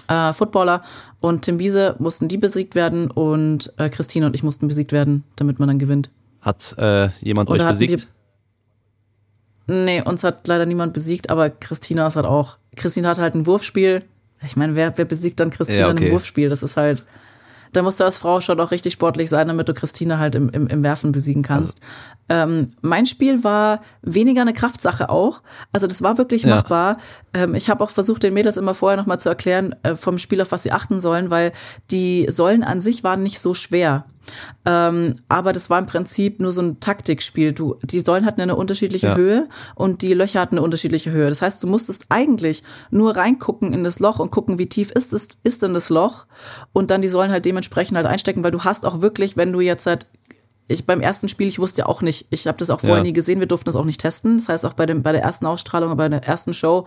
[0.07, 0.81] Äh, Footballer
[1.19, 5.23] und Tim Wiese mussten die besiegt werden und äh, Christine und ich mussten besiegt werden,
[5.35, 6.09] damit man dann gewinnt.
[6.41, 8.07] Hat äh, jemand Oder euch besiegt?
[9.67, 12.57] Nee, uns hat leider niemand besiegt, aber Christina ist halt auch.
[12.75, 14.03] Christina hat halt ein Wurfspiel.
[14.43, 16.05] Ich meine, wer, wer besiegt dann Christina Ja, in okay.
[16.05, 16.49] einem Wurfspiel?
[16.49, 17.03] Das ist halt.
[17.73, 20.49] Da musst du als Frau schon auch richtig sportlich sein, damit du Christina halt im,
[20.49, 21.79] im, im Werfen besiegen kannst.
[22.29, 25.41] Ähm, mein Spiel war weniger eine Kraftsache auch.
[25.71, 26.55] Also das war wirklich Ja.
[26.55, 26.97] machbar.
[27.33, 30.41] Ähm, ich habe auch versucht, den Mädels immer vorher nochmal zu erklären, äh, vom Spiel,
[30.41, 31.51] auf was sie achten sollen, weil
[31.91, 34.05] die Säulen an sich waren nicht so schwer.
[34.65, 37.51] Ähm, aber das war im Prinzip nur so ein Taktikspiel.
[37.51, 39.15] Du, die Säulen hatten eine unterschiedliche Ja.
[39.15, 41.29] Höhe und die Löcher hatten eine unterschiedliche Höhe.
[41.29, 45.13] Das heißt, du musstest eigentlich nur reingucken in das Loch und gucken, wie tief ist
[45.13, 46.25] es, ist denn das Loch
[46.73, 49.61] und dann die Säulen halt dementsprechend halt einstecken, weil du hast auch wirklich, wenn du
[49.61, 50.07] jetzt halt
[50.69, 53.03] ich beim ersten Spiel, ich wusste ja auch nicht, ich habe das auch vorher Ja.
[53.03, 54.37] nie gesehen, wir durften das auch nicht testen.
[54.37, 56.85] Das heißt, auch bei, dem, bei der ersten Ausstrahlung, bei der ersten Show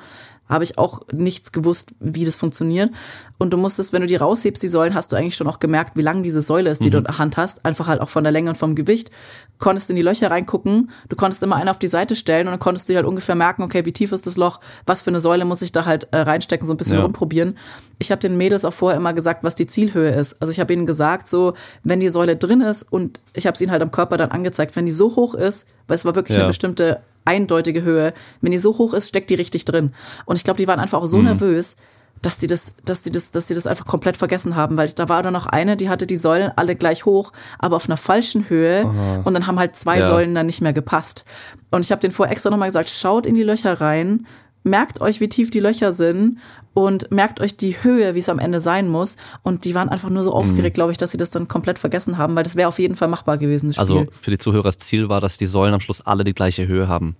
[0.53, 2.91] habe ich auch nichts gewusst, wie das funktioniert.
[3.39, 5.97] Und du musstest, wenn du die raushebst, die Säulen, hast du eigentlich schon auch gemerkt,
[5.97, 7.65] wie lang diese Säule ist, die du in der Hand hast.
[7.65, 9.11] Einfach halt auch von der Länge und vom Gewicht.
[9.59, 12.59] Konntest in die Löcher reingucken, du konntest immer einen auf die Seite stellen und dann
[12.61, 15.45] konntest du halt ungefähr merken, okay, wie tief ist das Loch, was für eine Säule
[15.45, 17.03] muss ich da halt äh, reinstecken, so ein bisschen Ja.
[17.03, 17.57] rumprobieren.
[17.99, 20.41] Ich habe den Mädels auch vorher immer gesagt, was die Zielhöhe ist.
[20.43, 21.55] Also ich habe ihnen gesagt, so,
[21.85, 24.75] wenn die Säule drin ist und ich habe es ihnen halt am Körper dann angezeigt,
[24.75, 26.43] wenn die so hoch ist, weil es war wirklich Ja.
[26.43, 29.93] eine bestimmte eindeutige Höhe, wenn die so hoch ist, steckt die richtig drin.
[30.25, 31.77] Und ich glaube, die waren einfach auch so nervös,
[32.21, 35.09] dass die das, dass die das, dass die das einfach komplett vergessen haben, weil da
[35.09, 38.49] war dann noch eine, die hatte die Säulen alle gleich hoch, aber auf einer falschen
[38.49, 38.85] Höhe
[39.25, 40.07] und dann haben halt zwei Ja.
[40.07, 41.25] Säulen dann nicht mehr gepasst.
[41.73, 44.27] Und ich habe den vorher extra nochmal gesagt, schaut in die Löcher rein,
[44.65, 46.39] merkt euch, wie tief die Löcher sind
[46.75, 49.17] und merkt euch die Höhe, wie es am Ende sein muss.
[49.43, 50.25] Und die waren einfach nur Mhm.
[50.25, 52.79] so aufgeregt, glaube ich, dass sie das dann komplett vergessen haben, weil das wäre auf
[52.79, 53.69] jeden Fall machbar gewesen.
[53.69, 53.99] Das Spiel.
[53.99, 56.67] Also für die Zuhörer das Ziel war, dass die Säulen am Schluss alle die gleiche
[56.67, 57.17] Höhe haben.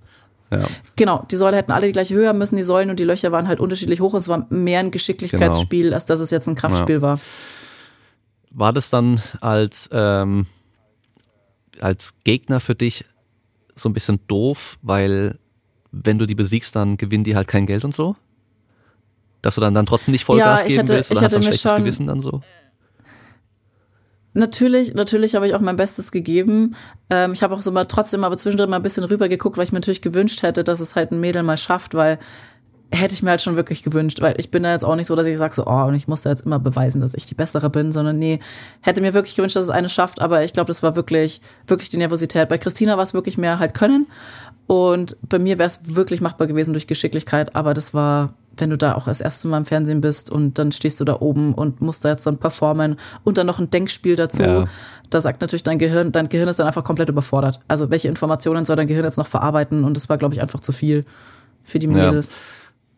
[0.51, 0.67] Ja.
[0.97, 3.33] Genau, die Säule hätten alle die gleiche Höhe haben müssen, die Säulen und die Löcher
[3.33, 4.13] waren halt unterschiedlich hoch.
[4.15, 7.21] Es war mehr ein Geschicklichkeitsspiel, als dass es jetzt ein Kraftspiel war.
[8.51, 10.45] War das dann als, ähm,
[11.81, 13.07] als Gegner für dich
[13.77, 15.39] so ein bisschen doof, weil
[15.93, 18.17] wenn du die besiegst, dann gewinnen die halt kein Geld und so?
[19.43, 21.37] Dass du dann, dann trotzdem nicht Vollgas Ja, ich geben hätte- willst oder hast du
[21.37, 22.43] ein schlechtes schon- Gewissen dann so?
[24.35, 26.75] Natürlich, natürlich habe ich auch mein Bestes gegeben.
[27.11, 29.65] Ähm, ich habe auch so mal trotzdem aber zwischendrin mal ein bisschen rüber geguckt, weil
[29.65, 32.19] ich mir natürlich gewünscht hätte, dass es halt ein Mädel mal schafft, weil
[32.93, 35.17] hätte ich mir halt schon wirklich gewünscht, weil ich bin da jetzt auch nicht so,
[35.17, 37.35] dass ich sage so, oh, und ich muss da jetzt immer beweisen, dass ich die
[37.35, 38.39] Bessere bin, sondern nee,
[38.83, 41.89] hätte mir wirklich gewünscht, dass es eine schafft, aber ich glaube, das war wirklich, wirklich
[41.89, 42.51] die Nervosität.
[42.51, 44.07] Bei Christina war es wirklich mehr halt können
[44.67, 48.77] und bei mir wäre es wirklich machbar gewesen durch Geschicklichkeit, aber das war, wenn du
[48.77, 51.81] da auch das erste Mal im Fernsehen bist und dann stehst du da oben und
[51.81, 54.65] musst da jetzt dann performen und dann noch ein Denkspiel dazu, ja.
[55.09, 57.61] da sagt natürlich dein Gehirn, dein Gehirn ist dann einfach komplett überfordert.
[57.69, 60.61] Also welche Informationen soll dein Gehirn jetzt noch verarbeiten und das war, glaube ich, einfach
[60.61, 61.07] zu viel
[61.65, 62.27] für die Mädels.
[62.27, 62.33] Ja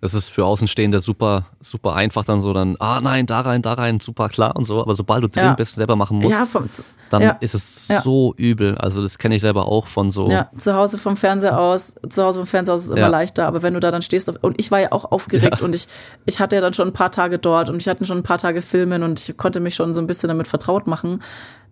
[0.04, 3.72] das ist für Außenstehende super, super einfach dann so dann, ah nein, da rein, da
[3.72, 4.82] rein, super klar und so.
[4.82, 5.54] Aber sobald du drin ja.
[5.54, 6.68] bist, selber machen musst, ja, vom,
[7.08, 7.30] dann ja.
[7.40, 8.76] ist es so übel.
[8.76, 10.28] Also das kenne ich selber auch von so.
[10.28, 13.46] Ja, zu Hause vom Fernseher aus, zu Hause vom Fernseher aus ist es immer leichter.
[13.46, 15.88] Aber wenn du da dann stehst, und ich war ja auch aufgeregt und ich,
[16.26, 18.36] ich hatte ja dann schon ein paar Tage dort und ich hatte schon ein paar
[18.36, 21.22] Tage Filmen und ich konnte mich schon so ein bisschen damit vertraut machen.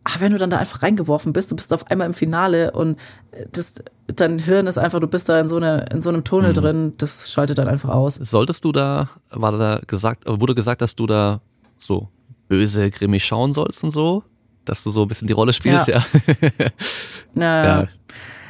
[0.04, 2.98] Aber wenn du dann da einfach reingeworfen bist, du bist auf einmal im Finale und
[3.52, 3.74] das,
[4.08, 6.54] dein Hirn ist einfach, du bist da in so, eine, in so einem Tunnel mhm.
[6.54, 8.16] drin, das schaltet dann einfach aus.
[8.16, 11.40] Solltest du da, war da gesagt, wurde gesagt, dass du da
[11.78, 12.08] so
[12.48, 14.24] böse, grimmig schauen sollst und so?
[14.64, 16.04] Dass du so ein bisschen die Rolle spielst, ja.
[16.58, 16.66] ja.
[17.34, 17.82] naja.
[17.82, 17.88] ja.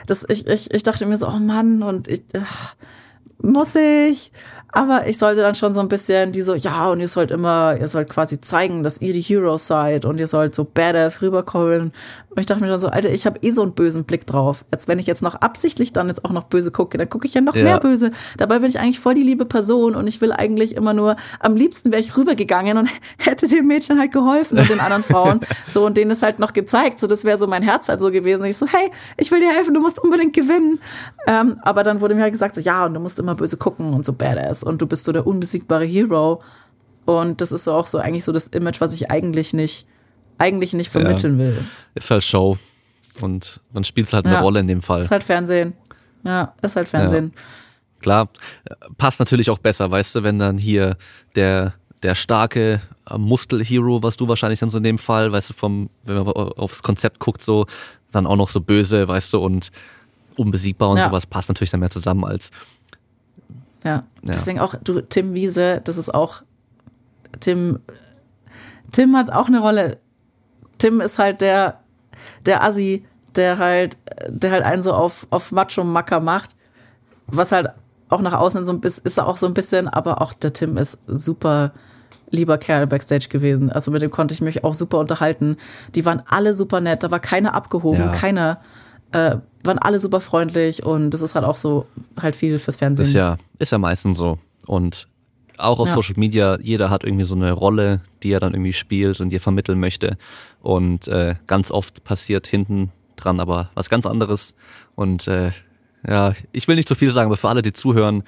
[0.06, 2.74] Das, ich, ich, ich dachte mir so, oh Mann, und ich, ach,
[3.40, 4.32] muss ich?
[4.74, 7.76] Aber ich sollte dann schon so ein bisschen die so, ja, und ihr sollt immer,
[7.78, 11.92] ihr sollt quasi zeigen, dass ihr die Heroes seid und ihr sollt so badass rüberkommen.
[12.34, 14.64] Und ich dachte mir dann so, Alter, ich habe eh so einen bösen Blick drauf.
[14.72, 17.34] Jetzt, wenn ich jetzt noch absichtlich dann jetzt auch noch böse gucke, dann gucke ich
[17.34, 17.62] ja noch ja.
[17.62, 18.10] mehr böse.
[18.38, 21.56] Dabei bin ich eigentlich voll die liebe Person und ich will eigentlich immer nur, am
[21.56, 22.88] liebsten wäre ich rübergegangen und
[23.18, 25.40] hätte dem Mädchen halt geholfen und den anderen Frauen.
[25.68, 27.00] so, und denen ist halt noch gezeigt.
[27.00, 28.46] So, das wäre so mein Herz halt so gewesen.
[28.46, 30.80] Ich so, hey, ich will dir helfen, du musst unbedingt gewinnen.
[31.26, 33.92] Ähm, aber dann wurde mir halt gesagt, so, ja, und du musst immer böse gucken
[33.92, 36.40] und so badass und du bist so der unbesiegbare Hero.
[37.04, 39.86] Und das ist so auch so eigentlich so das Image, was ich eigentlich nicht,
[40.38, 41.64] eigentlich nicht vermitteln ja, will.
[41.94, 42.58] Ist halt Show.
[43.20, 45.00] Und man spielt halt eine ja, Rolle in dem Fall.
[45.00, 45.74] Ist halt Fernsehen.
[46.24, 47.32] Ja, ist halt Fernsehen.
[47.34, 47.42] Ja.
[48.00, 48.28] Klar,
[48.98, 50.96] passt natürlich auch besser, weißt du, wenn dann hier
[51.36, 55.54] der, der starke äh, Muskel-Hero, was du wahrscheinlich dann so in dem Fall, weißt du,
[55.54, 57.66] vom, wenn man aufs Konzept guckt, so,
[58.10, 59.70] dann auch noch so böse, weißt du, und
[60.36, 62.50] unbesiegbar und sowas passt natürlich dann mehr zusammen als
[63.84, 63.90] ja.
[63.90, 64.04] ja.
[64.22, 66.42] Deswegen auch, du, Tim Wiese, das ist auch,
[67.40, 67.80] Tim,
[68.92, 69.98] Tim hat auch eine Rolle.
[70.82, 71.78] Tim ist halt der,
[72.44, 73.04] der Assi,
[73.36, 76.56] der halt, der halt einen so auf, auf Macho-Macker macht,
[77.28, 77.68] was halt
[78.08, 80.52] auch nach außen so ein bisschen, ist er auch so ein bisschen, aber auch der
[80.52, 81.70] Tim ist super
[82.30, 83.70] lieber Kerl backstage gewesen.
[83.70, 85.56] Also mit dem konnte ich mich auch super unterhalten.
[85.94, 88.08] Die waren alle super nett, da war keiner abgehoben, ja.
[88.08, 88.58] keiner
[89.12, 91.86] äh, waren alle super freundlich und das ist halt auch so
[92.20, 93.06] halt viel fürs Fernsehen.
[93.06, 94.38] Ist ja, ist ja meistens so.
[94.66, 95.06] Und
[95.58, 95.94] auch auf ja.
[95.94, 99.40] Social Media, jeder hat irgendwie so eine Rolle, die er dann irgendwie spielt und dir
[99.40, 100.16] vermitteln möchte.
[100.60, 104.54] Und äh, ganz oft passiert hinten dran aber was ganz anderes.
[104.94, 105.52] Und äh,
[106.06, 108.24] ja, ich will nicht zu viel sagen, aber für alle, die zuhören,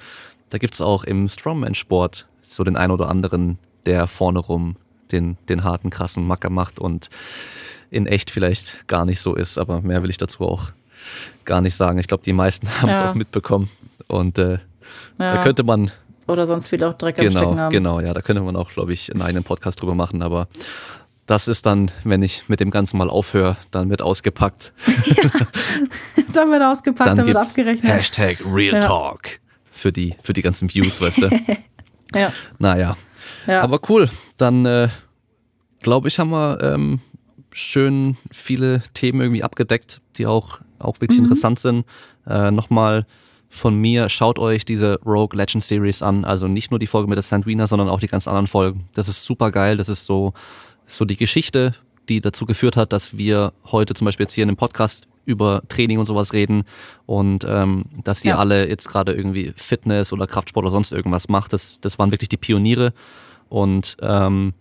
[0.49, 4.77] da gibt's auch im Strongman-Sport so den einen oder anderen, der vorne rum
[5.11, 7.09] den, den harten, krassen Macker macht und
[7.91, 10.71] in echt vielleicht gar nicht so ist, aber mehr will ich dazu auch
[11.45, 11.99] gar nicht sagen.
[11.99, 13.11] Ich glaube, die meisten haben es ja.
[13.11, 13.69] auch mitbekommen.
[14.07, 14.59] Und äh, ja.
[15.17, 15.91] da könnte man.
[16.27, 17.71] Oder sonst viel auch Dreck genau, am Stecken haben.
[17.71, 20.47] Genau, ja, da könnte man auch, glaube ich, einen eigenen Podcast drüber machen, aber
[21.25, 24.73] das ist dann, wenn ich mit dem Ganzen mal aufhöre, dann wird ausgepackt.
[25.05, 25.29] Ja.
[26.33, 27.91] dann wird ausgepackt, dann, dann wird abgerechnet.
[27.91, 28.79] Hashtag Real ja.
[28.81, 29.39] Talk
[29.71, 31.29] für die, für die ganzen Views, weißt du.
[32.15, 32.33] ja.
[32.59, 32.97] Naja.
[33.47, 33.61] Ja.
[33.61, 34.09] Aber cool.
[34.37, 34.89] Dann äh,
[35.81, 36.99] glaube ich, haben wir ähm,
[37.51, 41.25] schön viele Themen irgendwie abgedeckt, die auch, auch wirklich mhm.
[41.25, 41.85] interessant sind.
[42.27, 43.05] Äh, Nochmal
[43.55, 46.25] von mir, schaut euch diese Rogue Legend Series an.
[46.25, 48.85] Also nicht nur die Folge mit der Sandrina, sondern auch die ganzen anderen Folgen.
[48.93, 49.77] Das ist super geil.
[49.77, 50.33] Das ist so,
[50.85, 51.73] so die Geschichte,
[52.09, 55.63] die dazu geführt hat, dass wir heute zum Beispiel jetzt hier in dem Podcast über
[55.69, 56.65] Training und sowas reden
[57.07, 58.37] und ähm, dass ihr ja.
[58.37, 61.51] alle jetzt gerade irgendwie Fitness oder Kraftsport oder sonst irgendwas macht.
[61.51, 62.93] Das, das waren wirklich die Pioniere
[63.49, 64.53] und ähm,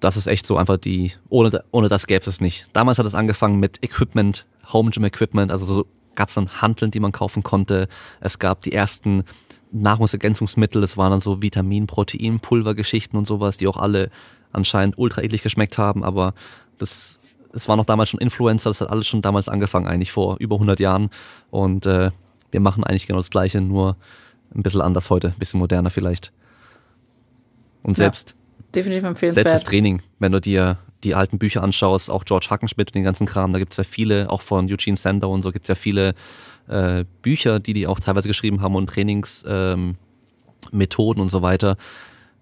[0.00, 2.66] das ist echt so einfach die, ohne, ohne das gäbe es nicht.
[2.72, 5.86] Damals hat es angefangen mit Equipment, Home Gym Equipment, also so
[6.18, 7.88] gab es dann Handeln, die man kaufen konnte.
[8.20, 9.22] Es gab die ersten
[9.70, 14.10] Nahrungsergänzungsmittel, es waren dann so Vitamin, Protein, Pulvergeschichten und sowas, die auch alle
[14.50, 16.34] anscheinend ultra eklig geschmeckt haben, aber
[16.78, 17.18] das,
[17.52, 20.56] es waren auch damals schon Influencer, das hat alles schon damals angefangen, eigentlich vor über
[20.56, 21.10] 100 Jahren
[21.50, 22.10] und äh,
[22.50, 23.96] wir machen eigentlich genau das Gleiche, nur
[24.54, 26.32] ein bisschen anders heute, ein bisschen moderner vielleicht.
[27.82, 28.34] Und selbst
[28.74, 29.46] definitiv empfehlenswert.
[29.46, 33.04] Selbst das Training, wenn du dir die alten Bücher anschaust, auch George Hackenschmidt und den
[33.04, 35.68] ganzen Kram, da gibt es ja viele, auch von Eugene Sander und so gibt es
[35.68, 36.14] ja viele
[36.68, 39.96] äh, Bücher, die die auch teilweise geschrieben haben und Trainingsmethoden
[40.76, 41.76] ähm, und so weiter.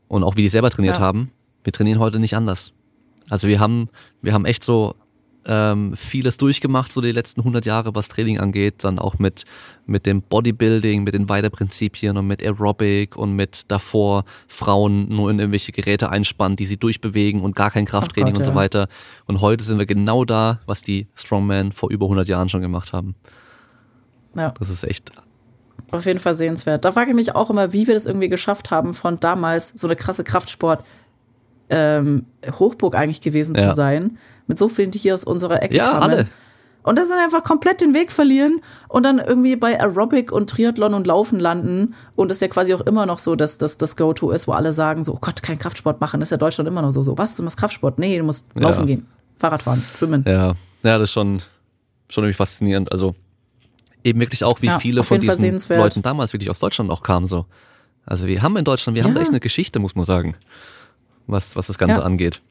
[0.09, 1.03] Und auch wie die selber trainiert ja.
[1.03, 1.33] haben.
[1.65, 2.73] Wir trainieren heute nicht anders.
[3.29, 3.89] Also wir haben,
[4.23, 4.95] wir haben echt so
[5.47, 9.45] ähm, vieles durchgemacht, so die letzten 100 Jahre, was Training angeht, dann auch mit,
[9.87, 15.39] mit dem Bodybuilding, mit den Weiterprinzipien und mit Aerobic und mit davor Frauen nur in
[15.39, 18.57] irgendwelche Geräte einspannen, die sie durchbewegen und gar kein Krafttraining Gott, und so ja.
[18.57, 18.89] weiter.
[19.27, 22.93] Und heute sind wir genau da, was die Strongmen vor über 100 Jahren schon gemacht
[22.93, 23.15] haben.
[24.35, 24.53] Ja.
[24.59, 25.13] Das ist echt,
[25.93, 26.85] Auf jeden Fall sehenswert.
[26.85, 29.87] Da frage ich mich auch immer, wie wir das irgendwie geschafft haben, von damals so
[29.87, 30.85] eine krasse Kraftsport
[31.71, 32.27] ähm,
[32.59, 33.71] Hochburg eigentlich gewesen Ja.
[33.71, 34.19] zu sein.
[34.47, 36.03] Mit so vielen, die hier aus unserer Ecke ja, kamen.
[36.03, 36.29] alle.
[36.83, 40.95] Und das dann einfach komplett den Weg verlieren und dann irgendwie bei Aerobic und Triathlon
[40.95, 41.95] und Laufen landen.
[42.15, 44.53] Und das ist ja quasi auch immer noch so, dass das das Go-To ist, wo
[44.53, 46.21] alle sagen so, oh Gott, kein Kraftsport machen.
[46.21, 47.03] Das ist ja Deutschland immer noch so.
[47.03, 47.99] So, was, du machst Kraftsport?
[47.99, 48.63] Nee, du musst Ja.
[48.63, 49.05] laufen gehen,
[49.37, 50.23] Fahrrad fahren, schwimmen.
[50.29, 50.55] Ja,
[50.85, 51.43] ja, das ist schon,
[52.09, 52.93] schon irgendwie faszinierend.
[52.93, 53.17] Also
[54.05, 55.59] eben wirklich auch, wie Ja, viele von diesen.
[55.77, 57.27] Leuten damals wirklich aus Deutschland auch kamen.
[57.27, 57.47] So.
[58.05, 59.23] Also wir haben in Deutschland, wir haben da Ja.
[59.23, 60.37] echt eine Geschichte, muss man sagen,
[61.27, 62.03] was, was das Ganze Ja.
[62.07, 62.43] angeht.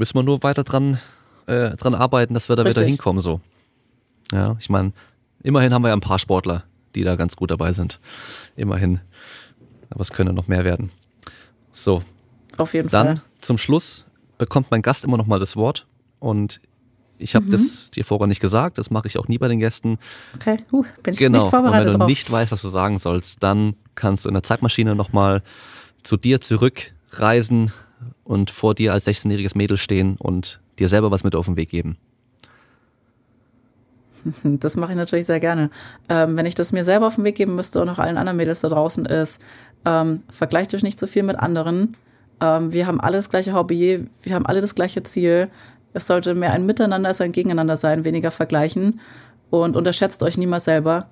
[0.00, 0.98] Müssen wir nur weiter dran,
[1.44, 2.86] äh, dran arbeiten, dass wir da wieder Richtig.
[2.86, 3.20] hinkommen.
[3.20, 3.42] So.
[4.32, 4.94] Ja, ich meine,
[5.42, 6.64] immerhin haben wir ja ein paar Sportler,
[6.94, 8.00] die da ganz gut dabei sind.
[8.56, 9.00] Immerhin.
[9.90, 10.90] Aber es können noch mehr werden.
[11.72, 12.02] So,
[12.56, 13.22] Auf jeden dann Fall.
[13.42, 14.06] zum Schluss
[14.38, 15.86] bekommt mein Gast immer noch mal das Wort
[16.18, 16.62] und
[17.18, 19.98] ich habe das dir vorher nicht gesagt, das mache ich auch nie bei den Gästen.
[20.34, 21.36] Okay, uh, bin ich Genau.
[21.36, 22.08] nicht und wenn vorbereitet du drauf.
[22.08, 25.42] nicht weißt, was du sagen sollst, dann kannst du in der Zeitmaschine noch mal
[26.02, 27.70] zu dir zurückreisen
[28.24, 31.70] und vor dir als 16-jähriges Mädel stehen und dir selber was mit auf den Weg
[31.70, 31.96] geben.
[34.44, 35.70] Das mache ich natürlich sehr gerne.
[36.08, 38.36] Ähm, wenn ich das mir selber auf den Weg geben müsste und auch allen anderen
[38.36, 39.40] Mädels da draußen ist,
[39.86, 41.96] ähm, vergleicht euch nicht so viel mit anderen.
[42.40, 45.48] Ähm, wir haben alle das gleiche Hobby, wir haben alle das gleiche Ziel.
[45.92, 49.00] Es sollte mehr ein Miteinander als ein Gegeneinander sein, weniger vergleichen.
[49.48, 51.08] Und unterschätzt euch niemals selber.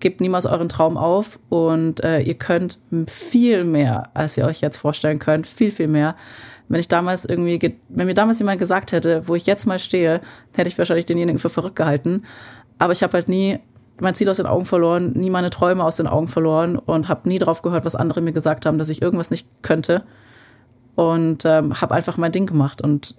[0.00, 2.78] Gebt niemals euren Traum auf und äh, ihr könnt
[3.08, 5.46] viel mehr, als ihr euch jetzt vorstellen könnt.
[5.46, 6.16] Viel, viel mehr.
[6.68, 9.78] Wenn ich damals irgendwie, ge- wenn mir damals jemand gesagt hätte, wo ich jetzt mal
[9.78, 10.20] stehe,
[10.54, 12.24] hätte ich wahrscheinlich denjenigen für verrückt gehalten.
[12.78, 13.58] Aber ich habe halt nie
[14.00, 17.28] mein Ziel aus den Augen verloren, nie meine Träume aus den Augen verloren und habe
[17.28, 20.02] nie drauf gehört, was andere mir gesagt haben, dass ich irgendwas nicht könnte.
[20.94, 22.80] Und ähm, habe einfach mein Ding gemacht.
[22.82, 23.14] Und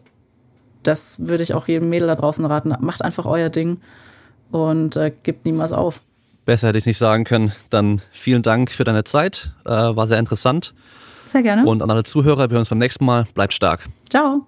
[0.81, 2.75] das würde ich auch jedem Mädel da draußen raten.
[2.79, 3.77] Macht einfach euer Ding
[4.51, 6.01] und äh, gebt niemals auf.
[6.45, 7.53] Besser hätte ich nicht sagen können.
[7.69, 10.73] Dann vielen Dank für deine Zeit, äh, war sehr interessant.
[11.25, 11.65] Sehr gerne.
[11.65, 13.25] Und an alle Zuhörer, wir hören uns beim nächsten Mal.
[13.33, 13.87] Bleibt stark.
[14.09, 14.45] Ciao.